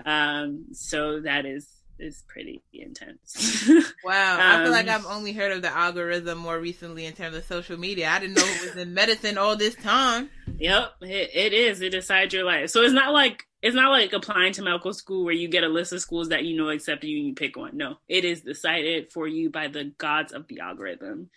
Um, 0.04 0.66
so 0.72 1.20
that 1.20 1.46
is 1.46 1.66
is 2.00 2.24
pretty 2.26 2.62
intense. 2.72 3.68
wow. 4.04 4.34
Um, 4.34 4.40
I 4.40 4.62
feel 4.62 4.72
like 4.72 4.88
um, 4.88 4.94
I've 5.00 5.06
only 5.06 5.32
heard 5.32 5.52
of 5.52 5.62
the 5.62 5.68
algorithm 5.68 6.38
more 6.38 6.58
recently 6.58 7.06
in 7.06 7.12
terms 7.12 7.36
of 7.36 7.44
social 7.44 7.78
media. 7.78 8.08
I 8.08 8.18
didn't 8.18 8.36
know 8.36 8.44
it 8.44 8.62
was 8.62 8.76
in 8.76 8.94
medicine 8.94 9.38
all 9.38 9.56
this 9.56 9.74
time. 9.74 10.30
Yep, 10.58 10.92
it, 11.02 11.30
it 11.32 11.52
is. 11.52 11.80
It 11.80 11.90
decides 11.90 12.34
your 12.34 12.44
life. 12.44 12.70
So 12.70 12.82
it's 12.82 12.92
not 12.92 13.12
like 13.12 13.44
it's 13.62 13.76
not 13.76 13.90
like 13.90 14.12
applying 14.12 14.52
to 14.54 14.62
medical 14.62 14.94
school 14.94 15.24
where 15.24 15.34
you 15.34 15.48
get 15.48 15.64
a 15.64 15.68
list 15.68 15.92
of 15.92 16.00
schools 16.00 16.30
that 16.30 16.44
you 16.44 16.56
know 16.56 16.70
accept 16.70 17.04
you 17.04 17.18
and 17.18 17.26
you 17.28 17.34
pick 17.34 17.56
one. 17.56 17.76
No, 17.76 17.96
it 18.08 18.24
is 18.24 18.40
decided 18.40 19.12
for 19.12 19.28
you 19.28 19.50
by 19.50 19.68
the 19.68 19.92
gods 19.98 20.32
of 20.32 20.48
the 20.48 20.60
algorithm. 20.60 21.30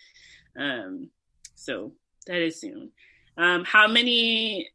Um, 0.58 1.10
so 1.54 1.92
that 2.26 2.40
is 2.40 2.60
soon. 2.60 2.92
Um, 3.36 3.64
how 3.64 3.88
many 3.88 4.70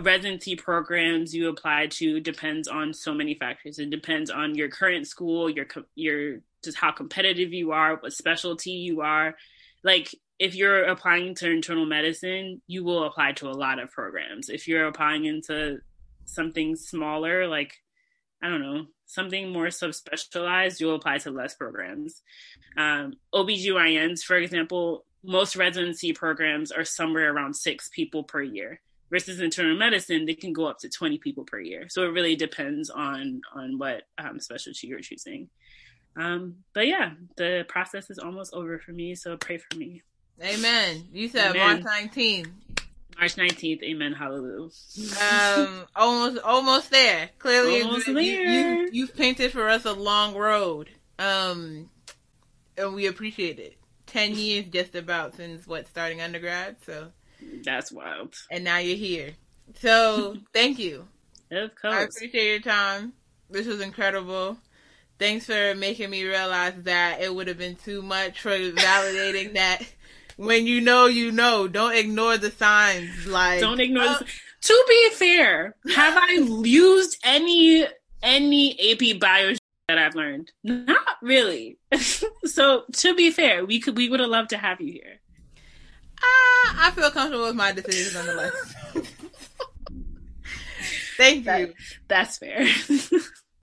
residency 0.00 0.56
programs 0.56 1.34
you 1.34 1.48
apply 1.48 1.88
to 1.88 2.20
depends 2.20 2.68
on 2.68 2.94
so 2.94 3.14
many 3.14 3.34
factors. 3.34 3.78
It 3.78 3.90
depends 3.90 4.30
on 4.30 4.54
your 4.54 4.68
current 4.68 5.06
school, 5.06 5.50
your 5.50 5.66
your 5.94 6.38
just 6.64 6.78
how 6.78 6.92
competitive 6.92 7.52
you 7.52 7.72
are, 7.72 7.96
what 7.96 8.12
specialty 8.12 8.70
you 8.70 9.00
are. 9.00 9.34
Like 9.84 10.14
if 10.38 10.54
you're 10.54 10.84
applying 10.84 11.34
to 11.36 11.50
internal 11.50 11.86
medicine, 11.86 12.62
you 12.66 12.84
will 12.84 13.04
apply 13.04 13.32
to 13.32 13.48
a 13.48 13.52
lot 13.52 13.78
of 13.78 13.90
programs. 13.90 14.48
If 14.48 14.66
you're 14.66 14.86
applying 14.86 15.24
into 15.24 15.78
something 16.24 16.76
smaller, 16.76 17.46
like 17.46 17.74
I 18.42 18.48
don't 18.48 18.62
know, 18.62 18.86
something 19.06 19.50
more 19.50 19.66
subspecialized, 19.66 20.80
you'll 20.80 20.96
apply 20.96 21.18
to 21.18 21.30
less 21.30 21.54
programs. 21.54 22.22
Um, 22.76 23.14
OBGYNs, 23.34 24.22
for 24.22 24.36
example, 24.36 25.04
most 25.22 25.54
residency 25.54 26.12
programs 26.12 26.72
are 26.72 26.84
somewhere 26.84 27.32
around 27.32 27.54
six 27.54 27.88
people 27.94 28.24
per 28.24 28.42
year 28.42 28.80
versus 29.12 29.40
internal 29.40 29.76
medicine 29.76 30.24
they 30.24 30.34
can 30.34 30.52
go 30.54 30.64
up 30.64 30.78
to 30.78 30.88
20 30.88 31.18
people 31.18 31.44
per 31.44 31.60
year. 31.60 31.86
So 31.88 32.02
it 32.02 32.08
really 32.08 32.34
depends 32.34 32.90
on 32.90 33.42
on 33.54 33.78
what 33.78 34.04
um, 34.18 34.40
specialty 34.40 34.88
you're 34.88 35.00
choosing. 35.00 35.50
Um, 36.16 36.56
but 36.74 36.86
yeah 36.88 37.12
the 37.36 37.64
process 37.68 38.10
is 38.10 38.18
almost 38.18 38.52
over 38.52 38.78
for 38.78 38.92
me 38.92 39.14
so 39.14 39.36
pray 39.36 39.58
for 39.58 39.78
me. 39.78 40.02
Amen. 40.42 41.06
You 41.12 41.28
said 41.28 41.54
amen. 41.54 41.82
march 41.84 42.10
19th 42.10 42.50
march 43.18 43.36
19th 43.36 43.82
amen 43.82 44.12
hallelujah. 44.14 44.70
Um 45.20 45.84
almost 45.96 46.42
almost 46.42 46.90
there. 46.90 47.30
Clearly 47.38 47.82
almost 47.82 48.08
you, 48.08 48.14
there. 48.14 48.82
You, 48.82 48.88
you, 48.92 49.06
have 49.06 49.16
painted 49.16 49.52
for 49.52 49.68
us 49.68 49.84
a 49.84 49.92
long 49.92 50.34
road. 50.34 50.88
Um 51.18 51.90
and 52.78 52.94
we 52.94 53.06
appreciate 53.06 53.58
it. 53.58 53.76
10 54.06 54.34
years 54.36 54.66
just 54.66 54.94
about 54.94 55.36
since 55.36 55.66
what 55.66 55.86
starting 55.86 56.20
undergrad 56.20 56.76
so 56.84 57.12
that's 57.64 57.92
wild. 57.92 58.34
And 58.50 58.64
now 58.64 58.78
you're 58.78 58.96
here. 58.96 59.30
So 59.76 60.36
thank 60.54 60.78
you. 60.78 61.06
Of 61.50 61.74
course. 61.74 61.94
i 61.94 62.00
appreciate 62.02 62.50
your 62.50 62.60
time. 62.60 63.12
This 63.50 63.66
was 63.66 63.80
incredible. 63.80 64.58
Thanks 65.18 65.46
for 65.46 65.74
making 65.74 66.10
me 66.10 66.24
realize 66.24 66.74
that 66.82 67.20
it 67.20 67.34
would 67.34 67.46
have 67.48 67.58
been 67.58 67.76
too 67.76 68.02
much 68.02 68.40
for 68.40 68.50
validating 68.50 69.52
that 69.54 69.82
when 70.36 70.66
you 70.66 70.80
know 70.80 71.06
you 71.06 71.30
know. 71.30 71.68
Don't 71.68 71.94
ignore 71.94 72.38
the 72.38 72.50
signs 72.50 73.26
like 73.26 73.60
don't 73.60 73.80
ignore 73.80 74.04
uh, 74.04 74.18
the 74.18 74.26
to 74.62 74.84
be 74.88 75.10
fair 75.14 75.74
have 75.92 76.16
i 76.16 76.34
used 76.62 77.18
any 77.24 77.84
any 78.22 78.92
ap 78.92 79.20
bio 79.20 79.54
that 79.88 79.98
I've 79.98 80.14
learned. 80.14 80.52
Not 80.62 81.16
really. 81.20 81.78
so 82.44 82.84
to 82.92 83.14
be 83.14 83.30
fair, 83.30 83.64
we 83.64 83.80
could 83.80 83.96
we 83.96 84.08
would 84.08 84.20
have 84.20 84.28
loved 84.28 84.50
to 84.50 84.58
have 84.58 84.80
you 84.80 84.92
here. 84.92 85.20
I 86.24 86.92
feel 86.94 87.10
comfortable 87.10 87.46
with 87.46 87.56
my 87.56 87.72
decision 87.72 88.14
nonetheless. 88.14 88.74
Thank 91.16 91.38
you. 91.38 91.44
That, 91.44 91.74
that's 92.08 92.38
fair. 92.38 92.66